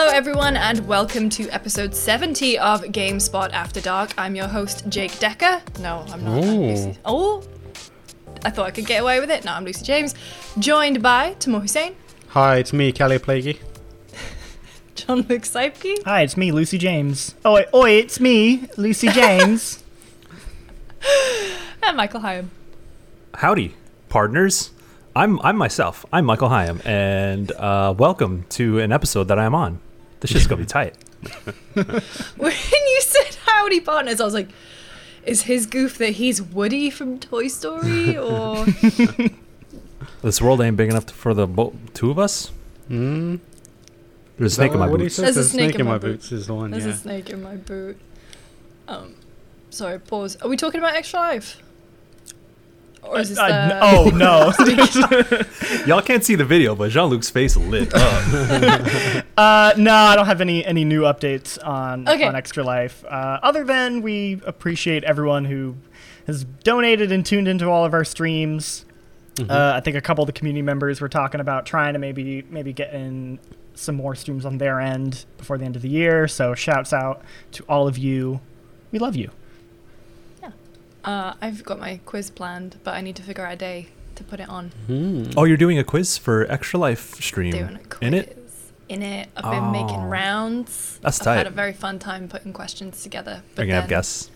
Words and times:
Hello, 0.00 0.12
everyone, 0.12 0.56
and 0.56 0.86
welcome 0.86 1.28
to 1.30 1.48
episode 1.50 1.92
70 1.92 2.56
of 2.60 2.82
GameSpot 2.82 3.50
After 3.50 3.80
Dark. 3.80 4.14
I'm 4.16 4.36
your 4.36 4.46
host, 4.46 4.88
Jake 4.88 5.10
Dekker. 5.10 5.60
No, 5.80 6.04
I'm 6.12 6.24
not. 6.24 6.38
I'm 6.38 6.44
Ooh. 6.44 6.66
Lucy. 6.68 6.98
Oh, 7.04 7.42
I 8.44 8.50
thought 8.50 8.66
I 8.68 8.70
could 8.70 8.86
get 8.86 9.02
away 9.02 9.18
with 9.18 9.28
it. 9.28 9.44
No, 9.44 9.54
I'm 9.54 9.64
Lucy 9.64 9.84
James, 9.84 10.14
joined 10.56 11.02
by 11.02 11.32
Tamoor 11.40 11.62
Hussain, 11.62 11.96
Hi, 12.28 12.58
it's 12.58 12.72
me, 12.72 12.92
Kallie 12.92 13.18
Plagge. 13.18 13.58
Jean 14.94 15.22
Luc 15.22 15.42
Seipke, 15.42 16.04
Hi, 16.04 16.22
it's 16.22 16.36
me, 16.36 16.52
Lucy 16.52 16.78
James. 16.78 17.34
Oi, 17.44 17.64
oi, 17.74 17.90
it's 17.90 18.20
me, 18.20 18.68
Lucy 18.76 19.08
James. 19.12 19.82
and 21.82 21.96
Michael 21.96 22.20
Higham. 22.20 22.52
Howdy, 23.34 23.74
partners. 24.08 24.70
I'm 25.16 25.40
I'm 25.40 25.56
myself. 25.56 26.06
I'm 26.12 26.24
Michael 26.24 26.50
Higham, 26.50 26.82
and 26.84 27.50
uh, 27.50 27.92
welcome 27.98 28.44
to 28.50 28.78
an 28.78 28.92
episode 28.92 29.26
that 29.26 29.40
I'm 29.40 29.56
on. 29.56 29.80
This 30.20 30.30
shit's 30.30 30.46
gonna 30.46 30.60
be 30.62 30.66
tight. 30.66 30.94
When 32.36 32.52
you 32.52 33.00
said 33.00 33.36
howdy 33.46 33.80
partners, 33.80 34.20
I 34.20 34.24
was 34.24 34.34
like, 34.34 34.48
is 35.24 35.42
his 35.42 35.66
goof 35.66 35.98
that 35.98 36.10
he's 36.10 36.40
Woody 36.40 36.90
from 36.90 37.18
Toy 37.18 37.48
Story? 37.48 38.16
Or. 38.16 38.64
This 40.22 40.42
world 40.42 40.60
ain't 40.60 40.76
big 40.76 40.90
enough 40.90 41.08
for 41.10 41.32
the 41.32 41.46
bo- 41.46 41.74
two 41.94 42.10
of 42.10 42.18
us. 42.18 42.50
Mm. 42.90 43.38
There's 44.36 44.52
a 44.52 44.54
snake 44.56 44.72
in 44.72 44.78
my 44.80 44.88
what 44.88 44.98
boots. 44.98 45.16
There's 45.16 45.36
a 45.36 45.44
snake 45.44 45.76
in 45.76 45.86
my 45.86 45.98
boot. 45.98 46.14
boots 46.14 46.32
is 46.32 46.46
the 46.48 46.54
one, 46.54 46.70
There's 46.72 46.86
yeah. 46.86 46.92
a 46.92 46.96
snake 46.96 47.30
in 47.30 47.42
my 47.42 47.56
boot. 47.56 47.96
Um, 48.88 49.14
sorry, 49.70 50.00
pause. 50.00 50.36
Are 50.42 50.48
we 50.48 50.56
talking 50.56 50.80
about 50.80 50.94
Extra 50.96 51.20
Life? 51.20 51.62
Or 53.02 53.20
is 53.20 53.30
this 53.30 53.38
Uh, 53.38 53.46
the... 53.48 53.54
n- 53.54 53.80
oh 53.82 54.10
no. 54.10 54.52
Y'all 55.86 56.02
can't 56.02 56.24
see 56.24 56.34
the 56.34 56.44
video, 56.44 56.74
but 56.74 56.90
Jean 56.90 57.10
Luc's 57.10 57.30
face 57.30 57.56
lit 57.56 57.92
up. 57.94 59.24
uh, 59.36 59.72
no, 59.76 59.94
I 59.94 60.16
don't 60.16 60.26
have 60.26 60.40
any 60.40 60.64
any 60.64 60.84
new 60.84 61.02
updates 61.02 61.58
on 61.66 62.08
Okay. 62.08 62.24
on 62.24 62.34
Extra 62.36 62.62
Life. 62.64 63.04
Uh, 63.04 63.38
other 63.42 63.64
than 63.64 64.02
we 64.02 64.40
appreciate 64.44 65.04
everyone 65.04 65.44
who 65.44 65.76
has 66.26 66.44
donated 66.44 67.10
and 67.12 67.24
tuned 67.24 67.48
into 67.48 67.66
all 67.70 67.84
of 67.84 67.94
our 67.94 68.04
streams. 68.04 68.84
Uh, 69.48 69.72
I 69.76 69.80
think 69.80 69.96
a 69.96 70.00
couple 70.00 70.22
of 70.24 70.26
the 70.26 70.32
community 70.32 70.62
members 70.62 71.00
were 71.00 71.08
talking 71.08 71.40
about 71.40 71.64
trying 71.64 71.92
to 71.92 72.00
maybe 72.00 72.44
maybe 72.50 72.72
get 72.72 72.92
in 72.92 73.38
some 73.74 73.94
more 73.94 74.16
streams 74.16 74.44
on 74.44 74.58
their 74.58 74.80
end 74.80 75.24
before 75.36 75.56
the 75.56 75.64
end 75.64 75.76
of 75.76 75.82
the 75.82 75.88
year. 75.88 76.26
So 76.26 76.54
shouts 76.56 76.92
out 76.92 77.22
to 77.52 77.62
all 77.68 77.86
of 77.86 77.96
you. 77.96 78.40
We 78.90 78.98
love 78.98 79.14
you. 79.14 79.30
Uh, 81.04 81.34
I've 81.40 81.64
got 81.64 81.78
my 81.78 82.00
quiz 82.04 82.30
planned, 82.30 82.78
but 82.84 82.94
I 82.94 83.00
need 83.00 83.16
to 83.16 83.22
figure 83.22 83.46
out 83.46 83.54
a 83.54 83.56
day 83.56 83.88
to 84.16 84.24
put 84.24 84.40
it 84.40 84.48
on. 84.48 84.72
Mm. 84.88 85.34
oh, 85.36 85.44
you're 85.44 85.56
doing 85.56 85.78
a 85.78 85.84
quiz 85.84 86.18
for 86.18 86.50
Extra 86.50 86.78
Life 86.78 87.14
stream 87.22 87.52
Doing 87.52 87.76
a 87.76 87.78
quiz. 87.88 87.98
in 88.08 88.14
it. 88.14 88.34
In 88.88 89.02
it. 89.02 89.28
I've 89.36 89.50
been 89.50 89.70
making 89.70 90.00
Oh. 90.00 90.06
rounds. 90.08 90.98
That's 91.02 91.20
I've 91.20 91.24
tight. 91.24 91.36
had 91.36 91.46
a 91.46 91.50
very 91.50 91.72
fun 91.72 91.98
time 91.98 92.28
putting 92.28 92.52
questions 92.52 93.02
together. 93.02 93.42
But 93.54 93.62
Are 93.62 93.66
gonna 93.66 93.80
have 93.80 93.88
guests? 93.88 94.30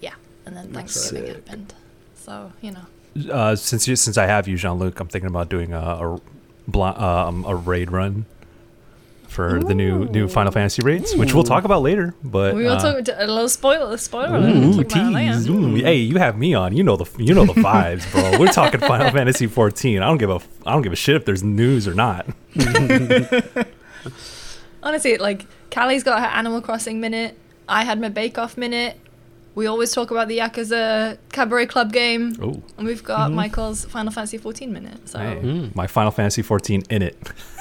Yeah, 0.00 0.14
and 0.46 0.56
then 0.56 0.72
Thanksgiving 0.72 1.26
Sick. 1.34 1.36
happened. 1.46 1.74
So, 2.16 2.52
you 2.60 2.72
know. 2.72 3.32
Uh, 3.32 3.56
since 3.56 3.86
you, 3.86 3.96
since 3.96 4.16
I 4.18 4.26
have 4.26 4.48
you, 4.48 4.56
Jean 4.56 4.78
Luc, 4.78 4.98
I'm 5.00 5.08
thinking 5.08 5.28
about 5.28 5.48
doing 5.48 5.72
a 5.72 5.78
a, 5.80 6.20
bl- 6.66 6.82
um, 6.82 7.44
a 7.46 7.54
raid 7.54 7.90
run 7.92 8.24
for 9.30 9.62
the 9.62 9.74
new 9.74 10.04
new 10.06 10.26
Final 10.28 10.52
Fantasy 10.52 10.82
raids, 10.82 11.14
which 11.16 11.32
we'll 11.34 11.44
talk 11.44 11.64
about 11.64 11.82
later. 11.82 12.14
But 12.22 12.54
we 12.54 12.64
will 12.64 12.72
uh, 12.72 12.80
talk 12.80 12.96
a 13.16 13.26
little 13.26 13.48
spoiler, 13.48 13.96
spoiler. 13.96 14.38
Ooh, 14.38 14.70
We'll 14.76 14.84
talk 14.84 14.96
about 14.96 15.08
it 15.08 15.14
later. 15.14 15.32
tease. 15.34 15.48
Ooh, 15.48 15.74
hey, 15.76 15.96
you 15.96 16.18
have 16.18 16.36
me 16.36 16.52
on. 16.54 16.76
You 16.76 16.82
know 16.82 16.96
the 16.96 17.06
you 17.22 17.32
know 17.32 17.44
the 17.46 17.54
vibes, 17.54 18.10
bro. 18.12 18.38
We're 18.40 18.52
talking 18.52 18.80
Final 18.80 19.10
Fantasy 19.10 19.46
14. 19.46 20.02
I 20.02 20.06
don't 20.06 20.18
give 20.18 20.30
a 20.30 20.40
I 20.66 20.72
don't 20.72 20.82
give 20.82 20.92
a 20.92 20.96
shit 20.96 21.16
if 21.16 21.24
there's 21.24 21.42
news 21.42 21.86
or 21.88 21.94
not. 21.94 22.26
Honestly, 24.82 25.18
like 25.18 25.46
Kallie's 25.70 26.02
got 26.02 26.20
her 26.20 26.26
Animal 26.26 26.60
Crossing 26.60 27.00
minute. 27.00 27.36
I 27.68 27.84
had 27.84 28.00
my 28.00 28.08
Bake 28.08 28.38
Off 28.38 28.56
minute. 28.56 28.98
We 29.54 29.66
always 29.66 29.92
talk 29.92 30.10
about 30.10 30.28
the 30.28 30.38
Yakuza 30.38 31.18
Cabaret 31.32 31.66
Club 31.66 31.92
game, 31.92 32.34
Oh, 32.40 32.62
and 32.78 32.86
we've 32.86 33.02
got 33.02 33.30
Mhm. 33.30 33.34
Michael's 33.34 33.84
Final 33.84 34.12
Fantasy 34.12 34.38
14 34.38 34.72
minute. 34.72 35.08
So, 35.08 35.18
hey, 35.18 35.40
Mm. 35.42 35.74
my 35.74 35.86
Final 35.88 36.12
Fantasy 36.12 36.40
14 36.42 36.82
in 36.88 37.02
it. 37.02 37.16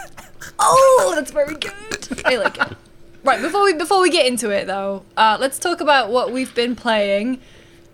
oh, 0.60 1.14
that's 1.16 1.32
very 1.32 1.56
good. 1.56 2.24
I 2.26 2.38
like 2.38 2.58
it. 2.60 2.78
Right 3.24 3.42
before 3.42 3.64
we 3.64 3.74
before 3.74 4.02
we 4.02 4.10
get 4.10 4.26
into 4.26 4.50
it 4.50 4.68
though, 4.68 5.04
uh, 5.18 5.38
let's 5.40 5.60
talk 5.60 5.82
about 5.82 6.10
what 6.10 6.32
we've 6.32 6.54
been 6.56 6.76
playing. 6.76 7.42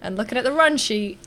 And 0.01 0.17
looking 0.17 0.37
at 0.37 0.43
the 0.43 0.51
run 0.51 0.77
sheet, 0.77 1.17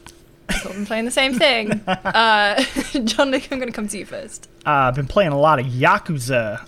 I've 0.49 0.63
been 0.73 0.87
playing 0.87 1.05
the 1.05 1.11
same 1.11 1.35
thing. 1.35 1.81
Uh, 1.89 2.63
John, 3.05 3.31
Nick, 3.31 3.53
I'm 3.53 3.59
going 3.59 3.71
to 3.71 3.75
come 3.75 3.89
to 3.89 3.99
you 3.99 4.07
first. 4.07 4.49
Uh, 4.65 4.71
I've 4.71 4.95
been 4.95 5.07
playing 5.07 5.33
a 5.33 5.39
lot 5.39 5.59
of 5.59 5.67
Yakuza, 5.67 6.67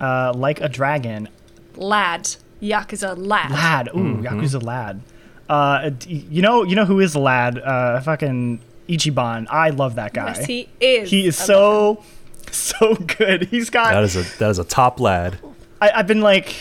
uh, 0.00 0.32
like 0.34 0.60
a 0.60 0.68
dragon. 0.68 1.28
Lad, 1.76 2.36
Yakuza 2.60 3.14
Lad. 3.16 3.50
Lad, 3.50 3.88
ooh, 3.88 4.16
Yakuza 4.22 4.62
Lad. 4.62 5.00
Uh, 5.48 5.90
you 6.06 6.42
know, 6.42 6.62
you 6.62 6.74
know 6.74 6.84
who 6.84 7.00
is 7.00 7.14
Lad? 7.14 7.58
Uh, 7.58 8.00
fucking 8.00 8.60
Ichiban. 8.88 9.46
I 9.50 9.70
love 9.70 9.94
that 9.96 10.12
guy. 10.12 10.28
Yes, 10.28 10.46
he 10.46 10.68
is. 10.80 11.10
He 11.10 11.26
is 11.26 11.38
I 11.38 11.42
him. 11.42 11.46
so, 11.46 12.04
so 12.56 12.94
good. 12.94 13.44
He's 13.44 13.70
got. 13.70 13.92
That 13.92 14.04
is 14.04 14.16
a 14.16 14.22
that 14.38 14.50
is 14.50 14.58
a 14.58 14.64
top 14.64 15.00
lad. 15.00 15.38
I, 15.80 15.90
I've 15.96 16.06
been 16.06 16.20
like, 16.20 16.54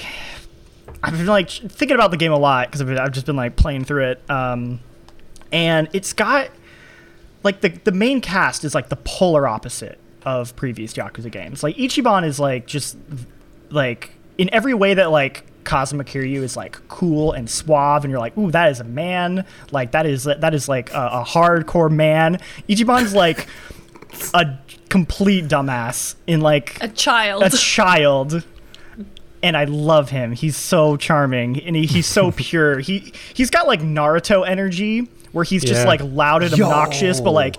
I've 1.04 1.18
been 1.18 1.28
like 1.28 1.50
thinking 1.50 1.96
about 1.96 2.12
the 2.12 2.18
game 2.18 2.32
a 2.32 2.38
lot 2.38 2.68
because 2.68 2.82
I've, 2.82 2.98
I've 2.98 3.12
just 3.12 3.26
been 3.26 3.36
like 3.36 3.56
playing 3.56 3.86
through 3.86 4.12
it. 4.12 4.30
Um, 4.30 4.80
and 5.52 5.90
it's 5.94 6.14
got 6.14 6.50
like 7.44 7.62
the 7.62 7.70
the 7.70 7.92
main 7.92 8.22
cast 8.22 8.64
is 8.64 8.74
like 8.74 8.90
the 8.90 8.96
polar 8.96 9.48
opposite 9.48 10.00
of 10.26 10.56
previous 10.56 10.94
Yakuza 10.94 11.32
games. 11.32 11.64
Like 11.64 11.76
Ichiban 11.76 12.26
is 12.26 12.40
like 12.40 12.68
just 12.68 12.98
like 13.70 14.12
in 14.38 14.50
every 14.54 14.74
way 14.74 14.94
that 14.94 15.12
like 15.12 15.46
Kazuma 15.64 16.04
Kiryu 16.04 16.42
is 16.42 16.56
like 16.56 16.88
cool 16.88 17.34
and 17.34 17.50
suave, 17.50 18.04
and 18.04 18.12
you're 18.12 18.20
like, 18.20 18.38
ooh, 18.38 18.52
that 18.52 18.72
is 18.72 18.80
a 18.80 18.84
man. 18.84 19.46
Like 19.72 19.92
that 19.92 20.06
is 20.06 20.24
that 20.24 20.54
is 20.54 20.70
like 20.70 20.94
a, 20.94 21.10
a 21.14 21.26
hardcore 21.26 21.92
man. 21.92 22.40
Ichiban's 22.70 23.14
like 23.14 23.48
a 24.34 24.58
complete 24.92 25.46
dumbass 25.46 26.14
in 26.28 26.42
like 26.42 26.78
a 26.82 26.88
child. 26.88 27.42
a 27.44 27.50
child 27.50 28.44
and 29.42 29.58
I 29.58 29.64
love 29.64 30.10
him. 30.12 30.34
He's 30.34 30.56
so 30.56 30.98
charming 30.98 31.60
and 31.64 31.76
he, 31.76 31.88
he's 31.88 32.06
so 32.06 32.32
pure. 32.36 32.78
He 32.80 33.12
he's 33.34 33.50
got 33.50 33.66
like 33.66 33.80
Naruto 33.82 34.48
energy 34.48 35.10
where 35.32 35.44
he's 35.44 35.64
just 35.64 35.82
Yeah. 35.82 35.88
like 35.88 36.02
loud 36.04 36.44
and 36.44 36.54
obnoxious, 36.54 37.22
but 37.22 37.32
like 37.32 37.56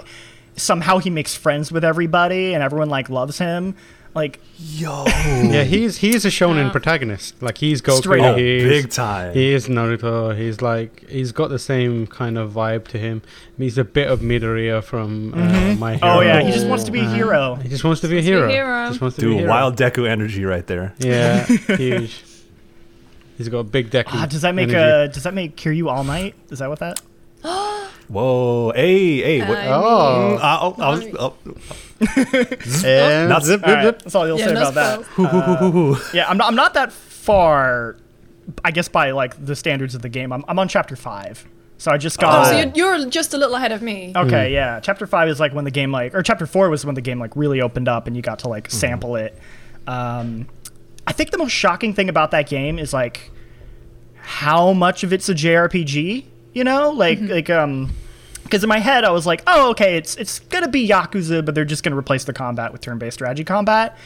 somehow 0.56 0.98
he 0.98 1.10
makes 1.10 1.34
friends 1.34 1.72
with 1.72 1.82
everybody 1.84 2.54
and 2.54 2.62
everyone 2.62 2.88
like 2.90 3.08
loves 3.10 3.38
him. 3.38 3.74
Like 4.14 4.40
Yo, 4.58 5.04
Yeah, 5.06 5.64
he's 5.64 5.96
he's 5.98 6.24
a 6.26 6.28
shonen 6.28 6.66
Yeah. 6.66 6.70
protagonist. 6.70 7.42
Like 7.42 7.56
he's 7.58 7.80
Goku. 7.80 7.98
Straight 7.98 8.20
oh. 8.22 8.36
He's, 8.36 8.62
big 8.62 8.90
time. 8.90 9.32
He 9.32 9.52
is 9.54 9.68
Naruto. 9.68 10.36
He's 10.36 10.60
like 10.60 11.08
he's 11.08 11.32
got 11.32 11.48
the 11.48 11.58
same 11.58 12.06
kind 12.06 12.36
of 12.36 12.52
vibe 12.52 12.86
to 12.88 12.98
him. 12.98 13.22
He's 13.56 13.78
a 13.78 13.84
bit 13.84 14.08
of 14.10 14.20
Midoriya 14.20 14.84
from 14.84 15.32
uh, 15.32 15.74
My 15.76 15.96
Hero. 15.96 16.12
oh 16.16 16.20
yeah, 16.20 16.42
he 16.42 16.52
just 16.52 16.66
wants 16.66 16.84
to 16.84 16.90
be 16.90 17.00
a 17.00 17.04
Uh, 17.04 17.14
hero. 17.14 17.54
He 17.54 17.68
just 17.70 17.84
wants 17.84 18.02
to 18.02 18.08
be 18.08 18.14
a 18.14 18.18
Wants 18.18 18.26
to 18.28 18.30
be 18.30 18.36
a 18.36 18.38
hero. 18.38 18.48
hero. 18.50 18.88
Just 18.88 19.00
wants 19.00 19.16
to 19.16 19.22
be 19.26 19.32
a 19.34 19.38
hero. 19.38 19.50
wild 19.50 19.76
Deku 19.76 20.06
energy 20.06 20.44
right 20.44 20.66
there. 20.66 20.94
Yeah, 20.98 21.44
huge. 21.76 22.22
He's 23.38 23.48
got 23.48 23.58
a 23.60 23.64
big 23.64 23.88
deck. 23.90 24.06
Ah, 24.10 24.26
does 24.26 24.42
that 24.42 24.54
make 24.54 24.70
a? 24.72 25.08
does 25.08 25.22
that 25.22 25.32
make 25.32 25.56
Kiryu 25.56 25.90
All 25.90 26.04
Might? 26.04 26.34
Is 26.50 26.58
that 26.58 26.68
what 26.68 26.80
that? 26.80 27.00
Whoa, 28.08 28.72
hey, 28.74 29.22
hey, 29.22 29.40
what? 29.40 29.58
I 29.58 29.66
Oh. 29.68 30.28
mean- 30.30 30.38
Uh, 30.40 30.58
oh, 30.60 30.74
I 30.78 30.90
was, 30.90 31.04
oh. 31.18 31.34
And 32.86 33.28
Not- 33.28 33.44
zip, 33.44 33.60
zip, 33.60 33.66
right, 33.66 33.84
zip. 33.84 34.02
that's 34.02 34.14
all 34.14 34.26
you'll 34.26 34.38
yeah, 34.38 34.46
say 34.46 34.52
no 34.54 34.68
about 34.68 34.74
that. 34.74 35.04
spoils. 35.06 36.10
Yeah, 36.14 36.28
I'm 36.28 36.36
not, 36.36 36.48
I'm 36.48 36.54
not 36.56 36.74
that 36.74 36.92
far. 36.92 37.96
I 38.64 38.70
guess 38.72 38.88
by 38.88 39.12
like 39.12 39.44
the 39.44 39.54
standards 39.56 39.94
of 39.94 40.02
the 40.02 40.08
game, 40.08 40.32
I'm, 40.32 40.44
I'm 40.48 40.58
on 40.58 40.68
chapter 40.68 40.96
five. 40.96 41.46
So 41.78 41.90
I 41.90 41.96
just 41.98 42.18
got. 42.18 42.46
Oh, 42.46 42.50
so 42.50 42.58
you're, 42.58 42.98
you're 42.98 43.08
just 43.10 43.34
a 43.34 43.38
little 43.38 43.54
ahead 43.56 43.72
of 43.72 43.82
me. 43.82 44.12
Okay, 44.14 44.52
yeah. 44.52 44.78
Chapter 44.80 45.06
five 45.06 45.28
is 45.28 45.40
like 45.40 45.52
when 45.54 45.64
the 45.64 45.70
game 45.70 45.90
like, 45.90 46.14
or 46.14 46.22
chapter 46.22 46.46
four 46.46 46.68
was 46.70 46.84
when 46.84 46.94
the 46.94 47.00
game 47.00 47.18
like 47.18 47.34
really 47.34 47.60
opened 47.60 47.88
up 47.88 48.06
and 48.06 48.14
you 48.14 48.22
got 48.22 48.40
to 48.40 48.48
like 48.48 48.70
sample 48.70 49.16
it. 49.16 49.36
Um, 49.86 50.46
I 51.06 51.12
think 51.12 51.30
the 51.30 51.38
most 51.38 51.50
shocking 51.52 51.92
thing 51.94 52.08
about 52.08 52.30
that 52.32 52.48
game 52.48 52.78
is 52.78 52.92
like 52.92 53.30
how 54.16 54.72
much 54.72 55.02
of 55.02 55.12
it's 55.12 55.28
a 55.28 55.34
JRPG. 55.34 56.26
You 56.54 56.64
know, 56.64 56.90
like 56.90 57.20
like 57.20 57.48
um, 57.50 57.92
because 58.44 58.62
in 58.62 58.68
my 58.68 58.78
head 58.78 59.04
I 59.04 59.10
was 59.10 59.26
like, 59.26 59.42
oh 59.46 59.70
okay, 59.70 59.96
it's 59.96 60.16
it's 60.16 60.40
gonna 60.40 60.68
be 60.68 60.86
Yakuza, 60.88 61.44
but 61.44 61.54
they're 61.54 61.64
just 61.64 61.82
gonna 61.82 61.96
replace 61.96 62.24
the 62.24 62.32
combat 62.32 62.72
with 62.72 62.80
turn-based 62.82 63.14
strategy 63.14 63.44
combat. 63.44 63.96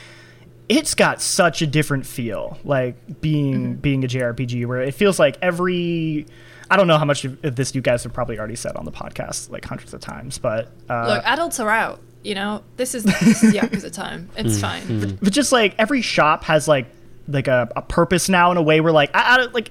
It's 0.69 0.95
got 0.95 1.23
such 1.23 1.63
a 1.63 1.67
different 1.67 2.07
feel, 2.07 2.59
like 2.65 3.21
being 3.21 3.75
being 3.77 4.05
a 4.05 4.09
JRPG, 4.09 4.67
where 4.67 4.81
it 4.81 4.95
feels 4.95 5.19
like 5.19 5.37
every. 5.43 6.27
I 6.69 6.77
don't 6.77 6.89
know 6.89 6.99
how 6.99 7.05
much 7.05 7.25
of 7.25 7.45
of 7.45 7.55
this 7.57 7.75
you 7.75 7.81
guys 7.81 8.03
have 8.03 8.13
probably 8.13 8.39
already 8.39 8.57
said 8.57 8.75
on 8.77 8.85
the 8.85 8.91
podcast 8.93 9.51
like 9.51 9.65
hundreds 9.65 9.95
of 9.95 10.01
times, 10.01 10.39
but 10.39 10.73
uh, 10.91 11.07
Look, 11.15 11.25
adults 11.25 11.61
are 11.61 11.71
out. 11.71 12.01
You 12.25 12.35
know, 12.35 12.63
this 12.77 12.97
is 12.97 13.05
this 13.05 13.45
is 13.45 13.55
Yakuza 13.55 13.93
time. 13.93 14.29
It's 14.37 14.61
fine. 14.61 15.17
but 15.23 15.33
just 15.33 15.53
like 15.53 15.77
every 15.79 16.03
shop 16.03 16.43
has 16.45 16.67
like 16.67 16.87
like 17.29 17.47
a, 17.47 17.69
a 17.77 17.83
purpose 17.83 18.29
now 18.29 18.51
in 18.51 18.57
a 18.57 18.63
way 18.63 18.81
where 18.81 18.93
like 18.93 19.11
I, 19.15 19.35
I 19.35 19.37
don't- 19.37 19.55
like 19.55 19.71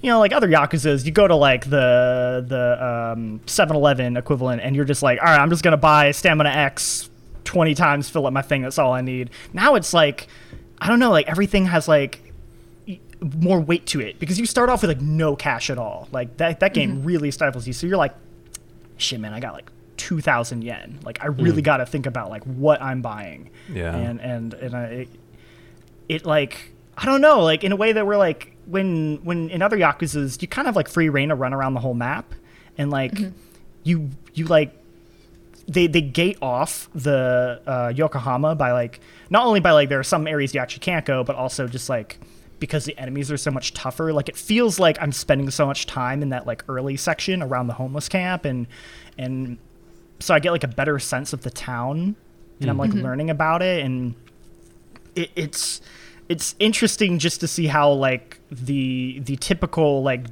you 0.00 0.10
know 0.10 0.18
like 0.18 0.32
other 0.32 0.48
yakuza's 0.48 1.04
you 1.04 1.12
go 1.12 1.26
to 1.26 1.34
like 1.34 1.68
the 1.68 2.44
the 2.46 3.12
um 3.12 3.40
7-eleven 3.46 4.16
equivalent 4.16 4.62
and 4.62 4.76
you're 4.76 4.84
just 4.84 5.02
like 5.02 5.18
all 5.20 5.26
right 5.26 5.40
i'm 5.40 5.50
just 5.50 5.62
gonna 5.62 5.76
buy 5.76 6.10
stamina 6.10 6.50
x 6.50 7.10
20 7.44 7.74
times 7.74 8.08
fill 8.08 8.26
up 8.26 8.32
my 8.32 8.42
thing 8.42 8.62
that's 8.62 8.78
all 8.78 8.92
i 8.92 9.00
need 9.00 9.30
now 9.52 9.74
it's 9.74 9.92
like 9.92 10.28
I 10.80 10.88
don't 10.88 10.98
know, 10.98 11.10
like 11.10 11.28
everything 11.28 11.66
has 11.66 11.88
like 11.88 12.32
more 13.20 13.60
weight 13.60 13.84
to 13.86 14.00
it 14.00 14.18
because 14.20 14.38
you 14.38 14.46
start 14.46 14.70
off 14.70 14.82
with 14.82 14.90
like 14.90 15.00
no 15.00 15.34
cash 15.34 15.70
at 15.70 15.78
all. 15.78 16.08
Like 16.12 16.36
that 16.36 16.60
that 16.60 16.74
game 16.74 16.98
mm-hmm. 16.98 17.06
really 17.06 17.30
stifles 17.30 17.66
you. 17.66 17.72
So 17.72 17.86
you're 17.86 17.96
like, 17.96 18.14
shit, 18.96 19.20
man, 19.20 19.32
I 19.32 19.40
got 19.40 19.54
like 19.54 19.70
two 19.96 20.20
thousand 20.20 20.62
yen. 20.62 21.00
Like 21.02 21.22
I 21.22 21.26
really 21.26 21.62
mm. 21.62 21.66
got 21.66 21.78
to 21.78 21.86
think 21.86 22.06
about 22.06 22.30
like 22.30 22.44
what 22.44 22.80
I'm 22.80 23.02
buying. 23.02 23.50
Yeah. 23.72 23.94
and 23.94 24.20
and 24.20 24.54
and 24.54 24.76
I, 24.76 24.84
it, 24.84 25.08
it 26.08 26.26
like 26.26 26.72
I 26.96 27.06
don't 27.06 27.20
know, 27.20 27.40
like 27.40 27.64
in 27.64 27.72
a 27.72 27.76
way 27.76 27.92
that 27.92 28.06
we're 28.06 28.16
like 28.16 28.52
when 28.68 29.20
when 29.24 29.50
in 29.50 29.62
other 29.62 29.76
yakuza's 29.76 30.40
you 30.40 30.48
kind 30.48 30.66
of 30.66 30.74
have 30.74 30.76
like 30.76 30.88
free 30.88 31.08
reign 31.08 31.30
to 31.30 31.34
run 31.34 31.54
around 31.54 31.74
the 31.74 31.80
whole 31.80 31.94
map, 31.94 32.34
and 32.76 32.90
like 32.90 33.18
you 33.82 34.10
you 34.34 34.44
like 34.46 34.74
they 35.66 35.86
they 35.86 36.00
gate 36.00 36.38
off 36.40 36.88
the 36.94 37.60
uh, 37.66 37.92
Yokohama 37.94 38.54
by 38.54 38.72
like 38.72 39.00
not 39.30 39.46
only 39.46 39.60
by 39.60 39.72
like 39.72 39.88
there 39.88 39.98
are 39.98 40.04
some 40.04 40.26
areas 40.26 40.54
you 40.54 40.60
actually 40.60 40.80
can't 40.80 41.04
go, 41.04 41.22
but 41.22 41.36
also 41.36 41.66
just 41.66 41.88
like 41.88 42.18
because 42.58 42.84
the 42.84 42.98
enemies 42.98 43.30
are 43.30 43.36
so 43.36 43.50
much 43.50 43.74
tougher. 43.74 44.12
Like 44.12 44.28
it 44.28 44.36
feels 44.36 44.78
like 44.78 45.00
I'm 45.00 45.12
spending 45.12 45.50
so 45.50 45.66
much 45.66 45.86
time 45.86 46.22
in 46.22 46.30
that 46.30 46.46
like 46.46 46.64
early 46.68 46.96
section 46.96 47.42
around 47.42 47.66
the 47.66 47.74
homeless 47.74 48.08
camp, 48.08 48.44
and 48.44 48.66
and 49.18 49.58
so 50.20 50.34
I 50.34 50.40
get 50.40 50.52
like 50.52 50.64
a 50.64 50.68
better 50.68 50.98
sense 50.98 51.32
of 51.32 51.42
the 51.42 51.50
town, 51.50 52.16
and 52.60 52.70
I'm 52.70 52.78
like 52.78 52.92
learning 52.92 53.30
about 53.30 53.62
it, 53.62 53.84
and 53.84 54.14
it, 55.14 55.30
it's 55.36 55.80
it's 56.28 56.54
interesting 56.58 57.18
just 57.18 57.40
to 57.40 57.48
see 57.48 57.66
how 57.66 57.90
like 57.92 58.38
the 58.50 59.20
the 59.20 59.36
typical 59.36 60.02
like 60.02 60.26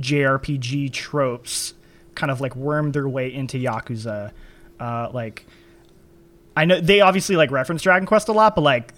JRPG 0.00 0.92
tropes 0.92 1.74
kind 2.14 2.30
of 2.30 2.40
like 2.40 2.56
worm 2.56 2.92
their 2.92 3.08
way 3.08 3.32
into 3.32 3.58
Yakuza. 3.58 4.32
Uh, 4.80 5.08
like 5.12 5.46
I 6.56 6.64
know 6.64 6.80
they 6.80 7.00
obviously 7.00 7.36
like 7.36 7.50
reference 7.50 7.82
Dragon 7.82 8.06
Quest 8.06 8.28
a 8.28 8.32
lot, 8.32 8.54
but 8.54 8.62
like 8.62 8.92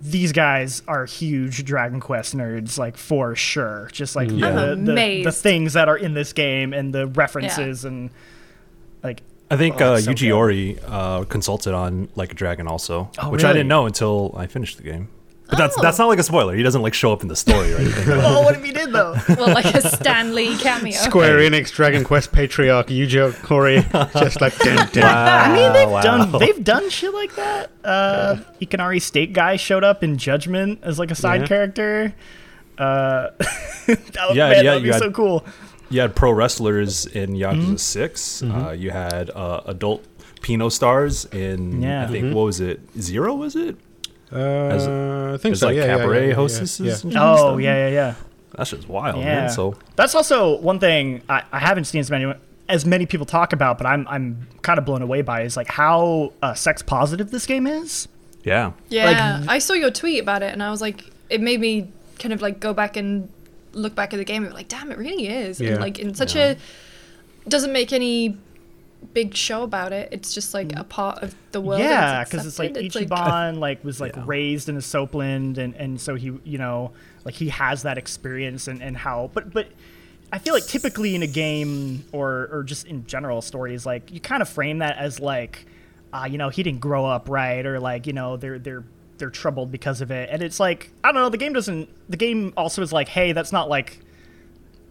these 0.00 0.32
guys 0.32 0.82
are 0.86 1.06
huge 1.06 1.64
Dragon 1.64 2.00
Quest 2.00 2.36
nerds, 2.36 2.78
like 2.78 2.96
for 2.96 3.34
sure. 3.34 3.88
Just 3.92 4.14
like 4.14 4.30
Yeah. 4.30 4.50
the, 4.74 4.76
the, 4.76 5.22
the 5.24 5.32
things 5.32 5.72
that 5.72 5.88
are 5.88 5.96
in 5.96 6.14
this 6.14 6.32
game 6.32 6.72
and 6.72 6.94
the 6.94 7.06
references 7.08 7.84
and 7.84 8.10
like 9.02 9.22
I 9.50 9.56
think 9.56 9.80
Oh, 9.80 9.94
uh, 9.94 10.00
so 10.00 10.12
Yuji 10.12 10.28
Horii 10.28 10.78
uh, 10.86 11.24
consulted 11.24 11.74
on 11.74 12.08
Like 12.14 12.32
a 12.32 12.34
Dragon 12.34 12.68
also, 12.68 13.10
Oh, 13.18 13.30
which 13.30 13.44
I 13.44 13.52
didn't 13.52 13.68
know 13.68 13.86
until 13.86 14.34
I 14.36 14.46
finished 14.46 14.76
the 14.76 14.82
game. 14.84 15.08
But 15.48 15.56
that's 15.58 15.78
Oh. 15.78 15.82
that's 15.82 15.98
not 15.98 16.08
like 16.08 16.18
a 16.18 16.22
spoiler. 16.22 16.54
He 16.54 16.62
doesn't 16.62 16.82
like 16.82 16.92
show 16.94 17.12
up 17.12 17.22
in 17.22 17.28
the 17.28 17.36
story 17.36 17.72
or 17.72 17.78
anything. 17.78 18.04
oh, 18.22 18.42
what 18.42 18.54
if 18.54 18.62
he 18.62 18.70
did 18.72 18.92
though? 18.92 19.16
well, 19.30 19.48
like 19.54 19.64
a 19.64 19.80
Stan 19.96 20.34
Lee 20.34 20.56
cameo. 20.58 20.92
Square 20.92 21.38
Enix 21.38 21.70
Dragon 21.72 22.04
Quest 22.04 22.32
Patriarch 22.32 22.88
Yuji 22.88 23.32
Horii 23.32 23.82
just 24.12 24.40
like 24.42 24.56
dun, 24.58 24.88
dun. 24.92 25.04
I 25.04 25.52
mean, 25.54 25.72
they've 25.72 25.88
Wow. 25.90 26.00
done 26.02 26.32
they've 26.38 26.62
done 26.62 26.90
shit 26.90 27.14
like 27.14 27.34
that. 27.36 27.70
Uh, 27.82 28.36
Ikinari 28.60 29.00
Steak 29.00 29.32
guy 29.32 29.56
showed 29.56 29.84
up 29.84 30.04
in 30.04 30.18
Judgment 30.18 30.80
as 30.82 30.98
like 30.98 31.10
a 31.10 31.14
side 31.14 31.40
Yeah. 31.42 31.46
character. 31.46 32.14
Uh, 32.76 33.28
that 33.38 34.26
would, 34.28 34.36
Yeah, 34.36 34.50
man, 34.50 34.56
yeah, 34.56 34.62
that 34.62 34.74
would 34.74 34.82
be 34.82 34.86
you 34.88 34.92
had- 34.92 35.02
so 35.02 35.10
cool. 35.10 35.44
You 35.90 36.02
had 36.02 36.14
pro 36.14 36.30
wrestlers 36.32 37.06
in 37.06 37.30
Yakuza 37.32 37.54
Mm-hmm. 37.54 37.76
6 37.76 38.42
Uh, 38.42 38.74
you 38.76 38.90
had 38.90 39.30
uh, 39.30 39.62
adult 39.64 40.04
Pino 40.42 40.68
stars 40.68 41.24
in 41.32 41.80
Yeah. 41.80 42.04
I 42.04 42.06
think 42.08 42.34
what 42.34 42.42
was 42.44 42.60
it 42.60 42.80
zero 43.00 43.34
was 43.34 43.56
it? 43.56 43.76
Uh, 44.32 45.32
I 45.34 45.36
think 45.38 45.52
It's 45.52 45.60
so. 45.60 45.66
like 45.68 45.76
yeah, 45.76 45.86
yeah, 45.86 45.96
cabaret 45.98 46.20
yeah, 46.22 46.28
yeah, 46.28 46.34
hostesses. 46.34 47.04
yeah. 47.04 47.10
and 47.10 47.18
Oh 47.18 47.56
yeah, 47.58 47.76
yeah, 47.88 47.88
yeah. 47.94 48.14
that's 48.56 48.70
just 48.70 48.88
wild, 48.88 49.18
Yeah. 49.18 49.24
man. 49.42 49.50
So 49.50 49.76
That's 49.96 50.14
also 50.14 50.58
one 50.60 50.78
thing 50.78 51.22
I, 51.28 51.42
I 51.52 51.58
haven't 51.58 51.84
seen 51.84 52.00
as 52.00 52.10
many 52.10 52.32
as 52.68 52.84
many 52.84 53.06
people 53.06 53.24
talk 53.24 53.52
about, 53.54 53.78
but 53.78 53.86
I'm 53.86 54.06
I'm 54.08 54.46
kind 54.62 54.78
of 54.78 54.84
blown 54.84 55.00
away 55.02 55.22
by 55.22 55.42
is 55.42 55.56
like 55.56 55.68
how 55.68 56.32
uh, 56.42 56.52
sex 56.54 56.82
positive 56.82 57.30
this 57.30 57.46
game 57.46 57.66
is. 57.66 58.08
yeah, 58.44 58.72
Yeah, 58.90 59.44
I 59.48 59.58
saw 59.58 59.72
your 59.74 59.90
tweet 59.90 60.22
about 60.22 60.42
it, 60.42 60.52
and 60.52 60.62
I 60.62 60.70
was 60.70 60.80
like, 60.82 61.04
it 61.30 61.40
made 61.40 61.60
me 61.60 61.90
kind 62.18 62.32
of 62.34 62.42
like 62.42 62.60
go 62.60 62.74
back 62.74 62.96
and 62.96 63.30
look 63.72 63.94
back 63.94 64.12
at 64.12 64.16
the 64.18 64.24
game 64.24 64.42
and 64.42 64.52
be 64.52 64.56
like, 64.56 64.68
damn, 64.68 64.90
it 64.90 64.98
really 64.98 65.28
is. 65.28 65.60
Yeah. 65.60 65.72
And 65.72 65.80
like 65.80 65.98
in 65.98 66.14
such 66.14 66.36
a 66.36 66.56
doesn't 67.48 67.72
make 67.72 67.92
any 67.92 68.36
big 69.14 69.34
show 69.34 69.62
about 69.62 69.92
it. 69.92 70.08
It's 70.12 70.34
just 70.34 70.54
like 70.54 70.72
a 70.76 70.84
part 70.84 71.22
of 71.22 71.34
the 71.52 71.60
world. 71.60 71.80
and 71.80 71.90
yeah, 71.90 72.24
because 72.24 72.46
it's 72.46 72.58
like 72.58 72.76
accepted. 72.76 73.08
Ichiban 73.10 73.58
like, 73.58 73.82
was 73.84 74.00
like 74.00 74.16
Yeah. 74.16 74.24
raised 74.26 74.68
in 74.68 74.76
a 74.76 74.80
soapland, 74.80 75.58
and 75.58 75.74
and 75.74 76.00
so 76.00 76.14
he 76.14 76.32
you 76.44 76.58
know 76.58 76.92
like 77.24 77.34
he 77.34 77.48
has 77.48 77.82
that 77.82 77.98
experience 77.98 78.68
and 78.68 78.82
and 78.82 78.96
how 78.96 79.30
but 79.34 79.52
but. 79.52 79.68
I 80.30 80.36
feel 80.38 80.52
like 80.52 80.66
typically 80.66 81.14
in 81.14 81.22
a 81.22 81.26
game 81.26 82.04
or 82.12 82.50
or 82.52 82.62
just 82.62 82.84
in 82.86 83.06
general 83.06 83.40
stories, 83.40 83.86
like 83.86 84.12
you 84.12 84.20
kind 84.20 84.42
of 84.42 84.48
frame 84.50 84.80
that 84.80 84.98
as 84.98 85.18
like, 85.20 85.64
uh, 86.12 86.28
you 86.30 86.36
know, 86.36 86.50
he 86.50 86.62
didn't 86.62 86.80
grow 86.80 87.06
up 87.06 87.30
right, 87.30 87.64
or 87.64 87.80
like 87.80 88.06
you 88.06 88.12
know 88.12 88.36
they're 88.36 88.58
they're 88.58 88.84
they're 89.16 89.30
troubled 89.30 89.72
because 89.72 90.02
of 90.02 90.10
it, 90.10 90.28
and 90.30 90.42
it's 90.42 90.60
like 90.60 90.90
I 91.02 91.12
don't 91.12 91.22
know. 91.22 91.30
The 91.30 91.38
game 91.38 91.54
doesn't. 91.54 91.88
The 92.10 92.18
game 92.18 92.52
also 92.58 92.82
is 92.82 92.92
like, 92.92 93.08
hey, 93.08 93.32
that's 93.32 93.52
not 93.52 93.70
like 93.70 94.00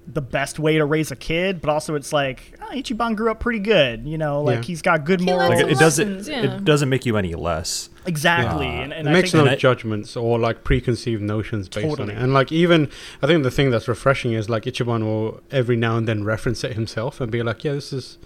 the 0.10 0.22
best 0.22 0.58
way 0.58 0.78
to 0.78 0.86
raise 0.86 1.12
a 1.12 1.16
kid, 1.16 1.60
but 1.62 1.70
also 1.70 1.94
it's 1.96 2.14
like 2.14 2.54
oh, 2.62 2.74
Ichiban 2.74 3.16
grew 3.16 3.30
up 3.30 3.40
pretty 3.42 3.60
good, 3.60 4.06
you 4.08 4.18
know, 4.18 4.42
like 4.42 4.58
Yeah. 4.58 4.62
he's 4.64 4.82
got 4.82 5.04
good 5.06 5.20
He 5.20 5.26
morals. 5.26 5.50
like 5.50 5.60
it, 5.66 5.72
it 5.74 5.78
doesn't 5.80 6.28
yeah. 6.28 6.44
it 6.56 6.64
doesn't 6.64 6.88
make 6.90 7.06
you 7.06 7.18
any 7.18 7.36
less. 7.36 7.90
Exactly, 8.06 8.68
Uh, 8.68 8.84
and, 8.84 8.94
and 8.94 9.08
it 9.08 9.12
I 9.12 9.14
makes 9.14 9.32
think 9.34 9.44
no 9.44 9.50
that- 9.50 9.60
judgments 9.60 10.16
or 10.16 10.40
like 10.40 10.64
preconceived 10.64 11.22
notions 11.22 11.68
based 11.68 11.88
Totally. 11.90 12.14
on 12.14 12.18
it. 12.18 12.24
And 12.24 12.34
like 12.34 12.52
even 12.54 12.90
I 13.22 13.28
think 13.28 13.44
the 13.44 13.52
thing 13.52 13.70
that's 13.70 13.88
refreshing 13.90 14.32
is 14.32 14.50
like 14.50 14.64
Ichiban 14.64 15.04
will 15.04 15.42
every 15.52 15.76
now 15.76 15.98
and 15.98 16.08
then 16.08 16.24
reference 16.24 16.64
it 16.64 16.74
himself 16.74 17.20
and 17.20 17.30
be 17.32 17.44
like, 17.44 17.64
"Yeah, 17.66 17.74
this 17.74 17.92
is 17.92 18.18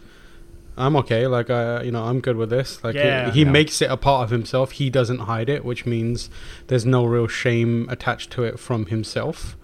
I'm 0.78 0.96
okay. 0.98 1.26
Like 1.28 1.50
I, 1.50 1.82
you 1.82 1.92
know, 1.92 2.04
I'm 2.04 2.22
good 2.22 2.38
with 2.38 2.52
this." 2.52 2.84
Like 2.84 2.94
Yeah. 2.96 3.26
he, 3.32 3.40
he 3.40 3.46
Yeah. 3.46 3.52
makes 3.52 3.82
it 3.82 3.90
a 3.90 3.98
part 3.98 4.24
of 4.24 4.30
himself. 4.30 4.74
He 4.74 4.90
doesn't 4.92 5.20
hide 5.22 5.50
it, 5.50 5.66
which 5.66 5.86
means 5.88 6.30
there's 6.68 6.86
no 6.86 7.04
real 7.06 7.28
shame 7.28 7.88
attached 7.90 8.30
to 8.32 8.44
it 8.44 8.60
from 8.60 8.86
himself. 8.86 9.58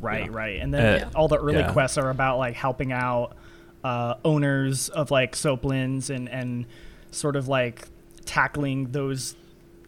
Right, 0.00 0.26
Yeah. 0.30 0.36
right, 0.36 0.60
and 0.60 0.72
then 0.74 1.02
Uh, 1.04 1.10
all 1.14 1.28
the 1.28 1.38
early 1.38 1.58
yeah. 1.58 1.72
quests 1.72 1.98
are 1.98 2.10
about 2.10 2.38
like 2.38 2.54
helping 2.54 2.92
out 2.92 3.36
uh, 3.82 4.14
owners 4.24 4.88
of 4.88 5.10
like 5.10 5.34
soaplands 5.36 6.08
and 6.10 6.28
and 6.28 6.66
sort 7.10 7.36
of 7.36 7.48
like 7.48 7.86
tackling 8.24 8.90
those, 8.92 9.36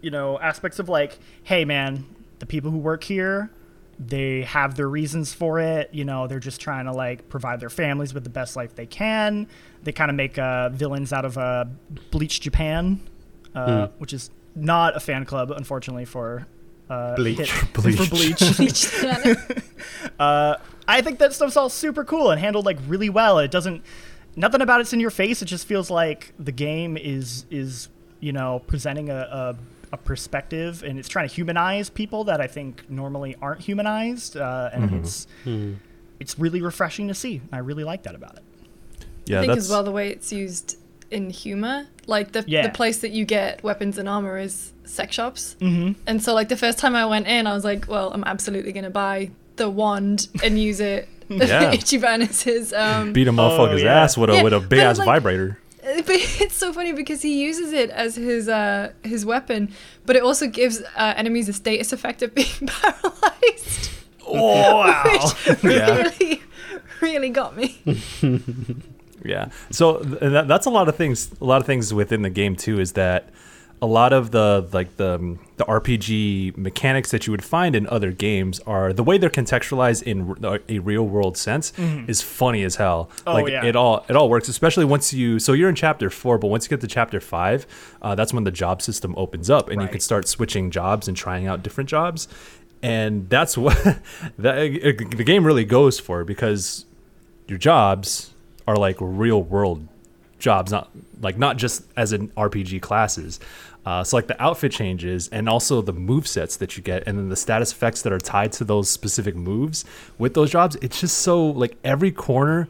you 0.03 0.11
know, 0.11 0.39
aspects 0.41 0.79
of 0.79 0.89
like, 0.89 1.19
hey 1.45 1.65
man, 1.65 2.05
the 2.39 2.47
people 2.47 2.71
who 2.71 2.79
work 2.79 3.05
here. 3.05 3.51
They 3.99 4.43
have 4.43 4.75
their 4.75 4.91
reasons 4.91 5.33
for 5.33 5.59
it. 5.59 5.89
You 5.95 6.05
know, 6.05 6.27
they're 6.27 6.39
just 6.39 6.61
trying 6.61 6.85
to 6.85 6.93
like 6.93 7.31
provide 7.31 7.61
their 7.61 7.71
families 7.71 8.13
with 8.13 8.25
the 8.25 8.31
best 8.31 8.55
life 8.55 8.75
they 8.75 8.85
can. 8.85 9.49
They 9.85 9.93
kind 9.93 10.11
of 10.11 10.17
make 10.17 10.39
uh, 10.39 10.69
villains 10.69 11.15
out 11.15 11.25
of 11.25 11.39
uh, 11.39 11.65
Bleach 12.11 12.43
Japan, 12.43 13.01
uh, 13.55 13.89
which 13.97 14.13
is 14.13 14.31
not 14.55 14.95
a 14.97 15.01
fan 15.01 15.25
club, 15.25 15.51
unfortunately, 15.51 16.05
for 16.05 16.47
uh, 16.89 17.15
Bleach. 17.17 17.51
hit- 17.51 17.73
Bleach. 17.73 17.97
for 17.97 18.55
Bleach. 18.55 18.95
uh, 20.21 20.57
I 20.89 21.03
think 21.03 21.19
that 21.19 21.33
stuff's 21.33 21.57
all 21.57 21.69
super 21.69 22.05
cool 22.05 22.31
and 22.31 22.41
handled 22.41 22.65
like 22.67 22.79
really 22.87 23.09
well. 23.09 23.39
It 23.39 23.51
doesn't, 23.51 23.83
nothing 24.37 24.61
about 24.61 24.81
it's 24.81 24.93
in 24.93 25.01
your 25.01 25.11
face. 25.11 25.43
It 25.43 25.47
just 25.47 25.67
feels 25.67 25.91
like 25.91 26.33
the 26.39 26.53
game 26.53 26.97
is 26.97 27.45
is 27.51 27.89
you 28.21 28.33
know 28.33 28.63
presenting 28.67 29.11
a, 29.11 29.17
a, 29.17 29.57
a 29.93 29.97
perspective 29.97 30.83
and 30.83 30.99
it's 30.99 31.09
trying 31.09 31.29
to 31.29 31.35
humanize 31.35 31.91
people 31.91 32.25
that 32.25 32.41
I 32.41 32.47
think 32.47 32.89
normally 32.89 33.37
aren't 33.43 33.61
humanized, 33.63 34.37
uh, 34.37 34.71
and 34.73 34.93
it's 34.95 35.27
it's 36.21 36.39
really 36.39 36.63
refreshing 36.63 37.09
to 37.09 37.15
see. 37.15 37.43
I 37.53 37.59
really 37.59 37.85
like 37.85 38.05
that 38.05 38.15
about 38.15 38.37
it. 38.37 38.43
Yeah, 39.27 39.39
I 39.39 39.41
think 39.41 39.55
that's 39.55 39.67
as 39.67 39.71
well 39.71 39.83
the 39.83 39.91
way 39.91 40.11
it's 40.11 40.33
used 40.33 40.79
in 41.11 41.31
humor, 41.31 41.89
like 42.07 42.33
the 42.33 42.45
Yeah. 42.47 42.63
the 42.63 42.71
place 42.73 42.99
that 42.99 43.11
you 43.13 43.25
get 43.25 43.63
weapons 43.63 43.99
and 43.99 44.09
armor 44.09 44.39
is 44.39 44.73
sex 44.85 45.15
shops, 45.15 45.57
mm-hmm. 45.61 45.93
and 46.07 46.23
so 46.23 46.35
like 46.35 46.49
the 46.49 46.57
first 46.57 46.79
time 46.79 46.95
I 46.95 47.07
went 47.07 47.27
in, 47.27 47.47
I 47.47 47.55
was 47.55 47.65
like, 47.65 47.87
well, 47.89 48.13
I'm 48.13 48.25
absolutely 48.25 48.73
gonna 48.73 48.91
buy 48.91 49.31
the 49.57 49.69
wand 49.71 50.29
and 50.43 50.59
use 50.59 50.81
it. 50.81 51.09
Yeah. 51.29 51.73
Ichiban 51.75 52.29
is 52.31 52.43
his. 52.45 52.73
Um, 52.73 53.13
beat 53.13 53.27
a 53.27 53.33
motherfucker's 53.33 53.83
yeah. 53.83 54.03
ass 54.03 54.17
with 54.17 54.31
a 54.31 54.35
Yeah, 54.35 54.43
with 54.45 54.53
a 54.53 54.61
but 54.61 54.69
big 54.69 54.79
ass 54.79 54.99
like- 54.99 55.07
vibrator. 55.07 55.59
but 55.83 56.05
it's 56.09 56.55
so 56.57 56.73
funny 56.73 56.93
because 56.93 57.21
he 57.23 57.43
uses 57.43 57.73
it 57.73 57.91
as 57.91 58.15
his 58.15 58.49
uh, 58.49 58.93
his 59.03 59.27
weapon, 59.27 59.73
but 60.05 60.15
it 60.15 60.23
also 60.23 60.47
gives 60.47 60.81
uh, 60.97 61.15
enemies 61.17 61.49
a 61.49 61.53
status 61.53 61.93
effect 61.93 62.23
of 62.23 62.33
being 62.33 62.47
paralyzed, 62.69 63.91
Oh 64.25 64.77
wow! 64.77 65.03
which 65.05 65.65
Yeah. 65.65 65.97
really, 66.21 66.43
really 67.01 67.31
got 67.31 67.57
me. 67.57 67.81
Yeah. 69.27 69.51
So 69.71 70.03
th- 70.03 70.21
that, 70.21 70.49
that's 70.49 70.67
a 70.67 70.71
lot 70.71 70.89
of 70.89 70.97
things. 70.97 71.31
A 71.41 71.45
lot 71.45 71.61
of 71.61 71.67
things 71.67 71.93
within 71.93 72.23
the 72.23 72.31
game 72.31 72.57
too 72.57 72.81
is 72.81 72.93
that 72.93 73.31
a 73.83 73.87
lot 73.87 74.13
of 74.13 74.31
the 74.31 74.69
like 74.73 74.97
the 74.97 75.15
um, 75.15 75.39
the 75.57 75.65
RPG 75.65 76.57
mechanics 76.57 77.11
that 77.11 77.27
you 77.27 77.31
would 77.31 77.45
find 77.45 77.77
in 77.77 77.87
other 77.89 78.11
games 78.11 78.59
are 78.61 78.93
the 78.93 79.03
way 79.03 79.19
they're 79.19 79.31
contextualized 79.31 80.03
in 80.03 80.37
r- 80.45 80.61
a 80.69 80.79
real 80.79 81.07
world 81.07 81.37
sense 81.37 81.73
is 82.09 82.23
funny 82.23 82.63
as 82.63 82.77
hell. 82.77 83.11
Oh, 83.27 83.35
like 83.35 83.49
yeah. 83.49 83.65
it 83.65 83.77
all 83.77 84.05
it 84.09 84.17
all 84.17 84.31
works, 84.31 84.49
especially 84.49 84.85
once 84.85 85.13
you. 85.13 85.39
So 85.39 85.53
you're 85.53 85.69
in 85.69 85.75
chapter 85.75 86.09
four, 86.09 86.39
but 86.39 86.49
once 86.49 86.65
you 86.65 86.71
get 86.71 86.81
to 86.81 86.87
chapter 86.87 87.21
five, 87.21 87.67
uh, 88.01 88.15
that's 88.15 88.33
when 88.33 88.45
the 88.45 88.51
job 88.51 88.81
system 88.81 89.15
opens 89.17 89.51
up, 89.51 89.69
and 89.69 89.83
you 89.83 89.89
can 89.89 90.01
start 90.01 90.27
switching 90.27 90.71
jobs 90.71 91.07
and 91.07 91.17
trying 91.17 91.47
out 91.47 91.63
different 91.63 91.91
jobs. 91.91 92.29
And 92.83 93.29
that's 93.29 93.59
what 93.59 93.77
that 94.39 95.07
the 95.17 95.25
game 95.25 95.45
really 95.45 95.65
goes 95.65 95.99
for 95.99 96.25
because 96.25 96.87
your 97.47 97.59
jobs 97.59 98.33
are 98.67 98.77
like 98.77 98.97
real 99.01 99.43
world 99.43 99.87
jobs, 100.39 100.71
not 100.73 100.91
like 101.21 101.39
not 101.39 101.57
just 101.57 101.85
as 101.97 102.13
in 102.13 102.29
RPG 102.31 102.83
classes. 102.83 103.41
Uh, 103.85 104.03
so 104.03 104.17
like 104.17 104.27
the 104.27 104.43
outfit 104.43 104.73
changes 104.73 105.29
and 105.29 105.49
also 105.49 105.81
the 105.81 105.93
move 105.93 106.27
sets 106.27 106.57
that 106.57 106.77
you 106.77 106.83
get, 106.83 107.07
and 107.07 107.17
then 107.19 107.29
the 107.29 107.37
status 107.37 107.71
effects 107.73 108.03
that 108.03 108.13
are 108.13 108.19
tied 108.19 108.51
to 108.53 108.65
those 108.65 108.91
specific 108.91 109.37
moves 109.37 109.85
with 110.19 110.35
those 110.35 110.51
jobs. 110.51 110.77
It's 110.83 111.01
just 111.01 111.19
so 111.19 111.47
like 111.47 111.77
every 111.85 112.11
corner 112.11 112.69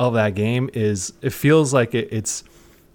of 0.00 0.14
that 0.14 0.34
game 0.34 0.68
is. 0.74 1.12
It 1.22 1.30
feels 1.30 1.72
like 1.72 1.94
it, 1.94 2.08
it's 2.10 2.42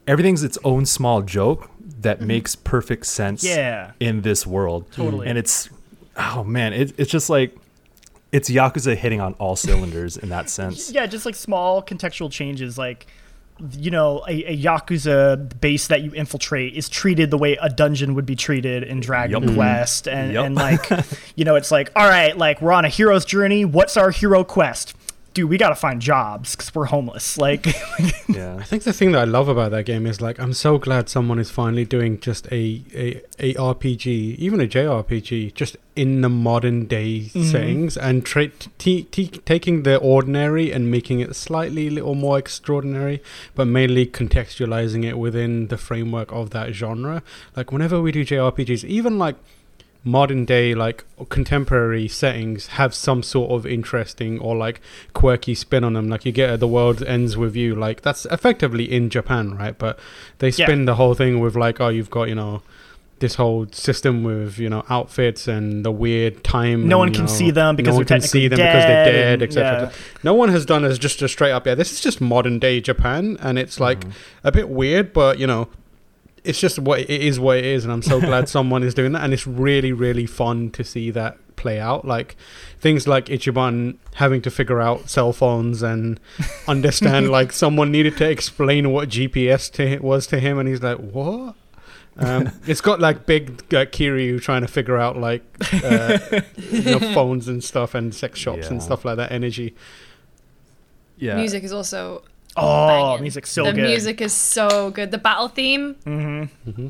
everything's 0.06 0.44
its 0.44 0.58
own 0.66 0.86
small 0.86 1.22
joke 1.22 1.70
that 2.02 2.20
makes 2.20 2.56
perfect 2.56 3.06
sense 3.06 3.44
Yeah. 3.44 3.92
in 4.00 4.22
this 4.22 4.46
world. 4.46 4.92
Totally. 4.92 5.28
And 5.28 5.38
it's 5.38 5.70
oh 6.18 6.44
man, 6.44 6.74
it, 6.74 6.94
it's 7.00 7.10
just 7.10 7.30
like 7.30 7.56
it's 8.32 8.50
Yakuza 8.50 8.96
hitting 8.96 9.20
on 9.22 9.34
all 9.34 9.56
cylinders 9.56 10.18
in 10.18 10.30
that 10.30 10.50
sense. 10.50 10.92
Yeah, 11.02 11.06
just 11.06 11.26
like 11.26 11.36
small 11.36 11.82
contextual 11.82 12.32
changes, 12.32 12.78
like 12.78 13.08
you 13.78 13.92
know, 13.92 14.24
a, 14.28 14.44
a 14.46 14.58
yakuza 14.58 15.60
base 15.60 15.88
that 15.88 16.02
you 16.02 16.12
infiltrate 16.14 16.76
is 16.76 16.90
treated 16.90 17.30
the 17.30 17.38
way 17.38 17.58
a 17.62 17.70
dungeon 17.70 18.16
would 18.16 18.26
be 18.26 18.36
treated 18.36 18.84
in 18.84 19.00
Dragon 19.00 19.32
Yup. 19.32 19.44
Mm-hmm. 19.44 19.56
Quest, 19.56 20.08
and 20.08 20.34
Yup. 20.34 20.46
and 20.46 20.56
like, 20.56 20.90
you 21.36 21.46
know, 21.46 21.56
it's 21.56 21.72
like, 21.72 21.92
all 21.96 22.08
right, 22.08 22.36
like 22.38 22.62
we're 22.62 22.72
on 22.72 22.86
a 22.86 22.90
hero's 22.90 23.26
journey. 23.26 23.66
What's 23.66 23.98
our 23.98 24.10
hero 24.12 24.44
quest? 24.44 24.96
Dude, 25.34 25.50
we 25.50 25.58
gotta 25.58 25.76
find 25.76 26.02
jobs 26.02 26.56
because 26.56 26.74
we're 26.76 26.86
homeless. 26.86 27.38
Like, 27.42 27.66
Yeah. 28.28 28.58
I 28.60 28.64
think 28.64 28.84
the 28.84 28.94
thing 28.94 29.14
that 29.14 29.20
I 29.20 29.24
love 29.24 29.48
about 29.48 29.72
that 29.72 29.86
game 29.86 30.06
is 30.06 30.22
like 30.22 30.40
I'm 30.40 30.54
so 30.54 30.78
glad 30.78 31.10
someone 31.10 31.40
is 31.40 31.50
finally 31.50 31.86
doing 31.86 32.20
just 32.20 32.48
a 32.52 32.84
a, 32.94 33.22
a 33.40 33.54
RPG, 33.56 34.36
even 34.38 34.60
a 34.62 34.68
JRPG, 34.68 35.54
just 35.54 35.78
in 35.96 36.22
the 36.22 36.30
modern 36.30 36.86
day 36.86 37.20
mm-hmm. 37.20 37.44
settings 37.44 37.98
and 37.98 38.26
tra- 38.26 38.48
t- 38.78 39.04
t- 39.04 39.28
taking 39.28 39.84
the 39.84 39.98
ordinary 39.98 40.72
and 40.72 40.90
making 40.90 41.20
it 41.20 41.36
slightly 41.36 41.90
little 41.90 42.16
more 42.16 42.38
extraordinary, 42.38 43.22
but 43.56 43.66
mainly 43.66 44.06
contextualizing 44.06 45.04
it 45.04 45.18
within 45.18 45.68
the 45.68 45.78
framework 45.78 46.32
of 46.32 46.52
that 46.52 46.74
genre. 46.74 47.24
Like 47.56 47.72
whenever 47.72 48.02
we 48.02 48.12
do 48.12 48.24
JRPGs, 48.24 48.84
even 48.86 49.18
like 49.18 49.36
modern 50.04 50.46
day 50.46 50.74
like 50.74 51.06
contemporary 51.30 52.08
settings 52.08 52.68
have 52.68 52.94
some 52.94 53.22
sort 53.22 53.52
of 53.52 53.68
interesting 53.68 54.40
or 54.40 54.56
like 54.56 54.82
quirky 55.14 55.54
spin 55.54 55.84
on 55.84 55.94
them 55.94 56.10
like 56.10 56.26
you 56.26 56.32
get 56.32 56.60
the 56.60 56.68
world 56.68 57.04
ends 57.04 57.38
with 57.38 57.56
you 57.56 57.76
like 57.76 58.02
that's 58.02 58.26
effectively 58.26 58.92
in 58.92 59.12
japan 59.12 59.56
right 59.56 59.78
but 59.78 60.00
they 60.40 60.48
Yeah. 60.50 60.66
spin 60.66 60.86
the 60.86 60.96
whole 60.96 61.14
thing 61.14 61.40
with 61.40 61.56
like 61.56 61.80
oh 61.80 61.90
you've 61.90 62.10
got 62.10 62.30
you 62.30 62.34
know 62.36 62.64
this 63.20 63.36
whole 63.36 63.68
system 63.72 64.24
with 64.24 64.58
you 64.58 64.68
know 64.68 64.84
outfits 64.90 65.48
and 65.48 65.86
the 65.86 65.92
weird 65.92 66.44
time 66.44 66.88
No 66.88 66.96
and, 67.04 67.12
one 67.12 67.14
can 67.14 67.26
know, 67.26 67.32
see 67.32 67.52
them 67.52 67.76
because 67.76 67.94
no 67.94 67.98
one 67.98 68.06
they're 68.08 68.18
can 68.20 68.28
see 68.28 68.48
them 68.48 68.58
technically 68.58 68.80
because 68.80 68.88
they're 68.88 69.06
dead 69.06 69.40
dead 69.40 69.44
etc 69.48 69.82
yeah. 69.92 69.98
no 70.24 70.34
one 70.34 70.50
has 70.50 70.66
done 70.66 70.84
as 70.84 70.98
just 70.98 71.22
a 71.22 71.28
straight 71.30 71.52
up 71.52 71.68
yeah 71.68 71.76
this 71.76 71.92
is 71.92 72.02
just 72.02 72.20
modern 72.20 72.58
day 72.58 72.82
japan 72.82 73.38
and 73.40 73.60
it's 73.60 73.80
like 73.80 74.00
Mm-hmm. 74.00 74.48
a 74.48 74.52
bit 74.52 74.70
weird 74.70 75.14
but 75.14 75.38
you 75.38 75.46
know 75.46 75.68
it's 76.44 76.60
just 76.60 76.80
what 76.80 77.00
it 77.00 77.10
is 77.10 77.40
what 77.40 77.58
it 77.58 77.66
is 77.66 77.84
and 77.84 77.94
i'm 77.94 78.02
so 78.02 78.20
glad 78.20 78.50
someone 78.58 78.84
is 78.84 78.94
doing 78.94 79.12
that 79.12 79.24
and 79.24 79.34
it's 79.34 79.46
really 79.46 79.92
really 79.92 80.26
fun 80.26 80.70
to 80.72 80.84
see 80.84 81.12
that 81.12 81.38
play 81.62 81.80
out. 81.80 82.04
Like 82.04 82.36
things 82.80 83.08
like 83.08 83.26
ichiban 83.28 83.98
having 84.16 84.42
to 84.42 84.52
figure 84.52 84.82
out 84.82 85.10
cell 85.10 85.32
phones 85.32 85.84
and 85.84 86.20
understand 86.68 87.30
like 87.30 87.52
someone 87.52 87.92
needed 87.92 88.18
to 88.18 88.30
explain 88.30 88.92
what 88.92 89.10
gps 89.10 89.72
to, 89.74 90.00
was 90.00 90.26
to 90.28 90.40
him 90.40 90.58
and 90.58 90.68
he's 90.68 90.82
like 90.82 90.98
what? 90.98 91.56
Um, 92.18 92.52
it's 92.68 92.82
got 92.82 93.00
like 93.00 93.26
big 93.26 93.62
uh, 93.74 93.86
Kiryu 93.86 94.42
trying 94.42 94.62
to 94.62 94.68
figure 94.68 94.98
out 94.98 95.18
like 95.18 95.44
uh, 95.84 96.18
you 96.58 96.82
know, 96.82 97.00
phones 97.14 97.48
and 97.48 97.64
stuff 97.64 97.94
and 97.96 98.14
sex 98.14 98.40
shops 98.40 98.68
and 98.68 98.82
stuff 98.84 99.06
like 99.06 99.18
that 99.18 99.32
energy. 99.32 99.76
Yeah. 101.18 101.36
Music 101.36 101.64
is 101.64 101.72
also 101.72 102.24
oh, 102.58 102.88
banging. 102.88 103.22
music's 103.24 103.52
so 103.52 103.64
the 103.66 103.72
good. 103.74 103.84
The 103.84 103.88
music 103.88 104.22
is 104.22 104.34
so 104.34 104.92
good. 104.92 105.12
The 105.12 105.18
battle 105.18 105.48
theme, 105.48 105.96
Mm-hmm. 106.06 106.88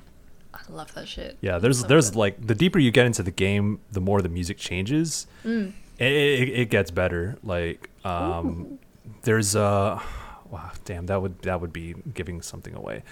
I 0.54 0.60
love 0.70 0.94
that 0.96 1.08
shit. 1.08 1.38
Yeah, 1.42 1.60
there's 1.60 1.80
So 1.80 1.88
there's 1.88 2.10
good. 2.12 2.18
like 2.20 2.48
the 2.48 2.56
deeper 2.56 2.78
you 2.80 2.92
get 2.92 3.06
into 3.06 3.24
the 3.24 3.32
game, 3.32 3.80
the 3.92 4.02
more 4.02 4.22
the 4.22 4.30
music 4.30 4.58
changes. 4.58 5.28
Mm. 5.46 5.74
It, 5.98 6.12
it, 6.12 6.50
it 6.62 6.70
gets 6.70 6.92
better. 6.92 7.38
Like 7.44 7.90
um, 8.06 8.80
there's 9.24 9.56
a 9.56 10.02
wow, 10.50 10.72
damn, 10.86 11.06
that 11.08 11.22
would 11.22 11.42
that 11.44 11.62
would 11.62 11.72
be 11.74 11.96
giving 12.14 12.42
something 12.42 12.74
away. 12.76 13.04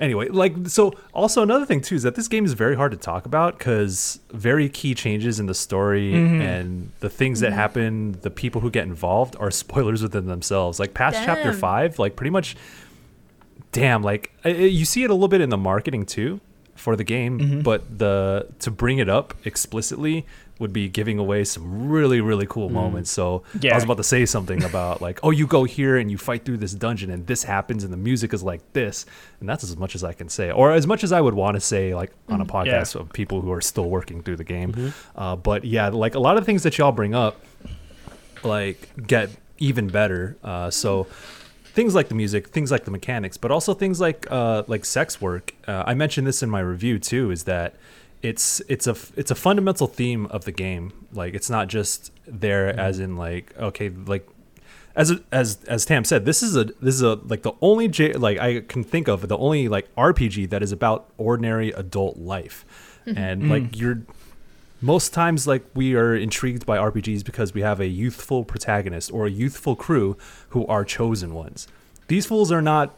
Anyway, 0.00 0.28
like 0.28 0.54
so. 0.66 0.92
Also, 1.12 1.42
another 1.42 1.64
thing 1.64 1.80
too 1.80 1.94
is 1.94 2.02
that 2.02 2.16
this 2.16 2.26
game 2.26 2.44
is 2.44 2.52
very 2.52 2.74
hard 2.74 2.90
to 2.90 2.98
talk 2.98 3.26
about 3.26 3.56
because 3.58 4.18
very 4.32 4.68
key 4.68 4.92
changes 4.94 5.38
in 5.38 5.46
the 5.46 5.54
story 5.54 6.12
Mhm. 6.12 6.40
and 6.40 6.90
the 7.00 7.08
things 7.08 7.38
that 7.40 7.52
happen, 7.52 8.18
the 8.22 8.30
people 8.30 8.60
who 8.60 8.70
get 8.70 8.84
involved 8.86 9.36
are 9.38 9.50
spoilers 9.62 10.02
within 10.02 10.26
themselves. 10.26 10.80
Like 10.80 10.94
past 10.94 11.18
chapter 11.24 11.52
five, 11.52 11.98
like 12.00 12.16
pretty 12.16 12.30
much 12.30 12.56
damn 13.72 14.02
like 14.02 14.32
you 14.44 14.84
see 14.84 15.02
it 15.04 15.10
a 15.10 15.14
little 15.14 15.28
bit 15.28 15.40
in 15.40 15.50
the 15.50 15.56
marketing 15.56 16.04
too 16.06 16.40
for 16.74 16.96
the 16.96 17.04
game 17.04 17.38
Mhm. 17.38 17.62
but 17.62 17.98
the 17.98 18.46
to 18.60 18.70
bring 18.70 18.98
it 18.98 19.08
up 19.08 19.34
explicitly 19.44 20.26
would 20.60 20.72
be 20.72 20.88
giving 20.88 21.18
away 21.18 21.42
some 21.44 21.88
really 21.88 22.20
really 22.20 22.46
cool 22.46 22.68
moments. 22.70 23.10
So 23.10 23.42
yeah. 23.60 23.72
i 23.72 23.74
was 23.74 23.82
about 23.84 23.96
to 23.96 24.04
say 24.04 24.24
something 24.24 24.62
about 24.62 25.02
like 25.02 25.18
oh 25.24 25.30
you 25.30 25.46
go 25.48 25.64
here 25.64 25.96
and 25.96 26.10
you 26.12 26.18
fight 26.18 26.44
through 26.44 26.58
this 26.58 26.72
dungeon 26.72 27.10
and 27.10 27.26
this 27.26 27.42
happens 27.44 27.82
and 27.84 27.92
the 27.92 27.96
music 27.96 28.32
is 28.32 28.42
like 28.42 28.60
this. 28.72 29.04
And 29.40 29.48
that's 29.48 29.64
as 29.64 29.76
much 29.76 29.94
as 29.96 30.04
i 30.04 30.12
can 30.12 30.28
say. 30.28 30.50
Or 30.52 30.72
as 30.72 30.86
much 30.86 31.02
as 31.02 31.10
i 31.12 31.20
would 31.20 31.34
want 31.34 31.54
to 31.56 31.60
say 31.60 31.94
like 31.94 32.12
on 32.28 32.40
a 32.40 32.46
podcast 32.46 32.94
of 32.94 33.12
people 33.12 33.40
who 33.40 33.50
are 33.52 33.60
still 33.60 33.88
working 33.90 34.22
through 34.22 34.36
the 34.36 34.44
game. 34.44 34.92
Uh, 35.16 35.34
but 35.36 35.64
yeah 35.64 35.88
like 35.88 36.14
a 36.14 36.20
lot 36.20 36.36
of 36.36 36.44
things 36.46 36.62
that 36.62 36.78
y'all 36.78 36.92
bring 36.92 37.14
up 37.14 37.40
like 38.44 38.90
get 39.06 39.30
even 39.58 39.88
better. 39.88 40.36
Uh, 40.42 40.70
so 40.70 41.06
things 41.74 41.94
like 41.94 42.08
the 42.08 42.14
music, 42.14 42.48
things 42.48 42.70
like 42.70 42.84
the 42.84 42.90
mechanics, 42.90 43.36
but 43.36 43.50
also 43.50 43.74
things 43.74 44.00
like 44.00 44.26
uh, 44.30 44.62
like 44.66 44.84
sex 44.84 45.20
work. 45.20 45.54
Uh, 45.66 45.82
I 45.86 45.94
mentioned 45.94 46.26
this 46.26 46.42
in 46.42 46.48
my 46.48 46.60
review 46.60 46.98
too. 46.98 47.30
Is 47.30 47.44
that 47.44 47.74
it's 48.22 48.62
it's 48.68 48.86
a 48.86 48.96
it's 49.16 49.30
a 49.30 49.34
fundamental 49.34 49.86
theme 49.86 50.26
of 50.26 50.44
the 50.44 50.52
game. 50.52 50.92
Like 51.12 51.34
it's 51.34 51.50
not 51.50 51.68
just 51.68 52.12
there 52.26 52.68
as 52.68 52.98
in 52.98 53.16
like 53.16 53.56
okay 53.58 53.90
like. 53.90 54.26
As, 54.96 55.10
as 55.32 55.58
as 55.64 55.84
Tam 55.84 56.04
said, 56.04 56.24
this 56.24 56.40
is 56.40 56.56
a 56.56 56.66
this 56.80 56.94
is 56.94 57.02
a 57.02 57.14
like 57.16 57.42
the 57.42 57.54
only 57.60 57.88
J, 57.88 58.12
like 58.12 58.38
I 58.38 58.60
can 58.60 58.84
think 58.84 59.08
of 59.08 59.26
the 59.26 59.36
only 59.36 59.66
like 59.66 59.92
RPG 59.96 60.50
that 60.50 60.62
is 60.62 60.70
about 60.70 61.10
ordinary 61.18 61.70
adult 61.72 62.16
life, 62.16 62.64
and 63.04 63.50
like 63.50 63.76
you're 63.76 64.02
most 64.84 65.14
times 65.14 65.46
like 65.46 65.64
we 65.74 65.94
are 65.94 66.14
intrigued 66.14 66.66
by 66.66 66.76
RPGs 66.76 67.24
because 67.24 67.54
we 67.54 67.62
have 67.62 67.80
a 67.80 67.86
youthful 67.86 68.44
protagonist 68.44 69.10
or 69.10 69.26
a 69.26 69.30
youthful 69.30 69.74
crew 69.74 70.16
who 70.50 70.66
are 70.66 70.84
chosen 70.84 71.32
ones. 71.32 71.66
These 72.08 72.26
fools 72.26 72.52
are 72.52 72.60
not 72.60 72.94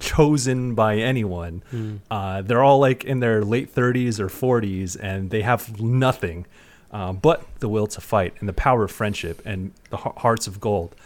chosen 0.00 0.74
by 0.74 0.96
anyone. 0.96 1.62
Uh, 2.10 2.42
they're 2.42 2.64
all 2.64 2.80
like 2.80 3.04
in 3.04 3.20
their 3.20 3.44
late 3.44 3.72
30s 3.72 4.18
or 4.18 4.26
40s 4.26 4.96
and 5.00 5.30
they 5.30 5.42
have 5.42 5.80
nothing 5.80 6.46
uh, 6.90 7.12
but 7.12 7.46
the 7.60 7.68
will 7.68 7.86
to 7.86 8.00
fight 8.00 8.34
and 8.40 8.48
the 8.48 8.52
power 8.52 8.82
of 8.82 8.90
friendship 8.90 9.40
and 9.44 9.70
the 9.90 9.98
hearts 9.98 10.48
of 10.48 10.60
gold. 10.60 10.96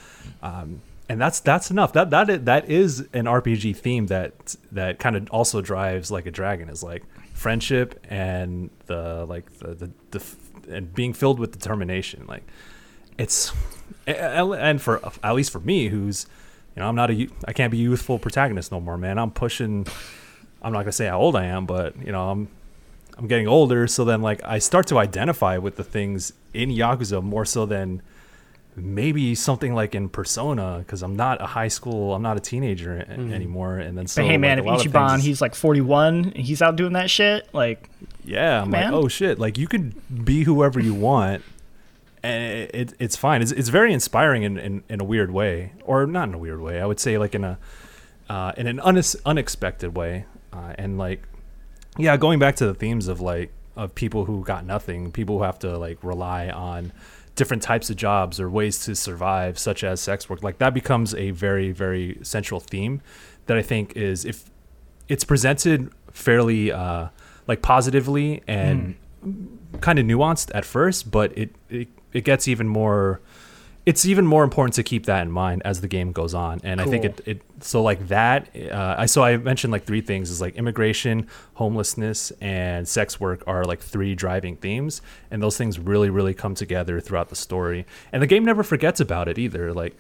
Um, 0.43 0.81
and 1.07 1.21
that's 1.21 1.41
that's 1.41 1.71
enough. 1.71 1.93
That 1.93 2.09
that 2.09 2.47
that 2.47 2.71
is 2.71 3.01
an 3.13 3.27
RPG 3.27 3.77
theme 3.77 4.07
that 4.07 4.57
that 4.73 4.99
kind 4.99 5.17
of 5.17 5.29
also 5.31 5.61
drives 5.61 6.11
like 6.11 6.25
a 6.25 6.31
dragon 6.31 6.71
is 6.71 6.83
like 6.83 7.03
friendship 7.45 8.01
and 8.09 8.71
the 8.87 9.27
like 9.29 9.59
the 9.59 9.75
the, 9.75 9.91
the 10.13 10.25
and 10.75 10.95
being 10.95 11.13
filled 11.13 11.39
with 11.39 11.53
determination. 11.53 12.25
Like 12.27 12.43
it's 13.19 13.53
and 14.07 14.81
for 14.81 14.95
at 15.23 15.35
least 15.35 15.53
for 15.53 15.61
me, 15.61 15.89
who's 15.89 16.27
you 16.75 16.81
know 16.81 16.89
I'm 16.89 16.97
not 16.97 17.11
a 17.11 17.29
I 17.47 17.53
can't 17.53 17.71
be 17.71 17.79
a 17.81 17.83
youthful 17.83 18.19
protagonist 18.19 18.73
no 18.73 18.81
more, 18.81 18.97
man. 18.97 19.19
I'm 19.19 19.31
pushing. 19.31 19.87
I'm 20.63 20.73
not 20.73 20.81
gonna 20.85 20.93
say 20.93 21.07
how 21.07 21.21
old 21.21 21.37
I 21.37 21.45
am, 21.45 21.67
but 21.67 21.95
you 22.03 22.13
know 22.13 22.31
I'm 22.31 22.49
I'm 23.19 23.27
getting 23.29 23.47
older, 23.47 23.87
so 23.89 24.07
then 24.07 24.23
like 24.23 24.41
I 24.43 24.59
start 24.59 24.87
to 24.87 24.99
identify 24.99 25.59
with 25.59 25.77
the 25.77 25.85
things 25.85 26.33
in 26.55 26.71
Yakuza 26.71 27.23
more 27.23 27.45
so 27.45 27.67
than 27.67 28.01
maybe 28.77 29.35
something 29.35 29.75
like 29.75 29.95
in 29.95 30.09
Persona 30.09 30.79
because 30.79 31.03
I'm 31.03 31.17
not 31.17 31.41
a 31.41 31.47
high 31.47 31.69
school, 31.69 32.15
I'm 32.15 32.23
not 32.23 32.37
a 32.37 32.41
teenager 32.41 32.97
a- 32.97 33.11
anymore, 33.11 33.79
and 33.79 33.97
then 33.97 34.07
so 34.07 34.23
But 34.23 34.31
hey, 34.31 34.37
man, 34.39 34.65
like, 34.65 34.85
if 34.85 34.93
Ichiban, 34.93 35.11
things 35.11 35.25
he's 35.25 35.41
like 35.41 35.55
41, 35.55 36.15
and 36.35 36.37
he's 36.37 36.61
out 36.63 36.77
doing 36.77 36.95
that 36.95 37.11
shit, 37.11 37.49
like, 37.53 37.89
yeah, 38.25 38.63
I'm 38.63 38.71
man. 38.71 38.93
like 38.93 39.05
oh 39.05 39.09
shit, 39.09 39.39
like 39.39 39.59
you 39.59 39.67
could 39.69 40.25
be 40.25 40.45
whoever 40.45 40.81
you 40.81 40.95
want. 40.95 41.43
And 42.23 42.43
it, 42.43 42.71
it, 42.75 42.95
it's 42.99 43.17
fine. 43.17 43.43
It's, 43.43 43.53
it's 43.53 43.69
very 43.69 43.93
inspiring 43.93 44.45
in, 44.45 44.57
in, 44.57 44.83
in 44.89 44.99
a 44.99 45.05
weird 45.05 45.31
way, 45.31 45.73
or 45.85 46.07
not 46.07 46.29
in 46.29 46.35
a 46.35 46.39
weird 46.39 46.61
way. 46.61 46.81
I 46.81 46.87
would 46.87 46.99
say 46.99 47.19
like 47.19 47.35
in 47.35 47.45
a 47.45 47.59
uh, 48.31 48.53
in 48.57 48.67
an 48.67 48.79
unex- 48.79 49.17
unexpected 49.27 49.95
way, 49.95 50.25
uh, 50.53 50.73
and 50.79 50.97
like 50.97 51.23
yeah 51.99 52.17
going 52.17 52.39
back 52.39 52.57
to 52.57 52.67
the 52.67 52.73
themes 52.75 53.09
of 53.09 53.21
like 53.21 53.53
of 53.77 53.95
people 53.95 54.25
who 54.25 54.43
got 54.43 54.65
nothing 54.65 55.13
people 55.13 55.39
who 55.39 55.45
have 55.45 55.59
to 55.59 55.77
like 55.77 55.99
rely 56.03 56.49
on 56.49 56.93
different 57.35 57.63
types 57.63 57.91
of 57.91 57.97
jobs 57.97 58.39
or 58.39 58.49
ways 58.49 58.85
to 58.85 58.95
survive 58.95 59.59
such 59.59 59.83
as 59.83 60.01
sex 60.01 60.29
work. 60.31 60.43
Like 60.43 60.59
that 60.59 60.75
becomes 60.75 61.15
a 61.15 61.31
very 61.33 61.73
very 61.73 62.19
central 62.23 62.61
theme 62.61 63.01
that 63.47 63.57
i 63.57 63.63
think 63.63 63.97
is 63.97 64.25
if 64.25 64.51
it's 65.09 65.25
presented 65.25 65.91
fairly 66.11 66.73
uh 66.73 67.09
like 67.47 67.63
positively 67.63 68.43
and 68.47 68.95
kind 69.81 69.99
of 69.99 70.07
nuanced 70.07 70.51
at 70.55 70.65
first 70.65 71.11
but 71.11 71.37
it, 71.37 71.51
it 71.69 71.89
it 72.13 72.25
gets 72.25 72.47
even 72.49 72.69
more 72.69 73.21
it's 73.87 74.07
even 74.07 74.27
more 74.27 74.45
important 74.45 74.75
to 74.75 74.83
keep 74.83 75.05
that 75.07 75.23
in 75.23 75.31
mind 75.31 75.61
as 75.65 75.81
the 75.81 75.89
game 75.89 76.13
goes 76.13 76.35
on. 76.35 76.61
And 76.65 76.81
i 76.81 76.85
think 76.85 77.05
it, 77.05 77.21
it 77.27 77.43
so 77.61 77.83
like 77.83 78.09
that 78.09 78.49
uh, 78.57 78.97
i 78.99 79.07
so 79.07 79.23
i 79.23 79.37
mentioned 79.37 79.73
like 79.73 79.85
three 79.85 80.01
things 80.01 80.31
is 80.31 80.41
like 80.41 80.57
immigration 80.57 81.29
homelessness 81.55 82.33
and 82.41 82.87
sex 82.89 83.21
work 83.21 83.45
are 83.47 83.65
like 83.65 83.81
three 83.81 84.15
driving 84.15 84.57
themes. 84.57 85.03
And 85.31 85.43
those 85.43 85.57
things 85.57 85.79
really 85.79 86.11
really 86.11 86.35
come 86.35 86.55
together 86.55 87.01
throughout 87.01 87.29
the 87.29 87.37
story. 87.37 87.87
And 88.13 88.23
the 88.23 88.27
game 88.27 88.45
never 88.45 88.63
forgets 88.63 89.01
about 89.01 89.29
it 89.29 89.39
either. 89.39 89.73
Like 89.73 89.97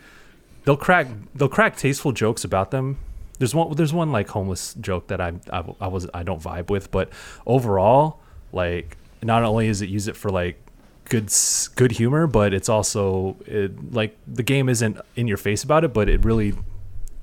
they'll 0.64 0.76
crack 0.76 1.06
they'll 1.34 1.48
crack 1.48 1.76
tasteful 1.76 2.12
jokes 2.12 2.44
about 2.44 2.70
them. 2.70 2.98
There's 3.38 3.54
one 3.54 3.74
there's 3.74 3.92
one 3.92 4.12
like 4.12 4.28
homeless 4.28 4.74
joke 4.74 5.08
that 5.08 5.20
I, 5.20 5.34
I 5.52 5.64
I 5.80 5.88
was 5.88 6.08
I 6.14 6.22
don't 6.22 6.42
vibe 6.42 6.70
with, 6.70 6.90
but 6.90 7.10
overall, 7.46 8.20
like 8.52 8.96
not 9.22 9.42
only 9.42 9.68
is 9.68 9.82
it 9.82 9.88
use 9.88 10.08
it 10.08 10.16
for 10.16 10.30
like 10.30 10.63
good 11.06 11.32
good 11.76 11.92
humor, 11.92 12.26
but 12.26 12.52
it's 12.54 12.68
also 12.68 13.36
it, 13.46 13.92
like 13.92 14.16
the 14.26 14.42
game 14.42 14.68
isn't 14.68 14.98
in 15.16 15.26
your 15.28 15.36
face 15.36 15.62
about 15.62 15.84
it, 15.84 15.92
but 15.92 16.08
it 16.08 16.24
really 16.24 16.54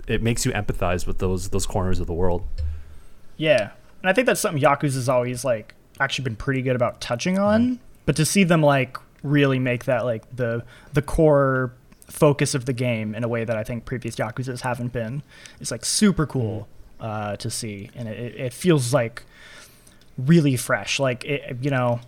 it 0.07 0.21
makes 0.21 0.45
you 0.45 0.51
empathize 0.51 1.05
with 1.07 1.19
those 1.19 1.49
those 1.49 1.65
corners 1.65 1.99
of 1.99 2.07
the 2.07 2.13
world. 2.13 2.43
Yeah, 3.37 3.71
and 4.01 4.09
I 4.09 4.13
think 4.13 4.27
that's 4.27 4.39
something 4.41 4.61
Yakuza's 4.61 5.09
always 5.09 5.43
like 5.45 5.73
actually 5.99 6.23
been 6.23 6.35
pretty 6.35 6.61
good 6.61 6.75
about 6.75 7.01
touching 7.01 7.37
on. 7.39 7.79
But 8.05 8.15
to 8.15 8.25
see 8.25 8.43
them 8.43 8.61
like 8.61 8.97
really 9.23 9.59
make 9.59 9.85
that 9.85 10.05
like 10.05 10.35
the 10.35 10.63
the 10.93 11.01
core 11.01 11.73
focus 12.07 12.53
of 12.55 12.65
the 12.65 12.73
game 12.73 13.15
in 13.15 13.23
a 13.23 13.27
way 13.27 13.45
that 13.45 13.57
I 13.57 13.63
think 13.63 13.85
previous 13.85 14.15
Yakuza's 14.17 14.61
haven't 14.61 14.91
been 14.91 15.23
is 15.59 15.71
like 15.71 15.85
super 15.85 16.25
cool 16.25 16.67
uh, 16.99 17.35
to 17.37 17.49
see, 17.49 17.89
and 17.95 18.07
it, 18.07 18.17
it- 18.19 18.35
it 18.47 18.53
feels 18.53 18.93
like 18.93 19.23
really 20.17 20.55
fresh. 20.57 20.99
Like 20.99 21.23
it, 21.25 21.57
you 21.61 21.69
know, 21.71 22.01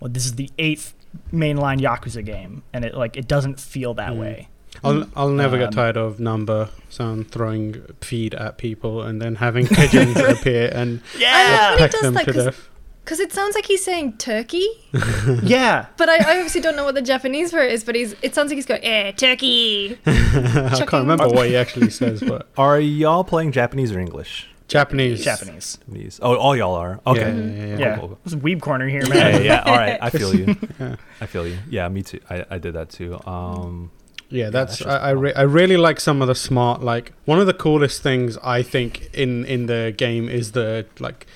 well, 0.00 0.10
this 0.10 0.26
is 0.26 0.34
the 0.34 0.50
eighth 0.58 0.92
mainline 1.32 1.80
Yakuza 1.80 2.24
game, 2.24 2.62
and 2.72 2.84
it 2.84 2.94
like 2.94 3.16
it 3.16 3.26
doesn't 3.28 3.58
feel 3.60 3.94
that 3.94 4.16
way. 4.16 4.48
I'll 4.84 5.06
I'll 5.16 5.30
never 5.30 5.56
get 5.56 5.68
Um, 5.68 5.72
tired 5.72 5.96
of 5.96 6.20
number 6.20 6.68
sound 6.90 7.30
throwing 7.30 7.82
feed 8.02 8.34
at 8.34 8.58
people 8.58 9.00
and 9.02 9.22
then 9.22 9.36
having 9.36 9.66
pigeons 9.66 10.16
appear 10.34 10.70
and 10.74 11.00
Yeah, 11.18 11.72
He 11.72 11.78
peck 11.78 11.92
them 11.92 12.14
that 12.14 12.26
to 12.26 12.32
'cause- 12.32 12.44
death. 12.44 12.68
Because 13.04 13.20
it 13.20 13.32
sounds 13.32 13.54
like 13.54 13.66
he's 13.66 13.84
saying 13.84 14.14
turkey, 14.18 14.66
yeah. 15.44 15.86
but 15.96 16.08
I, 16.08 16.16
I 16.16 16.36
obviously 16.38 16.60
don't 16.60 16.74
know 16.74 16.82
what 16.84 16.96
the 16.96 17.02
Japanese 17.02 17.52
for 17.52 17.60
it 17.60 17.70
is. 17.72 17.84
But 17.84 17.94
he's 17.94 18.16
it 18.20 18.34
sounds 18.34 18.48
like 18.50 18.56
he's 18.56 18.66
going, 18.66 18.82
eh, 18.84 19.12
turkey. 19.12 19.96
I 20.06 20.70
can't 20.76 20.92
remember 20.92 21.28
what 21.28 21.46
he 21.48 21.56
actually 21.56 21.90
says, 21.90 22.20
but 22.20 22.48
Are 22.58 22.80
y'all 22.80 23.22
playing 23.22 23.52
Japanese 23.52 23.92
or 23.92 24.00
English? 24.00 24.48
Japanese. 24.68 25.24
Japanese. 25.24 25.76
Japanese. 25.78 26.18
Oh, 26.22 26.34
all 26.36 26.56
y'all 26.56 26.74
are. 26.74 27.00
Okay. 27.06 27.20
Yeah, 27.20 27.36
yeah, 27.36 27.66
yeah. 27.66 27.78
Yeah, 27.78 27.98
cool, 27.98 28.08
cool. 28.08 28.18
this 28.24 28.32
is 28.32 28.38
weeb 28.40 28.60
corner 28.60 28.88
here, 28.88 29.02
Yeah, 29.06 29.14
man. 29.14 29.32
yeah, 29.34 29.38
yeah. 29.40 29.62
All 29.64 29.76
right, 29.76 29.98
I 30.00 30.10
feel 30.18 30.34
you. 30.34 30.56
Yeah. 30.80 30.96
I 31.20 31.26
feel 31.26 31.46
you. 31.46 31.58
Yeah, 31.70 31.88
me 31.88 32.02
too. 32.02 32.20
I, 32.28 32.44
I 32.50 32.58
did 32.58 32.74
that 32.74 32.90
too. 32.90 33.18
Um, 33.26 33.90
Yeah, 34.28 34.50
that's 34.50 34.78
that's 34.80 34.90
I 34.90 35.08
I, 35.08 35.10
re- 35.10 35.34
I 35.34 35.42
really 35.42 35.76
like 35.76 36.00
some 36.00 36.20
of 36.20 36.26
the 36.28 36.34
smart 36.34 36.82
like 36.82 37.12
one 37.26 37.38
of 37.38 37.46
the 37.46 37.54
coolest 37.54 38.02
things 38.02 38.36
I 38.42 38.62
think 38.62 39.08
in 39.14 39.44
in 39.44 39.66
the 39.66 39.94
game 39.96 40.28
is 40.28 40.50
the 40.52 40.84
like 40.98 41.26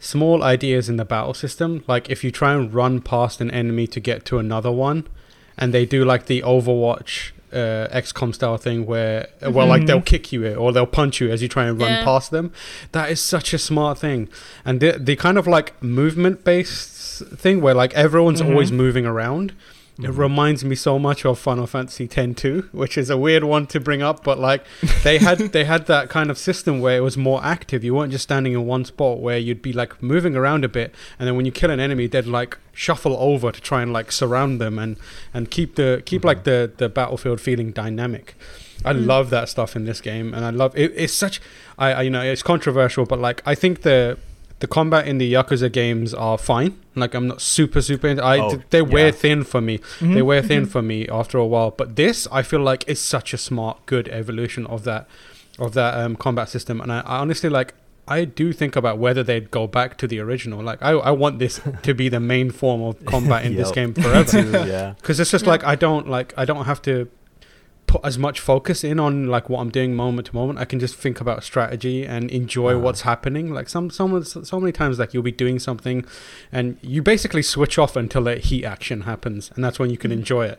small 0.00 0.42
ideas 0.42 0.88
in 0.88 0.96
the 0.96 1.04
battle 1.04 1.34
system. 1.34 1.84
Like 1.86 2.10
if 2.10 2.24
you 2.24 2.30
try 2.32 2.54
and 2.54 2.74
run 2.74 3.00
past 3.02 3.40
an 3.40 3.50
enemy 3.52 3.86
to 3.88 4.00
get 4.00 4.24
to 4.26 4.38
another 4.38 4.72
one, 4.72 5.06
and 5.56 5.72
they 5.72 5.86
do 5.86 6.04
like 6.04 6.26
the 6.26 6.42
Overwatch 6.42 7.30
uh, 7.52 7.88
XCOM 7.92 8.34
style 8.34 8.56
thing 8.56 8.86
where 8.86 9.28
uh, 9.44 9.50
well 9.50 9.66
like 9.66 9.82
Mhm. 9.82 9.86
they'll 9.86 10.00
kick 10.00 10.32
you 10.32 10.54
or 10.54 10.72
they'll 10.72 10.86
punch 10.86 11.20
you 11.20 11.30
as 11.30 11.42
you 11.42 11.48
try 11.48 11.64
and 11.66 11.80
run 11.80 11.90
Yeah. 11.90 12.04
past 12.04 12.30
them. 12.30 12.52
That 12.92 13.10
is 13.10 13.20
such 13.20 13.52
a 13.54 13.58
smart 13.58 13.98
thing, 13.98 14.28
and 14.64 14.80
the 14.80 14.92
the 14.98 15.16
kind 15.16 15.36
of 15.38 15.46
like 15.46 15.80
movement 15.82 16.44
based 16.44 17.24
thing 17.36 17.60
where 17.60 17.74
like 17.74 17.92
everyone's 17.94 18.40
Mhm. 18.42 18.50
always 18.50 18.70
moving 18.72 19.04
around. 19.06 19.52
It 20.02 20.10
reminds 20.10 20.64
me 20.64 20.74
so 20.76 20.98
much 20.98 21.24
of 21.26 21.38
Final 21.38 21.66
Fantasy 21.66 22.08
X 22.10 22.40
too, 22.40 22.68
which 22.72 22.96
is 22.96 23.10
a 23.10 23.16
weird 23.16 23.44
one 23.44 23.66
to 23.68 23.80
bring 23.80 24.02
up, 24.02 24.24
but 24.24 24.38
like 24.38 24.64
they 25.04 25.18
had 25.18 25.38
they 25.52 25.64
had 25.64 25.86
that 25.86 26.08
kind 26.08 26.30
of 26.30 26.38
system 26.38 26.80
where 26.80 26.96
it 26.96 27.00
was 27.00 27.16
more 27.16 27.44
active. 27.44 27.84
You 27.84 27.94
weren't 27.94 28.12
just 28.12 28.24
standing 28.24 28.52
in 28.52 28.66
one 28.66 28.84
spot 28.84 29.20
where 29.20 29.38
you'd 29.38 29.62
be 29.62 29.72
like 29.72 30.02
moving 30.02 30.36
around 30.36 30.64
a 30.64 30.68
bit, 30.68 30.94
and 31.18 31.26
then 31.28 31.36
when 31.36 31.44
you 31.46 31.52
kill 31.52 31.70
an 31.70 31.80
enemy, 31.80 32.06
they'd 32.06 32.26
like 32.26 32.56
shuffle 32.72 33.16
over 33.18 33.52
to 33.52 33.60
try 33.60 33.82
and 33.82 33.92
like 33.92 34.10
surround 34.12 34.60
them 34.60 34.78
and 34.78 34.96
and 35.34 35.50
keep 35.50 35.74
the 35.76 36.02
keep 36.06 36.24
like 36.24 36.44
the 36.44 36.70
the 36.76 36.88
battlefield 36.88 37.40
feeling 37.40 37.70
dynamic. 37.72 38.34
I 38.82 38.94
Mm. 38.94 39.06
love 39.06 39.28
that 39.28 39.50
stuff 39.50 39.76
in 39.76 39.84
this 39.84 40.00
game, 40.00 40.32
and 40.32 40.42
I 40.42 40.48
love 40.50 40.74
it. 40.74 40.92
It's 40.96 41.12
such, 41.12 41.38
I, 41.78 41.92
I 41.92 42.02
you 42.02 42.10
know 42.10 42.22
it's 42.22 42.42
controversial, 42.42 43.04
but 43.04 43.18
like 43.18 43.42
I 43.44 43.54
think 43.54 43.82
the 43.82 44.16
the 44.60 44.66
combat 44.66 45.06
in 45.08 45.18
the 45.18 45.32
Yakuza 45.32 45.70
games 45.72 46.14
are 46.14 46.38
fine. 46.38 46.78
Like 46.94 47.14
I'm 47.14 47.26
not 47.28 47.40
super 47.40 47.80
super. 47.82 48.06
Into, 48.08 48.24
I 48.24 48.38
Oh, 48.38 48.62
they 48.70 48.82
wear 48.82 49.06
yeah. 49.06 49.10
thin 49.12 49.44
for 49.44 49.60
me. 49.60 49.78
Mhm. 49.98 50.14
They 50.14 50.22
wear 50.22 50.42
thin 50.42 50.66
for 50.66 50.82
me 50.82 51.08
after 51.08 51.36
a 51.38 51.46
while. 51.46 51.70
But 51.70 51.96
this, 51.96 52.28
I 52.30 52.42
feel 52.42 52.60
like, 52.60 52.84
is 52.88 53.00
such 53.00 53.32
a 53.34 53.38
smart, 53.38 53.84
good 53.86 54.08
evolution 54.08 54.66
of 54.66 54.84
that 54.84 55.06
of 55.58 55.74
that 55.74 55.94
um, 55.98 56.14
combat 56.16 56.48
system. 56.48 56.80
And 56.80 56.92
I, 56.92 57.00
I 57.00 57.18
honestly 57.18 57.50
like. 57.50 57.74
I 58.08 58.24
do 58.24 58.52
think 58.52 58.74
about 58.74 58.98
whether 58.98 59.22
they'd 59.22 59.52
go 59.52 59.68
back 59.68 59.96
to 59.98 60.08
the 60.08 60.18
original. 60.18 60.60
Like, 60.60 60.82
I, 60.82 60.90
I 60.92 61.12
want 61.12 61.38
this 61.38 61.60
to 61.82 61.94
be 61.94 62.08
the 62.08 62.18
main 62.18 62.50
form 62.50 62.82
of 62.82 63.04
combat 63.04 63.44
in 63.44 63.54
this 63.54 63.68
Yep. 63.68 63.74
game 63.76 63.94
forever. 63.94 64.40
yeah. 64.66 64.94
Because 65.00 65.20
it's 65.20 65.30
just 65.30 65.44
Yeah. 65.44 65.50
like 65.52 65.62
I 65.62 65.76
don't 65.76 66.08
like 66.08 66.34
I 66.36 66.44
don't 66.44 66.64
have 66.64 66.82
to 66.82 67.06
put 67.90 68.00
as 68.04 68.16
much 68.18 68.38
focus 68.38 68.84
in 68.84 69.00
on 69.00 69.26
like 69.26 69.48
what 69.50 69.58
I'm 69.60 69.70
doing 69.70 69.96
moment 69.96 70.26
to 70.28 70.34
moment. 70.34 70.58
I 70.60 70.64
can 70.64 70.78
just 70.78 70.94
think 70.94 71.20
about 71.20 71.42
strategy 71.42 72.06
and 72.06 72.30
enjoy 72.30 72.70
Uh-huh. 72.72 72.84
what's 72.84 73.00
happening. 73.12 73.52
Like 73.58 73.68
some 73.68 73.90
some 73.90 74.10
so 74.24 74.60
many 74.60 74.70
times 74.80 74.98
like 75.00 75.12
you'll 75.12 75.24
be 75.34 75.38
doing 75.44 75.58
something 75.58 76.04
and 76.52 76.76
you 76.82 77.02
basically 77.02 77.42
switch 77.42 77.76
off 77.82 77.96
until 77.96 78.28
a 78.28 78.36
heat 78.36 78.64
action 78.64 78.98
happens 79.12 79.50
and 79.54 79.64
that's 79.64 79.78
when 79.80 79.90
you 79.90 79.98
can 79.98 80.12
enjoy 80.12 80.44
it. 80.46 80.58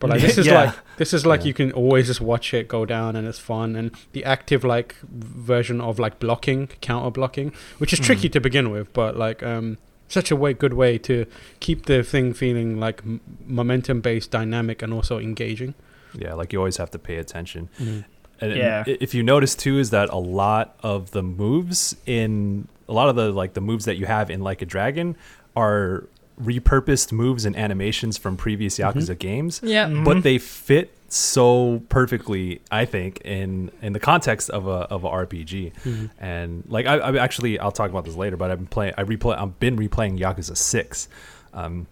But 0.00 0.10
like 0.10 0.20
this 0.26 0.38
is 0.38 0.46
Yeah. 0.46 0.60
like 0.60 0.74
this 0.98 1.12
is 1.12 1.26
like 1.26 1.40
Yeah. 1.40 1.46
you 1.48 1.54
can 1.54 1.72
always 1.72 2.06
just 2.06 2.20
watch 2.20 2.54
it 2.54 2.68
go 2.68 2.84
down 2.84 3.16
and 3.16 3.26
it's 3.26 3.40
fun 3.40 3.74
and 3.74 3.90
the 4.12 4.24
active 4.24 4.62
like 4.74 4.94
version 5.02 5.80
of 5.80 5.98
like 5.98 6.20
blocking, 6.20 6.68
counter 6.80 7.10
blocking, 7.10 7.52
which 7.78 7.92
is 7.92 7.98
tricky 7.98 8.28
Mhm. 8.28 8.32
to 8.36 8.40
begin 8.40 8.70
with, 8.70 8.92
but 8.92 9.16
like 9.16 9.42
um 9.42 9.76
such 10.06 10.30
a 10.30 10.36
way 10.36 10.54
good 10.54 10.74
way 10.74 10.98
to 10.98 11.26
keep 11.58 11.86
the 11.86 12.02
thing 12.04 12.32
feeling 12.32 12.78
like 12.78 13.02
m- 13.04 13.20
momentum 13.46 14.00
based, 14.00 14.30
dynamic 14.30 14.82
and 14.82 14.92
also 14.94 15.18
engaging. 15.18 15.74
Yeah, 16.14 16.34
like 16.34 16.52
you 16.52 16.58
always 16.58 16.76
have 16.78 16.90
to 16.92 16.98
pay 16.98 17.16
attention. 17.16 17.68
And 17.78 18.04
and 18.40 18.56
Yeah. 18.56 18.84
if 18.86 19.14
you 19.14 19.22
notice 19.22 19.54
too, 19.56 19.78
is 19.78 19.90
that 19.90 20.08
a 20.10 20.16
lot 20.18 20.76
of 20.82 21.10
the 21.10 21.22
moves 21.22 21.96
in 22.06 22.68
a 22.88 22.92
lot 22.92 23.08
of 23.08 23.16
the 23.16 23.30
like 23.32 23.54
the 23.54 23.60
moves 23.60 23.84
that 23.84 23.96
you 23.96 24.06
have 24.06 24.30
in 24.30 24.40
Like 24.40 24.62
a 24.62 24.66
Dragon 24.66 25.16
are 25.56 26.04
repurposed 26.40 27.10
moves 27.10 27.44
and 27.44 27.56
animations 27.56 28.16
from 28.16 28.36
previous 28.36 28.78
Mhm. 28.78 28.92
Yakuza 28.94 29.18
games, 29.18 29.60
Yeah. 29.64 29.88
Mhm. 29.88 30.04
but 30.04 30.22
they 30.22 30.38
fit 30.38 30.92
so 31.08 31.82
perfectly, 31.88 32.60
I 32.70 32.84
think, 32.84 33.20
in 33.24 33.70
in 33.82 33.92
the 33.92 33.98
context 33.98 34.48
of 34.50 34.66
a 34.68 34.86
of 34.94 35.02
a 35.04 35.08
RPG. 35.08 35.72
And 36.20 36.62
like 36.68 36.86
I, 36.86 36.98
I 36.98 37.16
actually 37.16 37.58
I'll 37.58 37.72
talk 37.72 37.90
about 37.90 38.04
this 38.04 38.14
later, 38.14 38.36
but 38.36 38.50
I've 38.52 38.58
been 38.58 38.66
playing 38.68 38.94
I 38.96 39.02
replay 39.02 39.36
I've 39.36 39.58
been 39.58 39.76
replaying 39.76 40.18
Yakuza 40.20 40.56
Six, 40.56 41.08
um, 41.54 41.86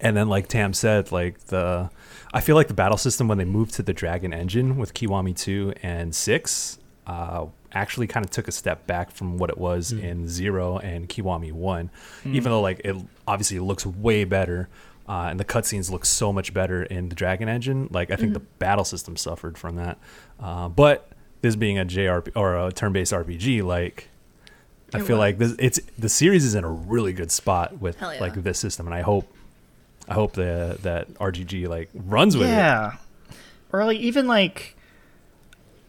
and 0.00 0.16
then 0.16 0.28
like 0.28 0.48
Tam 0.48 0.72
said, 0.72 1.12
like 1.12 1.38
the 1.46 1.90
I 2.32 2.40
feel 2.40 2.56
like 2.56 2.68
the 2.68 2.74
battle 2.74 2.96
system 2.98 3.28
when 3.28 3.38
they 3.38 3.44
moved 3.44 3.74
to 3.74 3.82
the 3.82 3.92
Dragon 3.92 4.32
engine 4.32 4.76
with 4.78 4.94
Kiwami 4.94 5.36
two 5.36 5.74
and 5.82 6.14
six, 6.14 6.78
uh, 7.06 7.46
actually 7.72 8.06
kind 8.06 8.24
of 8.24 8.30
took 8.30 8.48
a 8.48 8.52
step 8.52 8.86
back 8.86 9.10
from 9.10 9.38
what 9.38 9.50
it 9.50 9.58
was 9.58 9.92
Mm. 9.92 10.02
in 10.02 10.28
zero 10.28 10.78
and 10.78 11.08
Kiwami 11.08 11.52
one, 11.52 11.90
Mm. 12.24 12.34
even 12.34 12.52
though 12.52 12.60
like 12.60 12.80
it 12.84 12.96
obviously 13.26 13.58
looks 13.58 13.84
way 13.86 14.24
better. 14.24 14.68
Uh, 15.08 15.26
and 15.30 15.40
the 15.40 15.44
cutscenes 15.44 15.90
look 15.90 16.04
so 16.04 16.32
much 16.32 16.54
better 16.54 16.84
in 16.84 17.08
the 17.08 17.14
Dragon 17.14 17.48
Engine. 17.48 17.88
Like 17.90 18.10
I 18.10 18.16
think 18.16 18.34
the 18.34 18.40
battle 18.40 18.84
system 18.84 19.16
suffered 19.16 19.58
from 19.58 19.76
that, 19.76 19.98
uh, 20.40 20.68
but 20.68 21.10
this 21.42 21.56
being 21.56 21.76
a 21.78 21.84
JRP 21.84 22.30
or 22.36 22.56
a 22.56 22.70
turn-based 22.72 23.12
RPG, 23.12 23.62
like 23.62 24.08
I 24.94 24.98
It 24.98 25.04
feel 25.04 25.16
was. 25.16 25.20
like 25.22 25.38
this 25.38 25.54
it's 25.58 25.80
the 25.98 26.08
series 26.08 26.44
is 26.44 26.54
in 26.54 26.62
a 26.64 26.70
really 26.70 27.12
good 27.12 27.30
spot 27.32 27.80
with 27.80 27.96
yeah. 28.00 28.14
like 28.20 28.34
this 28.34 28.58
system, 28.60 28.86
and 28.86 28.94
I 28.94 29.00
hope 29.00 29.26
I 30.12 30.14
hope 30.14 30.32
the 30.34 30.78
that 30.82 31.12
RGG 31.14 31.66
like 31.68 31.90
runs 31.94 32.36
with 32.36 32.48
it. 32.48 32.52
yeah. 32.52 32.92
Or 33.72 33.84
like 33.84 33.98
even 33.98 34.26
like 34.26 34.76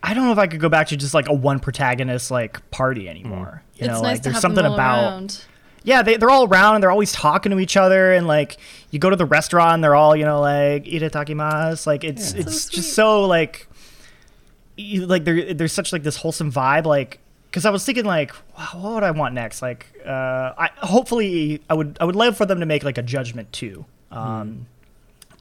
I 0.01 0.13
don't 0.13 0.25
know 0.25 0.31
if 0.33 0.37
I 0.37 0.47
could 0.47 0.59
go 0.59 0.69
back 0.69 0.87
to 0.87 0.97
just 0.97 1.13
like 1.13 1.29
a 1.29 1.33
one 1.33 1.59
protagonist 1.59 2.29
like 2.31 2.69
party 2.71 3.07
anymore. 3.07 3.63
You 3.75 3.85
it's 3.85 3.87
know, 3.87 3.93
nice 3.95 4.01
like 4.01 4.17
to 4.17 4.29
there's 4.29 4.39
something 4.41 4.65
about 4.65 5.11
around. 5.13 5.45
yeah, 5.83 6.01
they 6.01 6.17
they're 6.17 6.29
all 6.29 6.45
around 6.47 6.75
and 6.75 6.83
they're 6.83 6.91
always 6.91 7.11
talking 7.11 7.51
to 7.51 7.59
each 7.59 7.77
other 7.77 8.11
and 8.13 8.27
like 8.27 8.57
you 8.91 8.99
go 8.99 9.09
to 9.09 9.15
the 9.15 9.25
restaurant 9.25 9.75
and 9.75 9.83
they're 9.83 9.95
all, 9.95 10.15
you 10.15 10.25
know, 10.25 10.41
like 10.41 10.85
itadakimasu. 10.85 11.87
Like 11.87 12.03
it's 12.03 12.33
Yeah. 12.33 12.41
it's 12.41 12.61
So 12.63 12.71
just 12.71 12.93
so 12.93 13.25
like 13.25 13.67
you- 14.75 15.05
like 15.05 15.23
there 15.25 15.53
there's 15.53 15.73
such 15.73 15.93
like 15.93 16.03
this 16.03 16.17
wholesome 16.17 16.51
vibe 16.51 16.85
like 16.85 17.19
because 17.49 17.65
I 17.65 17.69
was 17.69 17.85
thinking 17.85 18.05
like 18.05 18.33
wow, 18.57 18.69
what 18.81 18.93
would 18.95 19.03
I 19.03 19.11
want 19.11 19.35
next 19.35 19.61
like 19.61 19.85
uh 20.05 20.53
I 20.57 20.69
hopefully 20.77 21.61
I 21.69 21.75
would 21.75 21.97
I 22.01 22.05
would 22.05 22.15
love 22.15 22.35
for 22.35 22.45
them 22.45 22.59
to 22.59 22.65
make 22.65 22.83
like 22.83 22.97
a 22.97 23.03
judgment 23.03 23.51
too 23.53 23.85
um 24.13 24.67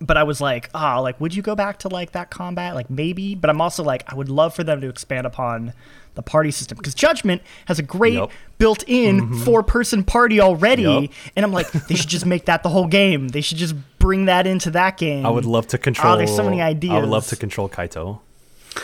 but 0.01 0.17
I 0.17 0.25
was 0.25 0.41
like 0.41 0.69
ah 0.75 0.99
like 0.99 1.21
would 1.21 1.35
you 1.35 1.43
go 1.43 1.55
back 1.55 1.79
to 1.81 1.89
like 1.89 2.13
that 2.13 2.31
combat 2.31 2.75
like 2.75 2.91
maybe 2.91 3.35
but 3.37 3.49
I'm 3.51 3.61
also 3.61 3.85
like 3.85 4.03
I 4.11 4.15
would 4.17 4.29
love 4.29 4.55
for 4.55 4.65
them 4.65 4.81
to 4.81 4.89
expand 4.89 5.27
upon 5.27 5.73
the 6.15 6.23
party 6.23 6.51
system 6.51 6.77
because 6.77 6.95
judgment 6.95 7.41
has 7.67 7.79
a 7.79 7.83
great 7.83 8.15
Yep. 8.15 8.31
built-in 8.59 9.33
four-person 9.45 10.05
party 10.05 10.41
already 10.41 10.83
Yup. 10.83 11.11
and 11.37 11.45
I'm 11.45 11.53
like 11.53 11.71
they 11.89 11.95
should 11.95 12.11
just 12.11 12.27
make 12.27 12.47
that 12.47 12.63
the 12.63 12.69
whole 12.69 12.87
game 12.89 13.29
they 13.29 13.41
should 13.43 13.59
just 13.59 13.75
bring 13.99 14.25
that 14.25 14.47
into 14.49 14.71
that 14.73 14.99
game. 14.99 15.25
I 15.25 15.31
would 15.31 15.45
love 15.45 15.69
to 15.69 15.79
control. 15.79 16.15
Oh, 16.15 16.17
there's 16.17 16.35
so 16.35 16.43
many 16.43 16.61
ideas. 16.61 16.93
I 16.95 16.99
would 16.99 17.09
love 17.09 17.27
to 17.29 17.37
control 17.37 17.69
Kaito. 17.69 18.19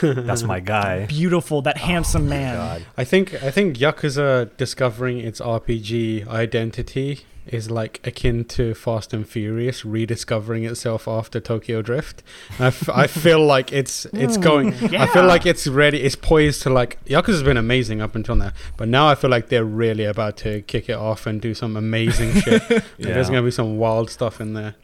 That's 0.01 0.42
my 0.42 0.61
guy. 0.77 1.07
beautiful, 1.07 1.62
that 1.62 1.77
oh 1.77 1.87
handsome 1.87 2.27
Oh 2.27 2.31
man. 2.31 2.55
God. 2.57 2.85
I 2.96 3.05
think 3.05 3.35
I 3.42 3.51
think 3.51 3.77
Yakuza 3.77 4.51
discovering 4.57 5.18
its 5.18 5.40
RPG 5.40 6.27
identity 6.29 7.20
is 7.46 7.70
like 7.70 7.98
akin 8.07 8.44
to 8.44 8.74
Fast 8.74 9.14
and 9.14 9.27
Furious 9.27 9.83
rediscovering 9.83 10.64
itself 10.64 11.09
after 11.09 11.40
Tokyo 11.40 11.81
Drift. 11.81 12.22
I, 12.59 12.66
f- 12.66 12.90
I 12.90 13.07
feel 13.24 13.42
like 13.42 13.72
it's 13.72 14.05
it's 14.07 14.37
mm, 14.37 14.42
going. 14.42 14.74
I 14.94 15.07
feel 15.07 15.24
like 15.24 15.46
it's 15.46 15.66
ready. 15.66 16.03
It's 16.03 16.14
poised 16.14 16.61
to 16.64 16.70
like 16.70 17.03
Yakuza's 17.07 17.42
been 17.42 17.57
amazing 17.57 18.03
up 18.03 18.14
until 18.14 18.37
now, 18.37 18.53
but 18.77 18.88
now 18.88 19.09
I 19.09 19.14
feel 19.14 19.31
like 19.31 19.48
they're 19.48 19.64
really 19.64 20.05
about 20.05 20.37
to 20.38 20.61
kick 20.62 20.90
it 20.90 20.96
off 20.96 21.27
and 21.27 21.40
do 21.40 21.55
some 21.55 21.77
amazing 21.77 22.35
shit. 22.42 22.62
Like, 22.98 23.14
There's 23.14 23.29
gonna 23.31 23.42
be 23.42 23.51
some 23.51 23.79
wild 23.79 24.11
stuff 24.11 24.40
in 24.40 24.53
there. 24.53 24.74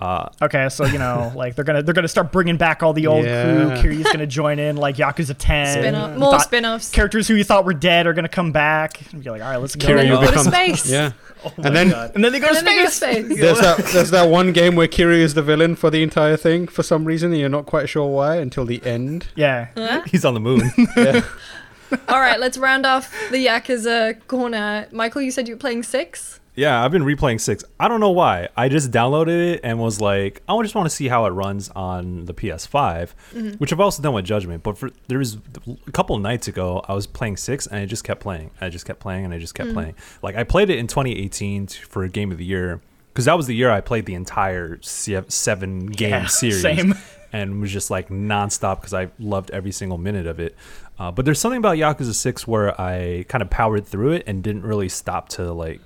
Uh, 0.00 0.28
Okay, 0.42 0.68
so 0.70 0.84
you 0.84 0.98
know, 0.98 1.32
like 1.36 1.54
they're 1.54 1.64
gonna 1.64 1.82
they're 1.82 1.94
gonna 1.94 2.08
start 2.08 2.32
bringing 2.32 2.56
back 2.56 2.82
all 2.82 2.92
the 2.92 3.06
old 3.06 3.24
Yeah. 3.24 3.44
crew. 3.80 3.90
Kiryu's 3.92 4.10
gonna 4.10 4.26
join 4.26 4.58
in, 4.58 4.76
like 4.76 4.96
Yakuza 4.96 5.34
Ten. 5.38 5.66
Spin 5.78 5.94
off, 5.94 6.18
more 6.18 6.32
thought- 6.32 6.42
spin-offs. 6.42 6.90
Characters 6.90 7.28
who 7.28 7.34
you 7.34 7.44
thought 7.44 7.64
were 7.64 7.74
dead 7.74 8.06
are 8.06 8.12
gonna 8.12 8.28
come 8.28 8.50
back. 8.52 9.00
And 9.12 9.24
you're 9.24 9.32
like, 9.34 9.42
all 9.42 9.50
right, 9.50 9.56
let's 9.60 9.76
go. 9.76 9.86
Kiryu 9.86 9.96
then 10.20 10.22
you 10.22 10.30
to 10.32 10.38
space. 10.40 10.90
Yeah, 10.90 11.12
Oh 11.44 11.52
and 11.58 11.76
then 11.76 11.90
God. 11.90 12.12
and 12.14 12.24
then 12.24 12.32
they 12.32 12.40
go 12.40 12.48
And 12.48 12.58
to 12.58 12.64
then 12.64 12.74
they 12.76 12.80
go 12.82 12.86
to 12.86 12.90
space. 12.90 13.24
space. 13.26 13.40
there's 13.40 13.60
that 13.60 13.76
there's 13.92 14.10
that 14.10 14.28
one 14.28 14.52
game 14.52 14.74
where 14.74 14.88
Kiryu 14.88 15.20
is 15.20 15.34
the 15.34 15.42
villain 15.42 15.76
for 15.76 15.90
the 15.90 16.02
entire 16.02 16.36
thing 16.36 16.66
for 16.66 16.82
some 16.82 17.04
reason. 17.04 17.30
And 17.30 17.40
you're 17.40 17.48
not 17.48 17.66
quite 17.66 17.88
sure 17.88 18.08
why 18.10 18.36
until 18.36 18.64
the 18.64 18.84
end. 18.84 19.28
Yeah. 19.36 19.68
Huh? 19.76 20.02
he's 20.06 20.24
on 20.24 20.34
the 20.34 20.40
moon. 20.40 20.70
Yeah. 20.96 21.22
All 22.08 22.18
right, 22.20 22.40
let's 22.40 22.58
round 22.58 22.84
off 22.86 23.14
the 23.30 23.46
Yakuza 23.46 24.26
corner. 24.26 24.86
Michael, 24.90 25.22
you 25.22 25.30
said 25.30 25.46
you 25.46 25.54
were 25.54 25.58
playing 25.60 25.82
six. 25.84 26.40
Yeah, 26.56 26.84
I've 26.84 26.92
been 26.92 27.02
replaying 27.04 27.40
six. 27.40 27.64
I 27.80 27.88
don't 27.88 28.00
know 28.00 28.10
why. 28.12 28.48
I 28.56 28.68
just 28.68 28.90
downloaded 28.90 29.54
it 29.54 29.60
and 29.64 29.78
was 29.78 30.00
like, 30.00 30.40
I 30.48 30.60
just 30.62 30.74
want 30.74 30.86
to 30.88 30.94
see 30.94 31.08
how 31.08 31.26
it 31.26 31.30
runs 31.30 31.68
on 31.70 32.26
the 32.26 32.34
PS5, 32.34 33.58
which 33.58 33.72
I've 33.72 33.80
also 33.80 34.02
done 34.02 34.14
with 34.14 34.24
Judgment. 34.24 34.62
But 34.62 34.78
for 34.78 34.90
there 35.08 35.18
was 35.18 35.38
a 35.86 35.90
couple 35.92 36.16
nights 36.18 36.46
ago, 36.48 36.84
I 36.86 36.94
was 36.94 37.06
playing 37.06 37.36
six 37.38 37.66
and 37.66 37.78
I 37.80 37.86
just 37.86 38.04
kept 38.04 38.20
playing. 38.20 38.50
I 38.60 38.68
just 38.68 38.86
kept 38.86 39.00
playing 39.00 39.24
and 39.24 39.34
I 39.34 39.38
just 39.38 39.54
kept 39.54 39.72
playing. 39.72 39.94
Like 40.22 40.36
I 40.36 40.44
played 40.44 40.70
it 40.70 40.78
in 40.78 40.86
2018 40.86 41.66
for 41.66 42.04
a 42.04 42.08
game 42.08 42.30
of 42.30 42.38
the 42.38 42.44
year 42.44 42.80
because 43.12 43.24
that 43.24 43.36
was 43.36 43.46
the 43.46 43.54
year 43.54 43.70
I 43.70 43.80
played 43.80 44.06
the 44.06 44.14
entire 44.14 44.78
seven 44.82 45.86
game 45.86 46.10
Yeah, 46.10 46.26
series. 46.28 46.62
same. 46.62 46.94
and 47.32 47.60
was 47.60 47.72
just 47.72 47.90
like 47.90 48.08
nonstop 48.10 48.76
because 48.80 48.94
I 48.94 49.10
loved 49.18 49.50
every 49.50 49.72
single 49.72 49.98
minute 49.98 50.26
of 50.26 50.38
it. 50.40 50.54
Uh, 50.98 51.10
but 51.10 51.24
there's 51.24 51.40
something 51.40 51.58
about 51.58 51.76
Yakuza 51.76 52.14
Six 52.14 52.46
where 52.46 52.80
I 52.80 53.24
kind 53.28 53.42
of 53.42 53.50
powered 53.50 53.86
through 53.86 54.12
it 54.12 54.24
and 54.28 54.42
didn't 54.42 54.62
really 54.62 54.88
stop 54.88 55.28
to 55.30 55.52
like 55.52 55.80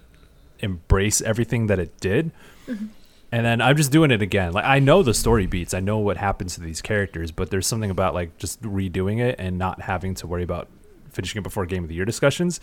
embrace 0.61 1.21
everything 1.21 1.67
that 1.69 1.79
it 1.79 1.99
did. 2.01 2.31
And 3.31 3.45
then 3.45 3.61
I'm 3.61 3.77
just 3.77 3.93
doing 3.93 4.11
it 4.11 4.23
again. 4.23 4.53
Like 4.53 4.65
I 4.65 4.79
know 4.79 5.03
the 5.03 5.15
story 5.15 5.47
beats, 5.47 5.75
I 5.75 5.81
know 5.81 5.99
what 5.99 6.17
happens 6.17 6.55
to 6.55 6.61
these 6.61 6.81
characters, 6.81 7.31
but 7.31 7.51
there's 7.51 7.67
something 7.67 7.91
about 7.91 8.15
like 8.15 8.39
just 8.39 8.63
redoing 8.63 9.21
it 9.21 9.37
and 9.39 9.59
not 9.59 9.83
having 9.83 10.15
to 10.17 10.27
worry 10.27 10.43
about 10.43 10.69
finishing 11.13 11.41
it 11.41 11.43
before 11.43 11.67
game 11.67 11.83
of 11.83 11.89
the 11.89 11.95
year 11.95 12.05
discussions 12.05 12.61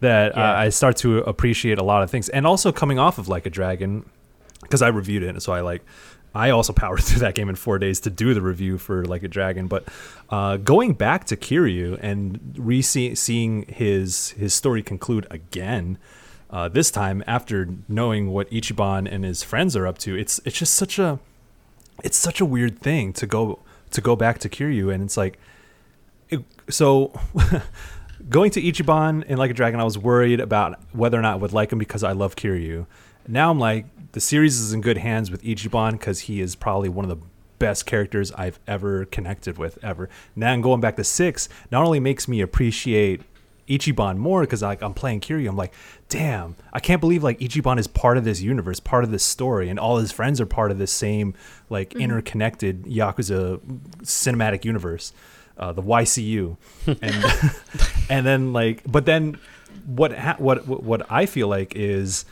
that 0.00 0.36
uh, 0.36 0.40
I 0.40 0.70
start 0.70 0.96
to 0.98 1.18
appreciate 1.18 1.78
a 1.78 1.84
lot 1.84 2.02
of 2.02 2.10
things. 2.10 2.28
And 2.28 2.46
also 2.46 2.72
coming 2.72 2.98
off 2.98 3.18
of 3.18 3.28
like 3.28 3.46
a 3.46 3.50
dragon 3.50 4.08
because 4.62 4.82
I 4.82 4.88
reviewed 4.88 5.22
it, 5.22 5.40
so 5.42 5.52
I 5.52 5.60
like 5.60 5.82
I 6.34 6.50
also 6.50 6.72
powered 6.82 7.02
through 7.02 7.20
that 7.20 7.34
game 7.34 7.48
in 7.48 7.56
four 7.56 7.78
days 7.78 8.00
to 8.00 8.10
do 8.10 8.34
the 8.34 8.42
review 8.42 8.78
for 8.78 9.04
Like 9.04 9.22
a 9.22 9.28
Dragon. 9.28 9.66
But 9.66 9.88
uh, 10.30 10.56
going 10.56 10.94
back 10.94 11.24
to 11.26 11.36
Kiryu 11.36 11.98
and 12.00 12.54
re 12.56 12.82
seeing 12.82 13.62
his 13.68 14.30
his 14.30 14.54
story 14.54 14.82
conclude 14.82 15.26
again, 15.30 15.98
uh, 16.50 16.68
this 16.68 16.90
time 16.90 17.22
after 17.26 17.68
knowing 17.88 18.30
what 18.30 18.50
Ichiban 18.50 19.10
and 19.10 19.24
his 19.24 19.42
friends 19.42 19.76
are 19.76 19.86
up 19.86 19.98
to, 19.98 20.16
it's 20.16 20.40
it's 20.44 20.58
just 20.58 20.74
such 20.74 20.98
a 20.98 21.18
it's 22.02 22.16
such 22.16 22.40
a 22.40 22.44
weird 22.44 22.78
thing 22.78 23.12
to 23.14 23.26
go 23.26 23.60
to 23.90 24.00
go 24.00 24.16
back 24.16 24.38
to 24.40 24.48
Kiryu, 24.48 24.92
and 24.92 25.02
it's 25.02 25.16
like 25.16 25.38
it, 26.28 26.44
so. 26.68 27.12
Going 28.28 28.50
to 28.50 28.60
Ichiban 28.60 29.24
and 29.28 29.38
Like 29.38 29.52
a 29.52 29.54
Dragon, 29.54 29.78
I 29.78 29.84
was 29.84 29.96
worried 29.96 30.40
about 30.40 30.80
whether 30.92 31.16
or 31.16 31.22
not 31.22 31.34
I 31.34 31.36
would 31.36 31.52
like 31.52 31.72
him 31.72 31.78
because 31.78 32.02
I 32.02 32.12
love 32.12 32.34
Kiryu. 32.34 32.84
Now 33.28 33.48
I'm 33.48 33.60
like, 33.60 33.86
the 34.12 34.20
series 34.20 34.58
is 34.58 34.72
in 34.72 34.80
good 34.80 34.98
hands 34.98 35.30
with 35.30 35.40
Ichiban 35.42 35.92
because 35.92 36.20
he 36.20 36.40
is 36.40 36.56
probably 36.56 36.88
one 36.88 37.08
of 37.08 37.10
the 37.10 37.24
best 37.58 37.86
characters 37.86 38.32
I've 38.32 38.58
ever 38.66 39.04
connected 39.04 39.58
with 39.58 39.78
ever. 39.84 40.08
Now 40.34 40.52
I'm 40.52 40.60
going 40.60 40.80
back 40.80 40.96
to 40.96 41.04
six. 41.04 41.48
Not 41.70 41.84
only 41.84 42.00
makes 42.00 42.26
me 42.26 42.40
appreciate 42.40 43.22
Ichiban 43.68 44.16
more 44.16 44.40
because 44.42 44.62
like 44.62 44.82
I'm 44.82 44.94
playing 44.94 45.20
Kiryu, 45.20 45.48
I'm 45.48 45.56
like, 45.56 45.74
damn, 46.08 46.56
I 46.72 46.80
can't 46.80 47.00
believe 47.00 47.22
like 47.22 47.38
Ichiban 47.38 47.78
is 47.78 47.86
part 47.86 48.16
of 48.16 48.24
this 48.24 48.40
universe, 48.40 48.80
part 48.80 49.04
of 49.04 49.10
this 49.10 49.22
story, 49.22 49.68
and 49.68 49.78
all 49.78 49.98
his 49.98 50.10
friends 50.10 50.40
are 50.40 50.46
part 50.46 50.70
of 50.70 50.78
this 50.78 50.92
same 50.92 51.34
like 51.68 51.90
mm-hmm. 51.90 52.00
interconnected 52.00 52.84
Yakuza 52.84 53.60
cinematic 54.02 54.64
universe, 54.64 55.12
uh, 55.58 55.72
the 55.72 55.82
YCU, 55.82 56.56
and 56.86 57.24
and 58.10 58.26
then 58.26 58.52
like, 58.52 58.82
but 58.86 59.04
then 59.06 59.38
what 59.86 60.12
ha- 60.16 60.36
what 60.38 60.66
what 60.66 61.10
I 61.10 61.26
feel 61.26 61.48
like 61.48 61.76
is 61.76 62.24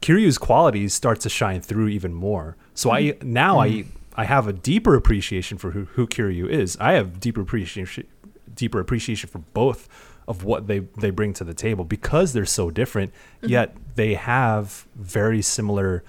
Kiryu's 0.00 0.38
qualities 0.38 0.94
start 0.94 1.20
to 1.20 1.28
shine 1.28 1.60
through 1.60 1.88
even 1.88 2.14
more. 2.14 2.56
So 2.74 2.90
I 2.90 3.02
mm-hmm. 3.02 3.32
now 3.32 3.58
I 3.58 3.68
mm-hmm. 3.68 3.90
I 4.16 4.24
have 4.24 4.46
a 4.46 4.52
deeper 4.52 4.94
appreciation 4.94 5.58
for 5.58 5.72
who, 5.72 5.84
who 5.84 6.06
Kiryu 6.06 6.48
is. 6.48 6.76
I 6.80 6.92
have 6.92 7.20
deeper 7.20 7.40
appreciation 7.40 8.06
deeper 8.54 8.80
appreciation 8.80 9.28
for 9.28 9.38
both 9.38 9.88
of 10.28 10.44
what 10.44 10.68
they 10.68 10.80
they 11.00 11.10
bring 11.10 11.32
to 11.32 11.42
the 11.42 11.54
table 11.54 11.84
because 11.84 12.32
they're 12.32 12.46
so 12.46 12.70
different 12.70 13.12
mm-hmm. 13.12 13.48
yet 13.48 13.74
they 13.96 14.14
have 14.14 14.86
very 14.94 15.42
similar 15.42 16.04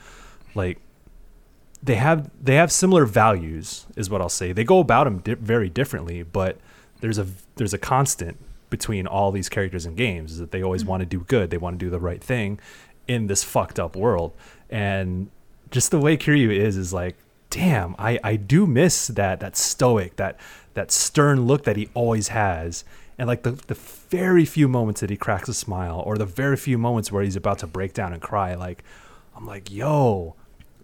like 0.54 0.78
they 1.82 1.96
have 1.96 2.30
they 2.42 2.56
have 2.56 2.72
similar 2.72 3.06
values 3.06 3.86
is 3.96 4.10
what 4.10 4.22
I'll 4.22 4.30
say. 4.30 4.52
They 4.52 4.64
go 4.64 4.80
about 4.80 5.06
them 5.06 5.20
di- 5.20 5.36
very 5.36 5.70
differently, 5.70 6.24
but 6.24 6.58
there's 7.00 7.18
a 7.18 7.28
there's 7.56 7.74
a 7.74 7.78
constant 7.78 8.38
between 8.70 9.08
all 9.08 9.32
these 9.32 9.50
characters 9.50 9.86
in 9.86 9.96
games 9.96 10.34
is 10.34 10.38
that 10.40 10.52
they 10.52 10.62
always 10.62 10.82
mm-hmm. 10.82 10.92
want 10.92 11.02
to 11.02 11.06
do 11.06 11.22
good, 11.22 11.50
they 11.50 11.58
want 11.58 11.80
to 11.80 11.84
do 11.84 11.90
the 11.90 12.00
right 12.00 12.24
thing 12.24 12.60
in 13.08 13.28
this 13.28 13.44
fucked 13.44 13.80
up 13.80 13.96
world. 13.96 14.34
And 14.70 15.32
just 15.72 15.90
the 15.90 16.00
way 16.00 16.18
Kiryu 16.18 16.52
is 16.52 16.78
is 16.78 16.94
like, 16.94 17.16
damn, 17.50 17.96
I 17.98 18.20
I 18.24 18.36
do 18.36 18.68
miss 18.68 19.08
that 19.08 19.40
that 19.40 19.56
stoic, 19.56 20.18
that 20.18 20.38
that 20.74 20.92
stern 20.92 21.46
look 21.46 21.64
that 21.64 21.78
he 21.78 21.90
always 21.94 22.30
has. 22.30 22.84
And 23.20 23.28
like 23.28 23.44
the 23.44 23.52
the 23.52 23.76
very 24.10 24.46
few 24.46 24.68
moments 24.68 25.02
that 25.02 25.10
he 25.12 25.18
cracks 25.18 25.48
a 25.50 25.54
smile 25.54 26.02
or 26.06 26.18
the 26.18 26.26
very 26.26 26.58
few 26.58 26.78
moments 26.78 27.12
where 27.12 27.22
he's 27.24 27.36
about 27.36 27.60
to 27.60 27.68
break 27.68 27.94
down 27.94 28.14
and 28.14 28.22
cry 28.22 28.56
like 28.56 28.84
I'm 29.36 29.46
like, 29.46 29.70
"Yo, 29.72 30.36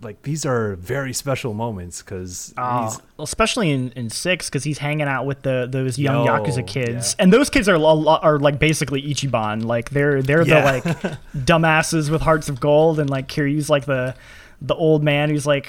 like 0.01 0.21
these 0.23 0.45
are 0.45 0.75
very 0.75 1.13
special 1.13 1.53
moments 1.53 2.01
because 2.01 2.53
Oh, 2.57 2.95
especially 3.19 3.71
in, 3.71 3.91
in 3.93 4.09
six 4.09 4.49
because 4.49 4.63
he's 4.65 4.77
hanging 4.77 5.07
out 5.07 5.25
with 5.25 5.41
the 5.43 5.67
those 5.69 5.97
young 5.97 6.25
Yo, 6.25 6.31
yakuza 6.33 6.65
kids, 6.67 7.15
yeah. 7.17 7.23
and 7.23 7.33
those 7.33 7.49
kids 7.49 7.67
are 7.69 7.75
a 7.75 7.79
lo- 7.79 8.19
are 8.21 8.37
like 8.39 8.59
basically 8.59 9.01
Ichiban. 9.01 9.63
Like 9.63 9.89
they're 9.91 10.21
they're 10.21 10.45
Yeah. 10.45 10.59
the 10.61 10.65
like 11.11 11.17
dumbasses 11.35 12.09
with 12.09 12.21
hearts 12.21 12.49
of 12.49 12.59
gold, 12.59 12.99
and 12.99 13.09
like 13.09 13.27
Kiryu's 13.27 13.69
like 13.69 13.85
the 13.85 14.13
the 14.61 14.75
old 14.75 15.03
man 15.03 15.29
who's 15.29 15.45
like 15.45 15.67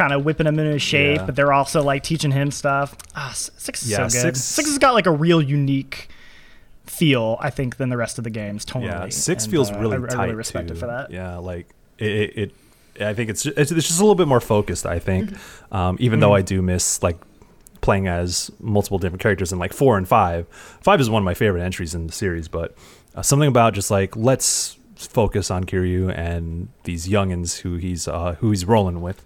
kind 0.00 0.12
of 0.14 0.24
whipping 0.24 0.46
him 0.46 0.58
into 0.58 0.78
shape, 0.78 1.18
Yeah. 1.18 1.26
but 1.26 1.36
they're 1.36 1.52
also 1.52 1.82
like 1.82 2.02
teaching 2.02 2.30
him 2.30 2.50
stuff. 2.50 2.96
Ah, 3.14 3.32
six 3.34 3.82
is 3.82 3.90
Yeah, 3.90 4.08
so 4.08 4.22
good. 4.22 4.36
six- 4.36 4.40
Six 4.42 4.68
has 4.70 4.78
got 4.78 4.94
like 4.94 5.06
a 5.06 5.10
real 5.12 5.42
unique 5.42 6.08
feel, 6.86 7.36
I 7.40 7.50
think, 7.50 7.76
than 7.76 7.88
the 7.88 7.96
rest 7.96 8.18
of 8.18 8.24
the 8.24 8.30
games. 8.30 8.64
Totally. 8.64 8.90
yeah, 8.90 9.08
six 9.10 9.44
And, 9.44 9.50
feels 9.52 9.70
uh, 9.70 9.78
really 9.78 9.96
I, 9.98 10.06
tight 10.08 10.18
I 10.18 10.22
really 10.24 10.34
respect 10.36 10.68
too. 10.68 10.74
it 10.74 10.78
for 10.78 10.86
that. 10.86 11.10
Yeah, 11.10 11.36
like 11.36 11.68
it. 11.98 12.10
it, 12.10 12.38
it 12.38 12.54
I 13.02 13.14
think 13.14 13.30
it's, 13.30 13.46
it's 13.46 13.70
it's 13.70 13.86
just 13.86 13.98
a 14.00 14.02
little 14.02 14.14
bit 14.14 14.28
more 14.28 14.40
focused. 14.40 14.84
I 14.86 14.98
think, 14.98 15.30
Mm-hmm. 15.30 15.74
um, 15.80 15.96
even 16.00 16.20
though 16.20 16.34
I 16.34 16.42
do 16.42 16.60
miss 16.62 17.02
like 17.02 17.18
playing 17.80 18.08
as 18.08 18.50
multiple 18.60 18.98
different 18.98 19.22
characters 19.22 19.52
in 19.52 19.58
like 19.58 19.72
four 19.72 19.96
and 19.96 20.06
five. 20.06 20.46
Five 20.82 21.00
is 21.00 21.08
one 21.08 21.22
of 21.22 21.24
my 21.24 21.32
favorite 21.34 21.62
entries 21.62 21.94
in 21.94 22.06
the 22.08 22.12
series, 22.12 22.46
but 22.48 22.74
uh, 23.14 23.22
something 23.22 23.48
about 23.48 23.72
just 23.74 23.90
like 23.90 24.16
let's 24.16 24.76
focus 24.96 25.50
on 25.50 25.64
Kiryu 25.64 26.14
and 26.14 26.68
these 26.84 27.08
youngins 27.08 27.60
who 27.60 27.76
he's 27.76 28.06
uh, 28.06 28.36
who 28.40 28.50
he's 28.50 28.64
rolling 28.66 29.00
with. 29.00 29.24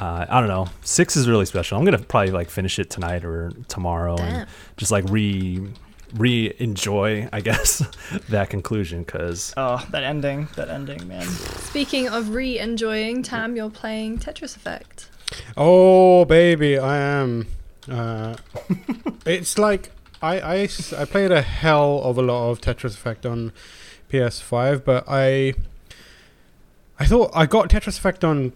Uh, 0.00 0.26
I 0.28 0.40
don't 0.40 0.48
know. 0.48 0.66
Six 0.82 1.16
is 1.16 1.28
really 1.28 1.46
special. 1.46 1.78
I'm 1.78 1.84
gonna 1.84 1.98
probably 1.98 2.32
like 2.32 2.50
finish 2.50 2.78
it 2.78 2.90
tonight 2.90 3.24
or 3.24 3.52
tomorrow 3.68 4.16
Damn. 4.16 4.34
and 4.34 4.46
just 4.76 4.90
like 4.90 5.04
re 5.08 5.68
re 6.14 6.52
enjoy, 6.58 7.28
I 7.32 7.40
guess, 7.40 7.82
that 8.28 8.50
conclusion 8.50 9.02
because 9.04 9.54
Oh, 9.56 9.84
that 9.90 10.02
ending, 10.02 10.48
that 10.56 10.68
ending, 10.68 11.06
man. 11.06 11.26
Speaking 11.26 12.08
of 12.08 12.30
re-enjoying, 12.30 13.22
Tam, 13.22 13.56
you're 13.56 13.70
playing 13.70 14.18
Tetris 14.18 14.56
Effect. 14.56 15.08
Oh 15.56 16.24
baby, 16.24 16.78
I 16.78 16.96
am. 16.98 17.46
Uh, 17.88 18.36
it's 19.26 19.58
like 19.58 19.90
I, 20.20 20.40
I 20.40 20.68
I 20.98 21.04
played 21.04 21.30
a 21.30 21.42
hell 21.42 22.00
of 22.02 22.18
a 22.18 22.22
lot 22.22 22.50
of 22.50 22.60
Tetris 22.60 22.94
Effect 22.94 23.24
on 23.24 23.52
PS5, 24.10 24.84
but 24.84 25.04
I 25.08 25.54
I 26.98 27.06
thought 27.06 27.30
I 27.34 27.46
got 27.46 27.70
Tetris 27.70 27.98
Effect 27.98 28.22
on 28.24 28.52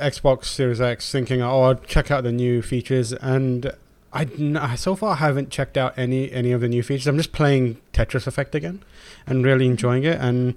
Xbox 0.00 0.46
Series 0.46 0.80
X, 0.80 1.10
thinking 1.10 1.42
oh 1.42 1.62
I'll 1.62 1.74
check 1.74 2.10
out 2.10 2.24
the 2.24 2.32
new 2.32 2.62
features, 2.62 3.12
and 3.12 3.72
I 4.12 4.74
so 4.74 4.96
far 4.96 5.16
haven't 5.16 5.50
checked 5.50 5.76
out 5.76 5.96
any 5.96 6.30
any 6.32 6.52
of 6.52 6.60
the 6.60 6.68
new 6.68 6.82
features. 6.82 7.06
I'm 7.06 7.16
just 7.16 7.32
playing 7.32 7.78
Tetris 7.92 8.26
Effect 8.26 8.54
again, 8.54 8.82
and 9.26 9.44
really 9.44 9.66
enjoying 9.66 10.04
it, 10.04 10.18
and 10.20 10.54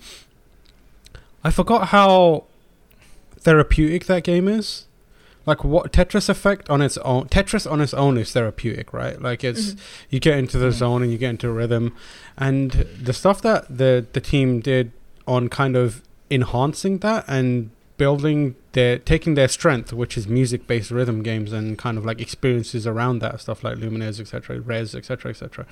I 1.44 1.52
forgot 1.52 1.90
how 1.90 2.46
therapeutic 3.40 4.06
that 4.06 4.24
game 4.24 4.48
is 4.48 4.86
like 5.46 5.64
what 5.64 5.92
Tetris 5.92 6.30
Effect 6.30 6.70
on 6.70 6.82
its 6.82 6.98
own. 7.00 7.28
Tetris 7.28 7.70
on 7.70 7.82
its 7.82 7.94
own 7.94 8.18
is 8.18 8.32
therapeutic, 8.32 8.94
right? 8.94 9.22
Like 9.22 9.44
it's 9.44 9.72
mm-hmm. 9.72 9.80
you 10.10 10.20
get 10.20 10.38
into 10.38 10.58
the 10.58 10.68
mm-hmm. 10.68 10.78
zone 10.78 11.04
and 11.04 11.12
you 11.12 11.18
get 11.18 11.32
into 11.32 11.52
rhythm, 11.52 11.96
and 12.38 12.72
the 12.72 13.14
stuff 13.14 13.42
that 13.42 13.78
the 13.78 14.06
the 14.14 14.22
team 14.22 14.60
did 14.60 14.92
on 15.28 15.50
kind 15.50 15.76
of 15.76 16.02
enhancing 16.32 17.00
that 17.00 17.26
and 17.28 17.70
building 17.98 18.56
their 18.74 18.98
taking 18.98 19.36
their 19.36 19.48
strength, 19.48 19.94
which 19.94 20.18
is 20.18 20.28
music 20.28 20.68
based 20.68 20.92
rhythm 20.92 21.24
games 21.24 21.54
and 21.54 21.78
kind 21.78 21.98
of 21.98 22.06
like 22.06 22.20
experiences 22.20 22.88
around 22.88 23.20
that 23.20 23.40
stuff 23.42 23.64
like 23.64 23.78
Lumines, 23.78 24.20
etc., 24.20 24.60
Rez, 24.60 24.96
etc., 24.96 25.32
etc., 25.32 25.66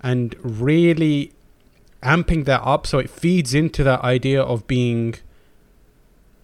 and 0.00 0.36
really 0.42 1.32
amping 2.02 2.44
that 2.44 2.60
up 2.62 2.86
so 2.86 2.98
it 2.98 3.10
feeds 3.10 3.54
into 3.54 3.82
that 3.82 4.00
idea 4.02 4.40
of 4.40 4.66
being 4.66 5.16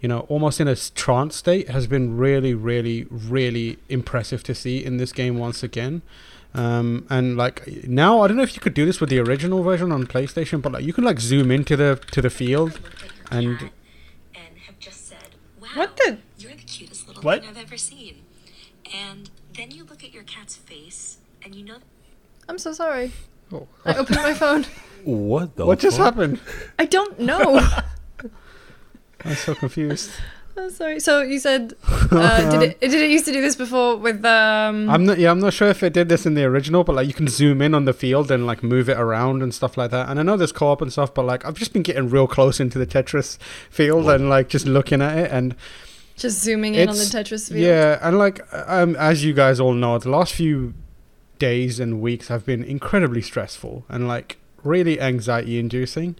you 0.02 0.08
know, 0.08 0.20
almost 0.28 0.60
in 0.60 0.66
a 0.66 0.74
trance 0.74 1.36
state 1.36 1.68
has 1.68 1.86
been 1.86 2.16
really, 2.16 2.54
really, 2.54 3.06
really 3.08 3.78
impressive 3.88 4.42
to 4.42 4.54
see 4.54 4.84
in 4.84 4.96
this 4.96 5.12
game 5.12 5.38
once 5.38 5.62
again. 5.62 6.02
Um, 6.54 7.06
and 7.08 7.36
like 7.36 7.84
now, 7.86 8.20
I 8.20 8.26
don't 8.26 8.36
know 8.36 8.42
if 8.42 8.54
you 8.56 8.60
could 8.60 8.74
do 8.74 8.84
this 8.84 9.00
with 9.00 9.10
the 9.10 9.20
original 9.20 9.62
version 9.62 9.92
on 9.92 10.06
PlayStation, 10.08 10.60
but 10.60 10.72
like 10.72 10.84
you 10.84 10.92
can 10.92 11.04
like 11.04 11.20
zoom 11.20 11.52
into 11.52 11.76
the 11.76 12.00
to 12.10 12.20
the 12.20 12.30
field, 12.30 12.80
and 13.30 13.70
have 14.66 14.78
just 14.78 15.08
said, 15.08 15.36
"Wow, 15.60 15.61
What 15.74 15.96
the- 15.96 16.18
You're 16.38 16.52
the 16.52 16.62
cutest 16.62 17.06
little 17.08 17.22
What? 17.22 17.40
thing 17.40 17.50
I've 17.50 17.58
ever 17.58 17.76
seen." 17.76 18.24
And 18.94 19.30
then 19.54 19.70
you 19.70 19.84
look 19.84 20.02
at 20.04 20.12
your 20.12 20.24
cat's 20.24 20.56
face, 20.56 21.18
and 21.44 21.54
you 21.54 21.64
know 21.64 21.78
I'm 22.48 22.58
so 22.58 22.72
sorry. 22.72 23.12
Oh. 23.52 23.68
I 23.84 23.94
opened 23.96 24.16
my 24.16 24.34
phone. 24.34 24.64
What 25.04 25.56
the? 25.56 25.66
what 25.66 25.78
just 25.78 25.98
happened? 25.98 26.40
I 26.78 26.84
don't 26.86 27.18
know. 27.20 27.60
I'm 29.24 29.34
so 29.34 29.54
confused. 29.54 30.10
I'm 30.56 30.70
sorry. 30.70 31.00
So 31.00 31.22
you 31.22 31.38
said 31.38 31.74
uh, 32.10 32.50
did 32.50 32.62
it 32.62 32.80
did 32.80 32.94
it 32.94 33.10
used 33.10 33.24
to 33.24 33.32
do 33.32 33.40
this 33.40 33.56
before 33.56 33.96
with 33.96 34.24
um 34.24 34.88
I'm 34.90 35.04
not. 35.04 35.18
Yeah, 35.18 35.30
I'm 35.30 35.40
not 35.40 35.52
sure 35.52 35.68
if 35.68 35.82
it 35.82 35.92
did 35.92 36.08
this 36.08 36.26
in 36.26 36.34
the 36.34 36.44
original, 36.44 36.84
but 36.84 36.94
like 36.96 37.06
you 37.06 37.14
can 37.14 37.28
zoom 37.28 37.62
in 37.62 37.74
on 37.74 37.84
the 37.84 37.92
field 37.92 38.30
and 38.30 38.46
like 38.46 38.62
move 38.62 38.88
it 38.88 38.98
around 38.98 39.42
and 39.42 39.54
stuff 39.54 39.76
like 39.76 39.90
that. 39.90 40.08
And 40.08 40.20
I 40.20 40.22
know 40.22 40.36
there's 40.36 40.52
co-op 40.52 40.82
and 40.82 40.92
stuff, 40.92 41.14
but 41.14 41.24
like 41.24 41.44
I've 41.44 41.54
just 41.54 41.72
been 41.72 41.82
getting 41.82 42.08
real 42.10 42.26
close 42.26 42.60
into 42.60 42.78
the 42.78 42.86
Tetris 42.86 43.38
field 43.70 44.08
and 44.08 44.28
like 44.28 44.48
just 44.48 44.66
looking 44.66 45.00
at 45.00 45.16
it 45.16 45.30
and 45.30 45.56
just 46.16 46.40
zooming 46.40 46.74
in 46.74 46.88
on 46.88 46.96
the 46.96 47.02
Tetris 47.02 47.48
field? 47.48 47.60
Yeah, 47.60 47.98
and 48.02 48.18
like 48.18 48.40
um, 48.52 48.94
as 48.96 49.24
you 49.24 49.32
guys 49.32 49.58
all 49.58 49.74
know, 49.74 49.98
the 49.98 50.10
last 50.10 50.34
few 50.34 50.74
days 51.38 51.80
and 51.80 52.00
weeks 52.00 52.28
have 52.28 52.46
been 52.46 52.62
incredibly 52.62 53.20
stressful 53.22 53.84
and 53.88 54.06
like 54.06 54.38
really 54.62 55.00
anxiety 55.00 55.58
inducing. 55.58 56.16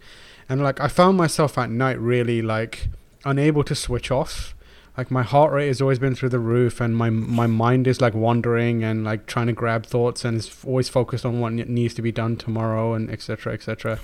And 0.49 0.61
like 0.61 0.81
I 0.81 0.87
found 0.87 1.17
myself 1.17 1.57
at 1.57 1.69
night 1.69 1.99
really 1.99 2.41
like 2.41 2.89
unable 3.25 3.63
to 3.63 3.75
switch 3.75 4.11
off. 4.11 4.55
Like 4.97 5.09
my 5.09 5.23
heart 5.23 5.51
rate 5.51 5.67
has 5.67 5.81
always 5.81 5.97
been 5.97 6.13
through 6.13 6.29
the 6.29 6.39
roof, 6.39 6.79
and 6.79 6.95
my 6.95 7.09
my 7.09 7.47
mind 7.47 7.87
is 7.87 7.99
like 7.99 8.13
wandering 8.13 8.83
and 8.83 9.03
like 9.03 9.25
trying 9.25 9.47
to 9.47 9.53
grab 9.53 9.85
thoughts, 9.85 10.23
and 10.23 10.37
is 10.37 10.63
always 10.65 10.87
focused 10.87 11.25
on 11.25 11.39
what 11.39 11.53
needs 11.53 11.93
to 11.95 12.01
be 12.01 12.11
done 12.11 12.37
tomorrow, 12.37 12.93
and 12.93 13.09
etc. 13.09 13.53
etc. 13.53 13.99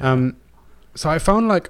Um, 0.00 0.36
so 0.94 1.10
I 1.10 1.18
found 1.18 1.48
like 1.48 1.68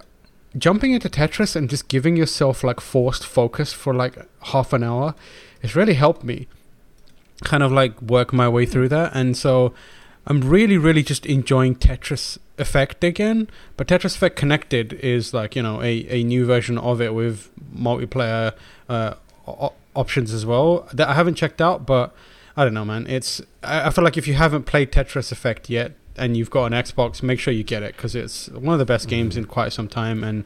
jumping 0.56 0.92
into 0.92 1.08
Tetris 1.08 1.56
and 1.56 1.68
just 1.68 1.88
giving 1.88 2.16
yourself 2.16 2.62
like 2.62 2.80
forced 2.80 3.26
focus 3.26 3.72
for 3.72 3.92
like 3.92 4.16
half 4.42 4.72
an 4.72 4.84
hour, 4.84 5.14
it's 5.62 5.74
really 5.74 5.94
helped 5.94 6.22
me 6.22 6.46
kind 7.42 7.62
of 7.62 7.72
like 7.72 8.00
work 8.00 8.32
my 8.32 8.48
way 8.48 8.66
through 8.66 8.88
that. 8.88 9.12
And 9.14 9.36
so 9.36 9.74
I'm 10.26 10.40
really, 10.40 10.78
really 10.78 11.02
just 11.02 11.26
enjoying 11.26 11.76
Tetris 11.76 12.38
Effect 12.58 13.04
again. 13.04 13.48
But 13.76 13.88
Tetris 13.88 14.16
Effect 14.16 14.36
Connected 14.36 14.92
is 14.94 15.34
like, 15.34 15.54
you 15.54 15.62
know, 15.62 15.82
a, 15.82 16.06
a 16.08 16.22
new 16.24 16.46
version 16.46 16.78
of 16.78 17.00
it 17.00 17.14
with 17.14 17.50
multiplayer 17.74 18.54
uh, 18.88 19.14
o- 19.46 19.72
options 19.94 20.32
as 20.32 20.46
well 20.46 20.88
that 20.92 21.08
I 21.08 21.14
haven't 21.14 21.34
checked 21.34 21.60
out, 21.60 21.86
but 21.86 22.14
I 22.56 22.64
don't 22.64 22.74
know, 22.74 22.84
man. 22.84 23.06
It's 23.08 23.40
I, 23.62 23.88
I 23.88 23.90
feel 23.90 24.04
like 24.04 24.16
if 24.16 24.26
you 24.26 24.34
haven't 24.34 24.64
played 24.64 24.92
Tetris 24.92 25.32
Effect 25.32 25.68
yet 25.68 25.92
and 26.16 26.36
you've 26.36 26.50
got 26.50 26.66
an 26.66 26.72
Xbox, 26.72 27.22
make 27.22 27.40
sure 27.40 27.52
you 27.52 27.64
get 27.64 27.82
it 27.82 27.96
because 27.96 28.14
it's 28.14 28.48
one 28.50 28.72
of 28.72 28.78
the 28.78 28.84
best 28.84 29.08
games 29.08 29.36
in 29.36 29.44
quite 29.46 29.72
some 29.72 29.88
time, 29.88 30.22
and 30.22 30.44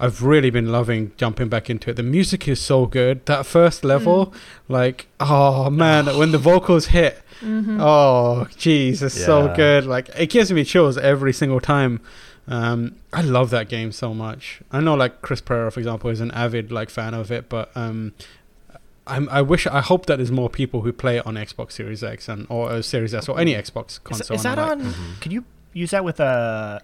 I've 0.00 0.22
really 0.22 0.50
been 0.50 0.72
loving 0.72 1.12
jumping 1.16 1.48
back 1.48 1.68
into 1.68 1.90
it. 1.90 1.96
The 1.96 2.02
music 2.02 2.48
is 2.48 2.60
so 2.60 2.86
good. 2.86 3.24
That 3.26 3.44
first 3.46 3.84
level, 3.84 4.32
like, 4.68 5.06
oh 5.20 5.68
man, 5.70 6.06
when 6.16 6.32
the 6.32 6.38
vocals 6.38 6.86
hit, 6.86 7.22
Mm-hmm. 7.42 7.80
oh 7.80 8.46
jeez, 8.52 9.02
it's 9.02 9.24
so 9.24 9.52
good. 9.54 9.84
Like 9.84 10.08
it 10.16 10.30
gives 10.30 10.52
me 10.52 10.64
chills 10.64 10.96
every 10.96 11.32
single 11.32 11.60
time. 11.60 12.00
Um, 12.48 12.96
I 13.12 13.22
love 13.22 13.50
that 13.50 13.68
game 13.68 13.92
so 13.92 14.14
much. 14.14 14.62
I 14.70 14.80
know, 14.80 14.94
like 14.94 15.22
Chris 15.22 15.40
Pereira, 15.40 15.70
for 15.70 15.80
example, 15.80 16.10
is 16.10 16.20
an 16.20 16.30
avid 16.32 16.72
like 16.72 16.90
fan 16.90 17.14
of 17.14 17.30
it, 17.30 17.48
but 17.48 17.70
um, 17.76 18.14
I'm, 19.06 19.28
I 19.28 19.42
wish, 19.42 19.66
I 19.66 19.80
hope 19.80 20.06
that 20.06 20.16
there's 20.16 20.32
more 20.32 20.48
people 20.48 20.82
who 20.82 20.92
play 20.92 21.18
it 21.18 21.26
on 21.26 21.34
Xbox 21.34 21.72
Series 21.72 22.02
X 22.04 22.28
and 22.28 22.46
or 22.48 22.70
uh, 22.70 22.82
Series 22.82 23.14
S 23.14 23.28
or 23.28 23.38
any 23.38 23.54
Xbox 23.54 24.02
console. 24.02 24.36
is 24.36 24.44
and 24.44 24.56
that 24.56 24.58
I'm 24.58 24.78
like, 24.78 24.88
on? 24.88 24.94
Can 25.20 25.32
you 25.32 25.44
use 25.72 25.90
that 25.90 26.04
with 26.04 26.20
uh, 26.20 26.80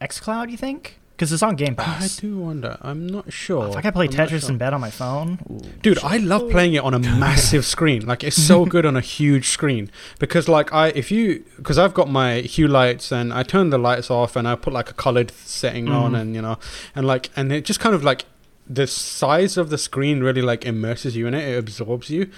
xCloud? 0.00 0.50
You 0.50 0.56
think? 0.56 0.98
Because 1.22 1.34
it's 1.34 1.42
on 1.44 1.54
Game 1.54 1.76
Pass. 1.76 2.18
I 2.18 2.20
do 2.20 2.36
wonder. 2.36 2.76
I'm 2.82 3.06
not 3.06 3.32
sure. 3.32 3.68
If 3.68 3.76
I 3.76 3.80
could 3.80 3.94
play 3.94 4.06
I'm 4.06 4.10
Tetris 4.12 4.40
sure. 4.40 4.50
in 4.50 4.58
bed 4.58 4.74
on 4.74 4.80
my 4.80 4.90
phone, 4.90 5.38
Dude, 5.80 6.02
I 6.02 6.16
love 6.16 6.50
playing 6.50 6.74
it 6.74 6.82
on 6.82 6.94
a 6.94 6.98
massive 6.98 7.64
screen. 7.64 8.04
Like 8.04 8.24
it's 8.24 8.34
so 8.34 8.66
good 8.66 8.84
on 8.84 8.96
a 8.96 9.00
huge 9.00 9.46
screen 9.46 9.88
because 10.18 10.48
like 10.48 10.72
I 10.72 10.88
if 10.88 11.12
you 11.12 11.44
because 11.58 11.78
I've 11.78 11.94
got 11.94 12.10
my 12.10 12.40
hue 12.40 12.66
lights 12.66 13.12
and 13.12 13.32
I 13.32 13.44
turn 13.44 13.70
the 13.70 13.78
lights 13.78 14.10
off 14.10 14.34
and 14.34 14.48
I 14.48 14.56
put 14.56 14.72
like 14.72 14.90
a 14.90 14.94
colored 14.94 15.30
setting 15.30 15.86
on 15.88 16.10
Mhm. 16.10 16.20
and 16.20 16.34
you 16.34 16.42
know 16.42 16.58
and 16.96 17.06
like 17.06 17.30
and 17.36 17.52
it 17.52 17.64
just 17.64 17.78
kind 17.78 17.94
of 17.94 18.02
like 18.02 18.24
the 18.68 18.88
size 18.88 19.56
of 19.56 19.70
the 19.70 19.78
screen 19.78 20.24
really 20.24 20.42
like 20.42 20.66
immerses 20.66 21.14
you 21.14 21.28
in 21.28 21.34
it. 21.34 21.46
It 21.48 21.56
absorbs 21.56 22.10
you 22.10 22.30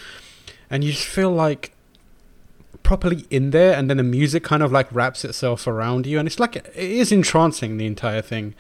and 0.69 0.85
you 0.85 0.93
just 0.93 1.07
feel 1.07 1.31
like 1.31 1.73
properly 2.83 3.25
in 3.31 3.51
there 3.51 3.75
and 3.77 3.89
then 3.89 3.97
the 3.97 4.03
music 4.03 4.43
kind 4.45 4.63
of 4.63 4.73
like 4.73 4.87
wraps 4.93 5.25
itself 5.25 5.67
around 5.67 6.07
you 6.07 6.19
and 6.19 6.27
it's 6.29 6.41
like 6.41 6.57
it 6.57 6.73
is 6.77 7.13
entrancing 7.13 7.77
the 7.77 7.87
entire 7.87 8.21
thing 8.23 8.55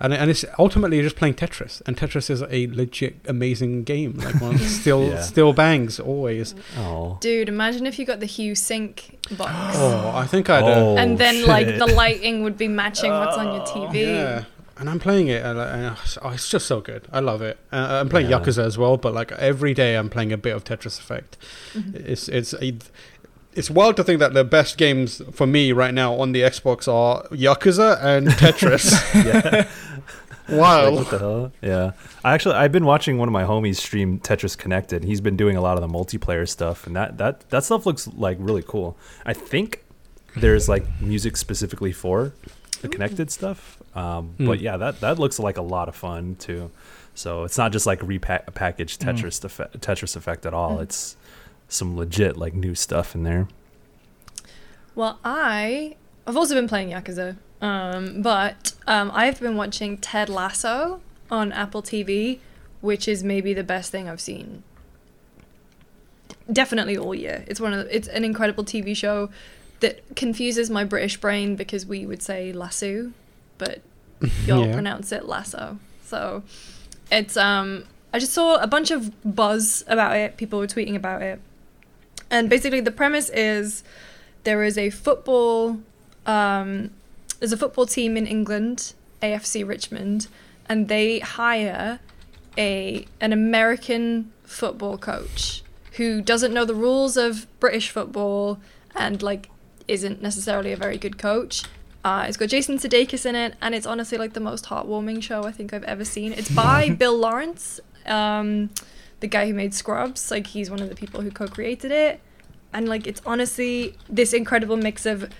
and, 0.00 0.14
and 0.14 0.30
it's 0.30 0.44
ultimately 0.60 0.96
you're 0.98 1.02
just 1.06 1.16
playing 1.16 1.34
Tetris, 1.34 1.82
and 1.84 1.96
Tetris 1.96 2.30
is 2.30 2.40
a 2.42 2.68
legit 2.68 3.16
amazing 3.26 3.82
game. 3.82 4.12
Like 4.18 4.40
one 4.40 4.56
still 4.78 5.08
Yeah. 5.08 5.22
still 5.22 5.52
bangs 5.52 5.98
always. 5.98 6.54
Oh. 6.76 7.18
Dude, 7.20 7.48
imagine 7.48 7.84
if 7.84 7.98
you 7.98 8.06
got 8.06 8.20
the 8.20 8.26
Hue 8.26 8.54
Sync 8.54 9.18
box. 9.36 9.76
Oh, 9.76 10.12
I 10.14 10.24
think 10.28 10.48
I'd. 10.50 10.62
Uh, 10.62 10.66
Oh, 10.76 10.96
and 10.96 11.18
then 11.18 11.44
like 11.46 11.66
the 11.78 11.86
lighting 11.86 12.44
would 12.44 12.56
be 12.56 12.68
matching 12.68 13.10
what's 13.10 13.36
on 13.36 13.46
your 13.52 13.66
TV. 13.66 14.06
yeah, 14.06 14.44
and 14.76 14.88
I'm 14.88 15.00
playing 15.00 15.26
it. 15.26 15.44
And, 15.44 15.58
uh, 15.58 15.96
oh, 16.22 16.28
it's 16.30 16.48
just 16.48 16.66
so 16.66 16.80
good. 16.80 17.08
I 17.12 17.18
love 17.18 17.42
it. 17.42 17.58
Uh, 17.72 17.98
I'm 18.00 18.08
playing 18.08 18.30
Yeah. 18.30 18.38
Yakuza 18.38 18.64
as 18.64 18.78
well, 18.78 18.98
but 18.98 19.14
like 19.14 19.32
every 19.32 19.74
day 19.74 19.96
I'm 19.96 20.08
playing 20.10 20.32
a 20.32 20.38
bit 20.38 20.54
of 20.54 20.62
Tetris 20.62 21.00
Effect. 21.00 21.36
Mm-hmm. 21.74 21.96
It's 22.08 22.28
it's 22.28 22.54
a, 22.54 22.78
it's 23.54 23.70
wild 23.70 23.96
to 23.96 24.04
think 24.04 24.20
that 24.20 24.34
the 24.34 24.44
best 24.44 24.76
games 24.78 25.20
for 25.32 25.46
me 25.46 25.72
right 25.72 25.92
now 25.94 26.14
on 26.14 26.32
the 26.32 26.42
Xbox 26.42 26.86
are 26.92 27.24
Yakuza 27.28 28.02
and 28.02 28.28
Tetris. 28.42 28.92
yeah. 29.24 29.68
Like, 30.50 30.58
wild. 30.60 30.94
what 30.94 31.10
the 31.10 31.18
hell? 31.18 31.52
Yeah. 31.60 31.92
I 32.24 32.32
actually 32.32 32.54
I've 32.54 32.72
been 32.72 32.86
watching 32.86 33.18
one 33.18 33.28
of 33.28 33.34
my 33.34 33.44
homies 33.44 33.76
stream 33.76 34.18
Tetris 34.18 34.56
Connected. 34.56 35.04
He's 35.04 35.20
been 35.20 35.36
doing 35.36 35.58
a 35.58 35.60
lot 35.60 35.76
of 35.76 35.82
the 35.82 35.94
multiplayer 35.94 36.48
stuff 36.48 36.86
and 36.86 36.96
that 36.96 37.18
that 37.18 37.46
that 37.50 37.64
stuff 37.64 37.84
looks 37.84 38.08
like 38.08 38.38
really 38.40 38.62
cool. 38.66 38.96
I 39.26 39.34
think 39.34 39.84
there's 40.36 40.66
like 40.66 40.84
music 41.02 41.36
specifically 41.36 41.92
for 41.92 42.32
the 42.80 42.88
connected 42.88 43.30
stuff. 43.30 43.76
Um, 43.94 44.28
Hmm. 44.38 44.46
but 44.46 44.60
yeah, 44.60 44.78
that 44.78 45.00
that 45.00 45.18
looks 45.18 45.38
like 45.38 45.58
a 45.58 45.62
lot 45.62 45.86
of 45.90 45.94
fun 45.94 46.36
too. 46.36 46.70
So 47.14 47.44
it's 47.44 47.58
not 47.58 47.70
just 47.70 47.84
like 47.84 48.00
repackaged 48.00 48.96
Tetris 49.04 49.44
effect, 49.44 49.78
Tetris 49.80 50.16
effect 50.16 50.46
at 50.46 50.54
all. 50.54 50.80
It's 50.80 51.14
some 51.68 51.96
legit 51.96 52.36
like 52.36 52.54
new 52.54 52.74
stuff 52.74 53.14
in 53.14 53.22
there. 53.22 53.48
Well, 54.94 55.18
I 55.24 55.96
I've 56.26 56.36
also 56.36 56.54
been 56.54 56.68
playing 56.68 56.90
Yakuza, 56.90 57.36
um, 57.60 58.20
but 58.22 58.72
um, 58.86 59.10
I've 59.14 59.40
been 59.40 59.56
watching 59.56 59.96
Ted 59.98 60.28
Lasso 60.28 61.00
on 61.30 61.52
Apple 61.52 61.82
TV, 61.82 62.38
which 62.80 63.06
is 63.08 63.22
maybe 63.22 63.54
the 63.54 63.62
best 63.64 63.90
thing 63.92 64.08
I've 64.08 64.20
seen. 64.20 64.62
Definitely 66.50 66.96
all 66.96 67.14
year. 67.14 67.44
It's 67.46 67.60
one 67.60 67.74
of 67.74 67.84
the, 67.86 67.94
it's 67.94 68.08
an 68.08 68.24
incredible 68.24 68.64
TV 68.64 68.96
show 68.96 69.28
that 69.80 70.00
confuses 70.16 70.70
my 70.70 70.82
British 70.84 71.18
brain 71.18 71.56
because 71.56 71.84
we 71.86 72.06
would 72.06 72.22
say 72.22 72.52
lasso, 72.52 73.12
but 73.58 73.80
you'll 74.46 74.66
Yeah. 74.66 74.72
pronounce 74.72 75.12
it 75.12 75.26
lasso. 75.26 75.78
So 76.04 76.42
it's 77.12 77.36
um 77.36 77.84
I 78.12 78.18
just 78.18 78.32
saw 78.32 78.56
a 78.56 78.66
bunch 78.66 78.90
of 78.90 79.12
buzz 79.36 79.84
about 79.86 80.16
it. 80.16 80.36
People 80.38 80.58
were 80.58 80.66
tweeting 80.66 80.96
about 80.96 81.20
it. 81.22 81.40
And 82.30 82.48
basically 82.50 82.80
the 82.80 82.90
premise 82.90 83.30
is 83.30 83.82
there 84.44 84.62
is 84.62 84.76
a 84.78 84.90
football 84.90 85.80
um, 86.26 86.90
there's 87.40 87.52
a 87.52 87.56
football 87.56 87.86
team 87.86 88.16
in 88.16 88.26
England, 88.26 88.92
AFC 89.22 89.66
Richmond, 89.66 90.28
and 90.68 90.88
they 90.88 91.20
hire 91.20 92.00
a 92.56 93.06
an 93.20 93.32
American 93.32 94.32
football 94.44 94.98
coach 94.98 95.62
who 95.92 96.20
doesn't 96.20 96.52
know 96.52 96.64
the 96.64 96.74
rules 96.74 97.16
of 97.16 97.46
British 97.60 97.90
football 97.90 98.60
and 98.94 99.22
like 99.22 99.50
isn't 99.86 100.20
necessarily 100.20 100.72
a 100.72 100.76
very 100.76 100.98
good 100.98 101.18
coach. 101.18 101.64
Uh, 102.04 102.24
it's 102.28 102.36
got 102.36 102.48
Jason 102.48 102.78
Sudeikis 102.78 103.26
in 103.26 103.34
it, 103.34 103.54
and 103.60 103.74
it's 103.74 103.86
honestly 103.86 104.18
like 104.18 104.32
the 104.32 104.40
most 104.40 104.66
heartwarming 104.66 105.22
show 105.22 105.44
I 105.44 105.50
think 105.50 105.72
I've 105.72 105.84
ever 105.84 106.04
seen. 106.04 106.32
It's 106.32 106.50
by 106.50 106.90
Bill 106.98 107.16
Lawrence, 107.16 107.80
um, 108.06 108.70
the 109.20 109.26
guy 109.26 109.46
who 109.46 109.54
made 109.54 109.74
Scrubs. 109.74 110.30
Like 110.30 110.48
he's 110.48 110.70
one 110.70 110.80
of 110.80 110.88
the 110.88 110.94
people 110.94 111.20
who 111.20 111.30
co-created 111.30 111.90
it, 111.90 112.20
and 112.72 112.88
like 112.88 113.06
it's 113.06 113.22
honestly 113.24 113.96
this 114.08 114.32
incredible 114.32 114.76
mix 114.76 115.06
of 115.06 115.30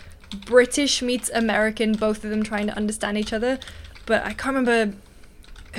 British 0.47 1.03
meets 1.03 1.31
American, 1.31 1.93
both 1.93 2.25
of 2.25 2.31
them 2.31 2.43
trying 2.43 2.67
to 2.67 2.77
understand 2.77 3.19
each 3.19 3.33
other. 3.33 3.59
But 4.07 4.25
I 4.25 4.33
can't 4.33 4.57
remember 4.57 4.97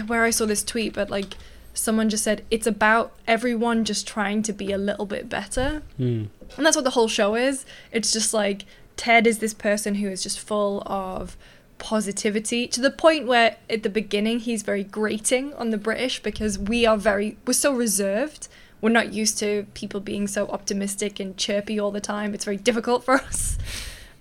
where 0.07 0.23
I 0.23 0.29
saw 0.29 0.45
this 0.45 0.63
tweet, 0.63 0.93
but 0.93 1.09
like 1.09 1.35
someone 1.73 2.09
just 2.09 2.23
said 2.23 2.43
it's 2.51 2.67
about 2.67 3.13
everyone 3.27 3.85
just 3.85 4.07
trying 4.07 4.43
to 4.43 4.53
be 4.53 4.71
a 4.71 4.77
little 4.77 5.05
bit 5.05 5.29
better. 5.29 5.81
Hmm. 5.97 6.25
And 6.57 6.65
that's 6.65 6.75
what 6.75 6.83
the 6.83 6.91
whole 6.91 7.07
show 7.07 7.35
is. 7.35 7.65
It's 7.91 8.11
just 8.11 8.33
like 8.33 8.65
Ted 8.97 9.27
is 9.27 9.39
this 9.39 9.53
person 9.53 9.95
who 9.95 10.09
is 10.09 10.21
just 10.21 10.39
full 10.39 10.83
of 10.85 11.37
positivity 11.79 12.67
to 12.67 12.81
the 12.81 12.91
point 12.91 13.25
where 13.25 13.55
at 13.69 13.83
the 13.83 13.89
beginning 13.89 14.39
he's 14.39 14.61
very 14.61 14.83
grating 14.83 15.53
on 15.55 15.71
the 15.71 15.77
British 15.77 16.21
because 16.21 16.59
we 16.59 16.85
are 16.85 16.97
very 16.97 17.37
we're 17.47 17.53
so 17.53 17.73
reserved. 17.73 18.47
We're 18.81 18.89
not 18.89 19.13
used 19.13 19.37
to 19.39 19.65
people 19.73 19.99
being 19.99 20.27
so 20.27 20.47
optimistic 20.49 21.19
and 21.19 21.35
chirpy 21.35 21.79
all 21.79 21.91
the 21.91 21.99
time. 21.99 22.33
It's 22.33 22.45
very 22.45 22.57
difficult 22.57 23.03
for 23.03 23.15
us. 23.21 23.57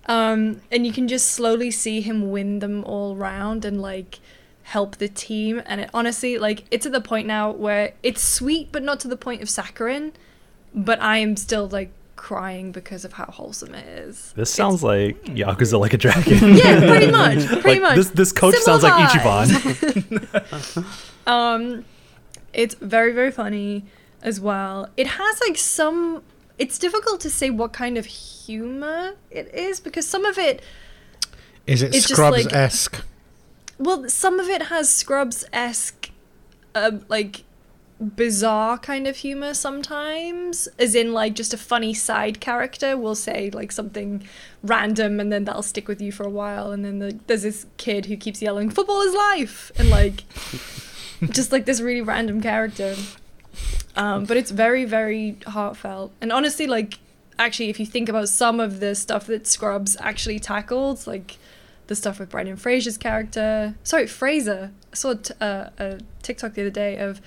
Um, 0.07 0.61
and 0.71 0.87
you 0.87 0.91
can 0.91 1.07
just 1.07 1.29
slowly 1.29 1.69
see 1.69 2.01
him 2.01 2.31
win 2.31 2.59
them 2.59 2.83
all 2.83 3.15
round 3.15 3.63
and 3.63 3.79
like 3.81 4.19
help 4.63 4.97
the 4.97 5.07
team. 5.07 5.61
And 5.65 5.81
it 5.81 5.89
honestly, 5.93 6.37
like, 6.39 6.65
it's 6.71 6.85
at 6.85 6.91
the 6.91 7.01
point 7.01 7.27
now 7.27 7.51
where 7.51 7.93
it's 8.01 8.21
sweet, 8.21 8.71
but 8.71 8.83
not 8.83 8.99
to 9.01 9.07
the 9.07 9.15
point 9.15 9.41
of 9.41 9.49
saccharine. 9.49 10.13
But 10.73 11.01
I 11.01 11.17
am 11.17 11.35
still 11.37 11.67
like 11.67 11.91
crying 12.19 12.71
because 12.71 13.05
of 13.05 13.13
how 13.13 13.25
wholesome 13.25 13.73
it 13.73 13.87
is. 13.87 14.33
This 14.35 14.53
sounds 14.53 14.83
like 14.83 15.23
Yakuza 15.25 15.79
like 15.79 15.93
a 15.93 15.97
dragon. 15.97 16.55
Yeah, 16.55 16.79
pretty 16.81 17.09
much. 17.11 17.45
Pretty 17.61 17.79
like 17.79 17.81
much. 17.81 17.95
this 17.95 18.09
this 18.09 18.31
coach 18.31 18.55
Similar 18.55 18.81
sounds 18.81 18.83
like 18.83 19.21
vibes. 19.21 19.49
Ichiban. 19.51 20.85
Um, 21.27 21.85
it's 22.53 22.75
very 22.75 23.13
very 23.13 23.31
funny 23.31 23.85
as 24.21 24.39
well. 24.39 24.89
It 24.97 25.07
has 25.07 25.39
like 25.47 25.57
some. 25.57 26.23
It's 26.57 26.77
difficult 26.77 27.21
to 27.21 27.29
say 27.29 27.49
what 27.49 27.71
kind 27.71 27.97
of 27.97 28.05
humor 28.05 29.13
it 29.31 29.53
is 29.53 29.79
because 29.79 30.05
some 30.07 30.25
of 30.25 30.37
it, 30.37 30.61
Is 31.65 31.81
it 31.81 31.87
It's 31.95 32.07
just 32.07 32.13
Scrubs 32.15 32.45
like- 32.45 32.53
esque? 32.53 33.03
well, 33.77 34.09
some 34.09 34.39
of 34.39 34.49
it 34.49 34.63
has 34.63 34.91
Scrubs 34.91 35.45
esque, 35.53 36.09
uh, 36.75 36.91
like 37.07 37.43
bizarre 37.99 38.77
kind 38.77 39.07
of 39.07 39.17
humor 39.17 39.53
sometimes, 39.53 40.67
as 40.79 40.95
in 40.95 41.13
like 41.13 41.35
just 41.35 41.53
a 41.53 41.57
funny 41.57 41.93
side 41.93 42.39
character 42.39 42.97
will 42.97 43.15
say 43.15 43.49
like 43.51 43.71
something 43.71 44.23
random 44.63 45.19
and 45.19 45.31
then 45.31 45.43
that'll 45.43 45.61
stick 45.61 45.87
with 45.87 46.01
you 46.01 46.11
for 46.11 46.25
a 46.25 46.29
while, 46.29 46.71
and 46.71 46.85
then 46.85 46.99
the, 46.99 47.19
there's 47.27 47.43
this 47.43 47.65
kid 47.77 48.05
who 48.05 48.15
keeps 48.15 48.41
yelling 48.41 48.69
"football 48.69 49.01
is 49.01 49.13
life" 49.13 49.71
and 49.77 49.89
like 49.89 50.23
just 51.29 51.51
like 51.51 51.65
this 51.65 51.81
really 51.81 52.01
random 52.01 52.41
character. 52.41 52.95
Um, 53.95 54.25
but 54.25 54.37
it's 54.37 54.51
very, 54.51 54.85
very 54.85 55.37
heartfelt. 55.47 56.13
And 56.21 56.31
honestly, 56.31 56.67
like, 56.67 56.99
actually, 57.37 57.69
if 57.69 57.79
you 57.79 57.85
think 57.85 58.07
about 58.07 58.29
some 58.29 58.59
of 58.59 58.79
the 58.79 58.95
stuff 58.95 59.27
that 59.27 59.45
Scrubs 59.45 59.97
actually 59.99 60.39
tackled, 60.39 61.05
like 61.05 61.37
the 61.87 61.95
stuff 61.95 62.19
with 62.19 62.29
Brendan 62.29 62.55
Fraser's 62.55 62.97
character, 62.97 63.75
sorry, 63.83 64.07
Fraser. 64.07 64.71
I 64.93 64.95
saw 64.95 65.09
a 65.11 65.15
t- 65.15 65.33
uh, 65.41 65.69
a 65.77 65.99
TikTok 66.21 66.53
the 66.53 66.61
other 66.61 66.69
day 66.69 66.97
of 66.97 67.19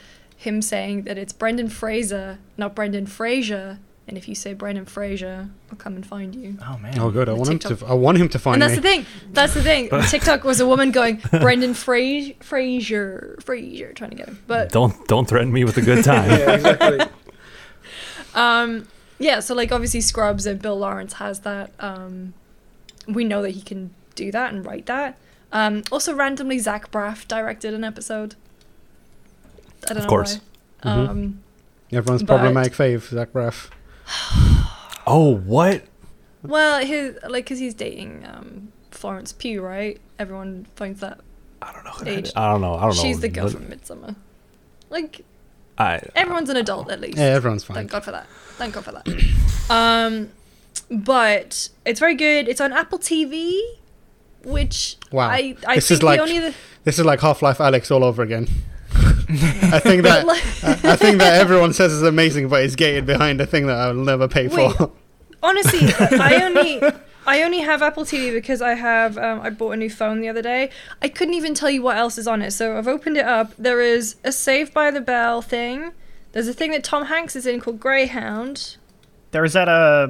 him 0.43 0.61
saying 0.63 1.03
that 1.03 1.17
it's 1.19 1.33
Brendan 1.33 1.69
Fraser, 1.69 2.39
not 2.57 2.75
Brendan 2.75 3.07
Fraser. 3.07 3.79
And 4.09 4.19
if 4.19 4.29
you 4.29 4.35
say 4.35 4.53
Brendan 4.53 4.85
Fraser, 4.87 5.49
I'll 5.71 5.77
come 5.79 5.95
and 5.95 6.05
find 6.05 6.35
you. 6.35 6.59
Oh 6.69 6.77
man. 6.79 6.99
Oh, 6.99 7.11
good. 7.11 7.29
I 7.29 7.33
The 7.33 7.39
want 7.39 7.65
him 7.65 7.77
to. 7.77 7.87
I 7.87 7.95
want 7.95 8.19
him 8.19 8.29
to 8.31 8.39
find 8.39 8.61
you. 8.61 8.63
And 8.65 8.71
that's 8.71 8.83
me. 8.83 8.83
the 8.83 8.89
thing. 9.05 9.07
That's 9.33 9.55
the 9.55 9.63
thing. 9.63 9.89
TikTok 10.09 10.43
was 10.45 10.59
a 10.61 10.67
woman 10.67 10.91
going 10.91 11.23
Brendan 11.31 11.75
Fra- 11.75 12.35
Fraser, 12.41 13.37
Fraser, 13.41 13.93
trying 13.93 14.11
to 14.11 14.17
get 14.17 14.29
him. 14.29 14.43
But 14.49 14.71
Don't 14.71 15.07
don't 15.07 15.29
threaten 15.29 15.53
me 15.53 15.63
with 15.65 15.77
a 15.79 15.83
good 15.83 16.05
time. 16.05 16.29
yeah, 16.39 16.53
exactly. 16.55 17.01
Um, 18.35 18.89
yeah, 19.19 19.41
so 19.41 19.55
like 19.55 19.71
obviously 19.73 20.01
Scrubs 20.01 20.47
and 20.47 20.61
Bill 20.61 20.79
Lawrence 20.79 21.15
has 21.15 21.41
that. 21.41 21.71
Um, 21.79 22.35
we 23.07 23.25
know 23.25 23.43
that 23.43 23.51
he 23.51 23.63
can 23.63 23.95
do 24.15 24.31
that 24.33 24.53
and 24.53 24.65
write 24.67 24.87
that. 24.87 25.17
Um, 25.53 25.83
also, 25.93 26.15
randomly, 26.15 26.59
Zach 26.59 26.91
Braff 26.91 27.29
directed 27.29 27.75
an 27.75 27.85
episode. 27.85 28.35
I 29.85 29.89
don't 29.95 29.99
Of 29.99 30.03
know 30.05 30.09
course. 30.09 30.41
why. 30.83 30.91
Mhm. 30.93 31.09
Um, 31.09 31.43
Everyone's 31.93 32.23
But- 32.23 32.39
problematic 32.39 32.73
fave, 32.73 33.09
Zach 33.09 33.33
Braff. 33.33 33.69
Oh, 35.07 35.35
what? 35.37 35.83
well, 36.45 36.85
his 36.85 37.17
like 37.29 37.45
because 37.45 37.59
he's 37.59 37.75
dating 37.75 38.25
um, 38.25 38.73
Florence 38.93 39.33
Pugh, 39.33 39.61
right? 39.61 40.01
Everyone 40.19 40.67
finds 40.77 41.01
that 41.01 41.19
I 41.61 41.73
don't 41.73 41.85
know. 41.85 41.91
who 41.91 42.05
Age. 42.09 42.15
that 42.17 42.25
is. 42.29 42.33
I 42.37 42.51
don't 42.53 42.61
know. 42.61 42.75
I 42.75 42.81
don't 42.83 42.97
know. 42.97 43.03
she's 43.03 43.21
the 43.21 43.29
girl 43.29 43.45
But 43.45 43.53
from 43.53 43.65
Midsommar. 43.67 44.17
Like 44.91 45.25
I, 45.79 46.01
everyone's 46.15 46.51
an 46.51 46.57
adult 46.57 46.91
at 46.91 47.01
least. 47.01 47.19
Yeah, 47.19 47.25
everyone's 47.25 47.65
fine. 47.65 47.75
Thank 47.77 47.91
God 47.91 48.05
for 48.05 48.13
that. 48.13 48.27
Thank 48.57 48.75
God 48.75 48.85
for 48.85 48.93
that. 48.93 49.07
um, 49.71 50.31
but 50.91 51.69
it's 51.85 51.99
very 51.99 52.15
good. 52.15 52.49
It's 52.49 52.61
on 52.61 52.73
Apple 52.73 52.99
TV, 53.01 53.59
which 54.45 54.97
Wow. 55.11 55.29
I 55.31 55.57
I 55.67 55.75
This 55.77 55.89
think 55.89 55.99
is 55.99 56.03
like- 56.05 56.19
the 56.19 56.23
only 56.23 56.39
the, 56.39 56.55
This 56.85 56.99
is 56.99 57.05
like 57.05 57.21
Half 57.21 57.43
Life 57.43 57.59
Alyx 57.59 57.91
all 57.91 58.05
over 58.05 58.23
again. 58.23 58.47
I 59.33 59.79
think 59.79 60.03
that 60.05 60.27
like, 60.27 60.43
I 60.85 60.97
think 60.97 61.19
that 61.19 61.41
everyone 61.41 61.73
says 61.73 61.93
is 61.93 62.03
amazing, 62.03 62.49
but 62.49 62.65
it's 62.65 62.77
gated 62.77 63.07
behind 63.07 63.41
a 63.41 63.47
thing 63.47 63.67
that 63.67 63.77
I'll 63.79 63.95
never 63.95 64.29
pay 64.29 64.49
Wait. 64.49 64.77
for. 64.77 64.93
honestly, 65.43 65.81
I 66.19 66.43
only 66.43 66.83
I 67.27 67.43
only 67.43 67.61
have 67.61 67.83
Apple 67.83 68.05
TV 68.05 68.33
because 68.33 68.61
I 68.61 68.75
have 68.75 69.17
um, 69.17 69.41
I 69.41 69.51
bought 69.51 69.73
a 69.73 69.77
new 69.77 69.91
phone 69.91 70.21
the 70.21 70.29
other 70.29 70.43
day. 70.43 70.71
I 71.01 71.09
couldn't 71.09 71.35
even 71.35 71.55
tell 71.55 71.71
you 71.71 71.83
what 71.83 71.97
else 71.97 72.19
is 72.19 72.27
on 72.27 72.43
it, 72.43 72.51
so 72.53 72.77
I've 72.77 72.89
opened 72.89 73.17
it 73.17 73.25
up. 73.25 73.55
There 73.57 73.81
is 73.81 74.17
a 74.25 74.33
Saved 74.33 74.75
by 74.75 74.91
the 74.91 75.01
Bell 75.01 75.43
thing. 75.43 75.93
There's 76.33 76.49
a 76.49 76.55
thing 76.55 76.71
that 76.73 76.83
Tom 76.83 77.07
Hanks 77.07 77.37
is 77.37 77.47
in 77.47 77.61
called 77.61 77.79
Greyhound. 77.79 78.77
There 79.31 79.43
was 79.43 79.53
that 79.53 79.69
uh 79.69 80.09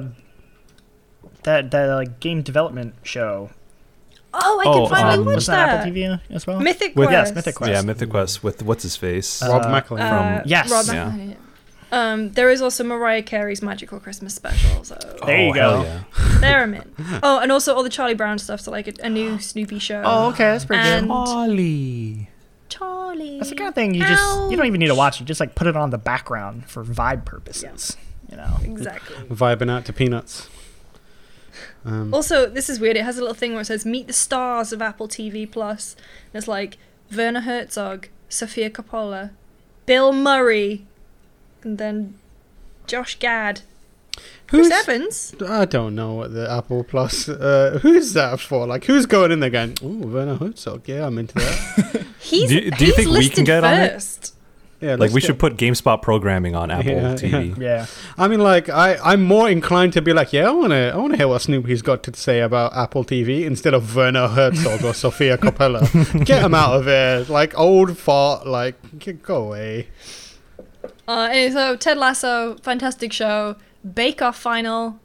that 1.43 1.71
that 1.71 1.87
like 1.87 2.19
game 2.19 2.41
development 2.41 2.95
show. 3.03 3.51
Oh, 4.33 4.59
I 4.59 4.63
Oh, 4.67 4.87
can 4.87 4.89
finally 4.95 5.13
um, 5.19 5.25
watch 5.25 5.35
was 5.35 5.45
that 5.47 5.65
that. 5.67 5.79
Apple 5.87 5.91
TV 5.93 6.19
as 6.31 6.47
well? 6.47 6.59
Mythic 6.59 6.95
With- 6.95 7.09
Quest. 7.09 7.27
Yes, 7.29 7.35
Mythic 7.35 7.55
Quest. 7.55 7.71
yeah, 7.71 7.81
Mythic 7.81 8.09
Quest 8.09 8.43
with 8.43 8.63
what's 8.63 8.83
his 8.83 8.95
face? 8.95 9.41
Rob 9.43 9.61
Uh, 9.63 9.65
McElhenney. 9.81 9.99
Uh, 10.01 10.39
From- 10.39 10.49
Yes. 10.49 10.71
Rob 10.71 10.85
Yeah. 10.87 11.11
McElhenney. 11.11 11.35
Um, 11.91 12.31
there 12.31 12.49
is 12.49 12.59
also 12.59 12.83
Mariah 12.83 13.21
Carey's 13.21 13.61
Magical 13.61 13.99
Christmas 13.99 14.33
Special, 14.33 14.83
so 14.83 14.95
There 15.27 15.39
you 15.43 15.51
oh, 15.51 15.53
go. 15.53 15.83
Yeah. 15.83 16.03
there 16.39 16.63
I'm 16.63 16.73
in. 16.73 16.91
Oh, 17.21 17.37
and 17.39 17.51
also 17.51 17.75
all 17.75 17.83
the 17.83 17.89
Charlie 17.89 18.15
Brown 18.15 18.39
stuff, 18.39 18.61
so 18.61 18.71
like 18.71 18.87
a, 18.87 18.93
a 19.05 19.09
new 19.09 19.37
Snoopy 19.37 19.77
show. 19.77 20.01
Oh, 20.03 20.29
okay, 20.29 20.45
that's 20.45 20.65
pretty 20.65 20.81
And- 20.81 21.05
good. 21.07 21.13
Ollie. 21.13 22.29
Charlie. 22.69 23.37
That's 23.37 23.51
the 23.51 23.55
kind 23.55 23.67
of 23.69 23.75
thing 23.75 23.93
you 23.93 24.03
just 24.03 24.49
you 24.49 24.57
don't 24.57 24.65
even 24.65 24.79
need 24.79 24.87
to 24.87 24.95
watch 24.95 25.21
it. 25.21 25.25
Just 25.25 25.39
like 25.39 25.53
put 25.53 25.67
it 25.67 25.77
on 25.77 25.91
the 25.91 25.99
background 25.99 26.65
for 26.67 26.83
vibe 26.83 27.23
purposes. 27.25 27.95
You 28.31 28.37
know. 28.37 28.57
Exactly. 28.63 29.15
Vibing 29.27 29.69
out 29.69 29.85
to 29.85 29.93
Peanuts. 29.93 30.49
Um, 31.85 32.13
Also, 32.13 32.47
this 32.49 32.69
is 32.69 32.79
weird. 32.79 32.97
It 32.97 33.03
has 33.03 33.17
a 33.17 33.21
little 33.21 33.35
thing 33.35 33.51
where 33.53 33.61
it 33.61 33.65
says 33.65 33.85
"Meet 33.85 34.07
the 34.07 34.13
stars 34.13 34.71
of 34.73 34.81
Apple 34.81 35.07
TV 35.07 35.45
Plus," 35.49 35.95
and 36.33 36.39
it's 36.39 36.47
like 36.47 36.77
Werner 37.15 37.41
Herzog, 37.41 38.07
Sofia 38.29 38.69
Coppola, 38.69 39.31
Bill 39.85 40.13
Murray, 40.13 40.85
and 41.63 41.77
then 41.77 42.15
Josh 42.87 43.19
Gad, 43.19 43.61
Chris 44.47 44.67
who's 44.67 44.71
Evans. 44.71 45.35
I 45.47 45.65
don't 45.65 45.95
know 45.95 46.13
what 46.13 46.33
the 46.33 46.49
Apple 46.49 46.83
Plus. 46.83 47.27
Uh, 47.27 47.79
who's 47.81 48.13
that 48.13 48.39
for? 48.39 48.65
Like, 48.67 48.85
who's 48.85 49.05
going 49.05 49.31
in 49.31 49.39
there 49.41 49.49
going? 49.49 49.75
Ooh, 49.83 50.07
Werner 50.07 50.35
Herzog. 50.35 50.87
Yeah, 50.87 51.05
I'm 51.07 51.17
into 51.17 51.35
that. 51.35 52.05
He's 52.19 52.49
Do 52.49 52.55
you- 52.55 52.71
do 52.71 52.85
you 52.85 52.93
he's 52.93 52.95
think 52.95 53.07
we 53.09 53.29
can 53.29 53.43
listed 53.43 53.45
get 53.45 53.63
on 53.65 53.73
it? 53.79 54.31
First. 54.83 54.99
Yeah, 54.99 55.03
Like 55.05 55.11
we 55.13 55.21
get- 55.21 55.27
should 55.27 55.39
put 55.39 55.57
GameSpot 55.57 56.01
programming 56.01 56.55
on 56.55 56.71
Apple 56.71 56.91
Yeah, 56.91 57.13
TV. 57.15 57.57
Yeah. 57.59 57.85
I 58.17 58.27
mean, 58.27 58.39
like, 58.39 58.69
I 58.69 58.97
I'm 59.03 59.23
more 59.23 59.49
inclined 59.49 59.93
to 59.93 60.01
be 60.01 60.13
like, 60.13 60.33
yeah, 60.33 60.47
I 60.47 60.51
wanna 60.51 60.91
I 60.93 60.97
wanna 60.97 61.17
hear 61.17 61.27
what 61.27 61.41
Snoopy's 61.41 61.81
got 61.81 62.03
to 62.03 62.13
say 62.15 62.41
about 62.41 62.75
Apple 62.75 63.03
TV 63.03 63.43
instead 63.45 63.73
of 63.73 63.95
Werner 63.95 64.27
Herzog 64.27 64.83
or 64.83 64.93
Sofia 65.03 65.37
Coppola. 65.37 65.81
Get 66.25 66.41
them 66.41 66.53
out 66.53 66.73
of 66.79 66.85
here, 66.85 67.25
like 67.29 67.57
old 67.57 67.97
fart. 67.97 68.45
Like, 68.47 68.75
get, 68.99 69.23
go 69.23 69.43
away. 69.45 69.87
Uh, 71.07 71.29
and 71.31 71.53
so 71.53 71.75
Ted 71.75 71.97
Lasso, 71.97 72.55
fantastic 72.61 73.11
show. 73.13 73.55
Bake 73.93 74.21
Off 74.21 74.37
final, 74.37 74.99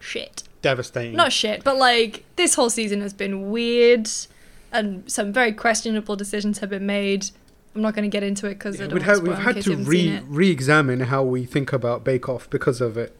shit. 0.00 0.42
Devastating. 0.62 1.14
Not 1.14 1.32
shit, 1.32 1.62
but 1.62 1.76
like 1.76 2.24
this 2.36 2.54
whole 2.54 2.70
season 2.70 3.00
has 3.02 3.12
been 3.12 3.50
weird, 3.50 4.08
and 4.72 5.08
some 5.10 5.32
very 5.32 5.52
questionable 5.52 6.16
decisions 6.16 6.58
have 6.58 6.70
been 6.70 6.86
made. 6.86 7.26
I'm 7.74 7.82
not 7.82 7.94
going 7.94 8.08
to 8.08 8.12
get 8.14 8.22
into 8.22 8.46
it 8.46 8.54
because 8.54 8.78
Yeah, 8.78 8.84
I 8.84 8.88
don't 8.88 8.94
we've 8.94 9.02
had, 9.02 9.14
to 9.16 9.20
we've 9.22 9.38
had 9.38 9.62
to 9.62 9.76
re 9.76 10.20
re-examine 10.28 11.00
how 11.00 11.22
we 11.24 11.44
think 11.44 11.72
about 11.72 12.04
Bake 12.04 12.28
Off 12.28 12.48
because 12.50 12.80
of 12.80 12.96
it. 12.96 13.16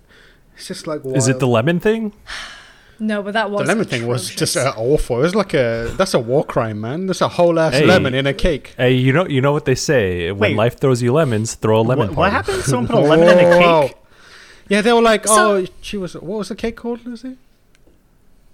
It's 0.57 0.69
just 0.69 0.87
like 0.87 1.05
Is 1.05 1.27
it 1.29 1.41
the 1.41 1.49
lemon 1.49 1.81
thing? 1.81 2.13
No, 3.01 3.25
but 3.25 3.33
that 3.33 3.51
was 3.51 3.63
the 3.63 3.67
lemon 3.75 3.87
thing 3.87 4.07
was 4.07 4.31
just 4.33 4.57
uh, 4.57 4.73
awful. 4.77 5.19
It 5.19 5.23
was 5.23 5.35
like 5.35 5.53
a 5.53 5.93
that's 5.97 6.15
a 6.15 6.19
war 6.21 6.45
crime, 6.45 6.81
man. 6.81 7.07
That's 7.09 7.21
a 7.23 7.29
whole 7.29 7.59
ass 7.59 7.73
Hey. 7.75 7.85
lemon 7.85 8.15
in 8.15 8.25
a 8.25 8.33
cake. 8.33 8.73
Hey, 8.77 8.93
you 8.95 9.13
know 9.13 9.27
you 9.27 9.41
know 9.41 9.51
what 9.53 9.65
they 9.65 9.75
say. 9.75 10.31
When 10.31 10.51
Wait. 10.53 10.57
life 10.57 10.79
throws 10.79 11.03
you 11.03 11.13
lemons, 11.13 11.55
throw 11.55 11.81
a 11.81 11.83
lemon. 11.83 12.11
What, 12.11 12.17
what 12.17 12.31
party. 12.31 12.53
happened? 12.53 12.63
Someone 12.65 12.87
put 12.87 12.99
a 13.05 13.09
lemon 13.09 13.29
in 13.37 13.53
a 13.53 13.59
cake. 13.59 13.97
Yeah, 14.69 14.81
they 14.81 14.93
were 14.93 15.03
like, 15.03 15.27
So- 15.27 15.57
oh, 15.57 15.67
she 15.81 15.97
was. 15.97 16.15
What 16.15 16.39
was 16.39 16.51
the 16.51 16.55
cake 16.55 16.77
called, 16.77 17.05
Lucy? 17.05 17.37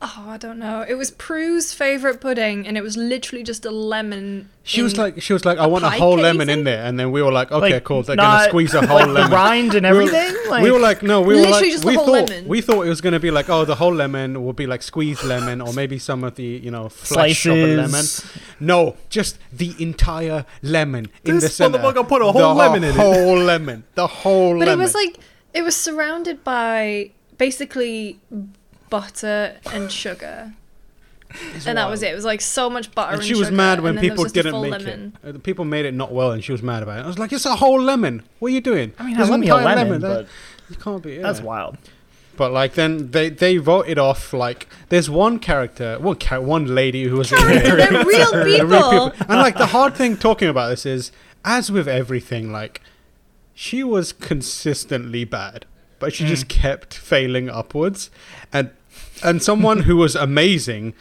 Oh, 0.03 0.25
I 0.29 0.37
don't 0.39 0.59
know. 0.59 0.85
It 0.89 0.95
was 0.95 1.11
Prue's 1.11 1.75
favorite 1.75 2.21
pudding, 2.21 2.67
and 2.67 2.79
it 2.79 2.83
was 2.83 2.97
literally 2.97 3.43
just 3.43 3.65
a 3.67 3.71
lemon. 3.71 4.49
She 4.63 4.81
was 4.83 4.97
like, 4.97 5.21
she 5.21 5.33
was 5.33 5.45
like, 5.45 5.59
I 5.59 5.67
want 5.67 5.85
a 5.85 5.89
pie 5.89 5.99
whole 5.99 6.17
cake, 6.17 6.23
lemon 6.23 6.49
in 6.49 6.65
there, 6.65 6.85
and 6.85 6.99
then 6.99 7.11
we 7.13 7.21
were 7.23 7.33
like, 7.33 7.53
okay, 7.53 7.75
Like, 7.75 7.85
cool. 7.85 8.03
They're 8.03 8.17
not- 8.17 8.39
gonna 8.39 8.49
squeeze 8.49 8.73
a 8.75 8.87
whole 8.87 8.97
like 8.99 9.07
the 9.07 9.13
lemon. 9.13 9.31
rind 9.33 9.75
and 9.75 9.85
We 9.87 9.93
were- 9.93 10.03
everything. 10.03 10.37
Like, 10.51 10.63
we 10.65 10.71
were 10.73 10.81
like, 10.81 11.03
no, 11.05 11.21
we 11.21 11.35
were 11.35 11.41
Literally 11.43 11.63
like, 11.63 11.71
just 11.71 11.83
the 11.85 11.89
we 11.89 11.95
whole 11.95 12.07
thought 12.07 12.29
lemon. 12.31 12.49
we 12.49 12.61
thought 12.61 12.83
it 12.87 12.89
was 12.89 13.01
gonna 13.01 13.21
be 13.21 13.31
like, 13.31 13.49
oh, 13.49 13.65
the 13.65 13.77
whole 13.77 13.95
lemon 13.95 14.43
will 14.45 14.53
be 14.53 14.67
like 14.67 14.83
squeezed 14.83 15.23
lemon, 15.23 15.61
or 15.61 15.73
maybe 15.73 15.99
some 15.99 16.25
of 16.25 16.35
the 16.35 16.43
you 16.45 16.71
know 16.71 16.89
flesh 16.89 17.47
of 17.47 17.55
a 17.57 17.77
lemon. 17.77 17.91
slices. 17.91 18.31
No, 18.59 18.97
just 19.11 19.39
the 19.53 19.75
entire 19.79 20.45
lemon 20.63 21.09
in 21.25 21.37
the 21.37 21.41
This 21.43 21.55
center. 21.57 21.79
motherfucker 21.79 22.09
put 22.09 22.23
a 22.23 22.25
The 22.27 22.33
whole 22.33 22.55
lemon 22.55 22.83
in 22.85 22.91
it. 22.91 22.97
whole 22.97 23.37
lemon. 23.39 23.85
The 23.95 24.07
whole 24.09 24.55
But 24.59 24.67
lemon. 24.67 24.81
it 24.81 24.83
was 24.83 24.95
like 24.95 25.19
it 25.55 25.63
was 25.63 25.77
surrounded 25.77 26.43
by 26.43 27.11
basically 27.39 28.19
butter 28.91 29.57
and 29.73 29.91
sugar, 29.91 30.53
and 31.67 31.79
that 31.79 31.89
was 31.89 32.03
it. 32.03 32.11
It 32.13 32.15
was 32.15 32.25
like 32.25 32.41
so 32.41 32.69
much 32.69 32.93
butter. 32.95 33.13
and 33.13 33.21
And, 33.21 33.27
she 33.29 33.35
was 33.35 33.47
sugar, 33.49 33.57
mad 33.57 33.81
when 33.81 33.91
and 33.91 33.99
then 33.99 34.03
there 34.03 34.11
people 34.11 34.25
was 34.25 34.33
just 34.33 34.47
a 34.47 34.51
didn't 34.51 34.63
make 34.63 34.71
lemon. 34.73 35.17
it. 35.23 35.29
Uh, 35.29 35.33
The 35.33 35.39
people 35.39 35.65
made 35.65 35.85
it 35.87 35.95
not 35.95 36.13
well, 36.13 36.33
and 36.33 36.43
she 36.45 36.53
was 36.53 36.63
mad 36.63 36.83
about 36.83 36.99
it. 36.99 37.05
I 37.05 37.07
was 37.07 37.19
like, 37.19 37.33
it's 37.33 37.47
a 37.47 37.57
whole 37.57 37.81
lemon. 37.81 38.23
What 38.41 38.49
are 38.49 38.55
you 38.55 38.61
doing? 38.61 38.93
I 38.99 39.05
mean, 39.05 39.15
I 39.15 39.19
There's 39.19 39.31
love 39.31 39.41
me 39.41 39.49
a 39.49 39.57
entire 39.57 39.77
lemon, 39.77 40.01
That- 40.01 40.27
but 40.27 40.71
you 40.71 40.77
can't 40.77 41.03
be. 41.03 41.19
that's 41.19 41.41
wild. 41.41 41.79
But 42.37 42.53
like 42.53 42.73
then 42.75 43.11
they 43.11 43.29
they 43.29 43.59
voted 43.59 43.99
off 43.99 44.33
like 44.33 44.67
there's 44.89 45.11
one 45.11 45.39
character, 45.41 45.99
one 45.99 46.19
char- 46.19 46.41
one 46.41 46.75
lady 46.75 47.05
who 47.05 47.17
was 47.17 47.31
in 47.33 47.39
Character, 47.39 47.77
there. 47.77 47.91
they're 47.93 48.05
real 48.05 48.31
They're 48.31 48.45
people. 48.47 48.67
real 48.67 49.11
people. 49.11 49.27
And 49.29 49.39
like 49.41 49.57
the 49.59 49.67
hard 49.67 49.95
thing 49.95 50.17
talking 50.17 50.49
about 50.49 50.69
this 50.71 50.87
is, 50.87 51.13
as 51.45 51.71
with 51.71 51.87
everything, 51.87 52.51
like 52.51 52.81
she 53.53 53.85
was 53.85 54.13
consistently 54.15 55.25
bad, 55.25 55.67
but 55.99 56.15
she 56.15 56.25
just 56.25 56.49
kept 56.49 56.95
failing 56.95 57.51
upwards, 57.51 58.11
and 58.53 58.71
and 59.23 59.43
someone 59.43 59.81
who 59.81 59.97
was 59.97 60.15
amazing 60.15 60.95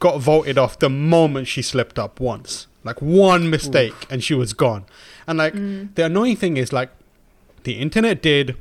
got 0.00 0.20
voted 0.20 0.58
off 0.58 0.78
the 0.78 0.90
moment 0.90 1.46
she 1.46 1.62
slipped 1.62 1.98
up 1.98 2.18
once, 2.18 2.66
like 2.82 3.00
one 3.00 3.48
mistake, 3.48 3.94
and 4.10 4.22
she 4.22 4.34
was 4.34 4.52
gone. 4.52 4.84
And 5.26 5.38
like 5.38 5.54
mm. 5.54 5.94
the 5.94 6.06
annoying 6.06 6.36
thing 6.36 6.56
is 6.56 6.72
like 6.72 6.90
the 7.64 7.74
internet 7.74 8.20
did 8.22 8.56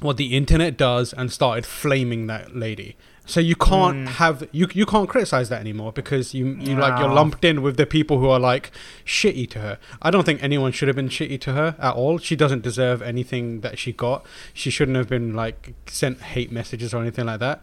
what 0.00 0.16
the 0.16 0.36
internet 0.36 0.76
does 0.76 1.12
and 1.12 1.32
started 1.32 1.66
flaming 1.66 2.26
that 2.26 2.54
lady. 2.56 2.96
So 3.24 3.38
you 3.38 3.54
can't 3.54 4.08
mm. 4.08 4.08
have 4.08 4.48
you 4.50 4.66
you 4.72 4.84
can't 4.84 5.08
criticize 5.08 5.48
that 5.48 5.60
anymore 5.60 5.92
because 5.92 6.34
you 6.34 6.56
you 6.60 6.76
like 6.76 6.98
you're 6.98 7.12
lumped 7.12 7.44
in 7.44 7.62
with 7.62 7.76
the 7.76 7.86
people 7.86 8.18
who 8.18 8.28
are 8.28 8.40
like 8.40 8.72
shitty 9.04 9.48
to 9.50 9.60
her. 9.60 9.78
I 10.00 10.10
don't 10.10 10.24
think 10.24 10.42
anyone 10.42 10.72
should 10.72 10.88
have 10.88 10.96
been 10.96 11.08
shitty 11.08 11.40
to 11.42 11.52
her 11.52 11.76
at 11.78 11.94
all. 11.94 12.18
She 12.18 12.34
doesn't 12.34 12.62
deserve 12.62 13.00
anything 13.00 13.60
that 13.60 13.78
she 13.78 13.92
got. 13.92 14.26
She 14.52 14.70
shouldn't 14.70 14.96
have 14.96 15.08
been 15.08 15.34
like 15.34 15.74
sent 15.86 16.20
hate 16.20 16.50
messages 16.50 16.92
or 16.92 17.00
anything 17.00 17.26
like 17.26 17.38
that. 17.40 17.62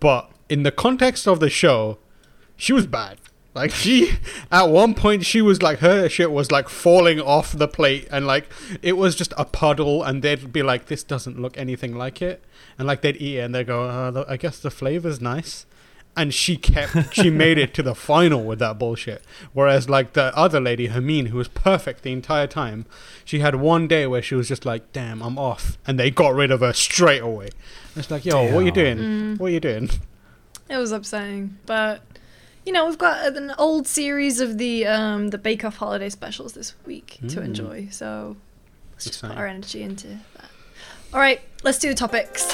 But 0.00 0.30
in 0.48 0.62
the 0.62 0.72
context 0.72 1.26
of 1.26 1.40
the 1.40 1.50
show, 1.50 1.98
she 2.56 2.72
was 2.72 2.86
bad. 2.86 3.18
Like 3.54 3.70
she, 3.70 4.18
at 4.50 4.64
one 4.64 4.94
point, 4.94 5.24
she 5.24 5.40
was 5.40 5.62
like 5.62 5.78
her 5.78 6.08
shit 6.08 6.32
was 6.32 6.50
like 6.50 6.68
falling 6.68 7.20
off 7.20 7.52
the 7.52 7.68
plate, 7.68 8.08
and 8.10 8.26
like 8.26 8.50
it 8.82 8.96
was 8.96 9.14
just 9.14 9.32
a 9.36 9.44
puddle, 9.44 10.02
and 10.02 10.22
they'd 10.22 10.52
be 10.52 10.62
like, 10.62 10.86
"This 10.86 11.04
doesn't 11.04 11.40
look 11.40 11.56
anything 11.56 11.96
like 11.96 12.20
it," 12.20 12.42
and 12.78 12.86
like 12.86 13.02
they'd 13.02 13.16
eat 13.16 13.38
it, 13.38 13.40
and 13.40 13.54
they'd 13.54 13.66
go, 13.66 13.84
uh, 13.84 14.24
"I 14.28 14.36
guess 14.36 14.58
the 14.58 14.70
flavor's 14.70 15.20
nice." 15.20 15.66
And 16.16 16.32
she 16.32 16.56
kept, 16.56 17.12
she 17.14 17.28
made 17.28 17.58
it 17.58 17.74
to 17.74 17.82
the 17.82 17.94
final 17.94 18.44
with 18.44 18.60
that 18.60 18.78
bullshit. 18.78 19.24
Whereas 19.52 19.88
like 19.88 20.12
the 20.12 20.36
other 20.36 20.60
lady, 20.60 20.86
Hermine, 20.86 21.26
who 21.26 21.38
was 21.38 21.48
perfect 21.48 22.02
the 22.02 22.12
entire 22.12 22.46
time, 22.46 22.86
she 23.24 23.40
had 23.40 23.56
one 23.56 23.88
day 23.88 24.06
where 24.06 24.22
she 24.22 24.34
was 24.36 24.46
just 24.46 24.64
like, 24.64 24.92
"Damn, 24.92 25.22
I'm 25.22 25.38
off," 25.38 25.76
and 25.86 25.98
they 25.98 26.10
got 26.12 26.32
rid 26.34 26.50
of 26.52 26.60
her 26.60 26.72
straight 26.72 27.20
away. 27.22 27.48
It's 27.96 28.10
like, 28.10 28.24
yo, 28.24 28.44
what 28.52 28.62
are 28.62 28.66
you 28.66 28.70
Damn. 28.70 28.96
doing? 28.96 29.36
What 29.38 29.46
are 29.48 29.50
you 29.54 29.60
doing? 29.60 29.90
It 30.70 30.76
was 30.76 30.92
upsetting, 30.92 31.58
but 31.66 32.00
you 32.64 32.72
know 32.72 32.86
we've 32.86 32.96
got 32.96 33.36
an 33.36 33.52
old 33.58 33.86
series 33.88 34.40
of 34.40 34.56
the 34.58 34.86
um 34.86 35.28
the 35.30 35.38
Bake 35.38 35.64
Off 35.64 35.76
holiday 35.78 36.08
specials 36.10 36.52
this 36.54 36.74
week 36.86 37.18
to 37.28 37.40
Mm. 37.40 37.44
enjoy. 37.44 37.88
So 37.90 38.36
let's 38.92 39.04
just 39.06 39.20
put 39.20 39.36
our 39.36 39.46
energy 39.48 39.82
into 39.82 40.06
that. 40.08 40.50
All 41.12 41.20
right, 41.20 41.40
let's 41.64 41.78
do 41.78 41.88
the 41.88 41.94
topics. 41.94 42.46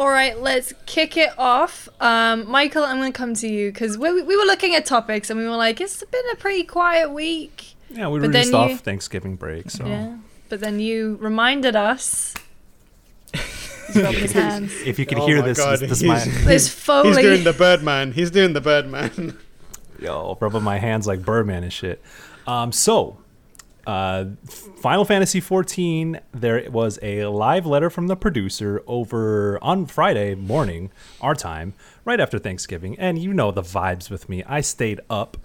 All 0.00 0.08
right, 0.08 0.40
let's 0.40 0.72
kick 0.86 1.18
it 1.18 1.28
off. 1.38 1.86
Um, 2.00 2.50
Michael, 2.50 2.84
I'm 2.84 2.96
going 2.96 3.12
to 3.12 3.16
come 3.16 3.34
to 3.34 3.46
you 3.46 3.70
because 3.70 3.98
we, 3.98 4.10
we 4.22 4.34
were 4.34 4.44
looking 4.46 4.74
at 4.74 4.86
topics 4.86 5.28
and 5.28 5.38
we 5.38 5.44
were 5.46 5.56
like, 5.56 5.78
it's 5.78 6.02
been 6.04 6.22
a 6.32 6.36
pretty 6.36 6.64
quiet 6.64 7.10
week. 7.10 7.74
Yeah, 7.90 8.08
we 8.08 8.18
But 8.18 8.28
were 8.28 8.32
then 8.32 8.42
just 8.44 8.52
you- 8.52 8.58
off 8.58 8.80
Thanksgiving 8.80 9.36
break, 9.36 9.70
so 9.70 9.84
Yeah. 9.86 10.16
But 10.48 10.60
then 10.60 10.80
you 10.80 11.18
reminded 11.20 11.76
us. 11.76 12.34
He's 13.34 13.96
rubbing 14.02 14.20
his 14.20 14.32
hands. 14.32 14.72
if 14.86 14.98
you 14.98 15.04
could 15.04 15.18
Oh 15.18 15.26
hear 15.26 15.42
this, 15.42 15.58
God, 15.58 15.78
this, 15.80 15.90
this 15.90 16.00
he's- 16.00 16.26
my 16.26 16.32
There's 16.44 16.68
Foley. 16.70 17.08
He's 17.08 17.18
doing 17.18 17.44
the 17.44 17.52
Birdman. 17.52 18.12
He's 18.12 18.30
doing 18.30 18.54
the 18.54 18.60
Birdman. 18.62 19.36
yo 20.00 20.38
rubbing 20.40 20.62
my 20.62 20.78
hands 20.78 21.06
like 21.06 21.22
Birdman 21.26 21.62
and 21.62 21.72
shit. 21.72 22.02
Um, 22.46 22.72
so, 22.72 23.18
uh, 23.90 24.24
Final 24.46 25.04
Fantasy 25.04 25.40
14. 25.40 26.20
There 26.32 26.70
was 26.70 26.98
a 27.02 27.24
live 27.26 27.66
letter 27.66 27.90
from 27.90 28.06
the 28.06 28.14
producer 28.14 28.84
over 28.86 29.58
on 29.62 29.86
Friday 29.86 30.36
morning, 30.36 30.92
our 31.20 31.34
time, 31.34 31.74
right 32.04 32.20
after 32.20 32.38
Thanksgiving, 32.38 32.96
and 33.00 33.18
you 33.18 33.34
know 33.34 33.50
the 33.50 33.62
vibes 33.62 34.08
with 34.08 34.28
me. 34.28 34.44
I 34.44 34.60
stayed 34.60 35.00
up. 35.10 35.36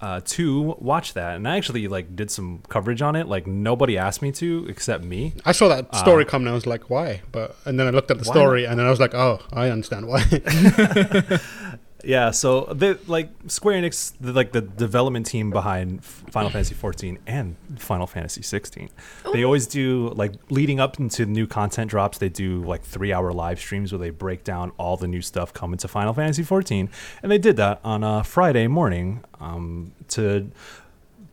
Uh, 0.00 0.20
to 0.24 0.76
watch 0.78 1.14
that, 1.14 1.34
and 1.34 1.48
I 1.48 1.56
actually 1.56 1.88
like 1.88 2.14
did 2.14 2.30
some 2.30 2.62
coverage 2.68 3.02
on 3.02 3.16
it. 3.16 3.26
Like 3.26 3.48
nobody 3.48 3.98
asked 3.98 4.22
me 4.22 4.30
to, 4.30 4.64
except 4.68 5.02
me. 5.02 5.34
I 5.44 5.50
saw 5.50 5.66
that 5.66 5.92
story 5.96 6.24
come 6.24 6.42
and 6.42 6.50
I 6.50 6.52
was 6.52 6.68
like, 6.68 6.88
why? 6.88 7.22
But 7.32 7.56
and 7.64 7.80
then 7.80 7.88
I 7.88 7.90
looked 7.90 8.08
at 8.12 8.18
the 8.18 8.24
story 8.24 8.64
and 8.64 8.78
then 8.78 8.86
I 8.86 8.90
was 8.90 9.00
like, 9.00 9.12
oh, 9.12 9.40
I 9.52 9.70
understand 9.70 10.06
why. 10.06 10.22
Yeah, 12.04 12.30
so 12.30 12.66
they 12.72 12.94
like 13.08 13.30
Square 13.48 13.82
Enix, 13.82 14.12
the, 14.20 14.32
like 14.32 14.52
the 14.52 14.60
development 14.60 15.26
team 15.26 15.50
behind 15.50 16.04
Final 16.04 16.48
Fantasy 16.48 16.74
14 16.74 17.18
and 17.26 17.56
Final 17.76 18.06
Fantasy 18.06 18.42
16. 18.42 18.88
They 19.32 19.42
always 19.42 19.66
do 19.66 20.10
like 20.10 20.34
leading 20.48 20.78
up 20.78 21.00
into 21.00 21.26
new 21.26 21.48
content 21.48 21.90
drops. 21.90 22.18
They 22.18 22.28
do 22.28 22.62
like 22.62 22.82
three 22.82 23.12
hour 23.12 23.32
live 23.32 23.58
streams 23.58 23.90
where 23.90 23.98
they 23.98 24.10
break 24.10 24.44
down 24.44 24.70
all 24.78 24.96
the 24.96 25.08
new 25.08 25.20
stuff 25.20 25.52
coming 25.52 25.76
to 25.78 25.88
Final 25.88 26.14
Fantasy 26.14 26.44
14, 26.44 26.88
and 27.22 27.32
they 27.32 27.38
did 27.38 27.56
that 27.56 27.80
on 27.82 28.04
a 28.04 28.22
Friday 28.22 28.68
morning 28.68 29.24
um, 29.40 29.90
to 30.08 30.52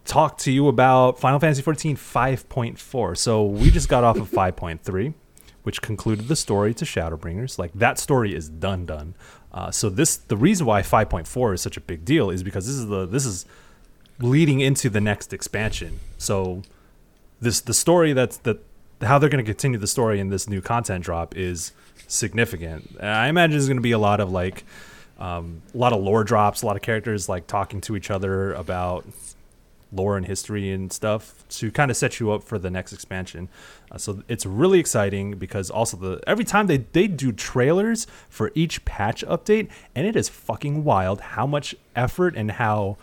talk 0.06 0.38
to 0.40 0.52
you 0.52 0.68
about 0.68 1.20
Final 1.20 1.40
Fantasy 1.40 1.62
14 1.62 1.96
5.4. 1.96 3.18
So 3.18 3.44
we 3.44 3.70
just 3.70 3.88
got 3.88 4.04
off 4.04 4.18
of 4.18 4.30
5.3, 4.32 5.14
which 5.62 5.82
concluded 5.84 6.28
the 6.28 6.36
story 6.36 6.74
to 6.74 6.86
Shadowbringers. 6.86 7.60
Like 7.60 7.74
that 7.74 8.00
story 8.00 8.34
is 8.34 8.50
done, 8.50 8.88
done. 8.88 9.14
Uh, 9.56 9.72
so 9.72 9.90
this 9.90 10.18
the 10.18 10.36
reason 10.36 10.68
why 10.68 10.82
5.4 10.82 11.54
is 11.54 11.62
such 11.62 11.78
a 11.78 11.82
big 11.82 12.04
deal 12.04 12.30
is 12.30 12.44
because 12.44 12.68
this 12.68 12.76
is 12.76 12.88
the 12.88 13.06
this 13.06 13.26
is 13.26 13.46
leading 14.20 14.60
into 14.60 14.90
the 14.90 15.00
next 15.00 15.32
expansion. 15.32 16.02
So 16.18 16.62
this 17.40 17.62
the 17.62 17.74
story 17.74 18.12
that's 18.12 18.38
that 18.40 18.60
how 19.02 19.18
they're 19.18 19.30
going 19.30 19.44
to 19.44 19.50
continue 19.50 19.80
the 19.80 19.88
story 19.88 20.20
in 20.20 20.30
this 20.30 20.50
new 20.50 20.62
content 20.62 21.06
drop 21.06 21.36
is 21.38 21.72
significant. 22.08 22.98
And 23.00 23.10
I 23.10 23.28
imagine 23.28 23.52
there's 23.52 23.68
going 23.68 23.78
to 23.78 23.82
be 23.82 23.92
a 23.94 24.00
lot 24.00 24.20
of 24.20 24.30
like 24.30 24.66
um, 25.18 25.62
a 25.74 25.78
lot 25.78 25.94
of 25.94 26.02
lore 26.02 26.26
drops, 26.26 26.62
a 26.62 26.66
lot 26.66 26.76
of 26.76 26.82
characters 26.82 27.30
like 27.30 27.48
talking 27.48 27.80
to 27.82 27.96
each 27.96 28.12
other 28.12 28.54
about 28.54 29.06
lore 29.96 30.18
and 30.18 30.26
history 30.28 30.72
and 30.72 30.92
stuff 30.92 31.44
to 31.50 31.72
kind 31.72 31.90
of 31.90 31.98
set 31.98 32.20
you 32.20 32.32
up 32.32 32.44
for 32.44 32.58
the 32.60 32.70
next 32.70 32.94
expansion. 32.94 33.50
Uh, 33.92 33.98
so 33.98 34.24
it's 34.28 34.46
really 34.46 34.80
exciting 34.80 35.38
because 35.38 35.70
also 35.70 35.96
the 35.98 36.22
every 36.28 36.44
time 36.46 36.68
they 36.68 36.78
they 36.78 37.08
do 37.08 37.32
trailers 37.32 38.06
for 38.30 38.52
each 38.56 38.84
patch 38.86 39.24
update, 39.26 39.70
and 39.96 40.06
it 40.08 40.16
is 40.16 40.28
fucking 40.30 40.84
wild 40.84 41.22
how 41.22 41.46
much 41.48 41.76
effort 41.96 42.36
and 42.36 42.52
how 42.52 42.98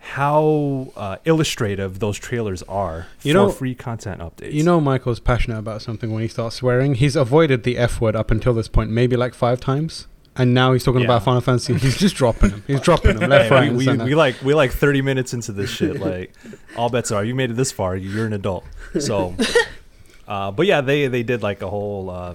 how 0.00 0.92
uh, 0.96 1.16
illustrative 1.24 1.98
those 1.98 2.16
trailers 2.18 2.62
are 2.64 3.06
You 3.22 3.32
for 3.32 3.38
know- 3.38 3.48
free 3.50 3.74
content 3.74 4.20
updates. 4.20 4.52
you 4.52 4.62
know, 4.62 4.80
Michael's 4.80 5.18
passionate 5.20 5.58
about 5.58 5.82
something 5.82 6.12
when 6.12 6.22
he 6.22 6.28
starts 6.28 6.56
swearing. 6.56 6.94
He's 6.94 7.16
avoided 7.16 7.64
the 7.64 7.76
F 7.76 8.00
word 8.00 8.14
up 8.14 8.30
until 8.30 8.54
this 8.54 8.68
point, 8.68 8.90
maybe 8.90 9.16
like 9.16 9.34
five 9.34 9.60
times. 9.60 10.06
And 10.38 10.52
now 10.54 10.72
he's 10.72 10.84
talking 10.84 11.00
Yeah. 11.00 11.06
about 11.06 11.24
Final 11.24 11.40
Fantasy. 11.40 11.74
He's 11.74 11.96
just 11.96 12.14
dropping 12.16 12.50
them. 12.50 12.64
He's 12.66 12.80
dropping 12.80 13.18
them 13.18 13.30
left, 13.30 13.48
Hey, 13.48 13.54
right, 13.54 13.72
we, 13.72 13.88
and 13.88 13.98
we, 14.02 14.08
we 14.10 14.14
like 14.14 14.40
we 14.42 14.54
like 14.54 14.70
30 14.72 15.02
minutes 15.02 15.32
into 15.34 15.52
this 15.52 15.70
shit 15.70 15.98
like 16.10 16.32
all 16.76 16.88
bets 16.90 17.10
are 17.10 17.24
you 17.24 17.34
made 17.34 17.50
it 17.50 17.54
this 17.54 17.72
far 17.72 17.96
you're 17.96 18.26
an 18.26 18.32
adult 18.32 18.64
so 19.00 19.34
uh, 20.28 20.50
but 20.50 20.66
yeah 20.66 20.80
they 20.80 21.06
they 21.08 21.22
did 21.22 21.42
like 21.42 21.62
a 21.62 21.68
whole 21.70 22.10
uh, 22.10 22.34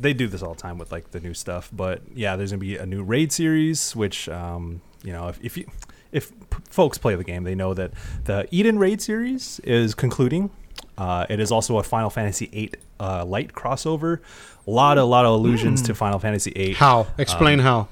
they 0.00 0.12
do 0.12 0.28
this 0.28 0.42
all 0.42 0.54
the 0.54 0.60
time 0.60 0.78
with 0.78 0.92
like 0.92 1.10
the 1.12 1.20
new 1.20 1.34
stuff 1.34 1.70
but 1.72 2.02
yeah 2.14 2.36
there's 2.36 2.50
gonna 2.52 2.60
be 2.60 2.76
a 2.76 2.86
new 2.86 3.02
raid 3.02 3.32
series 3.32 3.94
which 3.96 4.28
um, 4.28 4.80
you 5.02 5.12
know 5.12 5.28
if, 5.28 5.38
if 5.42 5.56
you 5.56 5.66
if 6.12 6.30
p- 6.50 6.58
folks 6.70 6.98
play 6.98 7.14
the 7.16 7.24
game 7.24 7.42
they 7.44 7.54
know 7.54 7.74
that 7.74 7.90
the 8.24 8.46
eden 8.50 8.78
raid 8.78 9.00
series 9.02 9.60
is 9.64 9.94
concluding 9.94 10.50
uh, 10.98 11.26
it 11.28 11.40
is 11.40 11.50
also 11.50 11.78
a 11.78 11.82
final 11.82 12.10
fantasy 12.10 12.46
VIII 12.46 12.72
uh, 13.00 13.24
light 13.24 13.52
crossover 13.52 14.20
a 14.66 14.70
lot 14.70 14.98
a 14.98 15.04
lot 15.04 15.24
of 15.26 15.32
allusions 15.32 15.82
to 15.82 15.94
final 15.94 16.18
fantasy 16.18 16.52
8 16.56 16.76
how? 16.76 17.06
Explain 17.18 17.60
Um, 17.60 17.64
how. 17.66 17.88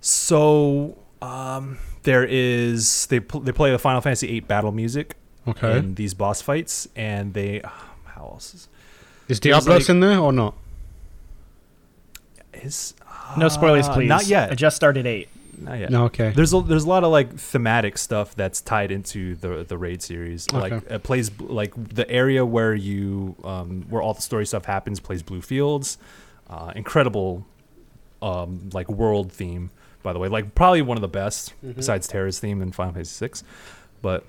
so 0.00 0.96
um, 1.20 1.78
there 2.04 2.24
is 2.28 3.06
they 3.06 3.20
pl- 3.20 3.40
they 3.40 3.52
play 3.52 3.70
the 3.70 3.78
Final 3.78 4.00
Fantasy 4.00 4.26
VIII 4.26 4.40
battle 4.40 4.72
music 4.72 5.16
Okay. 5.46 5.78
in 5.78 5.94
these 5.96 6.14
boss 6.14 6.40
fights, 6.42 6.88
and 6.96 7.34
they 7.34 7.60
how 7.64 7.72
how 8.04 8.22
else 8.22 8.54
is 8.54 8.68
Is 9.28 9.40
Diablos 9.40 9.66
like- 9.82 9.88
in 9.88 10.00
there 10.00 10.18
or 10.18 10.32
not? 10.32 10.54
is 12.54 12.94
No 13.36 13.48
spoilers, 13.48 13.88
uh, 13.88 13.94
please. 13.94 14.08
Not 14.08 14.26
yet. 14.26 14.50
I 14.52 14.54
just 14.54 14.76
started 14.76 15.06
eight. 15.06 15.28
Not 15.64 15.78
yet. 15.78 15.90
No, 15.90 16.04
okay. 16.04 16.30
There's 16.30 16.52
a 16.52 16.60
there's 16.60 16.84
a 16.84 16.88
lot 16.88 17.04
of 17.04 17.10
like 17.10 17.36
thematic 17.36 17.98
stuff 17.98 18.34
that's 18.34 18.60
tied 18.60 18.90
into 18.90 19.34
the 19.36 19.64
the 19.64 19.78
raid 19.78 20.02
series. 20.02 20.50
Like 20.52 20.72
it 20.90 21.02
plays 21.02 21.30
like 21.40 21.72
the 21.76 22.08
area 22.10 22.44
where 22.44 22.74
you 22.74 23.36
um 23.44 23.86
where 23.88 24.02
all 24.02 24.14
the 24.14 24.22
story 24.22 24.46
stuff 24.46 24.64
happens 24.64 25.00
plays 25.00 25.22
Blue 25.22 25.40
Fields. 25.42 25.98
Uh, 26.48 26.72
incredible 26.76 27.46
um 28.20 28.70
like 28.72 28.88
world 28.88 29.32
theme 29.32 29.70
by 30.02 30.12
the 30.12 30.18
way. 30.18 30.28
Like 30.28 30.54
probably 30.54 30.82
one 30.82 30.96
of 30.96 31.02
the 31.02 31.08
best 31.08 31.54
besides 31.74 32.06
Terra's 32.08 32.38
theme 32.38 32.60
in 32.60 32.72
Final 32.72 32.94
Fantasy 32.94 33.26
VI. 33.26 33.34
But 34.00 34.24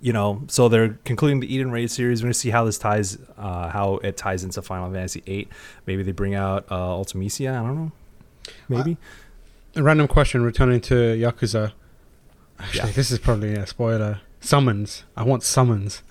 you 0.00 0.12
know, 0.12 0.42
so 0.48 0.68
they're 0.68 0.98
concluding 1.04 1.40
the 1.40 1.52
Eden 1.54 1.70
Raid 1.70 1.90
series. 1.90 2.22
We're 2.22 2.26
gonna 2.26 2.34
see 2.34 2.50
how 2.50 2.64
this 2.64 2.76
ties, 2.78 3.18
uh, 3.38 3.68
how 3.68 3.96
it 4.02 4.16
ties 4.16 4.42
into 4.42 4.60
Final 4.62 4.90
Fantasy 4.90 5.20
VIII. 5.20 5.48
Maybe 5.86 6.02
they 6.02 6.12
bring 6.12 6.34
out 6.34 6.66
uh, 6.70 6.76
Ultimecia. 6.76 7.50
I 7.52 7.62
don't 7.64 7.76
know. 7.76 7.92
Maybe. 8.68 8.96
A 9.74 9.82
random 9.82 10.06
question 10.08 10.42
returning 10.42 10.80
to 10.82 10.94
Yakuza. 10.94 11.72
Actually, 12.58 12.88
Yeah. 12.90 12.94
this 12.94 13.10
is 13.10 13.18
probably 13.18 13.54
a 13.54 13.66
spoiler. 13.66 14.20
Summons. 14.40 15.04
I 15.16 15.22
want 15.22 15.42
summons. 15.42 16.02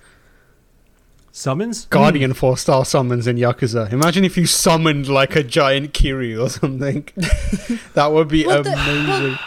Summons. 1.30 1.86
Guardian 1.88 2.32
hmm. 2.32 2.34
four 2.36 2.56
star 2.58 2.84
summons 2.84 3.26
in 3.26 3.36
Yakuza. 3.36 3.90
Imagine 3.92 4.24
if 4.24 4.36
you 4.36 4.46
summoned 4.46 5.08
like 5.08 5.34
a 5.36 5.42
giant 5.42 5.92
Kiryu 5.94 6.42
or 6.44 6.48
something. 6.50 7.08
that 7.94 8.12
would 8.12 8.28
be 8.28 8.46
Well, 8.46 8.62
the- 8.62 8.72
amazing. 8.72 9.38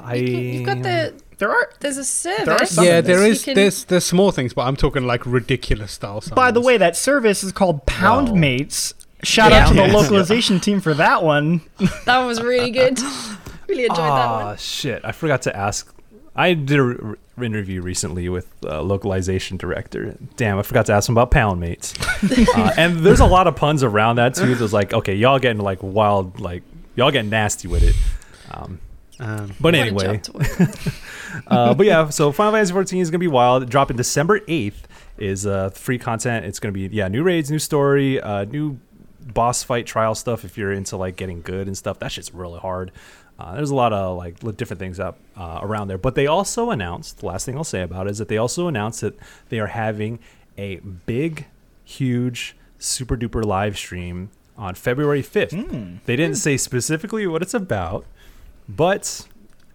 I 0.00 0.14
You 0.14 0.26
can- 0.26 0.44
You've 0.54 0.66
got 0.66 0.82
the 0.82 1.14
There 1.38 1.50
are. 1.50 1.70
there's 1.80 1.98
a 1.98 2.04
service. 2.04 2.70
some 2.70 2.84
yeah, 2.84 2.98
of 2.98 3.04
there 3.04 3.24
You 3.24 3.32
is. 3.32 3.44
can- 3.44 3.54
There's 3.54 3.84
there's 3.84 4.04
small 4.04 4.32
things, 4.32 4.52
but 4.54 4.62
I'm 4.62 4.76
talking 4.76 5.06
like 5.06 5.24
ridiculous 5.26 5.92
style 5.92 6.20
summons. 6.22 6.34
By 6.36 6.50
the 6.50 6.60
way, 6.60 6.76
that 6.78 6.96
service 6.96 7.44
is 7.44 7.52
called 7.52 7.86
Pound 7.86 8.28
No. 8.28 8.34
Mates. 8.36 8.94
Shout 9.22 9.52
out 9.52 9.68
to 9.68 9.74
the 9.74 9.82
Yes. 9.82 9.94
localization 9.94 10.58
team 10.58 10.80
for 10.80 10.94
that 10.94 11.22
one. 11.22 11.60
that 12.06 12.18
was 12.24 12.42
really 12.42 12.70
good. 12.72 12.98
really 13.68 13.84
enjoyed 13.84 13.98
that 13.98 14.04
Ah, 14.28 14.44
one. 14.46 14.56
shit! 14.58 15.00
I 15.04 15.12
forgot 15.12 15.42
to 15.42 15.56
ask. 15.56 15.92
I 16.34 16.54
did 16.54 16.78
a 16.78 16.82
r- 16.82 17.18
interview 17.44 17.82
recently 17.82 18.28
with 18.30 18.48
uh, 18.64 18.80
localization 18.82 19.58
director. 19.58 20.16
Damn, 20.36 20.58
I 20.58 20.62
forgot 20.62 20.86
to 20.86 20.92
ask 20.94 21.08
him 21.08 21.14
about 21.14 21.30
pound 21.30 21.60
mates. 21.60 21.92
uh, 22.56 22.72
and 22.78 23.00
there's 23.00 23.20
a 23.20 23.26
lot 23.26 23.46
of 23.46 23.54
puns 23.56 23.82
around 23.82 24.16
that 24.16 24.34
too. 24.34 24.54
There's 24.54 24.72
like, 24.72 24.94
okay, 24.94 25.14
y'all 25.14 25.38
getting 25.38 25.60
like 25.60 25.80
wild, 25.82 26.40
like 26.40 26.62
y'all 26.96 27.10
getting 27.10 27.30
nasty 27.30 27.68
with 27.68 27.82
it. 27.82 27.94
Um, 28.50 28.80
Um, 29.20 29.52
but 29.60 29.74
anyway, 29.74 30.18
job 30.18 30.22
to 30.22 30.32
work. 30.32 30.70
uh, 31.46 31.74
but 31.74 31.84
yeah, 31.86 32.08
so 32.08 32.32
Final 32.32 32.52
Fantasy 32.52 32.72
14 32.72 33.00
is 33.02 33.10
gonna 33.10 33.18
be 33.18 33.28
wild. 33.28 33.68
Dropping 33.68 33.96
December 33.98 34.40
8th 34.40 34.82
is 35.18 35.46
uh, 35.46 35.68
free 35.70 35.98
content. 35.98 36.46
It's 36.46 36.58
gonna 36.58 36.72
be 36.72 36.88
yeah, 36.90 37.08
new 37.08 37.22
raids, 37.22 37.50
new 37.50 37.58
story, 37.58 38.20
uh, 38.20 38.44
new 38.46 38.78
boss 39.34 39.62
fight 39.62 39.86
trial 39.86 40.14
stuff. 40.14 40.44
If 40.46 40.56
you're 40.56 40.72
into 40.72 40.96
like 40.96 41.16
getting 41.16 41.42
good 41.42 41.66
and 41.66 41.76
stuff, 41.76 41.98
that 42.00 42.10
shit's 42.10 42.32
really 42.32 42.58
hard. 42.58 42.90
Uh, 43.38 43.54
there's 43.54 43.70
a 43.70 43.74
lot 43.74 43.92
of 43.92 44.16
like 44.16 44.38
different 44.56 44.78
things 44.78 45.00
up 45.00 45.18
uh, 45.36 45.60
around 45.62 45.88
there. 45.88 45.98
But 45.98 46.14
they 46.14 46.26
also 46.26 46.70
announced. 46.70 47.18
The 47.18 47.26
last 47.26 47.46
thing 47.46 47.56
I'll 47.56 47.64
say 47.64 47.82
about 47.82 48.06
it 48.06 48.10
is 48.10 48.18
that 48.18 48.28
they 48.28 48.36
also 48.36 48.68
announced 48.68 49.00
that 49.00 49.16
they 49.48 49.58
are 49.58 49.68
having 49.68 50.18
a 50.56 50.76
big, 50.76 51.46
huge, 51.84 52.56
super 52.78 53.16
duper 53.16 53.44
live 53.44 53.76
stream 53.76 54.30
on 54.56 54.74
February 54.74 55.22
5th. 55.22 55.52
They 56.04 56.16
didn't 56.16 56.36
say 56.36 56.56
specifically 56.56 57.26
what 57.26 57.42
it's 57.42 57.54
about, 57.54 58.04
but 58.68 59.26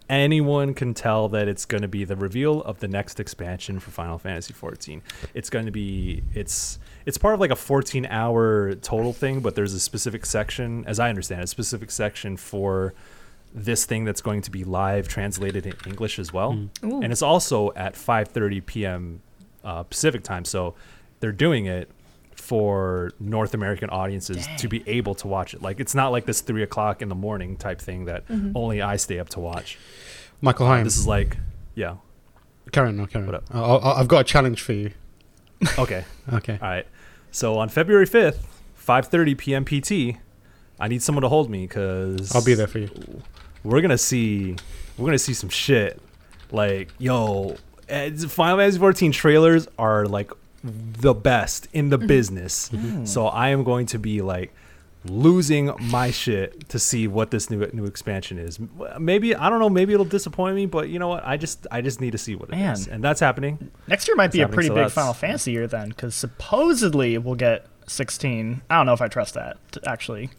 anyone 0.09 0.73
can 0.73 0.93
tell 0.93 1.27
that 1.29 1.47
it's 1.47 1.65
going 1.65 1.81
to 1.81 1.87
be 1.87 2.05
the 2.05 2.15
reveal 2.15 2.61
of 2.61 2.79
the 2.79 2.87
next 2.87 3.19
expansion 3.19 3.79
for 3.79 3.91
Final 3.91 4.17
Fantasy 4.17 4.53
14. 4.53 5.01
It's 5.33 5.49
going 5.49 5.65
to 5.65 5.71
be 5.71 6.23
it's 6.33 6.79
it's 7.05 7.17
part 7.17 7.33
of 7.33 7.39
like 7.39 7.51
a 7.51 7.55
14 7.55 8.05
hour 8.05 8.75
total 8.75 9.13
thing, 9.13 9.39
but 9.39 9.55
there's 9.55 9.73
a 9.73 9.79
specific 9.79 10.25
section, 10.25 10.85
as 10.85 10.99
I 10.99 11.09
understand, 11.09 11.41
it, 11.41 11.45
a 11.45 11.47
specific 11.47 11.91
section 11.91 12.37
for 12.37 12.93
this 13.53 13.85
thing 13.85 14.05
that's 14.05 14.21
going 14.21 14.41
to 14.41 14.51
be 14.51 14.63
live 14.63 15.07
translated 15.07 15.65
in 15.65 15.73
English 15.85 16.19
as 16.19 16.31
well, 16.31 16.53
mm. 16.53 16.69
Ooh. 16.83 17.01
and 17.01 17.11
it's 17.11 17.21
also 17.21 17.71
at 17.75 17.95
5:30 17.95 18.65
p.m. 18.65 19.21
Uh, 19.63 19.83
Pacific 19.83 20.23
time. 20.23 20.45
So 20.45 20.75
they're 21.19 21.31
doing 21.31 21.65
it 21.65 21.89
for 22.35 23.11
North 23.19 23.53
American 23.53 23.89
audiences 23.89 24.47
to 24.57 24.67
be 24.67 24.87
able 24.87 25.15
to 25.15 25.27
watch 25.27 25.53
it. 25.53 25.61
Like 25.61 25.79
it's 25.79 25.95
not 25.95 26.11
like 26.11 26.25
this 26.25 26.41
three 26.41 26.63
o'clock 26.63 27.01
in 27.01 27.09
the 27.09 27.15
morning 27.15 27.57
type 27.57 27.81
thing 27.81 28.05
that 28.05 28.27
mm-hmm. 28.27 28.51
only 28.55 28.81
I 28.81 28.95
stay 28.95 29.19
up 29.19 29.29
to 29.29 29.39
watch. 29.39 29.77
Michael 30.39 30.67
uh, 30.67 30.69
Higham. 30.69 30.83
This 30.83 30.97
is 30.97 31.07
like, 31.07 31.37
yeah, 31.75 31.97
Karen, 32.71 32.95
no, 32.95 33.05
Karen. 33.05 33.25
What 33.25 33.35
up? 33.35 33.43
I- 33.51 33.59
I- 33.59 33.99
I've 33.99 34.07
got 34.07 34.19
a 34.21 34.23
challenge 34.23 34.61
for 34.61 34.73
you. 34.73 34.91
okay, 35.79 36.05
Okay. 36.31 36.59
all 36.61 36.69
right. 36.69 36.87
So 37.31 37.57
on 37.57 37.69
February 37.69 38.05
fifth, 38.05 38.47
5:30 38.79 39.37
p.m. 39.37 39.65
PT, 39.65 40.19
I 40.79 40.87
need 40.87 41.01
someone 41.01 41.23
to 41.23 41.29
hold 41.29 41.49
me 41.49 41.67
because 41.67 42.33
I'll 42.35 42.43
be 42.45 42.53
there 42.53 42.67
for 42.67 42.79
you. 42.79 42.89
We're 43.63 43.81
gonna 43.81 43.97
see, 43.97 44.55
we're 44.97 45.05
gonna 45.05 45.19
see 45.19 45.33
some 45.33 45.49
shit. 45.49 46.01
Like, 46.51 46.91
yo, 46.97 47.57
Final 47.87 48.57
Fantasy 48.57 48.79
14 48.79 49.11
trailers 49.11 49.67
are 49.77 50.05
like 50.05 50.31
the 50.63 51.13
best 51.13 51.67
in 51.73 51.89
the 51.89 51.97
mm-hmm. 51.97 52.07
business. 52.07 52.69
Mm-hmm. 52.69 53.05
So 53.05 53.27
I 53.27 53.49
am 53.49 53.63
going 53.63 53.85
to 53.87 53.99
be 53.99 54.21
like 54.21 54.53
losing 55.05 55.71
my 55.79 56.11
shit 56.11 56.67
to 56.69 56.79
see 56.79 57.07
what 57.07 57.31
this 57.31 57.49
new 57.49 57.65
new 57.73 57.85
expansion 57.85 58.37
is. 58.37 58.59
Maybe 58.99 59.35
I 59.35 59.49
don't 59.49 59.59
know. 59.59 59.69
Maybe 59.69 59.93
it'll 59.93 60.05
disappoint 60.05 60.55
me, 60.55 60.65
but 60.65 60.89
you 60.89 60.99
know 60.99 61.07
what? 61.07 61.25
I 61.25 61.37
just 61.37 61.67
I 61.71 61.81
just 61.81 62.01
need 62.01 62.11
to 62.11 62.17
see 62.17 62.35
what 62.35 62.49
it 62.49 62.55
is, 62.55 62.87
Man. 62.87 62.95
and 62.95 63.03
that's 63.03 63.19
happening. 63.19 63.71
Next 63.87 64.07
year 64.07 64.15
might 64.15 64.31
be 64.31 64.41
a 64.41 64.47
pretty 64.47 64.69
so 64.69 64.75
big 64.75 64.91
Final 64.91 65.13
Fantasy 65.13 65.51
year 65.51 65.67
then, 65.67 65.89
because 65.89 66.15
supposedly 66.15 67.17
we'll 67.17 67.35
get 67.35 67.65
16. 67.87 68.61
I 68.69 68.75
don't 68.75 68.85
know 68.85 68.93
if 68.93 69.01
I 69.01 69.07
trust 69.07 69.35
that. 69.35 69.57
Actually, 69.85 70.29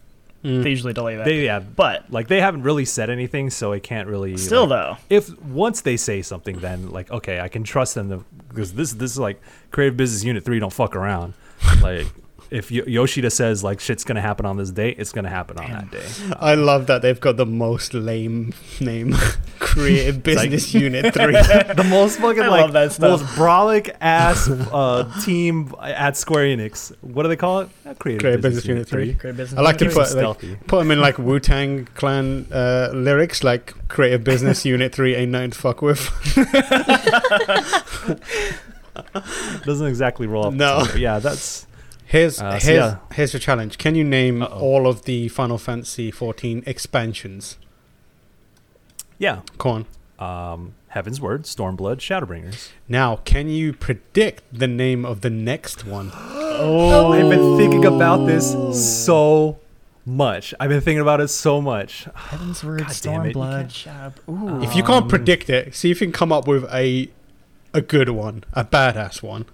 Mm. 0.43 0.63
they 0.63 0.69
usually 0.69 0.93
delay 0.93 1.17
that. 1.17 1.25
They 1.25 1.45
yeah, 1.45 1.59
but 1.59 2.09
like 2.11 2.27
they 2.27 2.39
haven't 2.39 2.63
really 2.63 2.85
said 2.85 3.09
anything, 3.09 3.49
so 3.49 3.73
I 3.73 3.79
can't 3.79 4.07
really 4.07 4.37
still, 4.37 4.67
like, 4.67 4.69
though, 4.69 4.97
if 5.09 5.37
once 5.41 5.81
they 5.81 5.97
say 5.97 6.21
something, 6.21 6.59
then 6.59 6.91
like 6.91 7.11
okay, 7.11 7.39
I 7.41 7.49
can 7.49 7.63
trust 7.63 7.95
them 7.95 8.25
because 8.47 8.73
this 8.73 8.93
this 8.93 9.11
is 9.11 9.19
like 9.19 9.41
creative 9.71 9.97
business 9.97 10.23
unit 10.23 10.45
three. 10.45 10.59
Don't 10.59 10.71
fuck 10.71 10.95
around. 10.95 11.33
like 11.81 12.07
if 12.51 12.71
Yo- 12.71 12.85
Yoshida 12.85 13.29
says 13.29 13.63
like 13.63 13.79
shit's 13.79 14.03
gonna 14.03 14.21
happen 14.21 14.45
on 14.45 14.57
this 14.57 14.71
date, 14.71 14.95
it's 14.99 15.11
gonna 15.11 15.29
happen 15.29 15.57
on 15.59 15.71
that 15.71 15.91
day. 15.91 16.05
I 16.39 16.55
love 16.55 16.87
that 16.87 17.01
they've 17.01 17.19
got 17.19 17.37
the 17.37 17.45
most 17.45 17.93
lame 17.93 18.53
name. 18.79 19.15
Creative 19.59 20.21
Business 20.23 20.73
Unit 20.73 21.13
3. 21.13 21.31
the 21.33 21.85
most 21.89 22.19
fucking 22.19 22.41
I 22.41 22.47
like 22.47 22.61
love 22.61 22.73
that 22.73 22.99
most 22.99 23.23
brolic 23.35 23.95
ass 24.01 24.49
uh, 24.49 25.11
team 25.21 25.73
at 25.79 26.17
Square 26.17 26.45
Enix. 26.57 26.95
What 27.01 27.23
do 27.23 27.29
they 27.29 27.35
call 27.35 27.59
it? 27.59 27.69
Uh, 27.85 27.93
creative, 27.93 28.21
Creative 28.21 28.41
business, 28.41 28.65
Business 28.65 28.91
Unit 28.91 29.09
3. 29.09 29.13
Great 29.13 29.37
business. 29.37 29.59
I 29.59 29.61
like 29.61 29.77
to 29.77 29.89
put 29.89 30.15
like, 30.15 30.67
put 30.67 30.79
them 30.79 30.91
in 30.91 30.99
like 30.99 31.19
Wu 31.19 31.39
Tang 31.39 31.85
Clan 31.93 32.47
uh, 32.51 32.89
lyrics, 32.93 33.43
like 33.43 33.73
Creative 33.89 34.23
Business 34.23 34.65
Unit 34.73 34.93
3 34.93 35.15
ain't 35.15 35.31
nothing 35.31 35.51
to 35.51 35.57
fuck 35.57 35.81
with. 35.81 36.09
Doesn't 39.65 39.87
exactly 39.87 40.27
roll 40.27 40.45
off. 40.47 40.53
No. 40.53 40.85
yeah, 40.97 41.19
that's 41.19 41.67
Here's 42.09 42.41
Uh, 42.41 42.57
so 42.59 42.65
here's 42.67 42.79
yeah. 42.83 42.97
here's 43.13 43.33
your 43.33 43.39
challenge. 43.39 43.77
Can 43.77 43.93
you 43.95 44.03
name 44.03 44.41
Uh-oh. 44.41 44.59
all 44.59 44.87
of 44.87 45.03
the 45.03 45.27
Final 45.29 45.57
Fantasy 45.57 46.09
14 46.11 46.63
expansions? 46.65 47.57
yeah. 49.17 49.41
Go 49.57 49.69
on. 49.69 49.85
Um, 50.17 50.73
Heavensward, 50.95 51.41
Stormblood, 51.45 51.97
Shadowbringers. 51.99 52.69
Now, 52.87 53.17
can 53.17 53.47
you 53.47 53.73
predict 53.73 54.41
the 54.51 54.67
name 54.67 55.05
of 55.05 55.21
the 55.21 55.29
next 55.29 55.85
one? 55.85 56.11
Oh, 56.61 57.13
I've 57.13 57.29
been 57.29 57.55
thinking 57.57 57.85
about 57.85 58.25
this 58.27 58.51
so 59.05 59.59
much. 60.05 60.53
I've 60.59 60.67
been 60.67 60.81
thinking 60.81 60.99
about 60.99 61.21
it 61.21 61.29
so 61.29 61.61
much. 61.61 62.05
Heavensward, 62.13 62.79
God 62.79 62.97
damn 63.01 63.25
it, 63.25 63.27
you 63.29 63.33
Stormblood, 63.33 63.59
can't- 63.61 63.71
Shadow. 63.71 64.61
If 64.61 64.75
you 64.75 64.83
can't 64.83 65.03
Um, 65.03 65.07
predict 65.07 65.49
it, 65.49 65.73
see 65.73 65.89
if 65.89 66.01
you 66.01 66.07
can 66.07 66.11
come 66.11 66.33
up 66.33 66.47
with 66.49 66.65
a 66.73 67.09
a 67.73 67.79
good 67.81 68.09
one, 68.09 68.43
a 68.51 68.65
badass 68.65 69.23
one. 69.23 69.45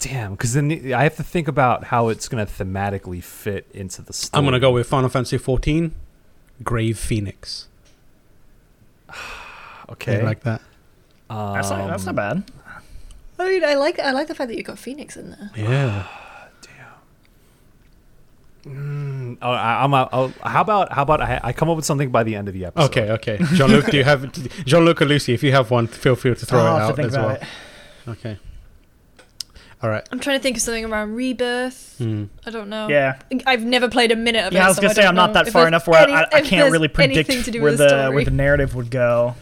Damn, 0.00 0.32
because 0.32 0.52
then 0.54 0.92
I 0.94 1.02
have 1.02 1.16
to 1.16 1.22
think 1.24 1.48
about 1.48 1.84
how 1.84 2.08
it's 2.08 2.28
going 2.28 2.44
to 2.46 2.52
thematically 2.52 3.22
fit 3.22 3.66
into 3.74 4.00
the 4.00 4.12
story. 4.12 4.38
I'm 4.38 4.44
gonna 4.44 4.60
go 4.60 4.70
with 4.70 4.86
Final 4.86 5.08
Fantasy 5.08 5.38
14, 5.38 5.92
Grave 6.62 6.96
Phoenix. 6.98 7.66
okay. 9.90 10.16
Okay. 10.18 10.22
like 10.22 10.40
that. 10.44 10.60
that's, 11.28 11.70
not, 11.70 11.88
that's 11.88 12.06
Um, 12.06 12.14
not 12.14 12.16
bad. 12.16 12.50
I 13.40 13.48
mean, 13.48 13.64
I 13.64 13.74
like 13.74 13.98
I 13.98 14.12
like 14.12 14.28
the 14.28 14.34
fact 14.34 14.48
that 14.48 14.56
you 14.56 14.62
got 14.62 14.78
Phoenix 14.78 15.16
in 15.16 15.30
there. 15.30 15.50
Yeah. 15.56 16.06
mm, 18.64 19.36
oh, 19.40 19.50
I, 19.50 19.84
I'm. 19.84 19.94
out- 19.94 20.08
I'll, 20.12 20.32
how 20.42 20.60
about 20.60 20.92
how 20.92 21.02
about 21.02 21.20
I, 21.20 21.40
I 21.42 21.52
come 21.52 21.68
up 21.70 21.76
with 21.76 21.84
something 21.84 22.10
by 22.10 22.22
the 22.24 22.34
end 22.34 22.48
of 22.48 22.54
the 22.54 22.64
episode? 22.66 22.86
Okay, 22.86 23.10
okay. 23.12 23.38
Jean 23.54 23.68
Luc, 23.70 23.86
do 23.86 23.96
you 23.96 24.04
have 24.04 24.32
Jean 24.64 24.84
Luc 24.84 25.00
or 25.02 25.06
Lucy? 25.06 25.34
If 25.34 25.42
you 25.42 25.52
have 25.52 25.70
one, 25.70 25.86
feel 25.86 26.16
free 26.16 26.34
to 26.34 26.46
throw 26.46 26.58
I'll 26.60 26.76
it 26.76 26.80
have 26.80 26.80
to 26.80 26.92
out 26.92 26.96
think 26.96 27.08
as 27.08 27.14
about 27.14 27.26
well. 27.26 27.36
it. 27.36 28.18
Okay. 28.18 28.38
All 29.82 29.88
right. 29.90 30.06
I'm 30.10 30.18
trying 30.18 30.38
to 30.38 30.42
think 30.42 30.56
of 30.56 30.62
something 30.62 30.84
around 30.84 31.14
Rebirth. 31.14 31.96
Hmm. 31.98 32.24
I 32.44 32.50
don't 32.50 32.68
know. 32.68 32.88
Yeah. 32.88 33.18
I've 33.46 33.64
never 33.64 33.88
played 33.88 34.10
a 34.10 34.16
minute 34.16 34.44
of 34.46 34.52
it. 34.52 34.56
Yeah, 34.56 34.64
I 34.64 34.68
was 34.68 34.78
gonna 34.80 34.94
say 34.94 35.04
I'm 35.06 35.14
not 35.14 35.34
that 35.34 35.48
far 35.50 35.68
enough 35.68 35.86
where 35.86 36.02
any- 36.02 36.12
I, 36.12 36.26
I 36.32 36.40
can't 36.40 36.72
really 36.72 36.88
predict 36.88 37.30
to 37.30 37.50
do 37.50 37.62
where 37.62 37.70
with 37.72 37.78
the 37.78 38.10
where 38.12 38.24
the 38.24 38.30
narrative 38.32 38.74
would 38.74 38.90
go. 38.90 39.34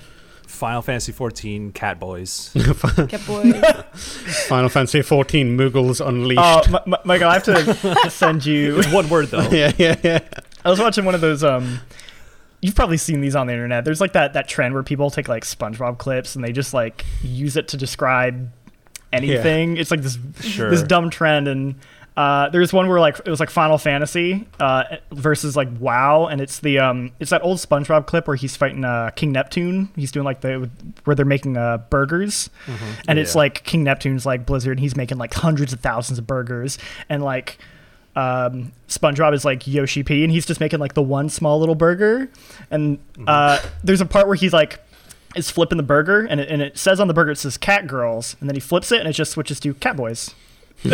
Final 0.46 0.80
Fantasy 0.80 1.12
14 1.12 1.72
Cat 1.72 1.98
Boys. 2.00 2.50
Get 3.08 3.26
boys. 3.26 3.54
Final 4.48 4.68
Fantasy 4.70 5.02
14 5.02 5.56
Muggles 5.58 6.06
Unleashed. 6.06 6.40
Oh, 6.42 6.62
M- 6.66 6.94
M- 6.94 7.00
Michael, 7.04 7.28
I 7.28 7.34
have 7.34 7.44
to 7.44 8.10
send 8.10 8.46
you. 8.46 8.80
One 8.90 9.08
word 9.10 9.26
though. 9.26 9.48
yeah, 9.50 9.72
yeah, 9.76 9.96
yeah. 10.02 10.18
I 10.64 10.70
was 10.70 10.78
watching 10.78 11.04
one 11.04 11.14
of 11.14 11.20
those. 11.20 11.42
Um, 11.44 11.80
you've 12.62 12.74
probably 12.74 12.96
seen 12.96 13.20
these 13.20 13.36
on 13.36 13.48
the 13.48 13.52
internet. 13.54 13.84
There's 13.84 14.00
like 14.00 14.12
that 14.14 14.32
that 14.34 14.48
trend 14.48 14.72
where 14.72 14.82
people 14.82 15.10
take 15.10 15.28
like 15.28 15.44
SpongeBob 15.44 15.98
clips 15.98 16.36
and 16.36 16.44
they 16.44 16.52
just 16.52 16.72
like 16.72 17.04
use 17.22 17.56
it 17.56 17.68
to 17.68 17.76
describe 17.76 18.50
anything. 19.16 19.76
It's 19.76 19.90
like 19.90 20.02
this 20.02 20.18
Sure. 20.40 20.70
this 20.70 20.82
dumb 20.82 21.10
trend 21.10 21.48
and. 21.48 21.74
Uh, 22.18 22.48
there's 22.48 22.72
one 22.72 22.88
where 22.88 22.98
like 22.98 23.18
it 23.18 23.28
was 23.28 23.40
like 23.40 23.50
Final 23.50 23.76
Fantasy 23.76 24.48
uh, 24.58 24.84
versus 25.12 25.54
like 25.54 25.68
WoW, 25.78 26.28
and 26.28 26.40
it's 26.40 26.60
the 26.60 26.78
um 26.78 27.12
it's 27.20 27.28
that 27.30 27.42
old 27.44 27.58
SpongeBob 27.58 28.06
clip 28.06 28.26
where 28.26 28.36
he's 28.36 28.56
fighting 28.56 28.86
uh, 28.86 29.10
King 29.10 29.32
Neptune. 29.32 29.90
He's 29.94 30.10
doing 30.12 30.24
like 30.24 30.40
the 30.40 30.70
where 31.04 31.14
they're 31.14 31.26
making 31.26 31.58
uh, 31.58 31.76
burgers, 31.90 32.48
and 33.06 33.18
it's 33.18 33.34
like 33.34 33.64
King 33.64 33.84
Neptune's 33.84 34.24
like 34.24 34.46
Blizzard, 34.46 34.78
and 34.78 34.80
he's 34.80 34.96
making 34.96 35.18
like 35.18 35.34
hundreds 35.34 35.74
of 35.74 35.80
thousands 35.80 36.18
of 36.18 36.26
burgers, 36.26 36.78
and 37.10 37.22
like 37.22 37.58
um, 38.16 38.72
SpongeBob 38.88 39.34
is 39.34 39.44
like 39.44 39.66
Yoshi 39.66 40.02
P, 40.02 40.24
and 40.24 40.32
he's 40.32 40.46
just 40.46 40.58
making 40.58 40.78
like 40.80 40.94
the 40.94 41.02
one 41.02 41.28
small 41.28 41.60
little 41.60 41.74
burger. 41.74 42.30
And 42.70 42.98
uh, 43.26 43.60
there's 43.84 44.00
a 44.00 44.06
part 44.06 44.26
where 44.26 44.36
he's 44.36 44.54
like 44.54 44.80
is 45.38 45.50
flipping 45.50 45.76
the 45.76 45.82
burger, 45.84 46.24
and 46.24 46.40
it, 46.40 46.48
and 46.48 46.62
it 46.62 46.76
says 46.78 47.00
on 47.00 47.08
the 47.08 47.14
burger 47.14 47.30
it 47.32 47.36
says 47.38 47.56
Cat 47.56 47.86
Girls, 47.86 48.36
and 48.40 48.48
then 48.48 48.54
he 48.56 48.60
flips 48.60 48.90
it, 48.92 49.00
and 49.00 49.08
it 49.08 49.12
just 49.12 49.32
switches 49.32 49.60
to 49.60 49.74
Cat 49.74 49.96
Boys. 49.96 50.34
and 50.84 50.92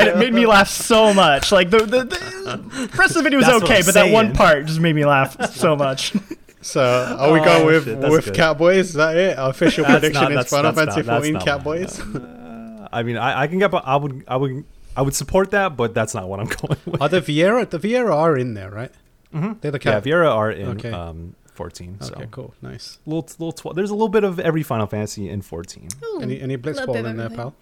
it 0.00 0.16
made 0.16 0.32
me 0.32 0.46
laugh 0.46 0.68
so 0.68 1.12
much. 1.12 1.52
Like 1.52 1.70
the 1.70 1.78
the, 1.80 2.04
the 2.04 2.90
rest 2.96 3.10
of 3.10 3.16
the 3.18 3.22
video 3.22 3.38
was 3.38 3.46
That's 3.46 3.62
okay, 3.64 3.78
I'm 3.78 3.84
but 3.84 3.94
that 3.94 4.10
one 4.12 4.32
part 4.32 4.64
just 4.66 4.80
made 4.80 4.94
me 4.94 5.04
laugh 5.04 5.52
so 5.54 5.76
much. 5.76 6.14
So, 6.60 6.82
are 6.82 7.32
we 7.32 7.38
going 7.38 7.62
Oh, 7.62 7.66
with 7.66 7.84
shit, 7.84 7.98
with 7.98 8.24
good. 8.24 8.34
Catboys? 8.34 8.74
Is 8.78 8.94
that 8.94 9.16
it? 9.16 9.38
Our 9.38 9.50
official 9.50 9.84
That's 9.84 10.00
prediction 10.00 10.22
not- 10.24 10.32
is 10.32 10.50
that's- 10.50 10.50
Final 10.50 10.72
that's 10.72 10.94
Fantasy 10.96 11.32
not- 11.32 11.44
14 11.44 11.72
that's 11.78 11.98
Catboys. 12.02 12.88
I 12.92 13.02
mean, 13.04 13.16
I, 13.16 13.42
I 13.42 13.46
can 13.46 13.60
get. 13.60 13.70
but 13.70 13.84
I 13.86 13.94
would. 13.94 14.24
I 14.26 14.36
would. 14.36 14.64
I 14.96 15.02
would 15.02 15.14
support 15.14 15.52
that, 15.52 15.76
but 15.76 15.94
that's 15.94 16.14
not 16.14 16.28
what 16.28 16.40
I'm 16.40 16.46
going 16.48 16.76
with. 16.84 17.00
Are 17.00 17.08
the 17.08 17.20
Viera? 17.20 17.70
The 17.70 17.78
Viera 17.78 18.12
are 18.12 18.36
in 18.36 18.54
there, 18.54 18.70
right? 18.72 18.90
Mm-hmm. 19.32 19.52
They're 19.60 19.70
the 19.70 19.78
Yeah, 19.78 19.92
cat. 20.00 20.04
Viera 20.04 20.34
are 20.34 20.50
in 20.50 20.68
Okay. 20.70 20.90
um, 20.90 21.36
14. 21.58 21.98
So 22.00 22.14
okay, 22.14 22.28
cool, 22.30 22.54
nice. 22.62 22.98
little, 23.04 23.28
little 23.38 23.52
tw- 23.52 23.74
there's 23.74 23.90
a 23.90 23.94
little 23.94 24.08
bit 24.08 24.24
of 24.24 24.38
every 24.40 24.62
Final 24.62 24.86
Fantasy 24.86 25.28
in 25.28 25.42
14. 25.42 25.88
Ooh, 26.04 26.20
Any 26.22 26.40
any 26.40 26.56
little 26.56 26.86
Blitzball 26.94 27.04
in 27.04 27.16
there, 27.16 27.28
pal? 27.30 27.54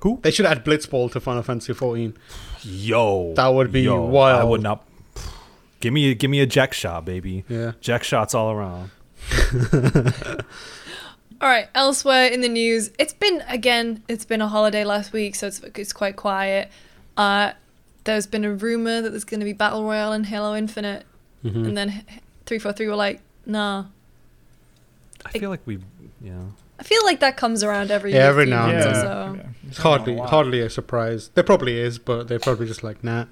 Who? 0.00 0.18
They 0.22 0.30
should 0.30 0.44
add 0.44 0.64
Blitzball 0.64 1.10
to 1.12 1.20
Final 1.20 1.42
Fantasy 1.42 1.72
14. 1.72 2.14
Yo, 2.62 3.32
That 3.34 3.48
would 3.48 3.72
be 3.72 3.82
yo, 3.82 4.14
I 4.16 4.44
would 4.44 4.60
not. 4.62 4.84
Give 5.80 5.92
me, 5.92 6.14
give 6.14 6.30
me 6.30 6.40
a 6.40 6.46
Jecht 6.46 6.72
shot, 6.72 7.04
baby. 7.04 7.44
Yeah. 7.48 7.72
Jecht 7.80 8.02
shots 8.02 8.34
all 8.34 8.50
around. 8.50 8.90
All 11.40 11.48
right. 11.48 11.68
Elsewhere 11.74 12.26
in 12.28 12.40
the 12.40 12.48
news, 12.48 12.90
it's 12.98 13.12
been 13.12 13.42
again. 13.48 14.02
It's 14.08 14.24
been 14.24 14.40
a 14.40 14.48
holiday 14.48 14.84
last 14.84 15.12
week, 15.12 15.34
so 15.34 15.46
it's 15.48 15.60
it's 15.74 15.92
quite 15.92 16.16
quiet. 16.16 16.70
Uh, 17.16 17.52
there's 18.04 18.26
been 18.26 18.44
a 18.44 18.52
rumor 18.52 19.02
that 19.02 19.10
there's 19.10 19.24
going 19.24 19.40
to 19.40 19.44
be 19.44 19.52
battle 19.52 19.84
royale 19.84 20.12
in 20.12 20.24
Halo 20.24 20.54
Infinite, 20.54 21.04
Mm-hmm. 21.44 21.64
and 21.66 21.76
then 21.76 22.04
three 22.46 22.58
four 22.58 22.72
three 22.72 22.86
were 22.86 22.96
like, 22.96 23.20
nah. 23.44 23.84
I 25.24 25.30
feel 25.30 25.50
like 25.50 25.60
we, 25.66 25.78
yeah. 26.20 26.34
I 26.78 26.82
feel 26.82 27.04
like 27.04 27.20
that 27.20 27.36
comes 27.36 27.62
around 27.64 27.90
every 27.90 28.12
year. 28.12 28.20
Yeah, 28.22 28.28
every 28.28 28.46
now 28.46 28.68
and 28.68 28.78
months 28.78 28.86
or 28.86 28.92
then. 28.92 29.02
so. 29.02 29.68
It's 29.68 29.78
hardly 29.78 30.16
hardly 30.16 30.60
a 30.60 30.70
surprise. 30.70 31.30
There 31.34 31.42
probably 31.44 31.78
is, 31.78 31.98
but 31.98 32.28
they're 32.28 32.38
probably 32.38 32.66
just 32.66 32.82
like, 32.84 33.02
nah. 33.02 33.24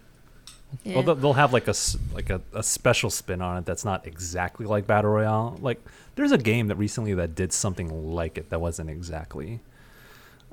Yeah. 0.83 0.95
Well, 0.95 1.03
they'll- 1.05 1.15
they'll 1.15 1.33
have 1.35 1.53
like 1.53 1.67
a 1.69 1.71
s- 1.71 1.97
like 2.13 2.31
a, 2.31 2.41
a 2.53 2.63
special 2.65 3.09
spin 3.11 3.41
on 3.41 3.59
it 3.59 3.65
that's 3.67 3.85
not 3.85 4.07
exactly 4.07 4.67
like 4.67 4.87
battle 4.89 5.11
royale. 5.13 5.57
Like 5.61 5.81
there's 6.17 6.33
a 6.33 6.39
game 6.39 6.67
that 6.69 6.77
recently 6.77 7.15
that 7.15 7.35
did 7.37 7.53
something 7.53 8.13
like 8.13 8.39
it 8.39 8.51
that 8.51 8.61
wasn't 8.61 8.91
exactly. 8.91 9.61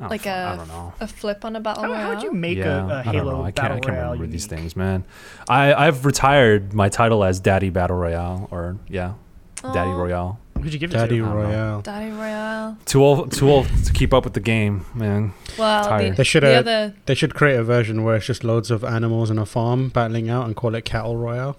I 0.02 0.04
don't 0.04 0.10
like 0.10 0.22
fu- 0.24 0.30
I 0.30 0.54
a 0.54 0.58
don't 0.58 0.68
know. 0.68 0.94
a 1.00 1.08
flip 1.08 1.46
on 1.46 1.56
a 1.56 1.60
battle 1.60 1.84
royale. 1.86 2.14
how'd 2.16 2.24
you 2.24 2.32
make 2.34 2.58
yeah, 2.58 2.86
a, 2.86 2.88
a 2.88 3.00
I 3.00 3.04
don't 3.04 3.14
Halo 3.14 3.32
know. 3.38 3.44
I 3.44 3.52
can't, 3.52 3.74
I 3.74 3.80
can't 3.80 3.88
royale 3.88 4.12
remember 4.14 4.28
these 4.32 4.48
things, 4.48 4.76
man. 4.76 5.04
I 5.48 5.74
I've 5.74 6.06
retired 6.06 6.74
my 6.74 6.90
title 6.90 7.24
as 7.24 7.40
Daddy 7.40 7.70
Battle 7.70 7.98
Royale, 7.98 8.48
or 8.52 8.78
yeah, 8.88 9.14
Daddy 9.62 9.92
Royale. 9.92 10.40
Who'd 10.62 10.74
you 10.74 10.80
give 10.80 10.92
it 10.92 10.94
Daddy 10.94 11.18
to? 11.18 11.26
I. 11.26 11.34
Royale. 11.34 11.82
Daddy 11.82 12.12
Royale. 12.12 12.78
Too 12.86 13.04
old, 13.04 13.32
too 13.32 13.50
old 13.50 13.68
to 13.86 13.94
keep 13.94 14.14
up 14.14 14.24
with 14.26 14.34
the 14.34 14.40
game, 14.40 14.86
man. 14.94 15.34
Well, 15.58 15.98
the, 15.98 16.12
They 16.12 16.24
should 16.24 16.44
the 16.44 16.54
have- 16.54 16.68
other 16.68 16.94
They 17.08 17.16
should 17.16 17.34
create 17.34 17.56
a 17.58 17.64
version 17.64 18.04
where 18.04 18.16
it's 18.16 18.28
just 18.28 18.44
loads 18.44 18.70
of 18.70 18.84
animals 18.84 19.32
in 19.32 19.40
a 19.40 19.46
farm 19.46 19.90
battling 19.90 20.30
out 20.30 20.46
and 20.46 20.56
call 20.56 20.76
it 20.76 20.86
Cattle 20.86 21.18
Royale. 21.18 21.58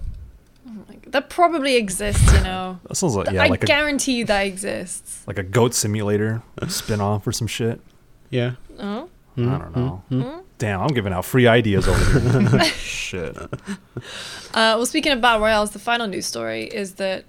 Oh 0.65 0.71
that 1.07 1.29
probably 1.29 1.75
exists, 1.75 2.31
you 2.33 2.41
know. 2.43 2.79
That 2.87 2.95
sounds 2.95 3.15
like 3.15 3.29
yeah, 3.29 3.43
I 3.43 3.47
like 3.47 3.63
a 3.63 3.65
guarantee 3.65 4.13
you 4.19 4.25
that 4.25 4.41
exists. 4.47 5.27
like 5.27 5.37
a 5.37 5.43
goat 5.43 5.73
simulator 5.73 6.41
spin 6.69 7.01
off 7.01 7.27
or 7.27 7.31
some 7.33 7.47
shit. 7.47 7.81
Yeah. 8.33 8.53
Oh. 8.79 9.09
I 9.37 9.41
don't 9.41 9.75
know. 9.75 10.43
Damn, 10.57 10.81
I'm 10.81 10.87
giving 10.87 11.13
out 11.13 11.25
free 11.25 11.47
ideas 11.47 11.87
over 11.87 12.19
here. 12.19 12.63
shit. 12.73 13.37
Uh, 14.55 14.77
well, 14.77 14.85
speaking 14.85 15.11
of 15.11 15.19
battle 15.19 15.41
royales, 15.41 15.71
the 15.71 15.79
final 15.79 16.05
news 16.05 16.27
story 16.27 16.65
is 16.65 16.93
that. 16.95 17.25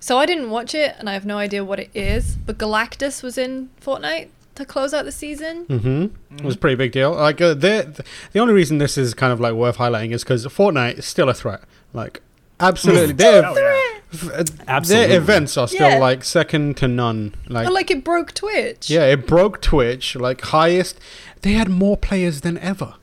So 0.00 0.18
I 0.18 0.26
didn't 0.26 0.50
watch 0.50 0.74
it, 0.74 0.94
and 0.98 1.08
I 1.08 1.14
have 1.14 1.24
no 1.24 1.38
idea 1.38 1.64
what 1.64 1.80
it 1.80 1.88
is. 1.94 2.36
But 2.36 2.58
Galactus 2.58 3.22
was 3.22 3.38
in 3.38 3.70
Fortnite 3.80 4.28
to 4.54 4.66
close 4.66 4.92
out 4.92 5.06
the 5.06 5.12
season. 5.12 5.64
Mm-hmm. 5.64 6.36
It 6.36 6.44
was 6.44 6.56
a 6.56 6.58
pretty 6.58 6.76
big 6.76 6.92
deal. 6.92 7.12
Like 7.12 7.40
uh, 7.40 7.54
the 7.54 8.04
the 8.32 8.38
only 8.38 8.52
reason 8.52 8.76
this 8.76 8.98
is 8.98 9.14
kind 9.14 9.32
of 9.32 9.40
like 9.40 9.54
worth 9.54 9.78
highlighting 9.78 10.12
is 10.12 10.24
because 10.24 10.44
Fortnite 10.44 10.98
is 10.98 11.06
still 11.06 11.30
a 11.30 11.34
threat. 11.34 11.62
Like 11.94 12.20
absolutely, 12.60 13.12
their 13.14 13.44
Oh, 13.46 13.56
yeah. 13.56 14.42
Absolutely. 14.66 15.08
their 15.08 15.18
events 15.18 15.56
are 15.56 15.68
still 15.68 15.90
Yeah. 15.90 15.98
like 15.98 16.24
second 16.24 16.76
to 16.78 16.88
none. 16.88 17.34
Like, 17.46 17.68
Oh, 17.68 17.72
like 17.72 17.90
it 17.90 18.04
broke 18.04 18.32
Twitch. 18.34 18.88
yeah, 18.90 19.04
it 19.04 19.26
broke 19.26 19.60
Twitch. 19.60 20.16
Like 20.16 20.40
highest, 20.42 20.98
they 21.42 21.52
had 21.52 21.68
more 21.68 21.96
players 21.96 22.40
than 22.40 22.56
ever. 22.58 22.94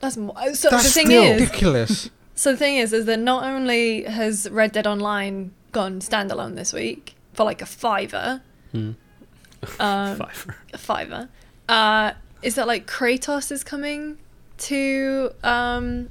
That's 0.00 0.16
mo- 0.16 0.32
uh, 0.36 0.52
so. 0.54 0.68
That's 0.70 0.84
the 0.84 0.90
thing 0.90 1.06
still 1.06 1.22
is, 1.22 1.40
ridiculous. 1.40 2.10
so 2.34 2.52
the 2.52 2.58
thing 2.58 2.76
is, 2.76 2.92
is 2.92 3.06
that 3.06 3.18
not 3.18 3.44
only 3.44 4.04
has 4.04 4.48
Red 4.50 4.72
Dead 4.72 4.86
Online 4.86 5.52
gone 5.72 6.00
standalone 6.00 6.54
this 6.56 6.72
week 6.72 7.14
for 7.34 7.44
like 7.44 7.60
a 7.62 7.66
fiver, 7.66 8.42
Hmm. 8.72 8.90
um, 9.80 10.16
Fiver. 10.18 10.56
a 10.72 10.78
fiver, 10.78 11.28
uh, 11.68 12.12
is 12.42 12.54
that 12.56 12.66
like 12.66 12.86
Kratos 12.86 13.50
is 13.50 13.64
coming 13.64 14.18
to 14.58 15.30
um, 15.42 16.10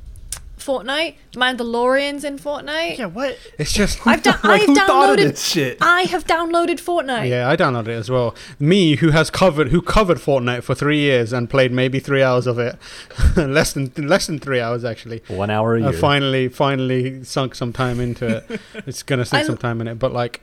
Fortnite. 0.57 1.15
Mandalorian's 1.33 2.23
in 2.23 2.37
Fortnite. 2.37 2.97
Yeah, 2.97 3.05
what? 3.05 3.37
It's 3.57 3.71
just 3.73 4.05
I've 4.05 4.23
done. 4.23 4.39
Like, 4.43 4.61
I've 4.61 4.67
who 4.67 4.75
thought 4.75 5.09
of 5.11 5.17
downloaded. 5.19 5.29
this 5.31 5.45
shit? 5.45 5.77
I 5.81 6.01
have 6.03 6.25
downloaded 6.25 6.79
Fortnite. 6.81 7.29
Yeah, 7.29 7.49
I 7.49 7.55
downloaded 7.55 7.87
it 7.89 7.93
as 7.93 8.09
well. 8.09 8.35
Me, 8.59 8.95
who 8.97 9.11
has 9.11 9.29
covered, 9.29 9.69
who 9.69 9.81
covered 9.81 10.17
Fortnite 10.17 10.63
for 10.63 10.75
three 10.75 10.99
years 10.99 11.31
and 11.31 11.49
played 11.49 11.71
maybe 11.71 11.99
three 11.99 12.23
hours 12.23 12.47
of 12.47 12.59
it, 12.59 12.75
less 13.37 13.73
than 13.73 13.91
less 13.95 14.27
than 14.27 14.39
three 14.39 14.59
hours 14.59 14.83
actually. 14.83 15.21
One 15.27 15.49
hour 15.49 15.75
a 15.77 15.83
I 15.83 15.89
year. 15.91 15.99
finally, 15.99 16.47
finally 16.49 17.23
sunk 17.23 17.55
some 17.55 17.71
time 17.71 17.99
into 17.99 18.37
it. 18.37 18.59
it's 18.87 19.03
gonna 19.03 19.25
sink 19.25 19.43
I 19.43 19.45
some 19.45 19.57
time 19.57 19.79
in 19.81 19.87
it, 19.87 19.99
but 19.99 20.11
like, 20.11 20.41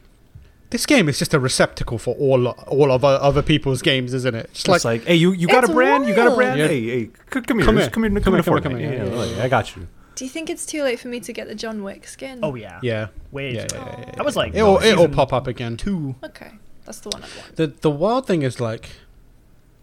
this 0.71 0.87
game 0.87 1.09
is 1.09 1.19
just 1.19 1.35
a 1.35 1.39
receptacle 1.41 1.99
for 1.99 2.15
all 2.17 2.49
all 2.49 2.91
of 2.93 3.05
uh, 3.05 3.09
other 3.09 3.43
people's 3.43 3.83
games, 3.83 4.15
isn't 4.15 4.35
it? 4.35 4.47
Just 4.55 4.69
It's 4.69 4.85
like, 4.85 5.01
like, 5.01 5.09
hey, 5.09 5.15
you, 5.17 5.33
you 5.33 5.47
got 5.49 5.65
a 5.69 5.73
brand? 5.73 6.07
You 6.07 6.15
got 6.15 6.33
a 6.33 6.35
brand? 6.35 6.59
Yeah. 6.59 6.69
Hey, 6.69 6.83
hey, 6.83 7.05
c- 7.33 7.41
come 7.43 7.59
here. 7.59 7.67
Come 7.67 7.77
Just 7.77 7.87
here. 7.87 7.91
Come 7.91 8.03
here. 8.05 8.11
Come, 8.11 8.23
Come 8.23 8.35
here. 8.35 8.43
here, 8.43 8.43
come 8.43 8.43
here, 8.43 8.43
Fortnite. 8.43 8.63
come 8.63 8.77
here. 8.79 9.77
You. 9.77 9.89
Do 10.15 10.25
you 10.25 10.31
think 10.31 10.49
it's 10.51 10.65
too 10.67 10.83
late 10.83 11.01
for 11.01 11.09
me 11.09 11.21
to 11.21 11.33
get 11.33 11.49
the 11.49 11.55
John 11.55 11.83
Wick 11.83 12.07
skin? 12.07 12.41
Oh 12.43 12.55
yeah. 12.55 12.79
yeah, 12.83 13.09
Way 13.33 13.55
yeah, 13.55 13.67
too- 13.67 13.77
yeah, 13.77 13.85
yeah, 13.85 13.95
oh. 13.97 14.01
yeah. 14.07 14.11
That 14.17 14.25
was 14.25 14.37
like 14.37 14.55
it'll 14.55 14.79
it'll 14.83 15.09
pop 15.09 15.33
up 15.33 15.47
again. 15.47 15.77
two. 15.77 16.15
Okay, 16.25 16.51
that's 16.85 17.01
the 17.01 17.09
one 17.11 17.23
I 17.23 17.27
want. 17.41 17.57
The 17.57 17.67
the 17.69 17.91
wild 17.91 18.27
thing 18.27 18.43
is 18.43 18.61
like, 18.61 18.91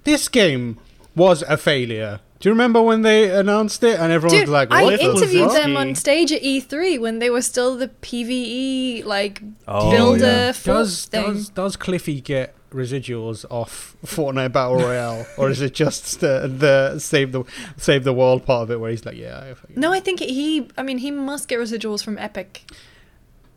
this 0.04 0.28
game 0.30 0.78
was 1.16 1.42
a 1.44 1.58
failure. 1.58 2.20
Do 2.40 2.50
you 2.50 2.54
remember 2.54 2.82
when 2.82 3.04
they 3.04 3.30
announced 3.30 3.84
it 3.84 4.00
and 4.00 4.12
everyone 4.12 4.36
Dude, 4.36 4.48
was 4.48 4.54
like, 4.54 4.72
I 4.72 4.84
"What 4.84 5.00
the 5.00 5.06
interviewed 5.06 5.52
fuck?" 5.52 5.62
them 5.62 5.78
on 5.78 5.94
stage 5.94 6.32
at 6.32 6.42
E3 6.42 7.00
when 7.00 7.20
they 7.20 7.30
were 7.30 7.44
still 7.44 7.78
the 7.78 7.90
PVE 7.90 9.06
like 9.06 9.42
Oh, 9.68 9.92
builder 9.92 10.26
yeah. 10.26 10.52
fort 10.52 10.78
Does 10.78 11.06
thing. 11.06 11.24
does 11.34 11.50
does 11.50 11.76
Cliffy 11.76 12.20
get 12.22 12.56
residuals 12.72 13.46
off 13.50 13.96
Fortnite 14.06 14.52
Battle 14.54 14.78
Royale, 14.78 15.26
or 15.38 15.50
is 15.50 15.62
it 15.62 15.74
just 15.74 16.20
the, 16.22 16.48
the 16.48 17.00
save 17.00 17.32
the 17.32 17.44
save 17.78 18.04
the 18.04 18.14
world 18.14 18.46
part 18.46 18.64
of 18.64 18.72
it 18.72 18.80
where 18.80 18.90
he's 18.92 19.06
like, 19.06 19.18
yeah, 19.18 19.38
I 19.40 19.56
No, 19.76 19.92
I 19.92 20.00
think 20.00 20.20
he. 20.20 20.70
I 20.78 20.84
mean, 20.84 20.98
he 20.98 21.12
must 21.12 21.48
get 21.48 21.60
residuals 21.60 22.04
from 22.04 22.18
Epic. 22.18 22.64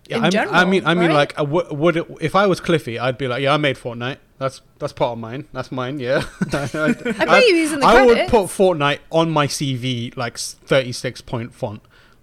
yeah, 0.08 0.18
in 0.18 0.22
I'm- 0.24 0.30
general, 0.32 0.54
I 0.54 0.64
mean, 0.64 0.84
I 0.86 0.94
mean, 0.94 1.08
right? 1.08 1.14
like, 1.14 1.38
uh, 1.40 1.44
would, 1.44 1.70
would 1.72 1.96
it, 1.96 2.06
if 2.20 2.34
I 2.34 2.46
was 2.46 2.60
Cliffy, 2.60 2.98
I'd 2.98 3.16
be 3.18 3.28
like, 3.28 3.42
yeah, 3.42 3.54
I 3.54 3.56
made 3.56 3.76
Fortnite. 3.76 4.18
That's 4.38 4.60
that's 4.80 4.92
part 4.92 5.12
of 5.12 5.18
mine. 5.18 5.46
That's 5.52 5.70
mine. 5.70 6.00
Yeah. 6.00 6.24
I, 6.52 6.68
I 6.74 6.92
bet 7.24 7.46
you 7.46 7.54
using 7.54 7.78
the 7.80 7.86
I 7.86 8.04
would 8.04 8.28
put 8.28 8.46
Fortnite 8.46 8.98
on 9.12 9.30
my 9.30 9.46
CV 9.46 10.14
like 10.16 10.36
36 10.38 11.20
point 11.20 11.54
font, 11.54 11.80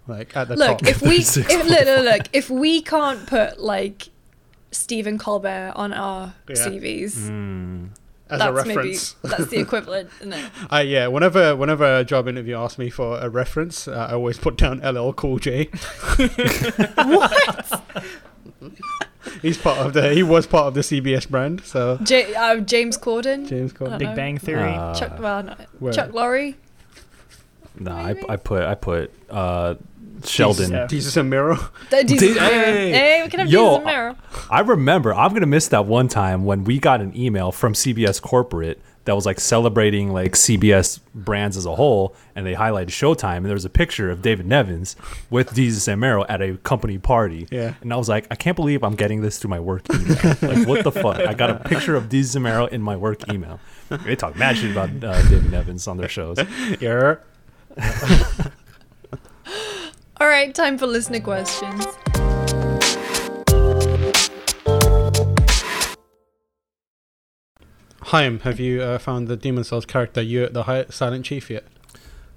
like 0.08 0.36
at 0.36 0.50
the 0.50 0.58
Look, 0.58 0.80
top. 0.80 0.88
if 0.88 1.02
we 1.02 1.16
if, 1.20 1.26
36 1.28 1.70
look, 1.70 1.86
look, 1.86 2.04
look, 2.04 2.28
if 2.34 2.50
we 2.50 2.82
can't 2.82 3.26
put 3.28 3.62
like 3.62 4.10
Stephen 4.72 5.18
Colbert 5.18 5.74
on 5.76 5.94
our 5.94 6.34
Yeah. 6.50 6.56
CVs, 6.56 7.16
Mm. 7.30 7.90
as 8.30 8.40
that's 8.40 8.50
a 8.50 8.54
reference. 8.54 9.16
maybe 9.24 9.36
that's 9.38 9.50
the 9.52 9.60
equivalent, 9.60 10.10
isn't 10.22 10.34
it? 10.34 10.46
Uh, 10.72 10.78
yeah, 10.78 11.08
whenever 11.08 11.56
whenever 11.56 11.98
a 12.00 12.04
job 12.06 12.28
interview 12.28 12.56
asks 12.58 12.78
me 12.80 12.90
for 12.90 13.20
a 13.20 13.28
reference, 13.30 13.88
uh, 13.88 14.08
I 14.10 14.14
always 14.14 14.38
put 14.38 14.56
down 14.58 14.80
LL 14.80 15.12
Cool 15.14 15.40
J. 15.40 15.70
What? 16.96 17.82
He's 19.42 19.58
part 19.58 19.78
of 19.80 19.94
the. 19.94 20.14
He 20.14 20.24
was 20.24 20.48
part 20.48 20.68
of 20.68 20.74
the 20.74 20.82
CBS 20.82 21.28
brand. 21.30 21.62
So 21.66 21.98
J- 22.04 22.34
uh, 22.36 22.58
James 22.58 22.98
Corden. 22.98 23.48
James 23.48 23.74
Corden. 23.74 23.98
Big 24.00 24.10
know. 24.10 24.16
Bang 24.16 24.38
Theory. 24.38 24.62
Uh, 24.74 24.94
Chuck, 24.96 25.20
well, 25.20 25.44
no, 25.44 25.92
Chuck 25.92 26.10
Lorre. 26.12 26.56
No, 27.80 27.92
I, 27.92 28.16
I 28.30 28.36
put 28.36 28.64
I 28.64 28.76
put 28.76 29.12
uh, 29.30 29.76
Sheldon. 30.26 30.72
Yeah. 30.72 30.88
Desus 30.88 31.18
and 31.18 31.30
Mero. 31.30 31.56
Desus 31.90 32.36
Mero. 32.36 32.40
hey! 32.40 32.92
hey, 32.92 33.24
we 33.24 33.30
can 33.30 33.40
have 33.42 33.50
Yo, 33.50 33.64
Desus 33.64 33.76
and 33.78 33.86
Mero. 33.86 34.16
I 34.50 34.60
remember. 34.62 35.14
I'm 35.14 35.34
gonna 35.34 35.46
miss 35.46 35.68
that 35.70 35.86
one 35.86 36.08
time 36.08 36.46
when 36.46 36.64
we 36.64 36.80
got 36.80 37.02
an 37.02 37.16
email 37.16 37.52
from 37.52 37.74
CBS 37.74 38.22
corporate 38.22 38.82
that 39.06 39.16
was 39.16 39.26
like 39.26 39.40
celebrating 39.40 40.14
like 40.14 40.34
CBS 40.34 41.00
brands 41.16 41.58
as 41.58 41.66
a 41.66 41.74
whole, 41.76 42.16
and 42.36 42.46
they 42.46 42.54
highlighted 42.54 42.90
Showtime, 42.90 43.38
and 43.38 43.46
there 43.48 43.56
was 43.56 43.66
a 43.66 43.70
picture 43.70 44.12
of 44.12 44.22
David 44.22 44.46
Nevins 44.46 44.96
with 45.32 45.52
Desus 45.56 45.88
and 45.88 46.00
Mero 46.00 46.24
at 46.30 46.42
a 46.42 46.58
company 46.58 47.00
party. 47.00 47.48
Yeah. 47.52 47.74
and 47.82 47.92
I 47.92 47.96
was 47.96 48.08
like, 48.08 48.28
I 48.30 48.36
can't 48.36 48.56
believe 48.56 48.84
I'm 48.84 48.96
getting 48.96 49.22
this 49.22 49.40
through 49.40 49.50
my 49.50 49.60
work 49.60 49.84
email. 49.92 50.16
like, 50.42 50.68
what 50.68 50.84
the 50.84 50.92
fuck? 50.92 51.18
I 51.20 51.34
got 51.34 51.50
a 51.50 51.56
picture 51.56 51.96
of 51.96 52.10
Desus 52.10 52.36
and 52.36 52.44
Mero 52.44 52.68
in 52.68 52.82
my 52.82 52.96
work 52.96 53.32
email. 53.34 53.60
They 53.90 54.16
talk 54.16 54.36
mad 54.36 54.58
shit 54.58 54.72
about 54.72 54.90
uh, 55.04 55.22
David 55.30 55.52
Nevins 55.52 55.88
on 55.88 55.98
their 55.98 56.10
shows. 56.10 56.38
Yeah. 56.80 57.16
All 60.22 60.28
right, 60.28 60.54
time 60.54 60.78
for 60.78 60.86
listener 60.86 61.20
questions. 61.20 61.84
Chaim, 68.04 68.40
have 68.42 68.60
you 68.60 68.82
uh, 68.82 68.98
found 69.00 69.28
the 69.28 69.36
Demon 69.36 69.64
Souls 69.64 69.86
character, 69.86 70.22
you 70.22 70.48
the 70.48 70.64
Hi- 70.64 70.86
Silent 70.90 71.26
Chief 71.26 71.50
yet? 71.50 71.64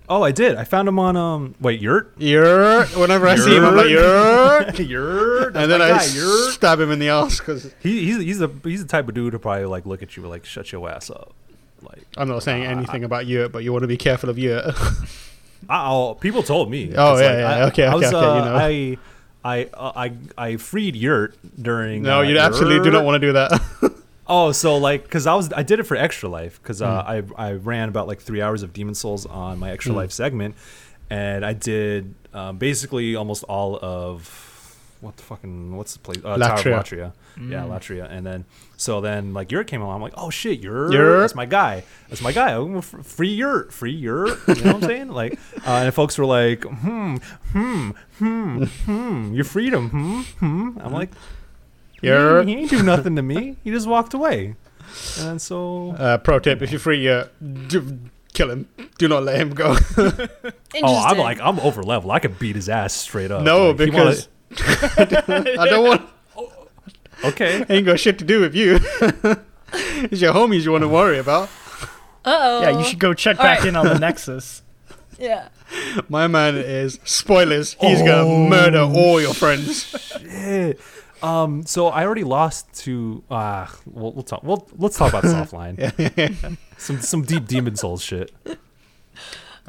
Oh, 0.09 0.23
I 0.23 0.33
did. 0.33 0.57
I 0.57 0.65
found 0.65 0.89
him 0.89 0.99
on 0.99 1.15
um. 1.17 1.55
Wait, 1.61 1.79
Yurt. 1.81 2.13
Yurt. 2.19 2.95
Whenever 2.97 3.27
I 3.27 3.37
see 3.37 3.57
him, 3.57 3.65
I'm 3.65 3.77
like, 3.77 3.89
yeah. 3.89 4.73
Yurt. 4.81 5.55
And 5.57 5.71
then 5.71 5.81
I 5.83 5.99
stab 5.99 6.81
him 6.81 6.91
in 6.91 6.99
the 6.99 7.09
ass 7.11 7.39
because 7.39 7.65
He, 7.81 8.05
he's 8.07 8.17
he's 8.17 8.41
a 8.41 8.51
he's 8.65 8.83
the 8.83 8.89
type 8.89 9.09
of 9.09 9.15
dude 9.15 9.33
to 9.33 9.39
probably 9.39 9.67
like 9.67 9.85
look 9.85 10.03
at 10.03 10.17
you 10.17 10.27
like 10.27 10.45
shut 10.47 10.73
your 10.73 10.89
ass 10.91 11.11
up. 11.11 11.35
Like 11.83 12.03
I'm 12.17 12.29
not 12.29 12.43
saying 12.43 12.67
Uh, 12.67 12.71
anything 12.71 13.05
about 13.05 13.27
Yurt, 13.27 13.53
but 13.53 13.63
you 13.63 13.73
want 13.73 13.83
to 13.83 13.89
be 13.89 13.99
careful 13.99 14.31
of 14.31 14.39
you. 14.39 14.61
oh, 15.71 16.15
people 16.21 16.43
told 16.43 16.71
me. 16.71 16.93
Oh 16.97 17.17
yeah, 17.19 17.27
like, 17.27 17.39
yeah, 17.39 17.49
I, 17.49 17.63
okay, 17.69 17.87
I 17.87 17.95
was, 17.95 18.05
okay, 18.07 18.17
okay, 18.17 18.27
you 18.27 18.43
uh, 18.43 18.45
know. 18.45 18.55
I 18.57 18.99
I 19.45 19.69
uh, 19.75 19.93
I 19.97 20.13
I 20.39 20.57
freed 20.57 20.97
Yurt 20.97 21.37
during. 21.61 22.03
no, 22.03 22.19
uh, 22.19 22.23
you 22.23 22.39
absolutely 22.39 22.83
do 22.85 22.91
not 22.91 23.05
want 23.05 23.21
to 23.21 23.27
do 23.27 23.33
that. 23.35 23.93
Oh, 24.27 24.53
so 24.53 24.79
like, 24.79 25.03
because 25.03 25.27
I 25.27 25.35
was 25.35 25.53
I 25.53 25.63
did 25.63 25.81
it 25.81 25.83
for 25.83 25.99
Extra 25.99 26.31
Life 26.31 26.59
because 26.63 26.81
uh, 26.81 27.03
Hmm. 27.03 27.35
I 27.37 27.49
I 27.49 27.53
ran 27.53 27.91
about 27.91 28.09
like 28.09 28.23
three 28.23 28.41
hours 28.41 28.63
of 28.63 28.73
Demon 28.73 28.95
Souls 28.95 29.27
on 29.27 29.59
my 29.59 29.71
Extra 29.71 29.93
Mm. 29.93 29.97
Life 29.97 30.13
segment, 30.13 30.55
and 31.11 31.45
I 31.45 31.53
did 31.53 32.15
um, 32.33 32.57
basically 32.57 33.17
almost 33.17 33.45
all 33.45 33.79
of 33.83 34.44
what 35.05 35.17
the 35.17 35.23
fucking 35.23 35.77
what's 35.77 35.93
the 35.93 35.99
place 36.01 36.19
uh, 36.25 36.37
Tower 36.39 36.55
of 36.59 36.65
Latria. 36.65 37.13
Latria, 37.39 37.51
yeah, 37.51 37.63
Latria, 37.65 38.11
and 38.11 38.27
then 38.27 38.45
so 38.77 39.01
then 39.01 39.33
like 39.35 39.53
Yurt 39.53 39.67
came 39.67 39.83
along, 39.83 39.97
I'm 39.97 40.03
like, 40.03 40.15
oh 40.17 40.31
shit, 40.31 40.61
Yurt, 40.61 40.93
Yurt. 40.93 41.21
that's 41.21 41.35
my 41.35 41.47
guy, 41.47 41.85
that's 42.09 42.23
my 42.23 42.33
guy, 42.33 42.57
I'm 42.57 42.79
f- 42.79 42.95
free 43.05 43.35
Yurt, 43.35 43.73
free 43.73 43.93
Yurt, 43.93 44.39
you 44.49 44.55
know 44.65 44.73
what 44.75 44.83
I'm 44.83 44.89
saying? 44.89 45.09
Like, 45.09 45.39
uh, 45.67 45.71
and 45.85 45.95
folks 45.95 46.17
were 46.19 46.25
like, 46.27 46.65
hmm, 46.65 47.17
hmm, 47.53 47.91
hmm, 48.19 48.65
hmm, 48.65 49.33
your 49.35 49.45
freedom, 49.45 49.91
hmm, 49.91 50.21
hmm. 50.41 50.79
I'm 50.81 50.93
like. 50.93 51.11
He, 52.01 52.09
Yurt. 52.09 52.47
he 52.47 52.55
ain't 52.55 52.71
do 52.71 52.83
nothing 52.83 53.17
to 53.17 53.23
me. 53.23 53.57
He 53.65 53.71
just 53.71 53.87
walked 53.87 54.13
away. 54.13 54.57
And 55.21 55.41
so 55.41 55.93
Uh, 55.99 56.19
pro 56.19 56.39
tip: 56.39 56.61
If 56.61 56.71
you 56.71 56.79
free 56.79 57.03
you, 57.03 57.25
do, 57.67 57.99
kill 58.35 58.51
him. 58.51 58.69
Do 58.99 59.09
not 59.09 59.23
let 59.23 59.37
him 59.41 59.51
go. 59.55 59.75
Oh, 60.83 61.05
I'm 61.07 61.19
like 61.19 61.41
I'm 61.41 61.59
over 61.61 61.83
level. 61.83 62.11
I 62.11 62.19
could 62.19 62.39
beat 62.39 62.57
his 62.57 62.69
ass 62.69 62.93
straight 62.93 63.31
up. 63.31 63.43
no, 63.43 63.69
Like, 63.69 63.77
because 63.79 64.29
I 64.97 65.67
don't 65.69 65.85
want. 65.87 66.09
okay. 67.25 67.65
Ain't 67.69 67.87
got 67.87 68.01
shit 68.01 68.19
to 68.19 68.25
do 68.25 68.41
with 68.41 68.55
you. 68.55 68.77
it's 69.73 70.21
your 70.21 70.33
homies 70.35 70.65
you 70.65 70.73
want 70.73 70.83
to 70.83 70.89
worry 70.89 71.19
about. 71.19 71.49
Uh 72.25 72.39
oh. 72.41 72.63
Yeah, 72.63 72.79
you 72.79 72.85
should 72.85 72.99
go 72.99 73.13
check 73.15 73.39
All 73.39 73.45
back 73.45 73.61
right. 73.61 73.69
in 73.69 73.77
on 73.77 73.87
the 73.87 73.99
Nexus. 73.99 74.63
Yeah. 75.17 75.49
My 76.09 76.27
man 76.27 76.57
is 76.57 76.99
spoilers. 77.05 77.75
He's 77.75 78.01
gonna 78.01 78.27
Oh, 78.27 78.49
murder 78.49 78.81
all 78.81 79.21
your 79.21 79.33
friends. 79.33 79.85
Shit. 79.85 80.81
Um. 81.23 81.65
So 81.67 81.87
I 81.87 82.05
already 82.05 82.25
lost 82.25 82.73
to. 82.83 83.23
Uh. 83.31 83.69
We'll, 83.87 84.11
we'll 84.13 84.25
talk. 84.25 84.43
We'll 84.43 84.69
let's 84.77 84.99
talk 84.99 85.11
about 85.11 85.23
this 85.23 85.33
offline. 85.33 86.57
some 86.79 87.01
some 87.01 87.23
deep 87.23 87.47
demon 87.47 87.77
souls 87.77 88.03
shit. 88.03 88.33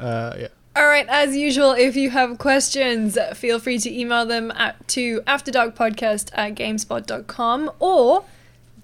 Uh, 0.00 0.34
yeah. 0.36 0.48
All 0.76 0.86
right, 0.86 1.06
as 1.08 1.34
usual, 1.34 1.72
if 1.72 1.96
you 1.96 2.10
have 2.10 2.36
questions, 2.36 3.16
feel 3.34 3.58
free 3.58 3.78
to 3.78 3.90
email 3.98 4.26
them 4.26 4.50
at, 4.54 4.86
to 4.88 5.22
afterdarkpodcast 5.22 6.30
at 6.34 6.54
gamespot.com 6.54 7.70
or 7.78 8.24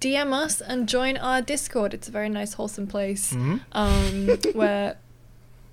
DM 0.00 0.32
us 0.32 0.62
and 0.62 0.88
join 0.88 1.18
our 1.18 1.42
Discord. 1.42 1.92
It's 1.92 2.08
a 2.08 2.10
very 2.10 2.30
nice, 2.30 2.54
wholesome 2.54 2.86
place 2.86 3.34
Mm-hmm. 3.34 3.56
um, 3.72 4.26
where. 4.54 4.96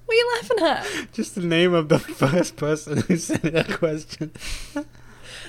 What 0.06 0.14
are 0.14 0.18
you 0.18 0.32
laughing 0.42 0.66
at? 0.66 1.14
Just 1.14 1.36
the 1.36 1.42
name 1.42 1.74
of 1.74 1.88
the 1.88 2.00
first 2.22 2.56
person 2.58 2.98
who 3.02 3.16
sent 3.16 3.44
that 3.44 3.70
question. 3.78 4.32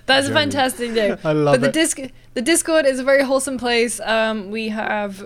That's 0.05 0.29
a 0.29 0.33
fantastic 0.33 0.91
name. 0.91 1.16
I 1.25 1.33
love 1.33 1.55
but 1.55 1.61
the 1.62 1.68
it. 1.68 1.73
disc 1.73 1.99
the 2.35 2.43
Discord 2.43 2.85
is 2.85 2.99
a 3.01 3.03
very 3.05 3.23
wholesome 3.25 3.57
place. 3.59 4.01
Um, 4.01 4.51
we 4.51 4.68
have 4.68 5.25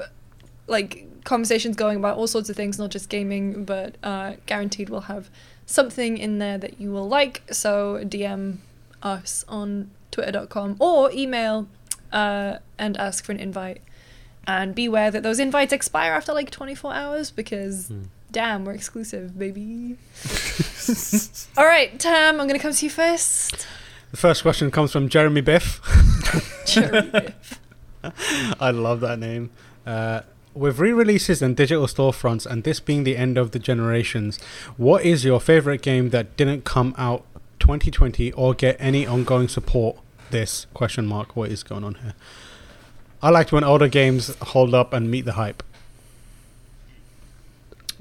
like 0.69 1.09
conversations 1.25 1.77
going 1.77 1.97
about 1.97 2.17
all 2.17 2.27
sorts 2.27 2.49
of 2.49 2.57
things, 2.57 2.79
not 2.79 2.91
just 2.91 3.09
gaming, 3.09 3.65
but 3.65 3.97
uh, 4.03 4.35
guaranteed 4.47 4.89
we'll 4.91 5.03
have 5.03 5.31
something 5.67 6.19
in 6.19 6.39
there 6.39 6.59
that 6.59 6.81
you 6.81 6.91
will 6.93 7.09
like. 7.09 7.43
So 7.51 8.01
DM 8.05 8.59
us 9.03 9.45
on 9.49 9.91
twitter.com 10.11 10.77
or 10.79 11.11
email 11.13 11.67
uh, 12.13 12.59
and 12.79 12.97
ask 12.97 13.25
for 13.25 13.33
an 13.33 13.39
invite. 13.39 13.81
And 14.47 14.75
beware 14.75 15.11
that 15.11 15.23
those 15.23 15.39
invites 15.39 15.73
expire 15.73 16.13
after 16.13 16.35
like 16.35 16.51
24 16.51 16.93
hours 16.93 17.31
because 17.31 17.91
damn, 18.31 18.65
we're 18.65 18.73
exclusive, 18.73 19.39
baby. 19.39 19.97
All 21.57 21.65
right, 21.65 21.99
Tam, 21.99 22.41
I'm 22.41 22.47
going 22.47 22.59
to 22.59 22.63
come 22.63 22.73
to 22.73 22.85
you 22.85 22.91
first. 22.91 23.67
The 24.11 24.17
first 24.17 24.43
question 24.43 24.71
comes 24.71 24.93
from 24.93 25.09
Jeremy 25.09 25.41
Biff. 25.41 25.81
Cherry 26.67 27.03
Biff. 27.03 27.61
I 28.61 28.71
love 28.71 29.01
that 29.01 29.19
name. 29.19 29.51
Uh, 29.87 30.21
with 30.55 30.79
re-releases 30.79 31.43
and 31.43 31.57
digital 31.57 31.87
storefronts, 31.87 32.47
and 32.47 32.65
this 32.65 32.81
being 32.81 33.05
the 33.05 33.17
end 33.17 33.37
of 33.37 33.51
the 33.51 33.59
generations, 33.59 34.39
what 34.77 35.05
is 35.05 35.25
your 35.25 35.41
favorite 35.41 35.83
game 35.83 36.11
that 36.11 36.37
didn't 36.37 36.65
come 36.65 36.95
out 36.97 37.25
2020 37.61 38.33
or 38.33 38.55
get 38.55 38.77
any 38.79 39.07
ongoing 39.07 39.49
support? 39.49 39.97
This 40.31 40.67
question 40.75 41.07
mark. 41.07 41.37
What 41.37 41.51
is 41.51 41.63
going 41.63 41.85
on 41.85 41.95
here? 41.97 42.15
I 43.23 43.31
liked 43.31 43.53
when 43.53 43.65
older 43.65 43.89
games 43.89 44.35
hold 44.43 44.75
up 44.75 44.93
and 44.93 45.11
meet 45.11 45.25
the 45.25 45.33
hype. 45.33 45.63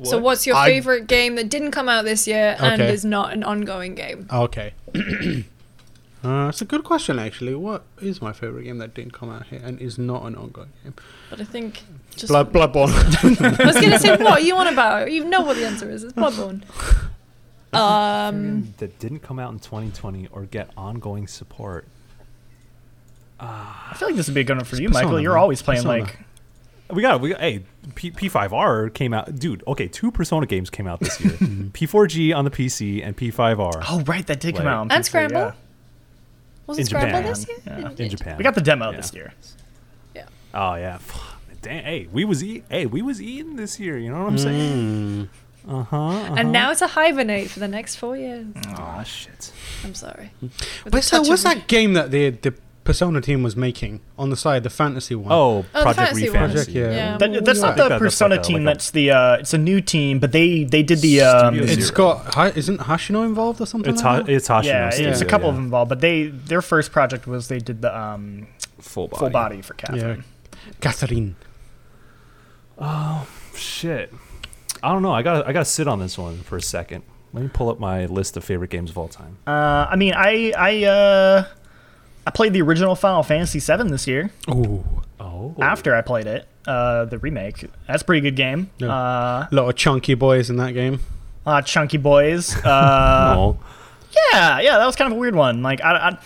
So, 0.03 0.17
what's 0.17 0.47
your 0.47 0.55
I- 0.55 0.67
favorite 0.67 1.07
game 1.07 1.35
that 1.35 1.49
didn't 1.49 1.71
come 1.71 1.87
out 1.87 2.03
this 2.05 2.27
year 2.27 2.55
and 2.59 2.81
Okay. 2.81 2.91
is 2.91 3.05
not 3.05 3.31
an 3.33 3.43
ongoing 3.43 3.93
game? 3.95 4.27
Okay. 4.31 4.73
uh, 6.23 6.47
it's 6.49 6.61
a 6.61 6.65
good 6.65 6.83
question, 6.83 7.19
actually. 7.19 7.53
What 7.55 7.83
is 8.01 8.21
my 8.21 8.31
favorite 8.33 8.63
game 8.63 8.77
that 8.77 8.93
didn't 8.93 9.13
come 9.13 9.29
out 9.29 9.47
here 9.47 9.61
and 9.63 9.79
is 9.81 9.97
not 9.97 10.23
an 10.25 10.35
ongoing 10.35 10.69
game? 10.83 10.93
But 11.29 11.41
I 11.41 11.43
think 11.43 11.81
just 12.15 12.29
Blood, 12.29 12.53
Bloodborne. 12.53 12.91
I 13.59 13.65
was 13.65 13.75
gonna 13.75 13.99
say 14.05 14.15
what 14.17 14.43
you 14.43 14.55
want 14.55 14.69
about? 14.69 15.11
You 15.11 15.25
know 15.25 15.41
what 15.41 15.57
the 15.57 15.65
answer 15.65 15.89
is. 15.89 16.03
It's 16.03 16.13
Bloodborne. 16.13 16.63
Um, 17.73 18.75
that 18.77 18.99
didn't 18.99 19.21
come 19.21 19.39
out 19.39 19.51
in 19.51 19.57
2020 19.57 20.27
or 20.31 20.43
get 20.45 20.69
ongoing 20.77 21.25
support. 21.25 21.87
I 23.39 23.93
feel 23.97 24.07
like 24.09 24.15
this 24.15 24.27
would 24.27 24.35
be 24.35 24.41
a 24.41 24.43
good 24.43 24.57
one 24.57 24.65
for 24.65 24.75
you, 24.75 24.89
Persona, 24.89 25.05
Michael. 25.05 25.19
You're 25.19 25.33
man. 25.33 25.41
always 25.41 25.61
playing 25.63 25.81
Persona. 25.81 26.03
like 26.03 26.19
We 26.91 27.01
got 27.01 27.19
we 27.19 27.29
got, 27.31 27.39
hey 27.41 27.63
P, 27.95 28.11
P5R 28.11 28.93
came 28.93 29.13
out, 29.13 29.37
dude. 29.39 29.63
Okay, 29.67 29.87
two 29.87 30.11
Persona 30.11 30.45
games 30.45 30.69
came 30.69 30.85
out 30.87 30.99
this 30.99 31.19
year. 31.19 31.33
P4G 31.33 32.35
on 32.35 32.45
the 32.45 32.51
PC 32.51 33.03
and 33.03 33.17
P5R 33.17 33.83
Oh 33.89 34.01
right, 34.01 34.25
that 34.27 34.39
did 34.39 34.55
come 34.55 34.67
out. 34.67 34.81
on 34.81 34.91
And 34.91 35.01
PC, 35.03 35.07
Scramble? 35.07 35.37
yeah. 35.37 35.51
Was 36.67 36.77
In 36.77 36.83
it 36.83 36.87
Scramble 36.87 37.09
Japan. 37.09 37.23
this 37.25 37.47
year? 37.47 37.57
Yeah. 37.65 37.89
in 38.05 38.09
Japan. 38.09 38.37
We 38.37 38.43
got 38.43 38.55
the 38.55 38.61
demo 38.61 38.91
Yeah. 38.91 38.97
this 38.97 39.13
year. 39.13 39.33
Yeah. 40.15 40.25
Oh 40.53 40.75
yeah. 40.75 40.99
Damn, 41.61 41.83
hey, 41.85 42.07
we 42.11 42.25
was 42.25 42.43
eat. 42.43 42.65
Hey, 42.69 42.85
we 42.85 43.01
was 43.01 43.21
eating 43.21 43.55
this 43.55 43.79
year. 43.79 43.97
You 43.97 44.09
know 44.11 44.19
what 44.23 44.27
I'm 44.33 44.37
saying? 44.37 45.29
Mm. 45.65 45.79
Uh 45.79 45.83
huh. 45.83 46.35
And 46.37 46.51
now 46.51 46.71
it's 46.71 46.81
a 46.81 46.87
hibernate 46.87 47.49
for 47.49 47.59
the 47.59 47.69
next 47.69 47.95
four 47.95 48.17
years. 48.17 48.47
Oh 48.77 49.01
shit. 49.05 49.51
I'm 49.85 49.95
sorry. 49.95 50.31
With 50.41 50.53
a 50.85 50.89
What's 50.97 51.09
that, 51.11 51.25
what's 51.25 51.43
that 51.43 51.67
game 51.67 51.93
that 51.93 52.11
the 52.11 52.31
the 52.31 52.53
Persona 52.83 53.21
team 53.21 53.43
was 53.43 53.55
making 53.55 54.01
on 54.17 54.29
the 54.29 54.35
side, 54.35 54.63
the 54.63 54.69
fantasy 54.69 55.15
one? 55.15 55.31
Oh, 55.31 55.61
the 55.73 55.81
Project 55.81 55.95
fantasy. 55.97 56.27
Refantasy. 56.27 56.31
Project, 56.33 56.69
yeah. 56.69 56.91
Yeah. 56.91 57.17
That, 57.17 57.45
that's 57.45 57.59
Yeah. 57.59 57.65
not 57.65 57.71
I 57.71 57.75
the 57.75 57.83
that- 57.83 57.89
that's 57.89 57.99
Persona 58.01 58.35
like 58.35 58.39
a- 58.39 58.43
team. 58.43 58.55
like 58.55 58.61
a- 58.61 58.65
that's 58.75 58.91
the. 58.91 59.11
Uh, 59.11 59.33
it's 59.37 59.53
a 59.53 59.57
new 59.57 59.79
team, 59.81 60.19
but 60.19 60.31
they 60.33 60.63
they 60.65 60.83
did 60.83 60.99
the. 60.99 61.21
Um, 61.21 61.53
Studio 61.55 61.71
it's 61.73 61.81
Zero. 61.85 61.95
got 61.95 62.33
Hi- 62.35 62.49
isn't 62.55 62.79
Hashino 62.81 63.25
involved 63.25 63.61
or 63.61 63.65
something? 63.65 63.93
It's 63.93 64.03
like 64.03 64.25
that? 64.25 64.31
it's 64.33 64.47
Hashino. 64.49 64.63
yeah, 64.65 64.89
Studio, 64.89 65.11
it's 65.11 65.21
a 65.21 65.25
couple 65.25 65.45
yeah. 65.45 65.49
of 65.51 65.55
them 65.55 65.63
involved, 65.65 65.89
but 65.89 66.01
they 66.01 66.25
their 66.27 66.61
first 66.61 66.91
project 66.91 67.25
was 67.27 67.47
they 67.47 67.59
did 67.59 67.81
the 67.81 67.97
um, 67.97 68.47
full 68.79 69.07
body. 69.07 69.19
full 69.19 69.29
body 69.29 69.61
for 69.61 69.75
Catherine. 69.75 70.23
Catherine. 70.81 71.35
Oh 72.77 73.27
shit. 73.55 74.11
I 74.81 74.91
don't 74.91 75.01
know. 75.03 75.13
I 75.13 75.21
got 75.21 75.47
I 75.47 75.53
got 75.53 75.59
to 75.59 75.65
sit 75.65 75.87
on 75.87 75.99
this 75.99 76.17
one 76.17 76.39
for 76.41 76.57
a 76.57 76.61
second. 76.61 77.03
Let 77.33 77.43
me 77.43 77.49
pull 77.53 77.69
up 77.69 77.79
my 77.79 78.05
list 78.05 78.35
of 78.37 78.43
favorite 78.43 78.69
games 78.69 78.89
of 78.91 78.97
all 78.97 79.07
time. 79.07 79.37
Uh, 79.47 79.87
I 79.89 79.95
mean, 79.95 80.13
I 80.15 80.51
I 80.57 80.83
uh, 80.83 81.45
I 81.45 81.62
played 82.33 82.53
the 82.53 82.61
original 82.61 82.95
Final 82.95 83.23
Fantasy 83.23 83.59
VII 83.59 83.89
this 83.89 84.07
year. 84.07 84.31
Ooh, 84.49 84.83
Oh, 85.19 85.55
After 85.61 85.95
I 85.95 86.01
played 86.01 86.27
it, 86.27 86.47
uh, 86.67 87.05
the 87.05 87.17
remake. 87.17 87.65
That's 87.87 88.01
a 88.01 88.05
pretty 88.05 88.21
good 88.21 88.35
game. 88.35 88.69
Yeah. 88.77 88.87
Uh, 88.93 89.47
a 89.51 89.55
lot 89.55 89.69
of 89.69 89.75
chunky 89.75 90.13
boys 90.15 90.49
in 90.49 90.57
that 90.57 90.73
game. 90.73 90.99
a 91.45 91.49
lot 91.51 91.63
of 91.63 91.67
chunky 91.67 91.97
boys. 91.97 92.55
Uh, 92.65 93.35
Oh. 93.37 93.59
Yeah, 94.31 94.59
yeah, 94.59 94.77
that 94.77 94.85
was 94.85 94.95
kind 94.95 95.11
of 95.11 95.17
a 95.17 95.19
weird 95.19 95.33
one. 95.35 95.63
Like 95.63 95.81
I, 95.81 95.91
I, 96.09 96.17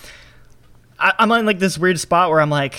I, 0.99 1.13
I'm 1.19 1.31
in 1.31 1.45
like 1.45 1.59
this 1.59 1.77
weird 1.77 1.99
spot 1.99 2.29
where 2.29 2.41
I'm 2.41 2.49
like, 2.49 2.77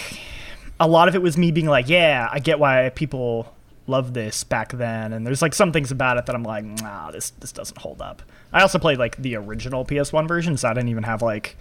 a 0.79 0.87
lot 0.87 1.09
of 1.09 1.15
it 1.15 1.23
was 1.23 1.37
me 1.39 1.51
being 1.51 1.67
like, 1.67 1.89
yeah, 1.89 2.29
I 2.31 2.41
get 2.41 2.59
why 2.59 2.91
people 2.95 3.55
love 3.87 4.13
this 4.13 4.45
back 4.45 4.73
then, 4.73 5.15
and 5.15 5.27
there's 5.27 5.41
like 5.41 5.55
some 5.55 5.73
things 5.73 5.91
about 5.91 6.19
it 6.19 6.27
that 6.27 6.35
I'm 6.37 6.43
like, 6.43 6.63
nah, 6.65 7.11
this 7.11 7.31
this 7.31 7.53
doesn't 7.53 7.79
hold 7.79 8.03
up. 8.03 8.23
I 8.53 8.61
also 8.61 8.79
played 8.79 8.99
like 8.99 9.17
the 9.17 9.37
original 9.37 9.85
PS1 9.85 10.29
version, 10.29 10.57
so 10.59 10.69
I 10.69 10.75
didn't 10.75 10.91
even 10.91 11.05
have 11.05 11.23
like 11.23 11.57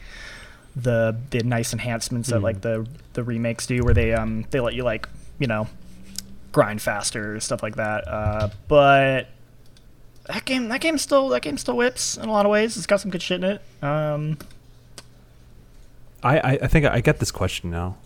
the 0.84 1.18
the 1.32 1.44
nice 1.44 1.74
enhancements 1.74 2.30
that 2.30 2.42
like 2.42 2.62
the 2.62 2.88
the 3.14 3.24
remakes 3.24 3.66
do, 3.66 3.84
where 3.84 3.94
they 3.94 4.14
um 4.14 4.46
they 4.52 4.60
let 4.60 4.74
you 4.74 4.84
like 4.84 5.10
you 5.40 5.48
know 5.48 5.68
grind 6.52 6.82
faster 6.82 7.40
stuff 7.40 7.62
like 7.64 7.76
that. 7.76 8.08
Uh, 8.08 8.50
but 8.68 9.28
that 10.28 10.46
game 10.46 10.68
that 10.70 10.82
game 10.82 10.98
still 10.98 11.30
that 11.30 11.42
game 11.42 11.58
still 11.58 11.78
whips 11.78 12.18
in 12.18 12.28
a 12.28 12.32
lot 12.32 12.46
of 12.46 12.52
ways. 12.52 12.78
It's 12.78 12.86
got 12.86 13.00
some 13.02 13.12
good 13.12 13.22
shit 13.22 13.44
in 13.44 13.52
it. 13.52 13.62
Um, 13.84 14.38
I, 16.24 16.40
I, 16.40 16.52
I 16.64 16.68
think 16.68 16.86
I 16.86 17.02
get 17.02 17.20
this 17.20 17.32
question 17.32 17.70
now. 17.72 17.98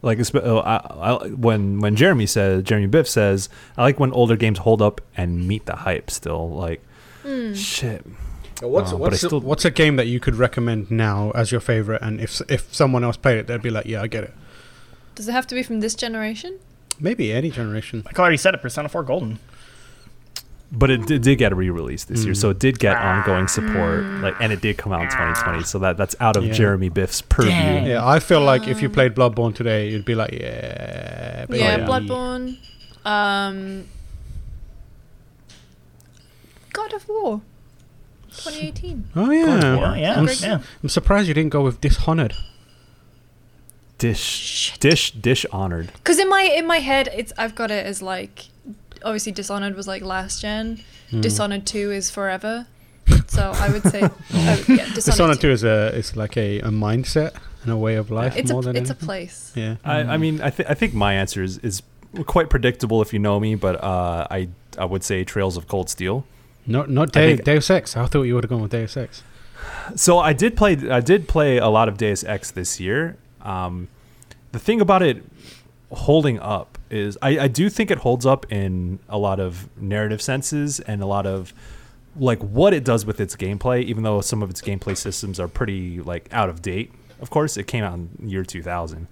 Like 0.00 0.18
espe- 0.18 0.42
oh, 0.44 0.58
I, 0.60 0.76
I, 0.76 1.28
when 1.28 1.80
when 1.80 1.94
Jeremy 1.94 2.26
says 2.26 2.62
Jeremy 2.64 2.86
Biff 2.86 3.06
says 3.06 3.48
I 3.76 3.82
like 3.82 4.00
when 4.00 4.10
older 4.12 4.34
games 4.36 4.58
hold 4.60 4.80
up 4.80 5.00
and 5.16 5.46
meet 5.46 5.66
the 5.66 5.76
hype. 5.76 6.10
Still, 6.10 6.48
like 6.50 6.82
shit. 7.54 8.04
What's 8.68 8.92
Uh, 8.92 8.96
what's, 8.96 9.18
still- 9.18 9.34
a, 9.38 9.40
what's 9.40 9.64
a 9.64 9.70
game 9.70 9.96
that 9.96 10.06
you 10.06 10.20
could 10.20 10.34
recommend 10.36 10.90
now 10.90 11.30
as 11.34 11.50
your 11.52 11.60
favorite? 11.60 12.00
And 12.02 12.20
if 12.20 12.40
if 12.48 12.74
someone 12.74 13.04
else 13.04 13.16
played 13.16 13.38
it, 13.38 13.46
they'd 13.46 13.62
be 13.62 13.70
like, 13.70 13.86
yeah, 13.86 14.02
I 14.02 14.06
get 14.06 14.24
it. 14.24 14.34
Does 15.14 15.28
it 15.28 15.32
have 15.32 15.46
to 15.48 15.54
be 15.54 15.62
from 15.62 15.80
this 15.80 15.94
generation? 15.94 16.58
Maybe 17.00 17.32
any 17.32 17.50
generation. 17.50 18.02
like 18.06 18.18
I 18.18 18.22
already 18.22 18.36
said 18.36 18.54
it, 18.54 18.62
Persona 18.62 18.88
4 18.88 19.02
Golden. 19.02 19.38
But 20.74 20.90
it 20.90 21.04
did, 21.06 21.20
did 21.22 21.36
get 21.36 21.52
a 21.52 21.54
re-release 21.54 22.04
this 22.04 22.24
year, 22.24 22.32
Mm. 22.32 22.36
so 22.38 22.48
it 22.50 22.58
did 22.58 22.78
get 22.78 22.96
ongoing 22.96 23.46
support. 23.46 24.04
Like, 24.22 24.34
and 24.40 24.52
it 24.54 24.62
did 24.62 24.78
come 24.78 24.90
out 24.92 25.02
in 25.02 25.08
2020, 25.08 25.64
so 25.64 25.78
that 25.80 25.98
that's 25.98 26.16
out 26.18 26.36
of 26.38 26.46
Yeah. 26.46 26.52
Jeremy 26.54 26.88
Biff's 26.88 27.20
purview. 27.20 27.50
Dang. 27.50 27.86
Yeah, 27.86 28.06
I 28.06 28.20
feel 28.20 28.40
like 28.40 28.66
if 28.68 28.80
you 28.80 28.88
played 28.88 29.14
Bloodborne 29.14 29.54
today, 29.54 29.90
you'd 29.90 30.06
be 30.06 30.14
like, 30.14 30.32
yeah, 30.32 31.44
baby. 31.46 31.60
yeah, 31.60 31.76
yeah. 31.78 31.86
Bloodborne. 31.86 32.56
Um, 33.04 33.84
God 36.72 36.94
of 36.94 37.06
War. 37.08 37.42
2018. 38.36 39.04
Oh 39.16 39.30
yeah, 39.30 39.46
Yeah, 39.74 39.94
yeah, 39.94 40.14
I'm, 40.18 40.24
Great 40.26 40.42
yeah. 40.42 40.60
I'm 40.82 40.88
surprised 40.88 41.28
you 41.28 41.34
didn't 41.34 41.50
go 41.50 41.62
with 41.62 41.80
Dishonored. 41.80 42.34
Dish, 43.98 44.76
dish, 44.80 45.12
dish 45.12 45.46
honored. 45.52 45.92
Because 45.92 46.18
in 46.18 46.28
my 46.28 46.42
in 46.42 46.66
my 46.66 46.78
head, 46.78 47.08
it's 47.14 47.32
I've 47.38 47.54
got 47.54 47.70
it 47.70 47.86
as 47.86 48.02
like 48.02 48.46
obviously 49.04 49.30
Dishonored 49.32 49.76
was 49.76 49.86
like 49.86 50.02
last 50.02 50.40
gen. 50.42 50.80
Hmm. 51.10 51.20
Dishonored 51.20 51.66
Two 51.66 51.92
is 51.92 52.10
forever. 52.10 52.66
So 53.28 53.52
I 53.54 53.70
would 53.70 53.82
say, 53.84 54.00
I 54.34 54.56
would, 54.56 54.68
yeah, 54.68 54.92
Dishonored, 54.94 54.94
Dishonored 54.94 55.40
2. 55.40 55.50
Is 55.50 55.64
a 55.64 55.96
it's 55.96 56.16
like 56.16 56.36
a, 56.36 56.60
a 56.60 56.68
mindset 56.70 57.34
and 57.62 57.70
a 57.72 57.76
way 57.76 57.94
of 57.96 58.10
life 58.10 58.36
It's 58.36 58.50
a 58.50 58.54
more 58.54 58.62
than 58.62 58.74
it's 58.76 58.90
a 58.90 58.94
place. 58.94 59.52
yeah. 59.54 59.76
I, 59.84 60.00
I 60.00 60.16
mean, 60.16 60.40
I, 60.40 60.50
th- 60.50 60.68
I 60.68 60.74
think 60.74 60.94
my 60.94 61.14
answer 61.14 61.42
is, 61.42 61.58
is 61.58 61.82
quite 62.26 62.50
predictable 62.50 63.00
if 63.02 63.12
you 63.12 63.18
know 63.18 63.38
me, 63.38 63.54
but 63.54 63.82
uh, 63.82 64.26
I 64.30 64.48
I 64.78 64.84
would 64.84 65.04
say 65.04 65.22
Trails 65.24 65.56
of 65.56 65.68
Cold 65.68 65.88
Steel. 65.90 66.24
Not 66.66 66.90
not 66.90 67.16
I 67.16 67.20
De- 67.20 67.26
think- 67.36 67.44
Deus 67.44 67.70
Ex. 67.70 67.96
I 67.96 68.06
thought 68.06 68.22
you 68.22 68.34
would 68.34 68.44
have 68.44 68.50
gone 68.50 68.62
with 68.62 68.70
Deus 68.70 68.96
Ex. 68.96 69.22
So 69.96 70.18
I 70.18 70.32
did 70.32 70.56
play 70.56 70.72
I 70.90 71.00
did 71.00 71.28
play 71.28 71.58
a 71.58 71.68
lot 71.68 71.88
of 71.88 71.96
Deus 71.96 72.24
Ex 72.24 72.50
this 72.50 72.78
year. 72.80 73.16
Um, 73.42 73.88
the 74.52 74.58
thing 74.58 74.80
about 74.80 75.02
it 75.02 75.24
holding 75.90 76.38
up 76.40 76.78
is 76.90 77.18
I, 77.22 77.38
I 77.40 77.48
do 77.48 77.68
think 77.68 77.90
it 77.90 77.98
holds 77.98 78.24
up 78.24 78.50
in 78.52 78.98
a 79.08 79.18
lot 79.18 79.40
of 79.40 79.68
narrative 79.80 80.22
senses 80.22 80.80
and 80.80 81.02
a 81.02 81.06
lot 81.06 81.26
of 81.26 81.52
like 82.16 82.38
what 82.40 82.74
it 82.74 82.84
does 82.84 83.06
with 83.06 83.20
its 83.20 83.34
gameplay, 83.36 83.82
even 83.84 84.02
though 84.02 84.20
some 84.20 84.42
of 84.42 84.50
its 84.50 84.60
gameplay 84.60 84.96
systems 84.96 85.40
are 85.40 85.48
pretty 85.48 86.00
like 86.00 86.28
out 86.32 86.48
of 86.48 86.60
date. 86.62 86.92
Of 87.20 87.30
course, 87.30 87.56
it 87.56 87.64
came 87.66 87.84
out 87.84 87.94
in 87.94 88.28
year 88.28 88.44
2000. 88.44 89.06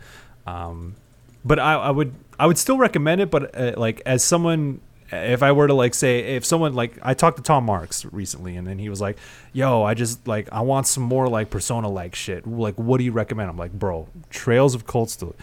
Um, 0.47 0.97
but 1.45 1.59
I, 1.59 1.75
I 1.75 1.91
would 1.91 2.13
I 2.39 2.47
would 2.47 2.59
still 2.59 2.77
recommend 2.77 3.21
it. 3.21 3.31
But 3.31 3.55
uh, 3.59 3.75
like 3.77 4.03
as 4.05 4.23
someone, 4.23 4.81
if 5.13 5.43
I 5.43 5.53
were 5.53 5.67
to 5.67 5.75
like 5.75 5.95
say 5.95 6.37
if 6.37 6.45
someone 6.45 6.75
like 6.75 6.99
I 7.03 7.15
talked 7.15 7.37
to 7.39 7.43
Tom 7.43 7.65
Marks 7.65 8.05
recently, 8.07 8.57
and 8.57 8.67
then 8.67 8.79
he 8.79 8.89
was 8.89 9.01
like, 9.01 9.19
"Yo, 9.53 9.83
I 9.83 9.95
just 9.95 10.27
like 10.29 10.49
I 10.53 10.61
want 10.61 10.87
some 10.87 11.03
more 11.03 11.29
like 11.29 11.51
Persona 11.51 11.89
like 11.89 12.15
shit. 12.15 12.47
Like, 12.47 12.77
what 12.77 12.99
do 12.99 13.05
you 13.05 13.13
recommend?" 13.13 13.51
I'm 13.51 13.57
like, 13.57 13.73
"Bro, 13.73 14.09
Trails 14.31 14.75
of 14.75 14.87
Cold 14.87 15.11
Steel, 15.11 15.35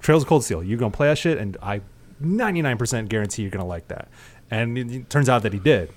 Trails 0.00 0.22
of 0.22 0.28
Cold 0.28 0.44
Steel. 0.44 0.62
You're 0.62 0.78
gonna 0.78 0.90
play 0.90 1.08
that 1.08 1.18
shit, 1.18 1.38
and 1.38 1.56
I 1.62 1.82
99% 2.22 3.08
guarantee 3.08 3.42
you're 3.42 3.50
gonna 3.50 3.66
like 3.66 3.88
that." 3.88 4.08
And 4.50 4.78
it, 4.78 4.90
it 4.90 5.10
turns 5.10 5.28
out 5.28 5.42
that 5.42 5.52
he 5.52 5.58
did. 5.58 5.90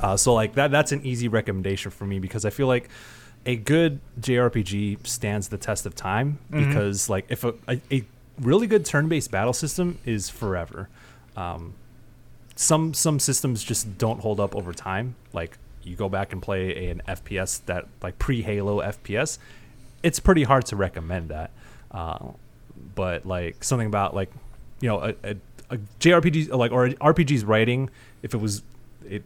Uh, 0.00 0.16
so 0.16 0.32
like 0.32 0.54
that 0.54 0.70
that's 0.70 0.92
an 0.92 1.04
easy 1.04 1.28
recommendation 1.28 1.90
for 1.90 2.06
me 2.06 2.18
because 2.18 2.44
I 2.44 2.50
feel 2.50 2.66
like 2.66 2.88
a 3.44 3.56
good 3.56 4.00
JRPG 4.20 5.06
stands 5.06 5.48
the 5.48 5.58
test 5.58 5.86
of 5.86 5.94
time 5.94 6.38
because 6.50 7.08
like 7.08 7.26
if 7.28 7.44
a, 7.44 7.54
a, 7.68 7.80
a 7.90 8.04
really 8.40 8.66
good 8.66 8.84
turn-based 8.84 9.30
battle 9.30 9.52
system 9.52 9.98
is 10.04 10.28
forever. 10.28 10.88
Um, 11.36 11.74
some 12.60 12.92
some 12.92 13.18
systems 13.18 13.64
just 13.64 13.96
don't 13.96 14.20
hold 14.20 14.38
up 14.38 14.54
over 14.54 14.74
time. 14.74 15.16
Like 15.32 15.56
you 15.82 15.96
go 15.96 16.10
back 16.10 16.34
and 16.34 16.42
play 16.42 16.90
an 16.90 17.00
FPS 17.08 17.64
that 17.64 17.86
like 18.02 18.18
pre-Halo 18.18 18.82
FPS, 18.82 19.38
it's 20.02 20.20
pretty 20.20 20.42
hard 20.42 20.66
to 20.66 20.76
recommend 20.76 21.30
that. 21.30 21.50
Uh, 21.90 22.32
but 22.94 23.24
like 23.24 23.64
something 23.64 23.86
about 23.86 24.14
like 24.14 24.30
you 24.82 24.90
know 24.90 25.00
a, 25.00 25.14
a, 25.24 25.36
a 25.70 25.78
JRPG 26.00 26.50
like 26.50 26.70
or 26.70 26.88
RPG's 26.88 27.44
writing, 27.44 27.88
if 28.22 28.34
it 28.34 28.38
was 28.38 28.60
it 29.08 29.24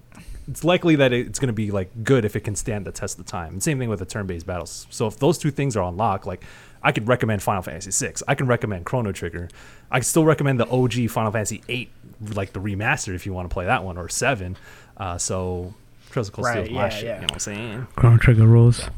it's 0.49 0.63
likely 0.65 0.97
that 0.97 1.13
it's 1.13 1.39
going 1.39 1.47
to 1.49 1.55
be 1.55 1.71
like 1.71 1.91
good 2.05 2.25
if 2.25 2.37
it 2.37 2.41
can 2.41 2.55
stand 2.55 2.85
the 2.85 2.93
test 2.93 3.19
of 3.19 3.27
time. 3.27 3.55
And 3.55 3.63
same 3.63 3.79
thing 3.79 3.89
with 3.89 3.99
the 3.99 4.05
turn-based 4.05 4.47
battles. 4.47 4.87
So 4.91 5.07
if 5.07 5.19
those 5.19 5.39
two 5.39 5.51
things 5.51 5.77
are 5.77 5.83
unlocked, 5.89 6.27
like 6.27 6.45
I 6.83 6.93
could 6.93 7.09
recommend 7.09 7.43
Final 7.43 7.63
Fantasy 7.63 8.07
VI, 8.07 8.15
I 8.29 8.35
can 8.35 8.47
recommend 8.47 8.85
Chrono 8.85 9.13
Trigger, 9.13 9.49
I 9.91 9.99
can 9.99 10.05
still 10.05 10.25
recommend 10.25 10.61
the 10.61 10.69
OG 10.69 11.09
Final 11.11 11.33
Fantasy 11.33 11.63
VIII, 11.67 11.91
like 12.35 12.53
the 12.53 12.61
remaster 12.61 13.15
if 13.15 13.25
you 13.25 13.33
want 13.33 13.49
to 13.49 13.53
play 13.55 13.65
that 13.65 13.85
one, 13.85 13.97
or 13.97 14.09
seven. 14.11 14.57
Uh, 14.99 15.17
so 15.17 15.73
Trails 16.11 16.29
of 16.29 16.35
Cold 16.35 16.47
Steel 16.49 16.65
my 16.73 16.85
yeah, 16.85 16.89
shit. 16.91 17.05
yeah. 17.05 17.15
You 17.15 17.21
know 17.23 17.25
what 17.25 17.33
I'm 17.33 17.39
saying? 17.39 17.87
Chrono 17.97 18.19
Trigger 18.19 18.47
rules. 18.47 18.89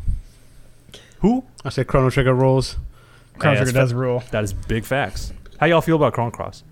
Who? 1.21 1.45
I 1.65 1.69
said 1.69 1.87
Chrono 1.87 2.11
Trigger 2.11 2.35
rules. 2.35 2.77
Chrono 3.39 3.57
Hey, 3.57 3.63
Trigger 3.63 3.79
does 3.79 3.93
fa- 3.93 3.97
rule. 3.97 4.23
That 4.33 4.43
is 4.45 4.53
big 4.53 4.85
facts. 4.85 5.33
How 5.59 5.67
y'all 5.67 5.81
feel 5.81 5.97
about 5.97 6.13
Chrono 6.13 6.31
Cross? 6.31 6.65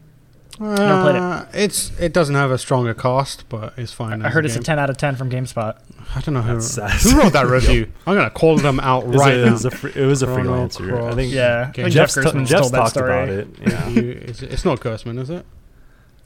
Never 0.60 1.02
played 1.02 1.16
it. 1.16 1.22
Uh, 1.22 1.44
It's 1.52 1.90
it 1.98 2.12
doesn't 2.12 2.34
have 2.36 2.50
a 2.52 2.58
stronger 2.58 2.94
cast, 2.94 3.48
but 3.48 3.74
it's 3.76 3.92
fine. 3.92 4.22
I 4.22 4.28
as 4.28 4.34
heard 4.34 4.44
it's 4.46 4.54
a 4.56 4.60
10 4.60 4.78
out 4.78 4.88
of 4.90 4.96
10 4.96 5.16
from 5.16 5.28
GameSpot. 5.30 5.76
I 6.14 6.20
don't 6.20 6.34
know 6.34 6.42
who, 6.42 6.56
who 6.58 7.18
wrote 7.18 7.32
that 7.32 7.46
review. 7.50 7.90
I'm 8.06 8.14
gonna 8.14 8.30
call 8.30 8.56
them 8.56 8.78
out 8.80 9.02
It 9.04 9.08
was 9.08 9.16
right 9.16 9.34
a, 9.34 9.42
it 9.42 9.46
now. 9.46 9.52
was 9.52 9.64
a, 9.64 9.70
free, 9.72 9.92
it 9.96 10.06
was 10.06 10.22
a 10.22 10.26
Chrono 10.26 10.68
freelancer. 10.68 11.10
I 11.10 11.14
think 11.14 11.32
Yeah, 11.32 11.66
I 11.68 11.72
think 11.72 11.88
Jeff 11.92 12.14
Jeff's, 12.14 12.32
t- 12.32 12.44
Jeff's 12.44 12.50
told 12.60 12.72
that 12.72 12.78
talked 12.78 12.90
story. 12.90 13.10
about 13.12 13.28
it. 13.30 13.48
Yeah. 13.60 13.88
It's, 13.90 14.42
it's 14.42 14.64
not 14.64 14.78
Gerstmann, 14.80 15.18
is 15.18 15.30
it? 15.30 15.44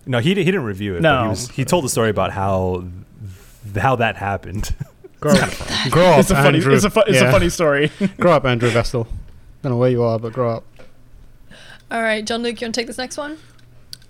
No, 0.05 0.18
he, 0.18 0.31
he 0.31 0.45
didn't 0.45 0.64
review 0.64 0.97
it. 0.97 1.03
But 1.03 1.09
he, 1.18 1.22
No. 1.24 1.29
was, 1.31 1.49
he 1.51 1.64
told 1.64 1.85
the 1.85 1.89
story 1.89 2.11
about 2.11 2.33
how 2.33 2.85
how 3.76 3.97
that 3.97 4.16
happened. 4.16 4.74
Grow, 5.20 5.35
grow 5.91 6.07
up, 6.07 6.20
It's 6.20 6.31
a 6.31 6.35
funny, 6.37 6.59
Andrew. 6.59 6.74
it's 6.74 6.85
a, 6.85 6.91
fu- 6.91 7.01
it's 7.01 7.20
Yeah. 7.20 7.29
a 7.29 7.33
funny 7.33 7.49
story. 7.49 7.91
grow 8.20 8.33
up, 8.35 8.45
Andrew 8.45 8.68
Vestal. 8.70 9.09
Don't 9.62 9.72
know 9.72 9.76
where 9.76 9.91
you 9.91 10.01
are, 10.05 10.16
but 10.16 10.33
grow 10.33 10.51
up. 10.59 10.64
All 11.91 12.01
right, 12.03 12.24
Jean 12.24 12.43
Luc, 12.45 12.61
you 12.61 12.66
want 12.66 12.74
to 12.76 12.81
take 12.81 12.87
this 12.87 12.99
next 12.99 13.16
one? 13.16 13.37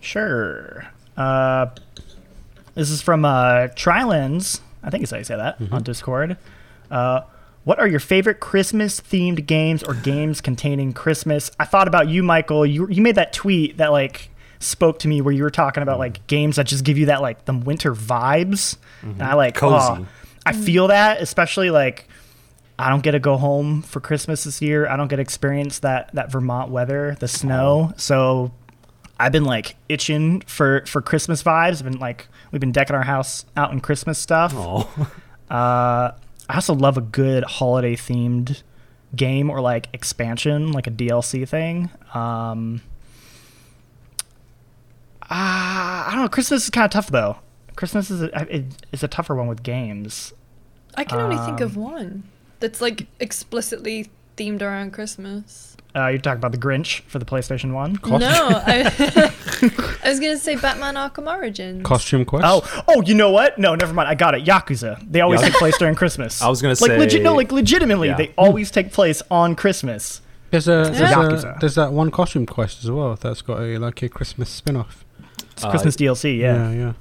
Sure. 0.01 0.89
Uh, 1.17 1.67
this 2.75 2.91
is 2.91 3.03
from 3.03 3.25
uh, 3.25 3.69
Trilens. 3.75 4.61
I 4.83 4.91
think 4.91 5.03
it's 5.03 5.11
how 5.13 5.19
you 5.19 5.25
say 5.25 5.37
that 5.37 5.59
Mm-hmm. 5.59 5.75
on 5.75 5.83
Discord. 5.83 6.37
Uh, 6.91 7.23
what 7.65 7.79
are 7.79 7.89
your 7.89 8.01
favorite 8.01 8.41
Christmas 8.41 9.01
themed 9.01 9.45
games 9.47 9.83
or 9.83 9.95
games 9.95 10.41
containing 10.41 10.93
Christmas? 10.93 11.51
I 11.61 11.65
thought 11.65 11.89
about 11.89 12.09
you, 12.09 12.23
Michael. 12.23 12.65
You 12.65 12.89
you 12.89 13.03
made 13.03 13.17
that 13.17 13.33
tweet 13.33 13.77
that 13.77 13.93
like 13.93 14.31
spoke 14.61 15.01
to 15.01 15.09
me 15.09 15.21
where 15.21 15.35
you 15.35 15.43
were 15.43 15.51
talking 15.51 15.81
Mm-hmm. 15.83 15.89
about 15.89 15.99
like 15.99 16.27
games 16.29 16.57
that 16.57 16.67
just 16.67 16.85
give 16.85 16.97
you 16.97 17.07
that 17.07 17.21
like 17.21 17.45
the 17.45 17.53
winter 17.53 17.95
vibes. 17.95 18.77
And 19.03 19.23
I 19.23 19.35
like 19.35 19.55
Cozy. 19.55 19.75
oh, 20.03 20.07
I 20.47 20.53
feel 20.53 20.89
that 20.89 21.21
especially 21.21 21.69
like 21.71 22.09
I 22.79 22.89
don't 22.91 23.03
get 23.03 23.11
to 23.13 23.19
go 23.19 23.37
home 23.37 23.83
for 23.83 24.01
Christmas 24.01 24.45
this 24.45 24.63
year. 24.63 24.89
I 24.89 24.97
don't 24.97 25.09
get 25.09 25.17
to 25.17 25.23
experience 25.23 25.81
that 25.81 26.15
that 26.15 26.31
Vermont 26.33 26.71
weather, 26.71 27.17
the 27.21 27.29
snow. 27.29 27.93
So 27.97 28.53
I've 29.21 29.33
been 29.33 29.45
like 29.45 29.77
itching 29.89 30.41
for 30.43 30.85
for 30.87 31.03
Christmas 31.03 31.43
vibes. 31.43 31.79
I've 31.79 31.85
been 31.85 31.99
like 31.99 32.29
we've 32.53 32.61
been 32.61 32.73
decking 32.73 32.95
our 32.97 33.03
house 33.03 33.45
out 33.57 33.73
in 33.73 33.81
Christmas 33.81 34.19
stuff. 34.19 34.53
Oh, 34.55 35.11
Uh, 35.51 36.13
I 36.51 36.55
also 36.57 36.75
love 36.75 36.99
a 36.99 37.01
good 37.01 37.43
holiday 37.43 37.97
themed 37.97 38.63
game 39.17 39.49
or 39.49 39.63
like 39.63 39.89
expansion, 39.95 40.73
like 40.73 40.87
a 40.87 40.91
DLC 40.91 41.49
thing. 41.49 41.89
Um, 42.13 42.83
ah, 45.31 46.09
I 46.09 46.13
don't 46.15 46.23
know. 46.23 46.29
Christmas 46.29 46.65
is 46.65 46.71
kind 46.71 46.85
of 46.85 46.91
tough 46.91 47.09
though. 47.11 47.39
Christmas 47.77 48.11
is 48.11 48.23
a, 48.23 48.55
it, 48.57 48.65
is 48.93 49.03
a 49.03 49.09
tougher 49.09 49.35
one 49.35 49.47
with 49.47 49.63
games. 49.63 50.33
I 50.97 51.05
can 51.05 51.21
only 51.21 51.37
think 51.37 51.61
Um, 51.61 51.63
of 51.63 51.77
one 51.77 52.25
that's 52.61 52.81
like 52.81 53.07
explicitly 53.21 54.11
themed 54.37 54.63
around 54.63 54.93
Christmas. 54.93 55.68
Uh, 55.97 56.09
you're 56.09 56.19
talking 56.19 56.39
about 56.39 56.53
the 56.53 56.59
Grinch 56.59 57.01
for 57.09 57.19
the 57.19 57.25
PlayStation 57.25 57.73
One. 57.73 57.97
Costume, 57.97 58.21
No, 58.21 58.29
I, 58.67 59.33
I 60.05 60.09
was 60.11 60.21
gonna 60.21 60.37
say 60.37 60.55
Batman 60.57 60.95
Arkham 60.95 61.27
Origins. 61.27 61.83
costume 61.85 62.25
quest. 62.25 62.45
Oh, 62.47 62.85
oh, 62.89 63.03
you 63.03 63.15
know 63.15 63.31
what? 63.31 63.59
No, 63.59 63.75
never 63.75 63.93
mind. 63.95 64.09
I 64.09 64.15
got 64.15 64.35
it. 64.35 64.45
Yakuza. 64.45 65.01
They 65.11 65.21
always 65.23 65.41
Yakuza. 65.41 65.45
take 65.45 65.55
place 65.55 65.79
during 65.79 65.95
Christmas. 65.95 66.43
I 66.43 66.49
was 66.49 66.61
gonna 66.63 66.73
like 66.81 66.91
say- 66.91 66.99
legit. 66.99 67.23
No, 67.23 67.35
like 67.35 67.51
legitimately, 67.51 68.09
Yeah. 68.09 68.17
they 68.17 68.33
always 68.37 68.71
take 68.71 68.93
place 68.93 69.23
on 69.31 69.57
Christmas. 69.57 70.21
There's 70.51 70.69
a 70.69 70.91
there's, 70.93 70.99
Yakuza. 71.01 71.57
a 71.57 71.59
there's 71.61 71.75
that 71.75 71.93
one 71.93 72.11
costume 72.11 72.47
quest 72.47 72.85
as 72.85 72.91
well 72.91 73.17
that's 73.17 73.43
got 73.43 73.61
a 73.61 73.79
like 73.79 74.03
a 74.03 74.09
Christmas 74.09 74.51
spin-off. 74.51 75.05
It's 75.53 75.65
Uh, 75.65 75.71
Christmas 75.71 75.97
DLC. 75.97 76.39
Yeah. 76.39 76.71
yeah. 76.71 76.93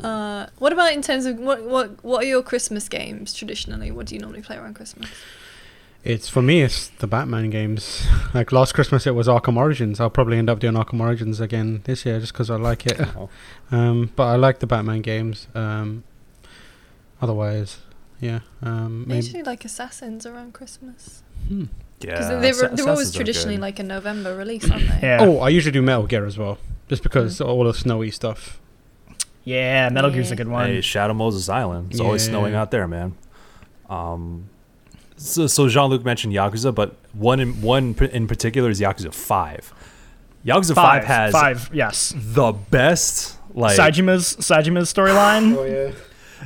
yeah. 0.00 0.08
Uh, 0.08 0.46
what 0.58 0.72
about 0.72 0.92
in 0.92 1.02
terms 1.02 1.26
of 1.26 1.38
what 1.40 1.64
what 1.64 2.02
what 2.04 2.22
are 2.24 2.26
your 2.28 2.42
Christmas 2.42 2.88
games 2.88 3.34
traditionally? 3.34 3.90
What 3.90 4.06
do 4.06 4.14
you 4.14 4.20
normally 4.20 4.42
play 4.42 4.56
around 4.56 4.74
Christmas? 4.74 5.10
It's 6.04 6.28
for 6.28 6.40
me. 6.42 6.62
It's 6.62 6.88
the 6.88 7.06
Batman 7.06 7.50
games. 7.50 8.06
Like 8.34 8.52
last 8.52 8.72
Christmas, 8.74 9.06
it 9.06 9.14
was 9.14 9.26
Arkham 9.26 9.56
Origins. 9.56 10.00
I'll 10.00 10.10
probably 10.10 10.36
end 10.36 10.50
up 10.50 10.58
doing 10.58 10.74
Arkham 10.74 11.00
Origins 11.00 11.40
again 11.40 11.80
this 11.84 12.04
year 12.04 12.20
just 12.20 12.34
because 12.34 12.50
I 12.50 12.56
like 12.56 12.84
it. 12.86 13.00
Oh. 13.16 13.30
Um, 13.70 14.12
but 14.16 14.24
I 14.24 14.36
like 14.36 14.58
the 14.60 14.66
Batman 14.66 15.00
games. 15.00 15.46
Um, 15.54 16.04
otherwise, 17.20 17.78
yeah. 18.20 18.40
Um, 18.62 19.04
maybe. 19.06 19.16
usually 19.24 19.42
like 19.42 19.64
Assassins 19.64 20.26
around 20.26 20.52
Christmas 20.54 21.22
Hmm. 21.48 21.64
because 22.00 22.30
Yeah, 22.30 22.38
they, 22.40 22.50
Assa- 22.50 22.68
were, 22.70 22.76
they 22.76 22.82
were 22.82 22.90
always 22.90 23.12
traditionally 23.12 23.56
good. 23.56 23.62
like 23.62 23.78
a 23.78 23.82
November 23.82 24.36
release, 24.36 24.70
aren't 24.70 24.88
they? 24.88 24.98
Yeah. 25.02 25.18
Oh, 25.22 25.38
I 25.40 25.48
usually 25.48 25.72
do 25.72 25.82
Metal 25.82 26.06
Gear 26.06 26.26
as 26.26 26.36
well, 26.38 26.58
just 26.88 27.02
because 27.02 27.40
all 27.40 27.64
the 27.64 27.72
snowy 27.74 28.10
stuff. 28.10 28.60
Yeah. 29.44 29.88
Metal 29.88 30.10
Gear's 30.10 30.30
a 30.30 30.36
good 30.36 30.48
one. 30.48 30.66
Hey, 30.68 30.80
Shadow 30.82 31.14
Moses 31.14 31.48
Island. 31.48 31.92
It's 31.92 32.00
always 32.00 32.24
snowing 32.24 32.54
out 32.54 32.70
there, 32.70 32.86
man. 32.86 33.16
Um, 33.88 34.50
so, 35.18 35.46
so 35.46 35.68
Jean 35.68 35.90
Luc 35.90 36.04
mentioned 36.04 36.32
Yakuza, 36.32 36.74
but 36.74 36.94
one 37.12 37.40
in, 37.40 37.60
one 37.60 37.94
in 38.12 38.26
particular 38.26 38.70
is 38.70 38.80
Yakuza 38.80 39.12
Five. 39.12 39.72
Yakuza 40.46 40.74
Five, 40.74 41.02
five. 41.02 41.04
has 41.04 41.32
five. 41.32 41.70
Yes. 41.72 42.14
the 42.16 42.52
best 42.52 43.36
like 43.54 43.76
Saejima's 43.76 44.36
Saejima's 44.36 44.92
storyline. 44.92 45.56
oh 45.56 45.64
yeah. 45.64 45.92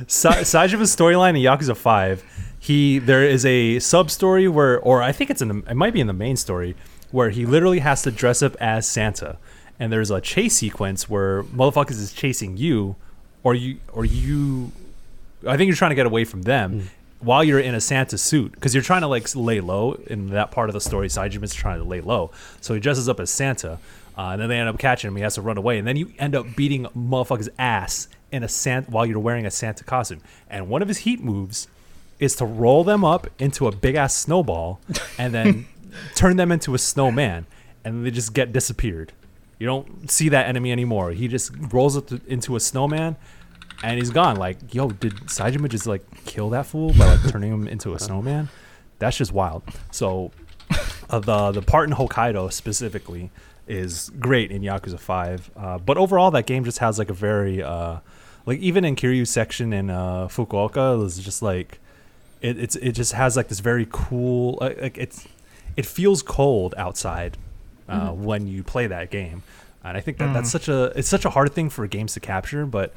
Sa- 0.07 0.43
Saejima's 0.43 0.93
storyline 0.95 1.29
in 1.31 1.43
Yakuza 1.43 1.75
Five. 1.77 2.23
He 2.59 2.97
there 2.99 3.23
is 3.23 3.45
a 3.45 3.79
sub 3.79 4.09
story 4.09 4.47
where, 4.47 4.79
or 4.79 5.01
I 5.01 5.11
think 5.11 5.29
it's 5.29 5.41
in 5.41 5.47
the, 5.49 5.57
it 5.71 5.75
might 5.75 5.93
be 5.93 5.99
in 6.01 6.07
the 6.07 6.13
main 6.13 6.35
story 6.37 6.75
where 7.11 7.29
he 7.29 7.45
literally 7.45 7.79
has 7.79 8.01
to 8.03 8.11
dress 8.11 8.41
up 8.41 8.55
as 8.59 8.87
Santa, 8.87 9.37
and 9.79 9.91
there's 9.93 10.09
a 10.09 10.19
chase 10.19 10.55
sequence 10.55 11.07
where 11.09 11.43
motherfuckers 11.43 11.91
is 11.99 12.11
chasing 12.13 12.57
you, 12.57 12.95
or 13.43 13.53
you 13.53 13.77
or 13.91 14.05
you, 14.05 14.71
I 15.47 15.57
think 15.57 15.67
you're 15.67 15.75
trying 15.75 15.91
to 15.91 15.95
get 15.95 16.05
away 16.07 16.23
from 16.25 16.41
them. 16.43 16.71
Hmm. 16.79 16.85
While 17.23 17.43
you're 17.43 17.59
in 17.59 17.73
a 17.73 17.81
Santa 17.81 18.17
suit, 18.17 18.51
because 18.51 18.73
you're 18.73 18.83
trying 18.83 19.01
to 19.01 19.07
like 19.07 19.33
lay 19.35 19.61
low 19.61 19.93
in 20.07 20.27
that 20.27 20.51
part 20.51 20.69
of 20.69 20.73
the 20.73 20.81
story, 20.81 21.09
Saejima's 21.09 21.53
trying 21.53 21.79
to 21.79 21.85
lay 21.85 22.01
low, 22.01 22.31
so 22.61 22.73
he 22.73 22.79
dresses 22.79 23.07
up 23.07 23.19
as 23.19 23.29
Santa, 23.29 23.79
uh, 24.17 24.29
and 24.31 24.41
then 24.41 24.49
they 24.49 24.59
end 24.59 24.69
up 24.69 24.77
catching 24.77 25.07
him. 25.07 25.15
He 25.15 25.23
has 25.23 25.35
to 25.35 25.41
run 25.41 25.57
away, 25.57 25.77
and 25.77 25.87
then 25.87 25.95
you 25.95 26.11
end 26.19 26.35
up 26.35 26.45
beating 26.55 26.85
motherfucker's 26.87 27.49
ass 27.57 28.07
in 28.31 28.43
a 28.43 28.47
Santa 28.47 28.91
while 28.91 29.05
you're 29.05 29.19
wearing 29.19 29.45
a 29.45 29.51
Santa 29.51 29.83
costume. 29.83 30.21
And 30.49 30.67
one 30.67 30.81
of 30.81 30.87
his 30.87 30.99
heat 30.99 31.21
moves 31.21 31.67
is 32.19 32.35
to 32.37 32.45
roll 32.45 32.83
them 32.83 33.03
up 33.03 33.27
into 33.39 33.67
a 33.67 33.71
big 33.71 33.95
ass 33.95 34.15
snowball 34.15 34.79
and 35.17 35.33
then 35.33 35.65
turn 36.15 36.37
them 36.37 36.51
into 36.51 36.75
a 36.75 36.77
snowman, 36.77 37.45
and 37.83 38.05
they 38.05 38.11
just 38.11 38.33
get 38.33 38.51
disappeared. 38.51 39.13
You 39.59 39.67
don't 39.67 40.11
see 40.11 40.29
that 40.29 40.47
enemy 40.47 40.71
anymore. 40.71 41.11
He 41.11 41.27
just 41.27 41.51
rolls 41.71 41.95
it 41.95 42.11
into 42.27 42.55
a 42.55 42.59
snowman, 42.59 43.15
and 43.83 43.99
he's 43.99 44.09
gone. 44.09 44.37
Like, 44.37 44.73
yo, 44.73 44.89
did 44.89 45.13
Saejima 45.27 45.69
just 45.69 45.85
like 45.85 46.03
kill 46.25 46.49
that 46.51 46.65
fool 46.65 46.93
by 46.93 47.15
like 47.15 47.29
turning 47.29 47.51
him 47.51 47.67
into 47.67 47.93
a 47.93 47.99
snowman? 47.99 48.49
That's 48.97 49.17
just 49.17 49.33
wild. 49.33 49.63
So, 49.91 50.31
uh, 51.09 51.19
the 51.19 51.51
the 51.51 51.61
part 51.61 51.89
in 51.89 51.95
Hokkaido 51.95 52.51
specifically 52.51 53.29
is 53.67 54.09
great 54.19 54.51
in 54.51 54.61
Yakuza 54.61 54.99
Five, 54.99 55.51
uh, 55.55 55.77
but 55.77 55.97
overall 55.97 56.31
that 56.31 56.45
game 56.45 56.63
just 56.63 56.79
has 56.79 56.97
like 56.97 57.09
a 57.09 57.13
very 57.13 57.61
uh, 57.61 57.97
like 58.45 58.59
even 58.59 58.85
in 58.85 58.95
Kiryu's 58.95 59.29
section 59.29 59.73
in 59.73 59.89
uh, 59.89 60.27
Fukuoka 60.27 61.03
is 61.05 61.19
just 61.19 61.41
like 61.41 61.79
it, 62.41 62.57
it's 62.57 62.77
it 62.77 62.93
just 62.93 63.11
has 63.13 63.35
like 63.35 63.49
this 63.49 63.59
very 63.59 63.87
cool 63.91 64.57
like, 64.61 64.81
like 64.81 64.97
it's 64.97 65.27
it 65.75 65.85
feels 65.85 66.21
cold 66.21 66.73
outside 66.77 67.37
uh, 67.89 68.11
when 68.11 68.47
you 68.47 68.63
play 68.63 68.87
that 68.87 69.11
game, 69.11 69.43
and 69.83 69.97
I 69.97 69.99
think 69.99 70.17
that 70.19 70.33
that's 70.33 70.49
such 70.49 70.69
a 70.69 70.93
it's 70.95 71.09
such 71.09 71.25
a 71.25 71.29
hard 71.31 71.53
thing 71.53 71.69
for 71.69 71.85
games 71.87 72.13
to 72.13 72.21
capture, 72.21 72.65
but 72.65 72.93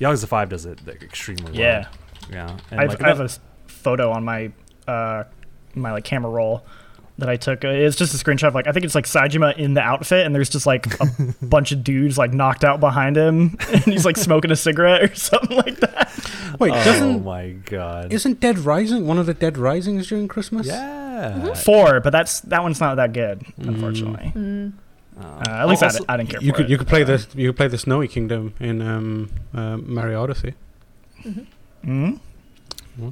Yakuza 0.00 0.26
Five 0.26 0.48
does 0.48 0.66
it 0.66 0.86
like, 0.86 1.02
extremely 1.02 1.44
well. 1.52 1.54
Yeah. 1.54 1.88
yeah. 2.30 2.56
And, 2.70 2.80
I 2.80 2.82
have, 2.84 2.90
like, 2.90 3.02
I 3.02 3.08
have 3.08 3.20
a 3.20 3.28
photo 3.66 4.10
on 4.10 4.24
my 4.24 4.52
uh 4.88 5.24
my 5.74 5.92
like 5.92 6.04
camera 6.04 6.30
roll 6.30 6.64
that 7.18 7.28
I 7.28 7.36
took. 7.36 7.64
Uh, 7.64 7.68
It's 7.68 7.96
just 7.96 8.12
a 8.14 8.24
screenshot 8.24 8.48
of 8.48 8.54
like 8.54 8.66
I 8.66 8.72
think 8.72 8.84
it's 8.84 8.94
like 8.94 9.06
Saejima 9.06 9.56
in 9.56 9.74
the 9.74 9.80
outfit, 9.80 10.26
and 10.26 10.34
there's 10.34 10.48
just 10.48 10.66
like 10.66 10.98
a 11.00 11.06
bunch 11.42 11.72
of 11.72 11.84
dudes 11.84 12.18
like 12.18 12.32
knocked 12.32 12.64
out 12.64 12.80
behind 12.80 13.16
him, 13.16 13.56
and 13.72 13.82
he's 13.84 14.04
like 14.04 14.16
smoking 14.16 14.50
a 14.50 14.56
cigarette 14.56 15.02
or 15.02 15.14
something 15.14 15.56
like 15.56 15.76
that. 15.80 16.12
Wait, 16.58 16.72
oh 16.72 16.84
doesn't 16.84 17.16
Oh 17.16 17.18
my 17.20 17.50
god! 17.50 18.12
isn't 18.12 18.40
Dead 18.40 18.58
Rising 18.58 19.06
one 19.06 19.18
of 19.18 19.26
the 19.26 19.34
Dead 19.34 19.56
Risings 19.56 20.08
during 20.08 20.28
Christmas? 20.28 20.66
yeah. 20.66 21.54
Four, 21.54 22.00
but 22.00 22.10
that's 22.10 22.40
that 22.40 22.62
one's 22.62 22.80
not 22.80 22.96
that 22.96 23.12
good, 23.12 23.44
unfortunately. 23.58 24.72
Uh, 25.20 25.44
at 25.46 25.68
least 25.68 25.82
I 25.82 25.86
Also- 25.86 25.98
di- 26.00 26.04
I, 26.08 26.16
didn't 26.16 26.30
care 26.30 26.40
You 26.42 26.50
for 26.52 26.56
could 26.56 26.66
it. 26.66 26.70
you 26.70 26.78
could 26.78 26.88
play 26.88 27.04
the 27.04 27.26
you 27.36 27.48
could 27.50 27.56
play 27.56 27.68
the 27.68 27.78
Snowy 27.78 28.08
Kingdom 28.08 28.52
in 28.60 28.82
um, 28.82 29.30
uh, 29.54 29.76
Mario 29.76 30.22
Odyssey. 30.22 30.54
Mhm. 31.84 32.18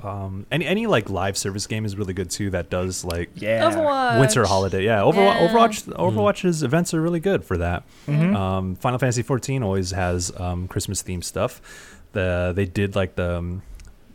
Um, 0.04 0.46
any 0.52 0.64
any 0.64 0.86
like 0.86 1.10
live 1.10 1.36
service 1.36 1.66
game 1.66 1.84
is 1.84 1.96
really 1.96 2.12
good 2.14 2.30
too. 2.30 2.50
That 2.50 2.70
does 2.70 3.04
like 3.04 3.30
Yeah. 3.34 3.68
Overwatch. 3.70 4.20
winter 4.20 4.44
holiday. 4.46 4.84
Yeah, 4.84 5.00
Overwatch. 5.00 5.16
Yeah. 5.16 5.48
Overwatch. 5.48 5.84
Overwatch's 5.96 6.62
events 6.62 6.94
are 6.94 7.00
really 7.00 7.18
good 7.20 7.44
for 7.44 7.56
that. 7.58 7.82
Mhm. 8.06 8.34
Um, 8.36 8.74
Final 8.76 8.98
Fantasy 9.00 9.22
14 9.22 9.62
always 9.64 9.90
has 9.90 10.32
um, 10.38 10.68
Christmas 10.68 11.02
themed 11.02 11.24
stuff. 11.24 11.60
The 12.12 12.52
they 12.54 12.64
did 12.64 12.94
like 12.94 13.16
the 13.16 13.38
um, 13.38 13.62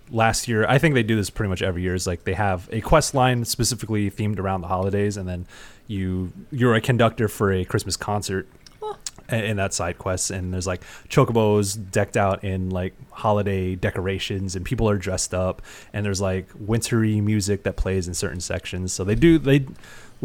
last 0.09 0.47
year. 0.47 0.65
I 0.69 0.77
think 0.77 0.95
they 0.95 1.03
do 1.03 1.17
this 1.17 1.29
pretty 1.29 1.49
much 1.49 1.61
every 1.61 1.81
year. 1.81 1.95
Is 1.95 2.07
like 2.07 2.23
they 2.23 2.33
have 2.35 2.69
a 2.71 2.79
quest 2.79 3.13
line 3.13 3.43
specifically 3.43 4.09
themed 4.09 4.39
around 4.39 4.61
the 4.61 4.67
holidays, 4.67 5.17
and 5.17 5.27
then 5.27 5.47
you 5.87 6.31
you're 6.51 6.75
a 6.75 6.81
conductor 6.81 7.27
for 7.27 7.51
a 7.51 7.63
Christmas 7.65 7.95
concert. 7.97 8.47
a- 9.29 9.43
In 9.49 9.57
that 9.57 9.73
side 9.73 9.97
quest, 9.97 10.31
and 10.31 10.53
there's 10.53 10.67
like 10.67 10.81
chocobos 11.09 11.75
decked 11.91 12.15
out 12.15 12.43
in 12.43 12.69
like 12.69 12.93
holiday 13.11 13.75
decorations, 13.75 14.55
and 14.55 14.63
people 14.65 14.89
are 14.89 14.97
dressed 14.97 15.33
up, 15.33 15.61
and 15.93 16.05
there's 16.05 16.21
like 16.21 16.47
wintry 16.57 17.19
music 17.19 17.63
that 17.63 17.75
plays 17.75 18.07
in 18.07 18.13
certain 18.13 18.39
sections. 18.39 18.93
So 18.93 19.03
they 19.03 19.15
do 19.15 19.37
they, 19.37 19.57
a 19.57 19.65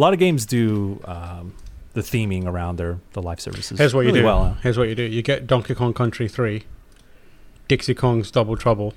lot 0.01 0.13
of 0.13 0.19
games 0.21 0.47
do 0.47 1.01
um, 1.05 1.55
the 1.95 2.01
theming 2.03 2.47
around 2.47 2.77
their 2.77 2.99
the 3.13 3.21
live 3.23 3.41
services. 3.41 3.79
Here's 3.79 3.93
what 3.95 4.07
you 4.07 4.13
do. 4.13 4.25
Well, 4.25 4.57
Here's 4.63 4.79
what 4.79 4.89
you 4.89 4.95
do. 4.95 5.03
You 5.03 5.23
get 5.23 5.47
Donkey 5.49 5.75
Kong 5.75 5.93
Country 5.93 6.29
3, 6.29 6.63
Dixie 7.69 7.95
Kong's 7.95 8.31
Double 8.31 8.57
Trouble, 8.57 8.95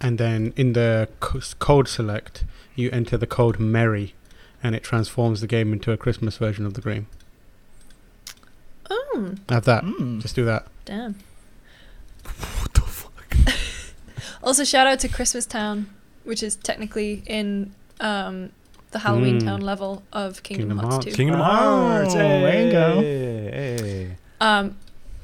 and 0.00 0.18
then 0.18 0.52
in 0.56 0.72
the 0.72 1.08
code 1.20 1.86
select, 1.88 2.44
you 2.74 2.90
enter 2.90 3.16
the 3.16 3.26
code 3.26 3.58
Merry, 3.60 4.14
and 4.62 4.74
it 4.74 4.82
transforms 4.82 5.40
the 5.40 5.46
game 5.46 5.72
into 5.72 5.92
a 5.92 5.96
Christmas 5.96 6.36
version 6.36 6.66
of 6.66 6.74
the 6.74 6.80
game. 6.82 7.06
Oh, 8.90 9.34
Have 9.48 9.64
that. 9.64 9.84
Mm. 9.84 10.20
Just 10.20 10.34
do 10.34 10.44
that. 10.44 10.66
damn. 10.84 11.14
what 12.24 12.74
the 12.74 12.80
fuck? 12.80 13.36
Also, 14.42 14.64
shout 14.64 14.86
out 14.86 14.98
to 15.00 15.08
Christmas 15.08 15.44
Town, 15.44 15.88
which 16.24 16.42
is 16.42 16.56
technically 16.56 17.22
in 17.26 17.74
um, 18.00 18.50
the 18.90 18.98
Halloween 19.00 19.38
Mm. 19.40 19.44
Town 19.44 19.60
level 19.60 20.02
of 20.14 20.42
Kingdom, 20.42 20.68
Kingdom 20.70 20.78
Hearts 20.90 21.04
Hearts. 21.04 21.16
2. 21.16 21.22
Kingdom 21.22 21.40
Oh, 21.40 21.44
Hearts. 21.44 22.14
there 22.14 22.64
you 22.66 22.72
go. 22.72 23.00
Hey, 23.02 23.76
hey. 23.82 24.16
Um, 24.40 24.76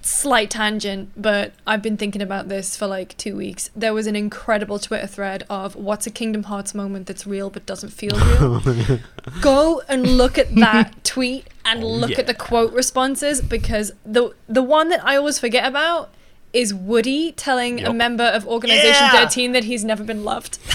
slight 0.07 0.50
tangent, 0.50 1.11
but 1.16 1.52
I've 1.66 1.82
been 1.82 1.96
thinking 1.96 2.22
about 2.22 2.48
this 2.48 2.76
for 2.76 2.86
like 2.86 3.16
two 3.16 3.36
weeks. 3.36 3.70
There 3.74 3.92
was 3.92 4.07
an 4.07 4.16
incredible 4.16 4.78
Twitter 4.78 5.07
thread 5.07 5.44
of 5.50 5.74
what's 5.76 6.07
a 6.07 6.11
Kingdom 6.11 6.44
Hearts 6.44 6.74
moment 6.74 7.07
that's 7.07 7.26
real 7.26 7.50
but 7.50 7.66
doesn't 7.66 7.90
feel 7.90 8.16
real. 8.40 9.00
Go 9.40 9.82
and 9.88 10.16
look 10.16 10.38
at 10.38 10.54
that 10.57 10.92
tweet 11.04 11.48
and 11.64 11.82
Oh, 11.82 11.86
look 11.88 12.11
yeah. 12.12 12.20
at 12.20 12.26
the 12.26 12.34
quote 12.34 12.72
responses 12.72 13.40
because 13.42 13.92
the 14.04 14.32
the 14.48 14.62
one 14.62 14.88
that 14.90 15.04
I 15.04 15.16
always 15.16 15.38
forget 15.38 15.66
about 15.66 16.11
is 16.52 16.72
Woody 16.72 17.32
telling 17.32 17.84
a 17.84 17.92
member 17.92 18.24
of 18.24 18.46
Organization 18.46 18.92
Yeah. 19.12 19.24
13 19.24 19.52
that 19.52 19.64
he's 19.64 19.84
never 19.84 20.04
been 20.04 20.24
loved. 20.24 20.59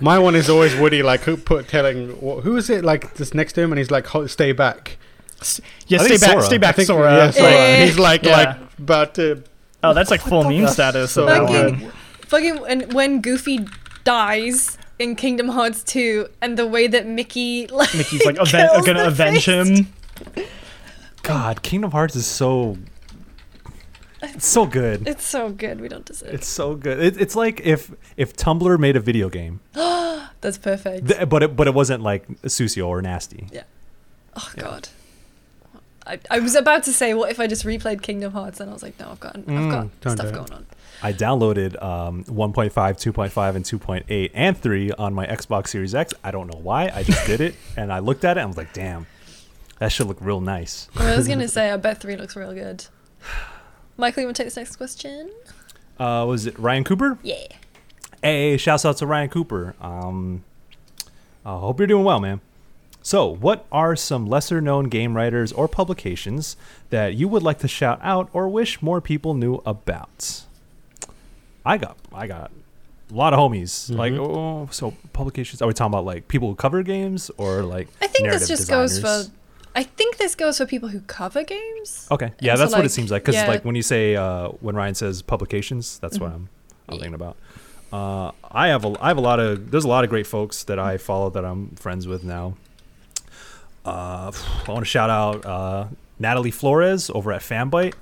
My 0.00 0.18
one 0.18 0.34
is 0.34 0.48
always 0.50 0.74
Woody, 0.74 1.02
like 1.02 1.20
who 1.20 1.36
put 1.36 1.68
telling 1.68 2.16
who 2.20 2.56
is 2.56 2.70
it 2.70 2.84
like 2.84 3.14
this 3.14 3.34
next 3.34 3.52
to 3.54 3.60
him, 3.62 3.72
and 3.72 3.78
he's 3.78 3.90
like, 3.90 4.06
"Stay 4.26 4.52
back." 4.52 4.98
Yeah, 5.86 5.98
stay 5.98 6.16
back, 6.18 6.30
Sora. 6.30 6.42
stay 6.42 6.58
back, 6.58 6.76
think 6.76 6.86
Sora. 6.86 7.12
yeah, 7.14 7.30
Sora. 7.30 7.50
Yeah. 7.50 7.84
He's 7.84 7.98
like 7.98 8.22
Yeah. 8.24 8.36
like 8.36 8.56
about 8.78 9.14
to. 9.16 9.42
Oh, 9.84 9.92
that's 9.94 10.10
like 10.10 10.20
full 10.20 10.44
meme 10.44 10.68
status. 10.68 11.10
So 11.12 11.26
Fucking- 11.26 11.80
one. 11.82 11.92
Fucking 12.26 12.60
when, 12.60 12.80
when 12.90 13.20
Goofy 13.20 13.66
dies 14.04 14.78
in 14.98 15.16
Kingdom 15.16 15.48
Hearts 15.48 15.82
2 15.82 16.28
and 16.40 16.56
the 16.56 16.66
way 16.66 16.86
that 16.86 17.06
Mickey 17.06 17.66
like 17.66 17.94
Mickey's 17.94 18.24
like 18.24 18.38
aven- 18.40 18.84
gonna 18.84 19.04
avenge 19.06 19.44
fist. 19.44 19.68
him. 19.70 20.46
God, 21.22 21.62
Kingdom 21.62 21.90
Hearts 21.90 22.16
is 22.16 22.26
so. 22.26 22.78
It's 24.24 24.46
so 24.46 24.66
good. 24.66 25.06
It's 25.08 25.24
so 25.26 25.50
good. 25.50 25.80
We 25.80 25.88
don't 25.88 26.04
deserve. 26.04 26.28
It. 26.28 26.34
It's 26.36 26.46
so 26.48 26.74
good. 26.76 27.00
It, 27.00 27.20
it's 27.20 27.34
like 27.34 27.60
if 27.64 27.90
if 28.16 28.36
Tumblr 28.36 28.78
made 28.78 28.94
a 28.96 29.00
video 29.00 29.28
game, 29.28 29.58
That's 29.74 30.58
perfect. 30.58 31.08
th- 31.08 31.28
but 31.28 31.42
it 31.42 31.56
but 31.56 31.66
it 31.66 31.74
wasn't 31.74 32.02
like 32.04 32.26
sucio 32.44 32.86
or 32.86 33.02
nasty. 33.02 33.48
Yeah. 33.52 33.64
Oh 34.36 34.48
god. 34.56 34.88
I, 36.12 36.18
I 36.30 36.38
was 36.40 36.54
about 36.54 36.82
to 36.84 36.92
say, 36.92 37.14
what 37.14 37.30
if 37.30 37.40
I 37.40 37.46
just 37.46 37.64
replayed 37.64 38.02
Kingdom 38.02 38.32
Hearts? 38.32 38.60
And 38.60 38.68
I 38.70 38.72
was 38.72 38.82
like, 38.82 38.98
no, 39.00 39.10
I've 39.10 39.20
got, 39.20 39.36
I've 39.36 39.44
Mm, 39.46 39.70
got 39.70 40.00
don't 40.00 40.16
stuff 40.18 40.32
going 40.32 40.52
on. 40.52 40.66
I 41.02 41.12
downloaded 41.12 41.82
um, 41.82 42.22
1.5, 42.24 42.70
2.5, 42.72 43.54
and 43.56 43.64
2.8 43.64 44.30
and 44.34 44.56
3 44.56 44.92
on 44.92 45.14
my 45.14 45.26
Xbox 45.26 45.68
Series 45.68 45.94
X. 45.94 46.12
I 46.22 46.30
don't 46.30 46.46
know 46.52 46.60
why. 46.60 46.90
I 46.94 47.02
just 47.02 47.26
did 47.26 47.40
it, 47.40 47.54
and 47.76 47.92
I 47.92 47.98
looked 47.98 48.24
at 48.24 48.36
it 48.36 48.40
and 48.40 48.44
I 48.44 48.46
was 48.48 48.56
like, 48.56 48.72
damn, 48.72 49.06
that 49.78 49.90
should 49.90 50.06
look 50.06 50.18
real 50.20 50.40
nice. 50.40 50.88
I 50.96 51.16
was 51.16 51.26
gonna 51.26 51.48
say, 51.56 51.70
I 51.70 51.76
bet 51.76 52.00
three 52.00 52.16
looks 52.16 52.36
real 52.36 52.52
good. 52.52 52.86
Michael, 53.96 54.20
you 54.22 54.26
want 54.28 54.36
to 54.36 54.42
take 54.42 54.46
this 54.48 54.56
next 54.56 54.76
question? 54.76 55.30
Uh, 55.98 56.24
was 56.28 56.46
it 56.46 56.58
Ryan 56.58 56.84
Cooper? 56.84 57.18
Yeah. 57.22 57.46
Hey, 58.22 58.56
shouts 58.56 58.84
out 58.84 58.96
to 58.98 59.06
Ryan 59.06 59.28
Cooper. 59.28 59.74
Um, 59.80 60.44
I 61.44 61.58
hope 61.58 61.80
you're 61.80 61.86
doing 61.88 62.04
well, 62.04 62.20
man. 62.20 62.40
So, 63.02 63.26
what 63.26 63.66
are 63.72 63.96
some 63.96 64.26
lesser 64.26 64.60
known 64.60 64.88
game 64.88 65.16
writers 65.16 65.52
or 65.52 65.66
publications 65.66 66.56
that 66.90 67.14
you 67.14 67.26
would 67.26 67.42
like 67.42 67.58
to 67.58 67.68
shout 67.68 67.98
out 68.02 68.30
or 68.32 68.48
wish 68.48 68.80
more 68.80 69.00
people 69.00 69.34
knew 69.34 69.60
about? 69.66 70.44
I 71.66 71.78
got, 71.78 71.96
I 72.12 72.28
got 72.28 72.52
a 73.10 73.14
lot 73.14 73.34
of 73.34 73.40
homies. 73.40 73.94
Like, 73.94 74.12
oh, 74.12 74.68
so 74.70 74.94
publications. 75.12 75.60
Are 75.60 75.68
we 75.68 75.74
talking 75.74 75.92
about 75.92 76.04
like 76.04 76.28
people 76.28 76.48
who 76.48 76.54
cover 76.54 76.82
games 76.82 77.30
or 77.36 77.62
like? 77.62 77.88
I 78.00 78.06
think 78.06 78.28
this 78.28 78.48
narrative 78.48 78.48
just 78.48 78.68
goes 78.68 79.00
for. 79.00 79.24
I 79.74 79.82
think 79.84 80.18
this 80.18 80.34
goes 80.34 80.58
for 80.58 80.66
people 80.66 80.90
who 80.90 81.00
cover 81.00 81.42
games. 81.44 82.06
Okay, 82.10 82.32
yeah, 82.40 82.52
And 82.52 82.58
so, 82.58 82.64
that's 82.64 82.76
what 82.76 82.84
it 82.84 82.90
seems 82.90 83.10
like. 83.10 83.22
Because 83.22 83.36
yeah. 83.36 83.48
like 83.48 83.64
when 83.64 83.74
you 83.74 83.82
say 83.82 84.14
uh, 84.16 84.48
when 84.60 84.76
Ryan 84.76 84.94
says 84.94 85.22
publications, 85.22 85.98
that's 85.98 86.18
what 86.18 86.30
I'm, 86.30 86.48
I'm 86.88 86.98
thinking 86.98 87.14
about. 87.14 87.36
Uh, 87.92 88.32
I 88.50 88.68
have 88.68 88.84
a 88.84 88.94
I 89.00 89.08
have 89.08 89.18
a 89.18 89.22
lot 89.22 89.40
of 89.40 89.70
there's 89.70 89.84
a 89.84 89.88
lot 89.88 90.04
of 90.04 90.10
great 90.10 90.26
folks 90.26 90.64
that 90.64 90.78
I 90.78 90.98
follow 90.98 91.30
that 91.30 91.44
I'm 91.44 91.70
friends 91.70 92.06
with 92.06 92.22
now. 92.22 92.54
Uh, 93.84 94.32
I 94.66 94.70
want 94.70 94.84
to 94.84 94.90
shout 94.90 95.10
out 95.10 95.46
uh, 95.46 95.86
Natalie 96.18 96.50
Flores 96.50 97.10
over 97.10 97.32
at 97.32 97.42
Fanbyte. 97.42 97.94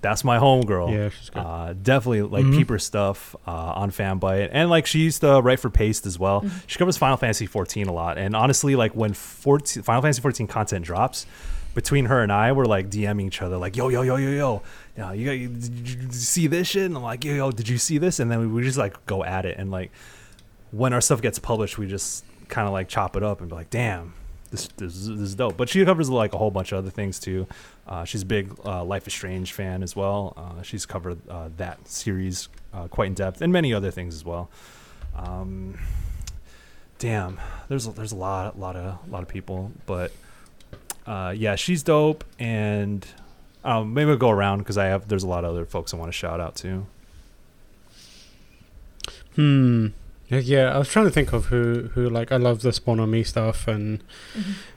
That's 0.00 0.22
my 0.22 0.38
homegirl. 0.38 0.92
Yeah, 0.92 1.08
she's 1.08 1.28
good. 1.30 1.40
Uh, 1.40 1.72
definitely 1.72 2.22
like 2.22 2.44
peeper 2.52 2.78
stuff 2.78 3.34
uh, 3.48 3.50
on 3.50 3.90
Fanbyte, 3.90 4.48
and 4.52 4.70
like 4.70 4.86
she 4.86 5.00
used 5.00 5.22
to 5.22 5.40
write 5.40 5.58
for 5.58 5.70
Paste 5.70 6.06
as 6.06 6.16
well. 6.18 6.48
She 6.68 6.78
covers 6.78 6.96
Final 6.96 7.16
Fantasy 7.16 7.46
14 7.46 7.88
a 7.88 7.92
lot, 7.92 8.16
and 8.16 8.36
honestly, 8.36 8.76
like 8.76 8.94
when 8.94 9.12
14, 9.12 9.82
Final 9.82 10.02
Fantasy 10.02 10.22
14 10.22 10.46
content 10.46 10.84
drops, 10.84 11.26
between 11.74 12.06
her 12.06 12.22
and 12.22 12.32
I, 12.32 12.52
we're 12.52 12.64
like 12.64 12.90
DMing 12.90 13.26
each 13.26 13.42
other, 13.42 13.56
like 13.56 13.76
yo 13.76 13.88
yo 13.88 14.02
yo 14.02 14.16
yo 14.16 14.30
yo, 14.30 14.62
yeah, 14.96 15.12
you 15.12 15.30
you, 15.32 15.48
you 15.50 16.12
see 16.12 16.46
this 16.46 16.68
shit? 16.68 16.84
And 16.84 16.96
I'm 16.96 17.02
like 17.02 17.24
yo 17.24 17.34
yo, 17.34 17.50
did 17.50 17.68
you 17.68 17.78
see 17.78 17.98
this? 17.98 18.20
And 18.20 18.30
then 18.30 18.38
we, 18.38 18.46
we 18.46 18.62
just 18.62 18.78
like 18.78 19.04
go 19.06 19.24
at 19.24 19.46
it, 19.46 19.58
and 19.58 19.70
like 19.72 19.90
when 20.70 20.92
our 20.92 21.00
stuff 21.00 21.20
gets 21.22 21.40
published, 21.40 21.76
we 21.76 21.86
just 21.86 22.24
kind 22.48 22.68
of 22.68 22.72
like 22.72 22.88
chop 22.88 23.16
it 23.16 23.22
up 23.22 23.40
and 23.40 23.48
be 23.48 23.54
like, 23.54 23.70
damn, 23.70 24.14
this, 24.50 24.68
this 24.76 25.06
this 25.06 25.08
is 25.08 25.34
dope. 25.34 25.56
But 25.56 25.68
she 25.68 25.84
covers 25.84 26.08
like 26.10 26.34
a 26.34 26.38
whole 26.38 26.50
bunch 26.50 26.72
of 26.72 26.78
other 26.78 26.90
things 26.90 27.18
too. 27.18 27.46
Uh, 27.86 28.04
she's 28.04 28.22
a 28.22 28.26
big 28.26 28.52
uh, 28.64 28.84
Life 28.84 29.06
is 29.06 29.12
Strange 29.12 29.52
fan 29.52 29.82
as 29.82 29.94
well. 29.94 30.34
Uh, 30.36 30.62
she's 30.62 30.86
covered 30.86 31.18
uh, 31.28 31.48
that 31.56 31.86
series 31.88 32.48
uh, 32.72 32.88
quite 32.88 33.08
in 33.08 33.14
depth 33.14 33.42
and 33.42 33.52
many 33.52 33.72
other 33.72 33.90
things 33.90 34.14
as 34.14 34.24
well. 34.24 34.50
Um, 35.16 35.78
damn, 36.98 37.40
there's 37.68 37.86
a, 37.86 37.92
there's 37.92 38.12
a 38.12 38.16
lot 38.16 38.54
a 38.54 38.58
lot 38.58 38.76
of 38.76 38.98
a 39.06 39.10
lot 39.10 39.22
of 39.22 39.28
people, 39.28 39.72
but 39.86 40.12
uh, 41.06 41.34
yeah, 41.36 41.56
she's 41.56 41.82
dope. 41.82 42.24
And 42.38 43.06
um, 43.64 43.94
maybe 43.94 44.06
we'll 44.06 44.16
go 44.16 44.30
around 44.30 44.58
because 44.58 44.78
I 44.78 44.86
have 44.86 45.08
there's 45.08 45.24
a 45.24 45.28
lot 45.28 45.44
of 45.44 45.50
other 45.50 45.64
folks 45.64 45.92
I 45.92 45.96
want 45.96 46.08
to 46.08 46.16
shout 46.16 46.40
out 46.40 46.54
to. 46.56 46.86
Hmm. 49.34 49.88
Yeah, 50.28 50.38
Yeah, 50.40 50.74
I 50.74 50.78
was 50.78 50.88
trying 50.88 51.06
to 51.06 51.10
think 51.10 51.32
of 51.32 51.46
who 51.46 51.90
who 51.94 52.08
like 52.08 52.30
I 52.32 52.36
love 52.36 52.60
the 52.62 52.72
Spawn 52.72 53.00
on 53.00 53.10
Me 53.10 53.22
stuff, 53.24 53.66
and 53.66 54.02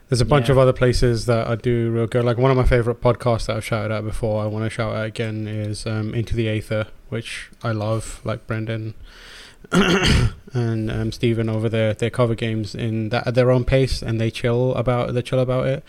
there's 0.09 0.21
a 0.21 0.25
bunch 0.25 0.47
Yeah. 0.47 0.53
of 0.53 0.57
other 0.57 0.73
places 0.73 1.25
that 1.25 1.47
I 1.47 1.55
do 1.55 1.89
real 1.91 2.07
good. 2.07 2.23
Like 2.25 2.37
one 2.37 2.51
of 2.51 2.57
my 2.57 2.65
favorite 2.65 3.01
podcasts 3.01 3.47
that 3.47 3.57
I've 3.57 3.65
shouted 3.65 3.93
out 3.93 4.03
before, 4.05 4.41
I 4.43 4.45
want 4.45 4.63
to 4.65 4.69
shout 4.69 4.95
out 4.95 5.05
again 5.05 5.47
is 5.47 5.85
um, 5.85 6.13
Into 6.13 6.35
the 6.35 6.47
Aether, 6.47 6.87
which 7.09 7.49
I 7.63 7.71
love. 7.73 8.21
Like 8.23 8.47
Brendan 8.47 8.93
and 9.71 10.91
um, 10.91 11.11
Stephen 11.11 11.49
over 11.49 11.67
there, 11.69 11.93
they 11.93 12.09
cover 12.09 12.35
games 12.35 12.73
in 12.75 13.09
that 13.09 13.27
at 13.27 13.35
their 13.35 13.51
own 13.51 13.65
pace, 13.65 14.01
and 14.01 14.19
they 14.21 14.31
chill 14.31 14.73
about 14.75 15.13
they 15.13 15.21
chill 15.21 15.39
about 15.39 15.65
it. 15.67 15.83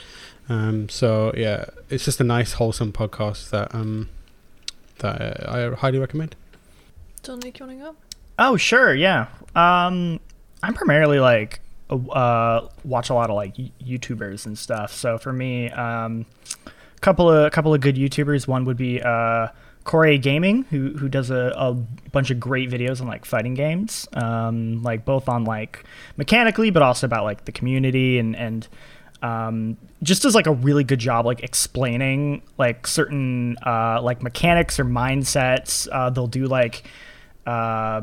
Um, 0.48 0.88
so 0.88 1.32
yeah, 1.36 1.66
it's 1.88 2.04
just 2.04 2.20
a 2.20 2.24
nice 2.24 2.54
wholesome 2.54 2.92
podcast 2.92 3.50
that 3.50 3.72
um 3.74 4.08
that 4.98 5.48
I 5.48 5.70
highly 5.74 5.98
recommend. 6.00 6.34
Jean 7.22 7.38
Luc, 7.40 7.58
you 7.60 7.66
want 7.66 7.78
to 7.78 7.84
go? 7.84 7.96
Oh, 8.44 8.56
sure, 8.56 8.92
yeah. 8.92 9.28
Um, 9.54 10.18
I'm 10.64 10.74
primarily 10.74 11.20
like 11.20 11.60
uh, 11.88 12.66
watch 12.82 13.08
a 13.08 13.14
lot 13.14 13.30
of 13.30 13.36
like 13.36 13.54
YouTubers 13.54 14.46
and 14.46 14.58
stuff. 14.58 14.92
So 14.92 15.16
for 15.16 15.32
me, 15.32 15.70
um, 15.70 16.26
a 16.66 17.00
couple 17.00 17.30
of 17.30 17.46
a 17.46 17.50
couple 17.50 17.72
of 17.72 17.80
good 17.80 17.94
YouTubers. 17.94 18.48
One 18.48 18.64
would 18.64 18.76
be 18.76 19.00
uh, 19.00 19.46
Core-A 19.84 20.18
Gaming, 20.18 20.64
who 20.70 20.90
who 20.90 21.08
does 21.08 21.30
a, 21.30 21.52
a 21.56 21.74
bunch 22.10 22.32
of 22.32 22.40
great 22.40 22.68
videos 22.68 23.00
on 23.00 23.06
like 23.06 23.24
fighting 23.24 23.54
games, 23.54 24.08
um, 24.14 24.82
like 24.82 25.04
both 25.04 25.28
on 25.28 25.44
like 25.44 25.84
mechanically, 26.16 26.70
but 26.70 26.82
also 26.82 27.06
about 27.06 27.22
like 27.22 27.44
the 27.44 27.52
community 27.52 28.18
and 28.18 28.34
and 28.34 28.66
um, 29.22 29.76
just 30.02 30.22
does 30.22 30.34
like 30.34 30.48
a 30.48 30.52
really 30.52 30.82
good 30.82 30.98
job 30.98 31.26
like 31.26 31.44
explaining 31.44 32.42
like 32.58 32.88
certain 32.88 33.56
uh, 33.64 34.02
like 34.02 34.20
mechanics 34.20 34.80
or 34.80 34.84
mindsets. 34.84 35.86
Uh, 35.92 36.10
they'll 36.10 36.26
do 36.26 36.46
like 36.46 36.82
uh, 37.46 38.02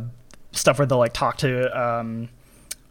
stuff 0.52 0.80
where 0.80 0.86
they'll 0.86 0.98
like 0.98 1.14
talk 1.14 1.38
to 1.38 1.80
um, 1.80 2.30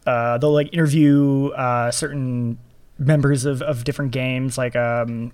uh, 0.07 0.39
they'll 0.39 0.53
like 0.53 0.73
interview 0.73 1.49
uh, 1.49 1.91
certain 1.91 2.59
members 2.99 3.45
of, 3.45 3.63
of 3.63 3.85
different 3.85 4.11
games 4.11 4.57
like 4.57 4.75
um, 4.75 5.33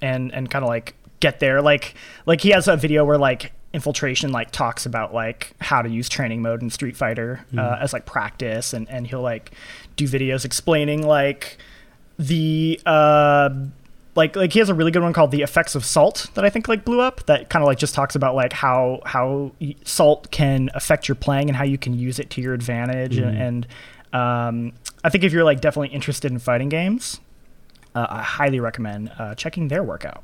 and 0.00 0.32
and 0.32 0.50
kind 0.50 0.64
of 0.64 0.68
like 0.68 0.94
get 1.20 1.40
there. 1.40 1.60
Like 1.62 1.94
like 2.26 2.40
he 2.40 2.50
has 2.50 2.68
a 2.68 2.76
video 2.76 3.04
where 3.04 3.18
like 3.18 3.52
infiltration 3.72 4.30
like 4.30 4.50
talks 4.50 4.86
about 4.86 5.12
like 5.12 5.52
how 5.60 5.82
to 5.82 5.88
use 5.88 6.08
training 6.08 6.40
mode 6.42 6.62
in 6.62 6.70
street 6.70 6.96
fighter 6.96 7.44
uh, 7.58 7.76
as 7.80 7.92
like 7.92 8.06
practice 8.06 8.72
and 8.72 8.88
and 8.88 9.06
he'll 9.08 9.20
like 9.20 9.50
do 9.96 10.06
videos 10.06 10.44
explaining 10.44 11.04
like 11.04 11.58
the 12.18 12.80
uh 12.86 13.50
like 14.14 14.36
like 14.36 14.52
he 14.52 14.58
has 14.60 14.68
a 14.68 14.74
really 14.74 14.90
good 14.90 15.02
one 15.02 15.12
called 15.12 15.30
the 15.30 15.42
effects 15.42 15.74
of 15.74 15.84
salt 15.84 16.30
that 16.34 16.44
i 16.44 16.50
think 16.50 16.68
like 16.68 16.84
blew 16.84 17.00
up 17.00 17.24
that 17.26 17.48
kind 17.50 17.62
of 17.62 17.66
like 17.66 17.78
just 17.78 17.94
talks 17.94 18.14
about 18.14 18.34
like 18.34 18.52
how 18.52 19.00
how 19.04 19.50
salt 19.84 20.30
can 20.30 20.70
affect 20.74 21.08
your 21.08 21.14
playing 21.16 21.48
and 21.48 21.56
how 21.56 21.64
you 21.64 21.78
can 21.78 21.94
use 21.94 22.18
it 22.18 22.30
to 22.30 22.40
your 22.40 22.54
advantage 22.54 23.16
and, 23.18 23.36
and 23.36 23.66
um 24.12 24.72
i 25.02 25.08
think 25.08 25.24
if 25.24 25.32
you're 25.32 25.44
like 25.44 25.60
definitely 25.60 25.88
interested 25.94 26.30
in 26.30 26.38
fighting 26.38 26.68
games 26.68 27.20
uh, 27.94 28.06
i 28.10 28.22
highly 28.22 28.60
recommend 28.60 29.10
uh, 29.18 29.34
checking 29.34 29.68
their 29.68 29.82
work 29.82 30.04
out 30.04 30.22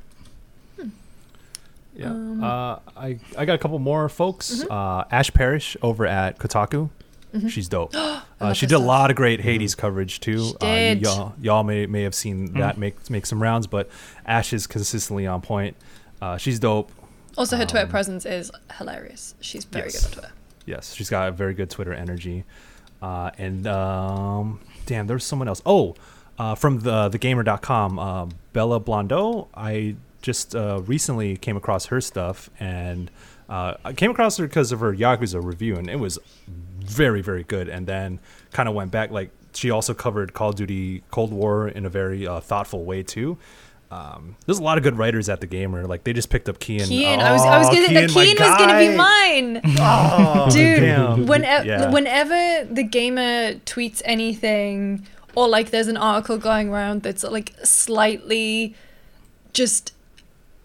Yeah. 1.97 2.12
uh, 2.12 2.78
I 2.97 3.18
I 3.36 3.45
got 3.45 3.55
a 3.55 3.59
couple 3.59 3.78
more 3.78 4.09
folks. 4.09 4.64
Uh, 4.70 5.05
Ash 5.11 5.30
Parrish 5.32 5.76
over 5.82 6.07
at 6.07 6.38
Kotaku. 6.38 6.88
She's 7.49 7.69
dope. 7.69 7.95
uh, 7.95 8.53
she 8.53 8.67
did 8.67 8.75
a 8.75 8.79
lot 8.79 9.11
of 9.11 9.17
great 9.17 9.41
Hades 9.41 9.75
coverage 9.75 10.21
too. 10.21 10.55
Uh, 10.61 10.95
y'all, 10.99 11.35
y'all 11.41 11.63
may 11.65 11.87
may 11.87 12.03
have 12.03 12.15
seen 12.15 12.55
that 12.55 12.79
make 12.79 13.09
make 13.11 13.27
some 13.27 13.41
rounds, 13.43 13.67
but 13.67 13.89
Ash 14.27 14.53
is 14.53 14.67
consistently 14.67 15.27
on 15.27 15.41
point. 15.41 15.77
Uh, 16.21 16.37
she's 16.37 16.59
dope. 16.59 16.91
Also, 17.39 17.57
her 17.57 17.65
Twitter 17.65 17.87
Um, 17.87 17.91
presence 17.91 18.27
is 18.27 18.51
hilarious. 18.79 19.35
She's 19.41 19.65
very 19.65 19.87
yes. 19.87 20.01
good 20.01 20.07
on 20.07 20.13
Twitter. 20.23 20.35
Yes, 20.67 20.95
she's 20.95 21.09
got 21.09 21.29
a 21.29 21.33
very 21.33 21.55
good 21.55 21.71
Twitter 21.71 21.93
energy. 21.95 22.45
Uh, 23.01 23.31
and 23.39 23.67
um, 23.67 24.61
damn, 24.87 25.07
there's 25.07 25.25
someone 25.25 25.49
else. 25.49 25.63
Oh, 25.65 25.95
uh, 26.39 26.55
from 26.55 26.81
the 26.81 27.09
thegamer.com, 27.11 27.99
uh, 27.99 28.27
Bella 28.53 28.81
Blondeau. 28.81 29.49
I 29.55 29.97
just 30.23 30.55
uh, 30.55 30.83
recently 30.85 31.37
came 31.37 31.57
across 31.57 31.87
her 31.87 32.01
stuff, 32.01 32.51
and 32.61 33.11
uh, 33.49 33.75
I 33.85 33.93
came 33.95 34.11
across 34.11 34.37
her 34.37 34.47
because 34.47 34.71
of 34.73 34.81
her 34.81 34.93
Yakuza 34.95 35.43
review, 35.43 35.77
and 35.77 35.89
it 35.89 35.99
was 35.99 36.19
very, 36.91 37.22
very 37.22 37.45
good. 37.45 37.68
And 37.68 37.87
then 37.87 38.21
kind 38.53 38.68
of 38.68 38.75
went 38.75 38.91
back. 38.91 39.11
Like 39.11 39.30
she 39.54 39.71
also 39.71 39.95
covered 39.95 40.33
Call 40.34 40.50
of 40.50 40.57
Duty 40.57 41.03
Cold 41.11 41.33
War 41.33 41.68
in 41.68 41.87
a 41.87 41.91
very 41.91 42.26
uh, 42.26 42.41
thoughtful 42.41 42.84
way 42.84 43.03
too. 43.03 43.38
Um, 43.92 44.37
there's 44.46 44.61
a 44.61 44.62
lot 44.62 44.79
of 44.79 44.84
good 44.84 44.96
writers 44.96 45.29
at 45.29 45.41
the 45.41 45.49
gamer. 45.49 45.84
Like 45.84 46.04
they 46.04 46.12
just 46.12 46.30
picked 46.30 46.49
up 46.49 46.62
Cian. 46.62 46.87
Keen, 46.87 47.18
I 47.18 47.33
was, 47.33 47.42
I 47.42 47.58
was 47.58 47.67
Oh, 47.68 47.72
gonna, 47.75 47.88
the 48.03 48.08
Cian, 48.08 48.37
was 48.38 48.58
gonna 48.58 48.79
be 48.79 48.96
mine. 48.96 49.61
Oh, 49.80 50.49
Dude, 50.50 51.29
whenever, 51.29 51.67
Yeah. 51.67 51.91
whenever 51.91 52.72
the 52.72 52.84
gamer 52.84 53.54
tweets 53.67 54.00
anything, 54.04 55.04
or 55.34 55.49
like 55.49 55.71
there's 55.71 55.88
an 55.88 55.96
article 55.96 56.38
going 56.38 56.68
around 56.71 57.03
that's 57.03 57.25
like 57.25 57.53
slightly 57.64 58.76
just, 59.53 59.92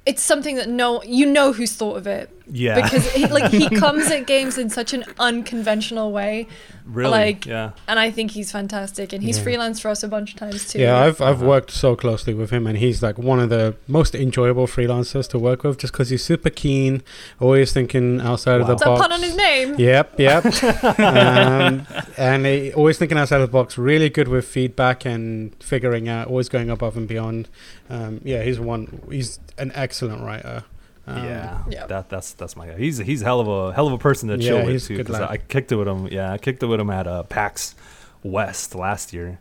it's 0.06 0.22
something 0.22 0.56
that 0.58 0.70
no, 0.70 1.02
you 1.04 1.26
know 1.26 1.52
who's 1.52 1.76
thought 1.76 1.98
of 1.98 2.06
it. 2.06 2.30
Yeah, 2.48 2.76
because 2.82 3.12
he, 3.12 3.26
like 3.28 3.52
he 3.52 3.70
comes 3.78 4.12
at 4.12 4.28
games 4.28 4.58
in 4.58 4.70
such 4.70 4.94
an 4.94 5.04
unconventional 5.20 6.12
way, 6.12 6.48
really. 6.86 7.10
like- 7.10 7.46
yeah. 7.46 7.72
and 7.88 8.00
I 8.00 8.12
think 8.12 8.32
he's 8.32 8.52
fantastic. 8.52 9.14
And 9.14 9.24
he's 9.24 9.38
Yeah. 9.40 9.46
freelanced 9.46 9.82
for 9.82 9.90
us 9.90 10.04
a 10.04 10.08
bunch 10.08 10.34
of 10.34 10.40
times 10.40 10.68
too. 10.72 10.80
Yeah, 10.80 10.98
I've 11.00 11.20
I've 11.22 11.38
Uh-huh. 11.38 11.46
worked 11.48 11.72
so 11.72 11.96
closely 11.96 12.34
with 12.34 12.52
him, 12.52 12.68
and 12.68 12.78
he's 12.78 13.02
like 13.02 13.18
one 13.18 13.40
of 13.40 13.50
the 13.50 13.76
most 13.88 14.14
enjoyable 14.14 14.68
freelancers 14.68 15.28
to 15.30 15.40
work 15.40 15.64
with, 15.64 15.78
just 15.80 15.94
because 15.94 16.10
he's 16.10 16.24
super 16.24 16.50
keen, 16.52 17.02
always 17.40 17.74
thinking 17.74 18.22
outside 18.22 18.62
of 18.62 18.68
Wow. 18.68 18.68
the 18.68 18.74
Is 18.76 18.80
that 18.82 18.86
box. 18.86 19.02
pun 19.02 19.12
on 19.12 19.22
his 19.24 19.36
name? 19.36 19.76
Yep, 19.80 20.20
yep. 20.20 20.46
um, 21.00 21.88
and 22.18 22.46
he, 22.46 22.74
always 22.74 22.98
thinking 22.98 23.18
outside 23.18 23.42
of 23.42 23.50
the 23.50 23.52
box. 23.54 23.78
Really 23.78 24.10
good 24.10 24.28
with 24.28 24.46
feedback 24.46 25.06
and 25.06 25.56
figuring 25.64 26.08
out. 26.08 26.28
Always 26.28 26.50
going 26.50 26.70
above 26.70 26.96
and 26.98 27.08
beyond. 27.08 27.50
Um, 27.90 28.22
yeah, 28.24 28.44
he's 28.44 28.60
one. 28.60 29.02
He's 29.10 29.40
an 29.58 29.72
excellent 29.76 30.24
writer. 30.24 30.64
Um, 31.08 31.24
yeah, 31.24 31.64
Yeah. 31.70 31.86
that 31.88 32.10
that's 32.10 32.34
that's 32.34 32.56
my 32.56 32.66
guy. 32.68 32.78
He's 32.78 32.98
he's 32.98 33.22
a 33.22 33.26
hell 33.26 33.40
of 33.40 33.48
a 33.48 33.74
hell 33.74 33.86
of 33.88 33.94
a 33.94 33.98
person 33.98 34.30
to 34.30 34.38
Yeah, 34.38 34.50
chill 34.50 34.66
with 34.66 34.88
too. 34.88 34.98
Because 34.98 35.14
lad. 35.20 35.30
I 35.30 35.38
kicked 35.38 35.72
it 35.72 35.76
with 35.76 35.88
him. 35.88 36.08
Yeah, 36.08 36.32
I 36.32 36.38
kicked 36.38 36.64
it 36.64 36.66
with 36.66 36.80
him 36.80 36.90
at 36.90 37.06
uh, 37.08 37.24
PAX 37.24 37.76
West 38.24 38.74
last 38.76 39.14
year. 39.14 39.40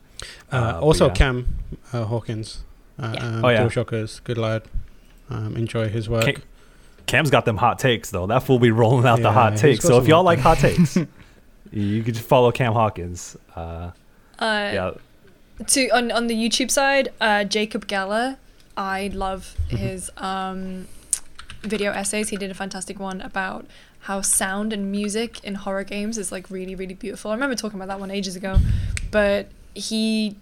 Uh, 0.53 0.57
Uh, 0.57 0.81
also, 0.81 1.07
yeah. 1.09 1.15
Cam 1.15 1.59
uh, 1.93 2.05
Hawkins. 2.05 2.63
Uh, 2.99 3.13
Yeah. 3.15 3.27
um, 3.27 3.45
Oh, 3.45 3.49
yeah. 3.49 3.65
DualShockers, 3.65 4.23
good 4.25 4.39
lad. 4.39 4.63
Um, 5.31 5.57
enjoy 5.57 5.89
his 5.89 6.09
work. 6.09 6.25
Cam, 6.25 6.43
Cam's 7.07 7.31
got 7.31 7.45
them 7.47 7.57
hot 7.57 7.79
takes 7.79 8.11
though. 8.11 8.27
That 8.27 8.43
fool 8.43 8.59
be 8.59 8.71
rolling 8.71 9.07
out 9.07 9.21
the 9.21 9.33
hot 9.33 9.57
takes. 9.57 9.85
So 9.85 9.99
if 9.99 10.07
y'all 10.07 10.23
like 10.23 10.39
hot 10.39 10.59
takes, 10.59 10.97
you 11.73 12.03
could 12.03 12.15
just 12.15 12.27
follow 12.27 12.53
Cam 12.53 12.73
Hawkins. 12.75 13.37
Uh, 13.57 13.91
Uh, 14.39 14.71
yeah, 14.75 14.91
to 15.67 15.89
on 15.91 16.11
on 16.13 16.27
the 16.27 16.35
YouTube 16.35 16.71
side, 16.71 17.09
uh, 17.21 17.45
Jacob 17.45 17.87
Geller, 17.87 18.37
I 18.77 19.11
love 19.15 19.55
his 19.69 20.11
um, 20.17 20.89
video 21.65 21.93
essays. 21.93 22.29
He 22.29 22.37
did 22.37 22.51
a 22.51 22.55
fantastic 22.55 22.99
one 22.99 23.21
about 23.21 23.67
how 24.01 24.21
sound 24.21 24.73
and 24.73 24.91
music 24.91 25.43
in 25.43 25.55
horror 25.57 25.85
games 25.85 26.19
is 26.19 26.31
like 26.31 26.51
really 26.51 26.75
really 26.75 26.95
beautiful. 26.95 27.31
I 27.31 27.35
remember 27.35 27.57
talking 27.57 27.79
about 27.79 27.89
that 27.89 28.01
one 28.01 28.11
ages 28.11 28.37
ago, 28.37 28.59
but 29.11 29.49
he 29.75 30.37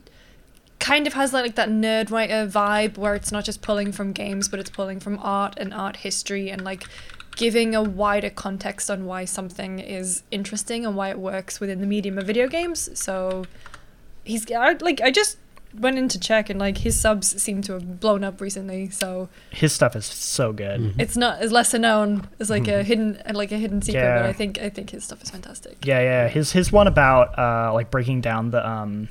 kind 0.79 1.07
of 1.07 1.13
has 1.13 1.33
like 1.33 1.55
that 1.55 1.69
nerd 1.69 2.11
writer 2.11 2.47
vibe 2.47 2.99
where 2.99 3.15
it's 3.15 3.31
not 3.31 3.45
just 3.45 3.63
pulling 3.63 3.93
from 3.93 4.13
games 4.13 4.49
but 4.49 4.59
it's 4.59 4.69
pulling 4.69 4.99
from 4.99 5.17
art 5.23 5.55
and 5.57 5.73
art 5.73 5.95
history 5.99 6.51
and 6.51 6.65
like 6.65 6.83
giving 7.37 7.73
a 7.73 7.81
wider 7.81 8.29
context 8.29 8.91
on 8.91 9.07
why 9.07 9.25
something 9.25 9.79
is 9.79 10.25
interesting 10.33 10.85
and 10.85 10.97
why 10.97 11.09
it 11.09 11.19
works 11.21 11.61
within 11.61 11.81
the 11.81 11.87
medium 11.87 12.19
of 12.19 12.27
video 12.27 12.49
games 12.49 12.91
so 12.99 13.45
he's 14.25 14.49
like 14.51 15.01
I 15.01 15.13
just 15.13 15.39
went 15.79 15.97
in 15.99 16.07
to 16.09 16.19
check 16.19 16.51
and 16.51 16.61
like 16.61 16.79
his 16.79 17.01
subs 17.01 17.41
seem 17.43 17.63
to 17.63 17.73
have 17.73 17.99
blown 18.01 18.23
up 18.25 18.41
recently. 18.41 18.91
So 18.91 19.29
His 19.51 19.73
stuff 19.73 19.97
is 19.97 20.05
so 20.05 20.53
good. 20.53 20.81
Mhm. 20.81 21.01
it's 21.01 21.17
not 21.17 21.41
as 21.41 21.51
lesser 21.53 21.79
known 21.79 22.29
as 22.41 22.51
like 22.51 22.69
a 22.69 22.83
hidden 22.83 23.21
like 23.33 23.53
a 23.53 23.57
hidden 23.59 23.81
secret, 23.83 24.03
but 24.03 24.27
I 24.27 24.33
think 24.33 24.59
I 24.61 24.69
think 24.69 24.91
his 24.91 25.05
stuff 25.05 25.23
is 25.23 25.31
fantastic. 25.31 25.85
Yeah, 25.85 26.01
yeah. 26.01 26.29
His 26.29 26.53
his 26.53 26.71
one 26.73 26.87
about 26.87 27.39
uh 27.39 27.73
like 27.73 27.91
breaking 27.91 28.21
down 28.21 28.51
the 28.51 28.67
um 28.69 29.09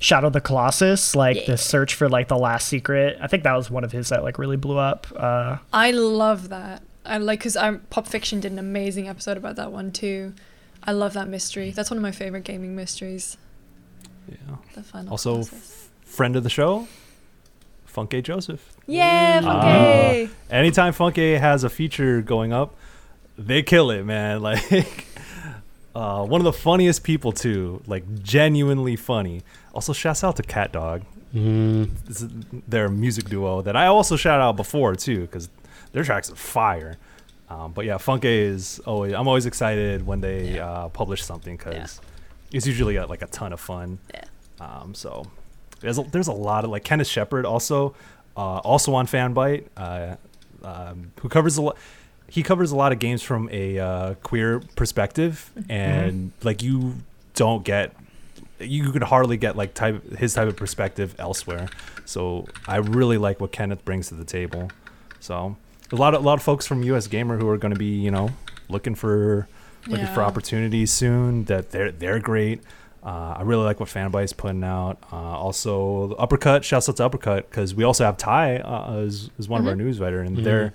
Shadow 0.00 0.26
of 0.26 0.32
the 0.32 0.40
Colossus, 0.40 1.14
like 1.14 1.36
Yeah. 1.36 1.46
the 1.52 1.56
search 1.56 1.94
for 1.94 2.08
like 2.08 2.26
the 2.26 2.36
last 2.36 2.66
secret. 2.66 3.18
I 3.20 3.28
think 3.28 3.44
that 3.44 3.54
was 3.54 3.70
one 3.70 3.84
of 3.84 3.92
his 3.92 4.08
that 4.08 4.24
like 4.24 4.36
really 4.38 4.56
blew 4.56 4.78
up. 4.78 5.06
Uh 5.16 5.58
I 5.72 5.92
love 5.92 6.48
that. 6.48 6.82
I 7.06 7.18
like 7.18 7.38
because 7.38 7.56
I'm 7.56 7.80
Pop 7.90 8.08
Fiction 8.08 8.40
did 8.40 8.50
an 8.50 8.58
amazing 8.58 9.08
episode 9.08 9.36
about 9.36 9.54
that 9.56 9.70
one 9.70 9.92
too. 9.92 10.34
I 10.82 10.90
love 10.90 11.12
that 11.12 11.28
mystery. 11.28 11.70
That's 11.70 11.90
one 11.90 11.96
of 11.98 12.02
my 12.02 12.10
favorite 12.10 12.42
gaming 12.42 12.74
mysteries. 12.74 13.36
yeah. 14.28 14.56
The 14.74 14.82
final. 14.82 15.10
Also, 15.12 15.34
Colossus. 15.34 15.81
F- 16.12 16.16
friend 16.16 16.36
of 16.36 16.42
the 16.42 16.50
show, 16.50 16.86
Funke 17.92 18.22
Joseph. 18.22 18.72
yeah, 18.86 19.40
Ah. 19.44 19.58
okay. 19.58 20.28
Anytime 20.50 20.92
Funke 20.92 21.38
has 21.38 21.64
a 21.64 21.70
feature 21.70 22.22
going 22.22 22.52
up, 22.52 22.74
they 23.38 23.62
kill 23.62 23.90
it, 23.90 24.04
man. 24.04 24.40
Like, 24.48 25.06
uh, 25.94 26.24
one 26.24 26.40
of 26.40 26.44
the 26.44 26.52
funniest 26.52 27.04
people 27.04 27.32
too. 27.32 27.82
Like, 27.86 28.22
genuinely 28.22 28.96
funny. 28.96 29.42
Also, 29.74 29.92
shouts 29.92 30.24
out 30.24 30.36
to 30.36 30.42
Cat 30.42 30.72
Dog. 30.72 31.02
Mm. 31.34 31.90
This 32.06 32.22
is 32.22 32.28
their 32.68 32.88
music 32.88 33.26
duo 33.28 33.62
that 33.62 33.76
I 33.76 33.86
also 33.86 34.16
shout 34.16 34.40
out 34.40 34.56
before 34.56 34.94
too, 34.96 35.22
because 35.22 35.48
their 35.92 36.04
tracks 36.04 36.30
are 36.30 36.36
fire. 36.36 36.96
Um, 37.50 37.72
but 37.72 37.84
yeah, 37.84 37.96
Funke 37.96 38.24
is 38.24 38.78
always. 38.86 39.12
I'm 39.12 39.28
always 39.28 39.44
excited 39.46 40.06
when 40.06 40.20
they 40.22 40.54
Yeah. 40.56 40.66
uh, 40.70 40.88
publish 40.88 41.22
something 41.22 41.56
because 41.56 42.00
it's 42.52 42.66
usually 42.66 42.96
uh 42.98 43.06
like 43.06 43.20
a 43.22 43.26
ton 43.26 43.52
of 43.52 43.60
fun. 43.60 43.98
Yeah. 44.14 44.24
Um, 44.60 44.94
so 44.94 45.26
there's 45.82 45.98
a, 45.98 46.02
there's 46.02 46.28
a 46.28 46.32
lot 46.32 46.64
of 46.64 46.70
like 46.70 46.84
Kenneth 46.84 47.08
Shepard 47.08 47.44
also 47.44 47.94
uh, 48.36 48.58
also 48.58 48.94
on 48.94 49.06
Fanbyte 49.06 49.66
uh, 49.76 50.16
um, 50.64 51.12
who 51.20 51.28
covers 51.28 51.56
a 51.58 51.62
lot. 51.62 51.76
He 52.28 52.42
covers 52.42 52.70
a 52.70 52.76
lot 52.76 52.92
of 52.92 52.98
games 52.98 53.22
from 53.22 53.50
a 53.52 53.78
uh, 53.78 54.14
queer 54.22 54.60
perspective, 54.74 55.50
and 55.68 56.32
like 56.42 56.62
you 56.62 56.94
don't 57.34 57.64
get 57.64 57.94
you 58.58 58.90
could 58.92 59.02
hardly 59.02 59.36
get 59.36 59.56
like 59.56 59.74
type 59.74 60.16
his 60.16 60.34
type 60.34 60.48
of 60.48 60.56
perspective 60.56 61.14
elsewhere. 61.18 61.68
So 62.04 62.46
I 62.66 62.76
really 62.76 63.18
like 63.18 63.40
what 63.40 63.52
Kenneth 63.52 63.84
brings 63.84 64.08
to 64.08 64.14
the 64.14 64.24
table. 64.24 64.70
So 65.20 65.56
a 65.90 65.96
lot 65.96 66.14
of 66.14 66.22
a 66.22 66.26
lot 66.26 66.34
of 66.34 66.42
folks 66.42 66.66
from 66.66 66.82
US 66.84 67.06
Gamer 67.06 67.36
who 67.36 67.48
are 67.48 67.58
going 67.58 67.74
to 67.74 67.78
be 67.78 68.00
you 68.00 68.10
know 68.10 68.30
looking 68.68 68.94
for 68.94 69.48
looking 69.86 70.06
for 70.06 70.22
opportunities 70.22 70.90
soon. 70.90 71.44
That 71.44 71.70
they're 71.70 71.90
they're 71.90 72.20
great. 72.20 72.62
Uh, 73.04 73.34
I 73.38 73.42
really 73.42 73.64
like 73.64 73.80
what 73.80 73.88
Fanbyte's 73.88 74.32
putting 74.32 74.62
out. 74.62 74.96
Uh, 75.12 75.16
also, 75.16 76.12
Uppercut, 76.14 76.64
shouts 76.64 76.88
out 76.88 76.96
to 76.98 77.04
Uppercut 77.04 77.50
because 77.50 77.74
we 77.74 77.82
also 77.82 78.04
have 78.04 78.16
Ty 78.16 78.58
uh, 78.58 78.94
as, 78.98 79.28
as 79.40 79.48
one 79.48 79.60
of 79.60 79.66
our 79.66 79.74
newswriter, 79.74 80.24
and 80.24 80.38
Mhm. 80.38 80.44
they're 80.44 80.72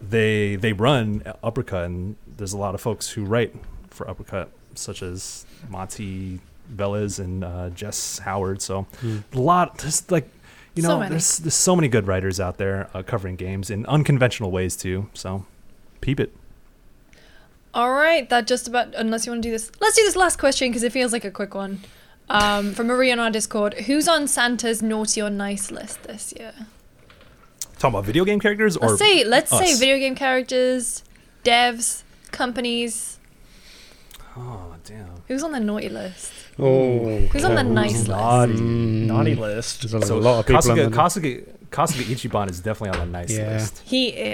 they 0.00 0.56
they 0.56 0.72
run 0.72 1.22
Uppercut, 1.42 1.86
and 1.86 2.16
there's 2.36 2.52
a 2.52 2.58
lot 2.58 2.74
of 2.74 2.80
folks 2.80 3.10
who 3.10 3.24
write 3.24 3.54
for 3.90 4.08
Uppercut, 4.08 4.50
such 4.74 5.02
as 5.02 5.46
Monty 5.68 6.40
Velez 6.74 7.18
and 7.18 7.42
uh, 7.44 7.70
Jess 7.70 8.18
Howard. 8.18 8.60
So 8.60 8.86
Mm. 9.02 9.22
a 9.32 9.38
lot, 9.40 9.78
just 9.78 10.10
like 10.12 10.28
you 10.74 10.82
know, 10.82 10.98
many. 10.98 11.10
there's 11.10 11.38
there's 11.38 11.54
so 11.54 11.74
many 11.74 11.88
good 11.88 12.06
writers 12.06 12.38
out 12.40 12.58
there 12.58 12.88
uh, 12.94 13.02
covering 13.02 13.36
games 13.36 13.70
in 13.70 13.86
unconventional 13.86 14.50
ways 14.50 14.76
too. 14.76 15.08
So 15.14 15.46
peep 16.00 16.20
it. 16.20 16.34
All 17.74 17.92
right, 17.92 18.28
that 18.30 18.46
just 18.46 18.68
about. 18.68 18.94
Unless 18.94 19.26
you 19.26 19.32
want 19.32 19.42
to 19.42 19.48
do 19.48 19.52
this, 19.52 19.70
let's 19.80 19.96
do 19.96 20.02
this 20.04 20.16
last 20.16 20.38
question 20.38 20.68
because 20.70 20.82
it 20.84 20.92
feels 20.92 21.12
like 21.12 21.24
a 21.24 21.30
quick 21.30 21.54
one. 21.54 21.80
Um, 22.30 22.72
from 22.72 22.86
Maria 22.86 23.12
on 23.12 23.18
our 23.18 23.30
Discord, 23.30 23.74
who's 23.74 24.08
on 24.08 24.26
Santa's 24.28 24.80
naughty 24.80 25.20
or 25.20 25.28
nice 25.28 25.70
list 25.70 26.04
this 26.04 26.32
year? 26.38 26.52
Talking 27.78 27.96
about 27.96 28.04
video 28.06 28.24
game 28.24 28.40
characters, 28.40 28.76
or 28.78 28.88
Let's 28.90 28.98
say, 29.00 29.24
let's 29.24 29.50
say 29.50 29.74
video 29.74 29.98
game 29.98 30.14
characters, 30.14 31.02
devs, 31.44 32.02
companies. 32.30 33.18
oh 34.36 34.74
damn. 34.84 35.06
Who's 35.28 35.42
on 35.42 35.52
the 35.52 35.60
naughty 35.60 35.88
list? 35.90 36.32
Oh, 36.58 37.18
Who's 37.32 37.44
on 37.44 37.56
the 37.56 37.62
nice 37.64 37.92
list? 37.92 38.08
naughty, 38.08 38.52
Mm. 38.54 39.06
naughty 39.06 39.34
list. 39.34 39.80
There's 39.82 39.94
a 39.94 40.06
So 40.06 40.16
lot 40.18 40.38
of 40.40 40.46
people. 40.46 40.70
on 40.70 40.78
Kasuga, 40.78 40.90
Kasuga, 40.90 41.53
Kasuga 41.74 42.04
Ichiban 42.14 42.48
is 42.50 42.60
definitely 42.60 42.98
on 43.00 43.06
the 43.06 43.12
nice 43.18 43.30
Yeah. 43.36 43.48
list. 43.50 43.82
He 43.84 44.08
is. 44.08 44.32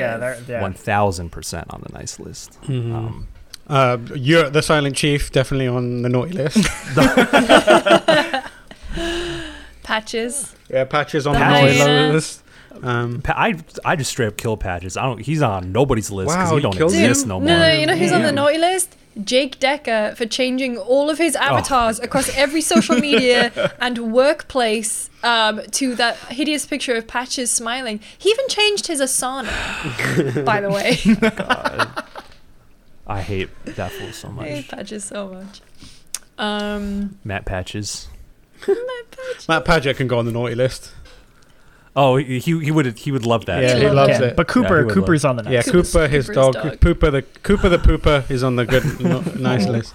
Yeah. 0.49 0.61
One 0.61 0.75
thousand 0.75 1.31
percent 1.31 1.67
on 1.71 1.81
the 1.87 1.93
nice 1.99 2.19
list. 2.21 2.59
Mhm. 2.67 2.95
Um, 2.95 3.29
Uh, 3.69 3.97
you're 4.17 4.51
the 4.51 4.63
Silent 4.63 4.97
Chief, 4.97 5.31
definitely 5.33 5.69
on 5.69 6.03
the 6.03 6.09
naughty 6.09 6.33
list. 6.33 6.59
Patches. 9.83 10.55
yeah, 10.69 10.85
Patches 10.85 11.27
on 11.27 11.35
the 11.35 11.39
The 11.39 11.45
naughty 11.49 11.79
hyena. 11.79 12.13
list. 12.13 12.43
Um, 12.83 13.21
Pa- 13.23 13.35
I 13.37 13.55
I 13.85 13.97
just 13.97 14.11
straight 14.11 14.29
up 14.29 14.37
kill 14.37 14.57
patches. 14.57 14.97
I 14.97 15.03
don't. 15.03 15.21
He's 15.21 15.43
on 15.43 15.73
nobody's 15.73 16.11
list 16.11 16.31
because 16.35 16.51
Wow, 16.51 16.57
he 16.57 16.63
don't 16.63 16.77
killed 16.77 16.93
him? 16.95 17.05
exist 17.11 17.27
no 17.27 17.39
more. 17.41 17.49
No, 17.49 17.59
no, 17.59 17.73
you 17.73 17.87
know 17.87 17.97
who's 17.97 18.13
on 18.13 18.23
the 18.23 18.33
naughty 18.33 18.59
list? 18.59 18.97
Jake 19.23 19.59
Dekker 19.59 20.17
for 20.17 20.27
changing 20.27 20.79
all 20.79 21.11
of 21.11 21.19
his 21.19 21.35
avatars 21.37 21.99
across 21.99 22.35
every 22.37 22.61
social 22.61 22.97
media 22.97 23.73
and 23.81 24.13
workplace 24.13 25.11
um, 25.23 25.61
to 25.73 25.95
that 25.97 26.17
hideous 26.17 26.67
picture 26.67 26.95
of 26.95 27.07
Patches 27.07 27.51
smiling. 27.51 28.01
He 28.19 28.31
even 28.31 28.49
changed 28.49 28.87
his 28.87 29.01
Asana, 29.01 30.45
by 30.45 30.61
the 30.61 30.71
way. 30.71 30.99
God. 31.37 32.05
I 33.07 33.23
hate 33.23 33.49
that 33.65 33.91
fool 33.93 34.13
so 34.13 34.29
much. 34.29 34.47
I 34.47 34.49
hate. 34.51 34.69
Patches 34.69 35.05
so 35.05 35.29
much. 35.29 35.61
Um, 36.39 37.19
Matt 37.25 37.45
Patches. 37.45 38.09
Matt 39.49 39.65
Padgett 39.65 39.97
can 39.97 40.07
go 40.07 40.19
on 40.19 40.27
the 40.27 40.33
naughty 40.33 40.55
list. 40.55 40.93
Oh, 42.03 42.17
he 42.17 42.39
he 42.39 42.59
he 42.67 42.71
would 42.71 42.87
he 42.99 43.13
would 43.13 43.27
love 43.27 43.45
that. 43.47 43.63
Yeah, 43.63 43.75
He 43.77 43.81
he 43.85 43.91
loves 43.91 44.11
Yeah, 44.19 44.29
it. 44.29 44.37
But 44.37 44.49
Cooper, 44.49 44.79
he 44.79 44.85
would 44.87 44.95
Cooper's 44.95 45.25
on 45.25 45.37
the 45.37 45.43
nice. 45.43 45.53
List. 45.53 45.67
Yeah, 45.67 45.73
Cooper's- 45.73 45.93
Cooper, 45.93 46.09
his 46.09 46.27
dog, 46.29 46.55
dog. 46.55 46.65
Pooper 46.81 47.11
the 47.13 47.23
Cooper 47.43 47.69
the 47.69 47.79
Pooper 47.79 48.31
is 48.31 48.43
on 48.43 48.57
the 48.57 48.65
good 48.65 48.85
no, 49.01 49.21
nice 49.39 49.67
list. 49.69 49.95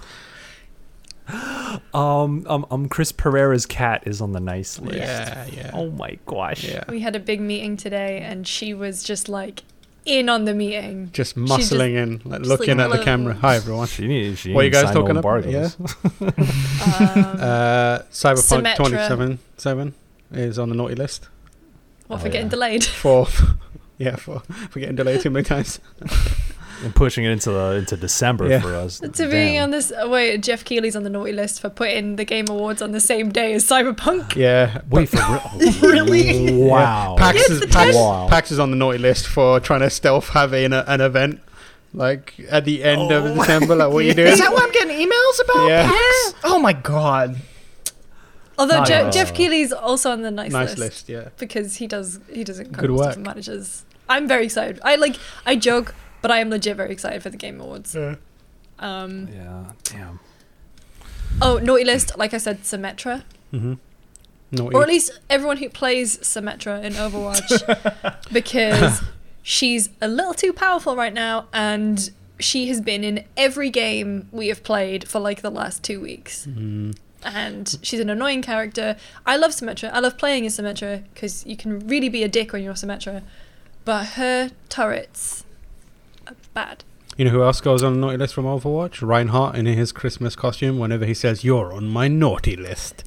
Um, 1.92 2.44
um, 2.46 2.64
um, 2.70 2.88
Chris 2.88 3.10
Pereira's 3.10 3.66
cat 3.66 4.04
is 4.06 4.20
on 4.20 4.30
the 4.32 4.38
nice 4.40 4.78
list. 4.78 4.98
Yeah, 4.98 5.46
yeah, 5.52 5.70
Oh 5.74 5.90
my 5.90 6.18
gosh. 6.24 6.62
yeah. 6.64 6.84
we 6.88 7.00
had 7.00 7.16
a 7.16 7.20
big 7.20 7.40
meeting 7.40 7.76
today, 7.76 8.20
and 8.20 8.46
she 8.46 8.72
was 8.74 9.02
just 9.02 9.28
like 9.28 9.64
in 10.04 10.28
on 10.28 10.44
the 10.44 10.54
meeting. 10.54 11.10
Just 11.12 11.34
She's 11.34 11.48
just- 11.48 11.72
muscling 11.72 11.96
in, 11.96 12.22
like, 12.24 12.40
just 12.42 12.48
looking 12.48 12.78
like, 12.78 12.90
at 12.92 12.96
the 12.98 13.04
camera. 13.04 13.34
Hi 13.34 13.56
everyone. 13.56 13.88
She 13.88 14.06
needs. 14.06 14.38
She 14.38 14.52
What 14.52 14.60
are 14.60 14.64
you 14.66 14.70
guys 14.70 14.92
talking 14.92 15.16
about? 15.16 15.44
embargoes. 15.44 15.76
Um, 16.86 17.40
Uh, 17.40 17.98
Cyberpunk 18.12 18.62
Symmetra. 18.62 18.76
2077 18.76 19.94
is 20.32 20.58
on 20.60 20.68
the 20.68 20.76
naughty 20.76 20.94
list. 20.94 21.28
What 22.06 22.16
oh, 22.16 22.22
for 22.22 22.28
getting 22.28 22.46
yeah. 22.46 22.50
delayed? 22.50 22.84
For 22.84 23.26
yeah, 23.98 24.16
for 24.16 24.40
for 24.70 24.80
getting 24.80 24.96
delayed 24.96 25.20
too 25.22 25.30
many 25.30 25.44
times. 25.44 25.80
and 26.84 26.94
pushing 26.94 27.24
it 27.24 27.30
into 27.30 27.50
the, 27.50 27.76
into 27.76 27.96
December 27.96 28.48
Yeah. 28.48 28.60
for 28.60 28.74
us. 28.74 29.00
To 29.00 29.08
be 29.08 29.30
Damn. 29.30 29.64
on 29.64 29.70
this, 29.70 29.92
oh, 29.96 30.10
wait, 30.10 30.42
Geoff 30.42 30.64
Keighley's 30.64 30.94
on 30.96 31.04
the 31.04 31.10
naughty 31.10 31.32
list 31.32 31.60
for 31.60 31.70
putting 31.70 32.16
the 32.16 32.24
Game 32.24 32.46
Awards 32.48 32.82
on 32.82 32.92
the 32.92 33.00
same 33.00 33.30
day 33.30 33.54
as 33.54 33.64
Cyberpunk. 33.64 34.36
Yeah. 34.36 34.82
Wait 34.90 35.08
for 35.08 35.16
real? 35.16 35.70
Really? 35.80 36.52
Wow. 36.52 37.16
PAX, 37.18 37.38
Yes, 37.38 37.50
is, 37.50 37.60
the 37.60 37.68
PAX, 37.68 37.96
Wow. 37.96 38.28
PAX 38.28 38.50
is 38.50 38.58
on 38.58 38.70
the 38.70 38.76
naughty 38.76 38.98
list 38.98 39.26
for 39.26 39.58
trying 39.60 39.80
to 39.80 39.90
stealth 39.90 40.28
have 40.30 40.52
an, 40.52 40.72
an 40.72 41.00
event 41.00 41.40
like 41.94 42.34
at 42.50 42.64
the 42.64 42.84
end 42.84 43.10
of 43.10 43.24
oh. 43.24 43.34
December. 43.34 43.74
Like, 43.74 43.92
what 43.92 44.04
are 44.04 44.08
you 44.08 44.14
doing? 44.14 44.28
Is 44.28 44.38
that 44.40 44.52
what 44.52 44.62
I'm 44.62 44.72
getting 44.72 44.96
emails 44.96 45.44
about? 45.44 45.68
Yeah. 45.68 45.88
PAX? 45.88 46.34
Oh 46.44 46.58
my 46.58 46.74
god. 46.74 47.36
Although 48.58 48.78
Naughty 48.78 48.92
Je- 48.92 49.04
list. 49.04 49.18
Geoff 49.18 49.34
Keighley's 49.34 49.72
also 49.72 50.10
on 50.10 50.22
the 50.22 50.30
nice, 50.30 50.50
nice 50.52 50.68
list, 50.70 50.78
list, 50.78 51.08
yeah. 51.08 51.28
because 51.38 51.76
he 51.76 51.86
does 51.86 52.18
he 52.32 52.42
does 52.44 52.58
incredible 52.58 52.98
stuff 52.98 53.08
work. 53.08 53.16
and 53.16 53.26
manages. 53.26 53.84
I'm 54.08 54.26
very 54.26 54.44
excited. 54.46 54.80
I 54.82 54.96
like 54.96 55.16
I 55.44 55.56
joke, 55.56 55.94
but 56.22 56.30
I 56.30 56.38
am 56.38 56.48
legit 56.50 56.76
very 56.76 56.90
excited 56.92 57.22
for 57.22 57.28
the 57.30 57.36
Game 57.36 57.60
Awards. 57.60 57.94
Um, 58.78 59.28
Yeah. 59.32 59.64
Damn. 59.84 60.20
oh, 61.42 61.58
naughty 61.58 61.84
list, 61.84 62.16
like 62.16 62.32
I 62.34 62.38
said, 62.38 62.62
Symmetra, 62.62 63.22
Mm-hmm. 63.52 63.74
Naughty. 64.52 64.74
or 64.76 64.82
at 64.82 64.88
least 64.88 65.18
everyone 65.28 65.56
who 65.58 65.68
plays 65.68 66.18
Symmetra 66.18 66.82
in 66.82 66.92
Overwatch, 66.94 68.22
because 68.32 69.02
she's 69.42 69.88
a 70.00 70.08
little 70.08 70.34
too 70.34 70.52
powerful 70.52 70.94
right 70.96 71.12
now, 71.12 71.46
and 71.52 72.10
she 72.38 72.68
has 72.68 72.80
been 72.80 73.02
in 73.02 73.24
every 73.36 73.70
game 73.70 74.28
we 74.30 74.48
have 74.48 74.62
played 74.62 75.08
for 75.08 75.18
like 75.20 75.42
the 75.42 75.50
last 75.50 75.82
two 75.82 76.00
weeks. 76.00 76.46
Mm. 76.46 76.96
And 77.26 77.78
she's 77.82 78.00
an 78.00 78.08
annoying 78.08 78.42
character. 78.42 78.96
I 79.24 79.36
love 79.36 79.50
Symmetra. 79.50 79.90
I 79.92 80.00
love 80.00 80.16
playing 80.16 80.46
as 80.46 80.58
Symmetra 80.58 81.04
because 81.12 81.44
you 81.44 81.56
can 81.56 81.86
really 81.86 82.08
be 82.08 82.22
a 82.22 82.28
dick 82.28 82.52
when 82.52 82.62
you're 82.62 82.74
Symmetra. 82.74 83.22
But 83.84 84.06
her 84.10 84.50
turrets 84.68 85.44
are 86.26 86.34
bad. 86.54 86.84
You 87.16 87.24
know 87.24 87.30
who 87.30 87.42
else 87.42 87.60
goes 87.60 87.82
on 87.82 87.94
the 87.94 87.98
naughty 87.98 88.18
list 88.18 88.34
from 88.34 88.44
Overwatch? 88.44 89.06
Reinhardt 89.06 89.56
in 89.56 89.66
his 89.66 89.90
Christmas 89.90 90.36
costume. 90.36 90.78
Whenever 90.78 91.06
he 91.06 91.14
says, 91.14 91.44
"You're 91.44 91.72
on 91.72 91.88
my 91.88 92.08
naughty 92.08 92.56
list," 92.56 93.04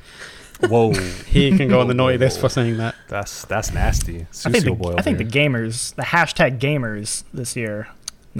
Whoa. 0.61 0.93
he 0.93 1.55
can 1.55 1.67
go 1.67 1.79
on 1.79 1.87
the 1.87 1.93
naughty 1.93 2.17
list 2.17 2.39
for 2.39 2.49
saying 2.49 2.77
that. 2.77 2.95
That's 3.07 3.45
that's 3.45 3.71
nasty. 3.71 4.25
I 4.45 4.51
think, 4.51 4.65
the, 4.65 4.95
I 4.97 5.01
think 5.01 5.19
the 5.19 5.25
gamers, 5.25 5.93
the 5.95 6.01
hashtag 6.03 6.59
gamers 6.59 7.23
this 7.33 7.55
year, 7.55 7.89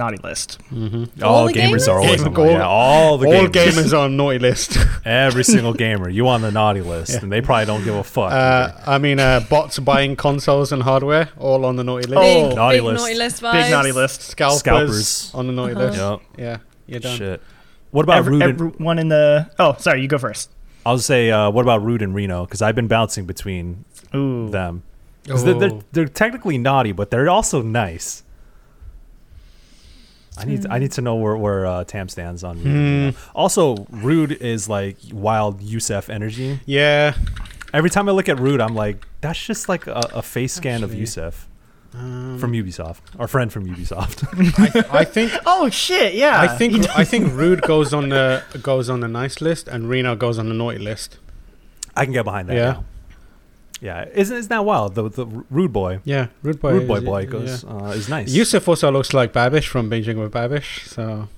naughty 0.00 0.16
list. 0.28 0.58
Mm-hmm. 0.72 1.22
All 1.22 1.34
all 1.34 1.46
the 1.46 1.52
gamers, 1.52 1.70
gamers? 1.84 1.88
are 1.92 1.98
always 2.00 2.20
Yeah, 2.22 2.26
on 2.28 2.36
all- 2.36 2.46
yeah, 2.46 2.66
all 2.66 3.18
the 3.18 3.26
All 3.28 3.46
gamers. 3.48 3.70
gamers 3.72 3.92
are 3.92 4.04
on 4.06 4.16
naughty 4.16 4.38
list. 4.38 4.76
Every 5.04 5.44
single 5.44 5.72
gamer, 5.74 6.08
you 6.08 6.26
on 6.28 6.40
the 6.42 6.50
naughty 6.50 6.80
list, 6.80 7.12
Yeah. 7.12 7.20
and 7.22 7.30
they 7.32 7.40
probably 7.40 7.66
don't 7.66 7.84
give 7.84 7.94
a 7.94 8.02
fuck. 8.04 8.32
Uh, 8.32 8.72
I 8.86 8.98
mean, 8.98 9.20
uh, 9.20 9.40
bots 9.48 9.78
buying 9.78 10.16
consoles 10.16 10.72
and 10.72 10.82
hardware, 10.82 11.28
all 11.38 11.64
on 11.64 11.76
the 11.76 11.84
naughty 11.84 12.06
list. 12.08 12.18
Oh. 12.20 12.48
Big, 12.48 12.56
Naughty 12.56 12.76
big 12.78 12.84
list. 12.86 13.00
naughty 13.02 13.14
list 13.14 13.42
vibes. 13.42 13.52
Big 13.62 13.70
naughty 13.70 13.92
list. 13.92 14.22
Scalpers, 14.22 14.58
Scalpers. 14.60 15.30
on 15.34 15.46
the 15.46 15.52
naughty 15.52 15.74
Uh-huh. 15.74 15.84
list. 15.84 15.98
Yep. 15.98 16.20
Yeah, 16.38 16.56
you're 16.86 17.00
done. 17.00 17.18
Shit. 17.18 17.42
What 17.92 18.04
about 18.04 18.18
Every, 18.18 18.32
Rude? 18.34 18.42
and, 18.42 18.52
everyone 18.52 18.98
in 18.98 19.08
the. 19.08 19.50
Oh, 19.58 19.74
sorry, 19.78 20.00
you 20.02 20.08
go 20.08 20.18
first. 20.18 20.50
I'll 20.86 20.98
say, 20.98 21.30
uh, 21.30 21.50
what 21.50 21.62
about 21.62 21.82
Rude 21.84 22.02
and 22.02 22.14
Reno? 22.14 22.44
Because 22.46 22.62
I've 22.62 22.74
been 22.74 22.88
bouncing 22.88 23.26
between 23.26 23.84
Ooh. 24.14 24.48
them. 24.48 24.82
'Cause 25.28 25.44
they're, 25.44 25.54
they're, 25.58 25.72
Oh. 25.72 25.82
they're 25.92 26.08
technically 26.08 26.56
naughty, 26.56 26.92
but 26.92 27.10
they're 27.10 27.28
also 27.28 27.60
nice. 27.62 28.22
I 30.40 30.44
need 30.44 30.66
I 30.66 30.78
need 30.78 30.92
to 30.92 31.00
know 31.00 31.16
where 31.16 31.36
where 31.36 31.66
uh, 31.66 31.84
Tam 31.84 32.08
stands 32.08 32.42
on. 32.44 32.56
Rude 32.58 32.66
and 32.66 33.14
Reno. 33.14 33.16
Also, 33.34 33.86
Rude 33.90 34.32
is 34.32 34.68
like 34.68 34.96
wild 35.12 35.60
Yusef 35.62 36.08
energy. 36.10 36.60
Yeah. 36.66 37.14
Every 37.72 37.90
time 37.90 38.08
I 38.08 38.12
look 38.12 38.28
at 38.28 38.40
Rude, 38.40 38.60
I'm 38.60 38.74
like, 38.74 39.06
that's 39.20 39.40
just 39.44 39.68
like 39.68 39.86
a, 39.86 40.10
a 40.14 40.22
face 40.22 40.52
scan 40.52 40.82
of 40.82 40.90
Actually, 40.90 41.00
Yusef 41.00 41.48
Um, 41.94 42.38
from 42.38 42.52
Ubisoft, 42.52 43.00
our 43.18 43.28
friend 43.28 43.52
from 43.52 43.66
Ubisoft. 43.66 44.26
I, 44.92 45.00
I 45.00 45.04
think 45.04 45.32
Oh 45.46 45.68
shit! 45.70 46.14
Yeah. 46.14 46.40
I 46.40 46.48
think 46.48 46.88
I 46.96 47.04
think 47.04 47.32
Rude 47.32 47.62
goes 47.62 47.92
on 47.94 48.08
the 48.14 48.42
goes 48.62 48.90
on 48.90 49.00
the 49.00 49.08
nice 49.08 49.40
list 49.40 49.68
and 49.68 49.88
Reno 49.88 50.16
goes 50.16 50.38
on 50.38 50.48
the 50.48 50.54
naughty 50.54 50.78
list. 50.78 51.18
I 51.96 52.04
can 52.04 52.12
get 52.12 52.24
behind 52.24 52.48
that. 52.48 52.54
Yeah. 52.56 52.74
Yeah, 52.74 52.80
yeah. 53.80 54.04
Isn't 54.14 54.36
isn't 54.36 54.48
that 54.50 54.64
wild? 54.64 54.94
The 54.94 55.08
the 55.08 55.26
Rude 55.50 55.72
boy, 55.72 56.00
Yeah, 56.04 56.28
Rude 56.42 56.60
boy. 56.60 56.72
Rude 56.72 56.88
boy 56.88 56.96
is- 56.98 57.04
boy 57.04 57.18
yeah. 57.20 57.26
goes 57.26 57.64
uh, 57.64 57.92
is 57.96 58.08
nice. 58.08 58.32
Yusuf 58.32 58.68
also 58.68 58.90
looks 58.90 59.12
like 59.14 59.32
Babish 59.32 59.66
from 59.66 59.90
Binging 59.90 60.20
with 60.20 60.32
Babish. 60.32 60.86
So 60.86 61.28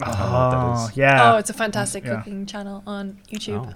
I 0.00 0.04
don't 0.06 0.18
know 0.18 0.24
what 0.32 0.50
that 0.50 0.56
Oh 0.84 0.88
is. 0.90 0.96
yeah. 0.96 1.32
Oh, 1.32 1.36
it's 1.38 1.50
a 1.50 1.54
fantastic 1.54 2.04
Yeah. 2.04 2.16
cooking 2.16 2.46
channel 2.46 2.82
on 2.86 3.18
YouTube. 3.30 3.66
Oh, 3.70 3.74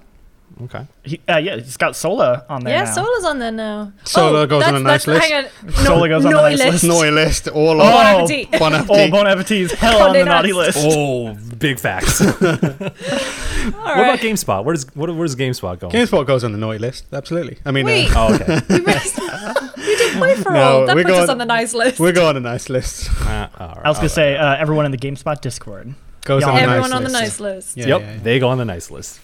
okay. 0.63 0.87
He, 1.03 1.21
uh, 1.29 1.37
yeah, 1.39 1.57
he's 1.57 1.77
got 1.77 1.93
Sohla 1.93 2.45
on 2.49 2.65
there 2.65 2.75
yeah, 2.79 2.85
now. 2.85 2.95
Sohla's 2.95 3.25
on 3.25 3.39
there 3.39 3.53
now. 3.53 3.93
Sohla 4.05 4.43
oh, 4.43 4.47
goes 4.47 4.65
on 4.65 4.75
a 4.77 4.81
nice 4.81 5.05
that's- 5.05 5.07
list. 5.07 5.33
Hang 5.33 5.45
on. 5.45 5.73
Sohla 5.73 6.09
goes 6.09 6.25
on 6.25 6.33
a 6.33 6.35
naughty 6.37 6.57
nice 6.57 6.73
list. 6.73 6.85
naughty 6.85 7.11
list. 7.11 7.49
All 7.49 7.81
Oh. 7.81 7.85
on 7.85 7.91
Bon 7.93 8.21
appetit. 8.23 8.51
Bon 8.61 8.73
Oh, 8.73 8.77
appetit. 8.77 9.11
Bon 9.11 9.27
Appetit's 9.27 9.73
hell 9.75 10.03
on 10.03 10.13
the 10.13 10.19
Condé 10.21 10.25
naughty 10.27 10.53
list. 10.53 10.79
Oh, 10.81 11.35
big 11.59 11.79
facts. 11.79 12.21
All 12.23 13.71
What 13.71 13.85
right. 13.97 14.05
about 14.15 14.19
GameSpot? 14.19 14.65
Where's 14.65 14.85
what, 14.95 15.15
where's 15.15 15.35
GameSpot 15.37 15.79
going? 15.79 15.93
GameSpot 15.93 16.27
goes 16.27 16.45
on 16.45 16.53
the 16.53 16.59
naughty 16.59 16.79
list. 16.79 17.07
Absolutely. 17.13 17.59
I 17.65 17.71
mean, 17.71 17.87
Wait. 17.87 18.15
uh, 18.15 18.29
oh, 18.29 18.35
okay. 18.35 18.61
You 18.77 18.83
missed- 18.83 19.19
you 19.19 19.97
did 19.99 20.17
play 20.17 20.35
for 20.37 20.53
No, 20.53 20.81
all. 20.81 20.87
That 20.87 20.97
we're 20.97 21.03
puts 21.05 21.15
us 21.15 21.21
going- 21.27 21.31
on 21.31 21.39
the 21.39 21.45
nice 21.47 21.75
list. 21.75 22.01
we're 22.01 22.13
going 22.13 22.29
on 22.29 22.43
the 22.43 22.49
nice 22.49 22.69
list. 22.69 23.11
Uh, 23.23 23.49
all 23.59 23.69
right, 23.69 23.81
I 23.85 23.89
was 23.89 23.99
gonna 23.99 24.09
say 24.09 24.37
uh, 24.37 24.55
everyone 24.57 24.85
in 24.87 24.93
the 24.93 24.99
GameSpot 24.99 25.41
Discord. 25.41 25.95
Goes 26.25 26.43
on 26.43 26.55
the 26.55 26.61
Everyone 26.63 26.89
nice 26.91 26.93
on 26.93 27.03
the 27.05 27.11
list. 27.11 27.21
nice 27.23 27.41
list. 27.41 27.77
Yep, 27.77 27.87
yeah, 27.87 27.99
yeah. 27.99 28.19
they 28.23 28.39
go 28.39 28.49
on 28.49 28.57
the 28.59 28.65
nice 28.65 28.91
list, 28.91 29.21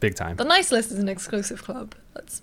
big 0.00 0.14
time. 0.14 0.36
The 0.36 0.44
nice 0.44 0.70
list 0.72 0.90
is 0.92 0.98
an 0.98 1.08
exclusive 1.08 1.62
club. 1.64 1.94
Let's 2.14 2.42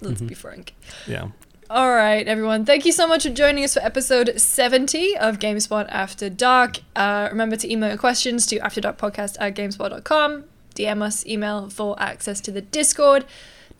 let's 0.00 0.16
Mm-hmm. 0.20 0.26
be 0.26 0.34
frank. 0.34 0.74
Yeah. 1.06 1.28
All 1.70 1.94
right, 1.94 2.26
everyone. 2.28 2.66
Thank 2.66 2.84
you 2.84 2.92
so 2.92 3.06
much 3.06 3.22
for 3.22 3.30
joining 3.30 3.64
us 3.64 3.72
for 3.74 3.80
episode 3.80 4.38
70 4.38 5.16
of 5.16 5.38
GameSpot 5.38 5.86
After 5.88 6.28
Dark. 6.28 6.80
Uh, 6.94 7.28
remember 7.30 7.56
to 7.56 7.70
email 7.72 7.88
your 7.88 7.96
questions 7.98 8.44
to 8.48 8.58
afterdarkpodcast 8.58 9.36
at 9.40 9.54
gamespot.com. 9.54 10.44
DM 10.74 11.02
us, 11.02 11.24
email 11.26 11.70
for 11.70 11.96
access 12.00 12.40
to 12.42 12.50
the 12.52 12.60
Discord. 12.60 13.24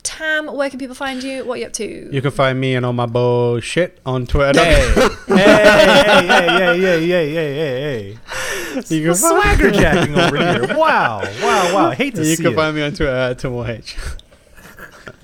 Tam, 0.03 0.47
where 0.53 0.69
can 0.69 0.79
people 0.79 0.95
find 0.95 1.23
you? 1.23 1.45
What 1.45 1.55
are 1.55 1.57
you 1.61 1.65
up 1.67 1.73
to? 1.73 2.09
You 2.13 2.21
can 2.21 2.31
find 2.31 2.59
me 2.59 2.75
and 2.75 2.85
all 2.85 2.91
my 2.93 3.05
bullshit 3.05 3.99
on 4.05 4.27
Twitter. 4.27 4.61
hey, 4.63 4.93
hey, 5.27 5.35
hey, 5.35 6.27
hey, 6.27 6.47
hey, 6.47 6.79
hey, 6.79 7.07
hey, 7.07 7.33
hey, 7.33 8.17
hey. 8.73 8.81
You 8.95 9.03
can 9.05 9.15
Swagger 9.15 9.71
jacking 9.71 10.17
over 10.17 10.37
here. 10.37 10.77
Wow, 10.77 11.21
wow, 11.41 11.73
wow. 11.73 11.89
I 11.91 11.95
hate 11.95 12.15
to 12.15 12.21
you 12.21 12.25
see 12.25 12.31
You 12.31 12.37
can 12.49 12.53
it. 12.53 12.55
find 12.55 12.75
me 12.75 12.81
on 12.81 12.89
Twitter 12.91 13.13
at 13.15 13.39
Tamoor 13.39 13.67
H. 13.69 13.95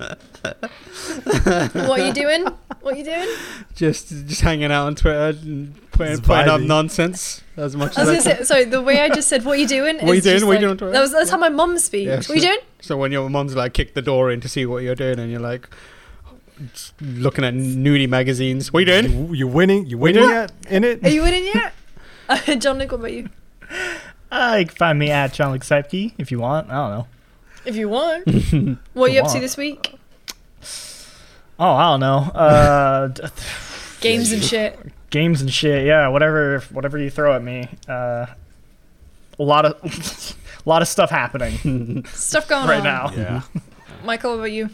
what 1.74 2.00
are 2.00 2.06
you 2.06 2.12
doing? 2.12 2.44
What 2.80 2.94
are 2.94 2.96
you 2.98 3.04
doing? 3.04 3.28
Just 3.74 4.08
just 4.08 4.40
hanging 4.40 4.70
out 4.72 4.86
on 4.86 4.94
Twitter 4.94 5.38
and 5.42 5.74
putting, 5.92 6.12
Just 6.14 6.22
putting 6.24 6.48
up 6.48 6.60
nonsense 6.60 7.42
as 7.56 7.76
much 7.76 7.96
I 7.98 8.02
was 8.04 8.10
as 8.10 8.26
I 8.26 8.30
can. 8.30 8.38
say, 8.38 8.44
sorry, 8.44 8.64
the 8.64 8.80
way 8.82 9.00
I 9.00 9.08
just 9.10 9.28
said, 9.28 9.44
what 9.44 9.52
are 9.58 9.60
you 9.60 9.68
doing? 9.68 9.96
What 9.96 10.10
are 10.10 10.14
you 10.14 10.20
doing? 10.20 10.34
just 10.36 10.46
What 10.46 10.56
are 10.56 10.60
you 10.60 10.68
like- 10.68 10.78
doing, 10.78 10.78
Tori? 10.78 10.92
That 10.92 11.00
was, 11.00 11.12
that's 11.12 11.30
how 11.30 11.36
my 11.38 11.48
mum 11.50 11.78
speaks. 11.78 12.06
Yeah, 12.08 12.16
what 12.16 12.30
are 12.30 12.34
you 12.34 12.40
so- 12.40 12.46
doing? 12.48 12.58
So 12.80 12.96
when 12.96 13.12
your 13.12 13.28
mom's 13.28 13.54
like 13.54 13.74
kick 13.74 13.94
the 13.94 14.02
door 14.02 14.30
in 14.30 14.40
to 14.40 14.48
see 14.48 14.64
what 14.66 14.82
you're 14.82 14.94
doing 14.94 15.18
and 15.18 15.30
you're 15.30 15.40
like 15.40 15.68
looking 17.00 17.44
at 17.44 17.54
nudie 17.54 18.08
magazines. 18.08 18.72
What 18.72 18.78
are 18.88 18.94
you 18.96 19.02
doing? 19.02 19.28
You, 19.28 19.34
you 19.34 19.46
winning? 19.48 19.86
You 19.86 19.98
What? 19.98 20.14
winning 20.14 20.28
yet 20.30 20.52
in 20.68 20.84
it? 20.84 21.04
Are 21.04 21.10
you 21.10 21.22
winning 21.22 21.44
yet? 21.46 21.72
Uh, 22.28 22.54
Jean 22.56 22.78
Luc, 22.78 22.92
what 22.92 23.00
about 23.00 23.12
you? 23.12 23.28
Uh, 24.30 24.56
you 24.60 24.66
can 24.66 24.74
find 24.76 24.98
me 24.98 25.10
at 25.10 25.32
Jean 25.34 25.52
Luc 25.52 25.62
Seipke 25.62 26.12
if 26.18 26.30
you 26.30 26.38
want. 26.38 26.70
I 26.70 26.74
don't 26.74 26.90
know. 26.90 27.06
If 27.64 27.76
you 27.76 27.88
want. 27.88 28.26
what 28.94 29.10
are 29.10 29.14
you 29.14 29.20
up 29.20 29.32
to 29.32 29.40
this 29.40 29.56
week? 29.56 29.94
Oh, 31.58 31.72
I 31.74 31.84
don't 31.90 32.00
know. 32.00 32.18
Uh, 32.34 33.08
Games 34.00 34.32
and 34.32 34.42
shit. 34.42 34.78
games 35.10 35.42
and 35.42 35.52
shit. 35.52 35.84
Yeah, 35.86 36.08
whatever, 36.08 36.60
whatever 36.72 36.96
you 36.96 37.10
throw 37.10 37.34
at 37.36 37.42
me. 37.42 37.68
Uh, 37.86 38.26
a 39.38 39.42
lot 39.42 39.66
of, 39.66 40.34
a 40.64 40.68
lot 40.68 40.80
of 40.80 40.88
stuff 40.88 41.10
happening 41.10 42.04
Stuff 42.06 42.48
going 42.48 42.66
right 42.66 42.78
on. 42.78 42.84
Right 42.84 43.16
now. 43.16 43.22
Yeah. 43.22 43.42
Michael, 44.04 44.30
what 44.30 44.38
about 44.38 44.52
you? 44.52 44.70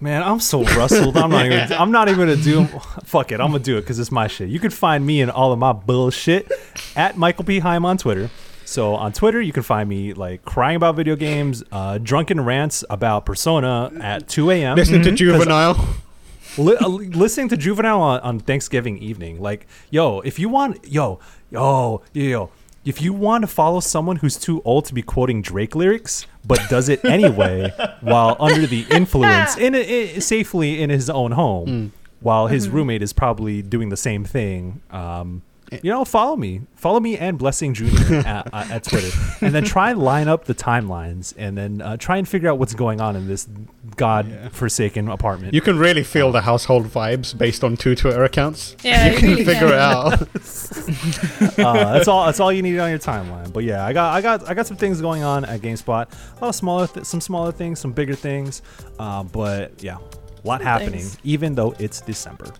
Man, 0.00 0.22
I'm 0.22 0.40
so 0.40 0.64
rustled. 0.64 1.18
I'm 1.18 1.30
not 1.30 1.44
even. 1.44 1.72
I'm 1.72 1.92
not 1.92 2.08
even 2.08 2.20
gonna 2.20 2.42
do. 2.42 2.64
Fuck 3.04 3.32
it. 3.32 3.40
I'm 3.40 3.48
gonna 3.50 3.62
do 3.62 3.76
it 3.76 3.82
because 3.82 3.98
it's 3.98 4.10
my 4.10 4.28
shit. 4.28 4.48
You 4.48 4.58
can 4.58 4.70
find 4.70 5.04
me 5.04 5.20
and 5.20 5.30
all 5.30 5.52
of 5.52 5.58
my 5.58 5.74
bullshit 5.74 6.50
at 6.96 7.18
Michael 7.18 7.44
P. 7.44 7.58
Higham 7.58 7.84
on 7.84 7.98
Twitter. 7.98 8.30
So 8.70 8.94
on 8.94 9.12
Twitter, 9.12 9.40
you 9.40 9.52
can 9.52 9.64
find 9.64 9.88
me 9.88 10.12
like 10.12 10.44
crying 10.44 10.76
about 10.76 10.94
video 10.94 11.16
games, 11.16 11.64
uh, 11.72 11.98
drunken 11.98 12.40
rants 12.44 12.84
about 12.88 13.26
Persona 13.26 13.90
at 14.00 14.28
2 14.28 14.48
a.m. 14.52 14.76
Listening 14.76 15.02
to 15.02 15.10
Juvenile. 15.10 15.96
Li- 16.56 16.76
uh, 16.76 16.86
listening 16.86 17.48
to 17.48 17.56
Juvenile 17.56 18.00
on, 18.00 18.20
on 18.20 18.38
Thanksgiving 18.38 18.96
evening. 18.98 19.40
Like, 19.42 19.66
yo, 19.90 20.20
if 20.20 20.38
you 20.38 20.48
want, 20.48 20.86
yo, 20.86 21.18
yo, 21.50 22.02
yo, 22.12 22.50
if 22.84 23.02
you 23.02 23.12
want 23.12 23.42
to 23.42 23.48
follow 23.48 23.80
someone 23.80 24.14
who's 24.14 24.36
too 24.36 24.62
old 24.64 24.84
to 24.84 24.94
be 24.94 25.02
quoting 25.02 25.42
Drake 25.42 25.74
lyrics, 25.74 26.28
but 26.44 26.60
does 26.70 26.88
it 26.88 27.04
anyway 27.04 27.72
while 28.02 28.36
under 28.38 28.68
the 28.68 28.86
influence, 28.88 29.56
in, 29.56 29.74
in 29.74 30.20
safely 30.20 30.80
in 30.80 30.90
his 30.90 31.10
own 31.10 31.32
home, 31.32 31.92
while 32.20 32.46
his 32.46 32.68
roommate 32.68 33.02
is 33.02 33.12
probably 33.12 33.62
doing 33.62 33.88
the 33.88 33.96
same 33.96 34.24
thing. 34.24 34.80
Um, 34.92 35.42
you 35.70 35.90
know, 35.90 36.04
follow 36.04 36.36
me, 36.36 36.62
follow 36.76 37.00
me 37.00 37.16
and 37.16 37.38
Blessing 37.38 37.74
Junior 37.74 38.16
at, 38.26 38.52
uh, 38.52 38.66
at 38.70 38.84
Twitter, 38.84 39.10
and 39.40 39.54
then 39.54 39.64
try 39.64 39.90
and 39.90 40.00
line 40.00 40.28
up 40.28 40.44
the 40.44 40.54
timelines, 40.54 41.34
and 41.36 41.56
then 41.56 41.80
uh, 41.80 41.96
try 41.96 42.16
and 42.16 42.28
figure 42.28 42.48
out 42.50 42.58
what's 42.58 42.74
going 42.74 43.00
on 43.00 43.16
in 43.16 43.28
this 43.28 43.48
god-forsaken 43.96 45.08
apartment. 45.08 45.54
You 45.54 45.60
can 45.60 45.78
really 45.78 46.02
feel 46.02 46.32
the 46.32 46.40
household 46.42 46.86
vibes 46.86 47.36
based 47.36 47.62
on 47.64 47.76
two 47.76 47.94
Twitter 47.94 48.24
accounts. 48.24 48.76
Yeah, 48.90 49.12
you, 49.12 49.28
really 49.28 49.44
Figure 49.44 49.68
can. 49.68 49.72
it 49.72 49.78
out. 49.78 50.12
uh, 51.58 51.92
that's 51.92 52.08
all. 52.08 52.26
That's 52.26 52.40
all 52.40 52.52
you 52.52 52.62
need 52.62 52.78
on 52.78 52.90
your 52.90 52.98
timeline. 52.98 53.52
But 53.52 53.64
yeah, 53.64 53.84
I 53.84 53.92
got, 53.92 54.14
I 54.14 54.20
got, 54.20 54.48
I 54.48 54.54
got 54.54 54.66
some 54.66 54.76
things 54.76 55.00
going 55.00 55.22
on 55.22 55.44
at 55.44 55.60
GameSpot. 55.60 55.86
A 56.10 56.40
lot 56.40 56.48
of 56.48 56.54
smaller, 56.54 56.86
th- 56.86 57.06
some 57.06 57.20
smaller 57.20 57.52
things, 57.52 57.78
some 57.78 57.92
bigger 57.92 58.14
things. 58.14 58.62
Uh, 58.98 59.22
but 59.22 59.80
yeah, 59.82 59.98
a 59.98 60.46
lot 60.46 60.60
happening. 60.62 61.00
things. 61.00 61.18
Even 61.22 61.54
though 61.54 61.74
it's 61.78 62.00
December. 62.00 62.52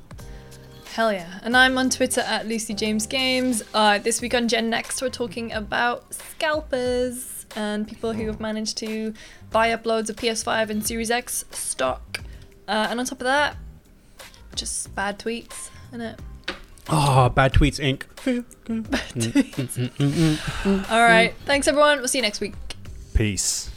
Hell 0.92 1.12
yeah. 1.12 1.38
And 1.44 1.56
I'm 1.56 1.78
on 1.78 1.88
Twitter 1.88 2.20
at 2.22 2.48
Lucy 2.48 2.74
James 2.74 3.06
Games. 3.06 3.62
Uh, 3.72 3.98
this 3.98 4.20
week 4.20 4.34
on 4.34 4.48
Gen 4.48 4.70
Next, 4.70 5.00
we're 5.00 5.08
talking 5.08 5.52
about 5.52 6.12
scalpers 6.12 7.46
and 7.54 7.86
people 7.86 8.12
who 8.12 8.26
have 8.26 8.40
managed 8.40 8.76
to 8.78 9.14
buy 9.52 9.70
up 9.70 9.86
loads 9.86 10.10
of 10.10 10.16
PS5 10.16 10.68
and 10.68 10.84
Series 10.84 11.12
X 11.12 11.44
stock. 11.52 12.18
Uh, 12.66 12.88
and 12.90 12.98
on 12.98 13.06
top 13.06 13.20
of 13.20 13.24
that, 13.24 13.56
just 14.56 14.92
bad 14.96 15.20
tweets, 15.20 15.70
innit? 15.92 16.18
Oh, 16.88 17.28
bad 17.28 17.52
tweets 17.52 17.78
Inc. 17.78 18.02
All 20.90 21.02
right. 21.02 21.34
Thanks, 21.44 21.68
everyone. 21.68 21.98
We'll 21.98 22.08
see 22.08 22.18
you 22.18 22.22
next 22.22 22.40
week. 22.40 22.54
Peace. 23.14 23.70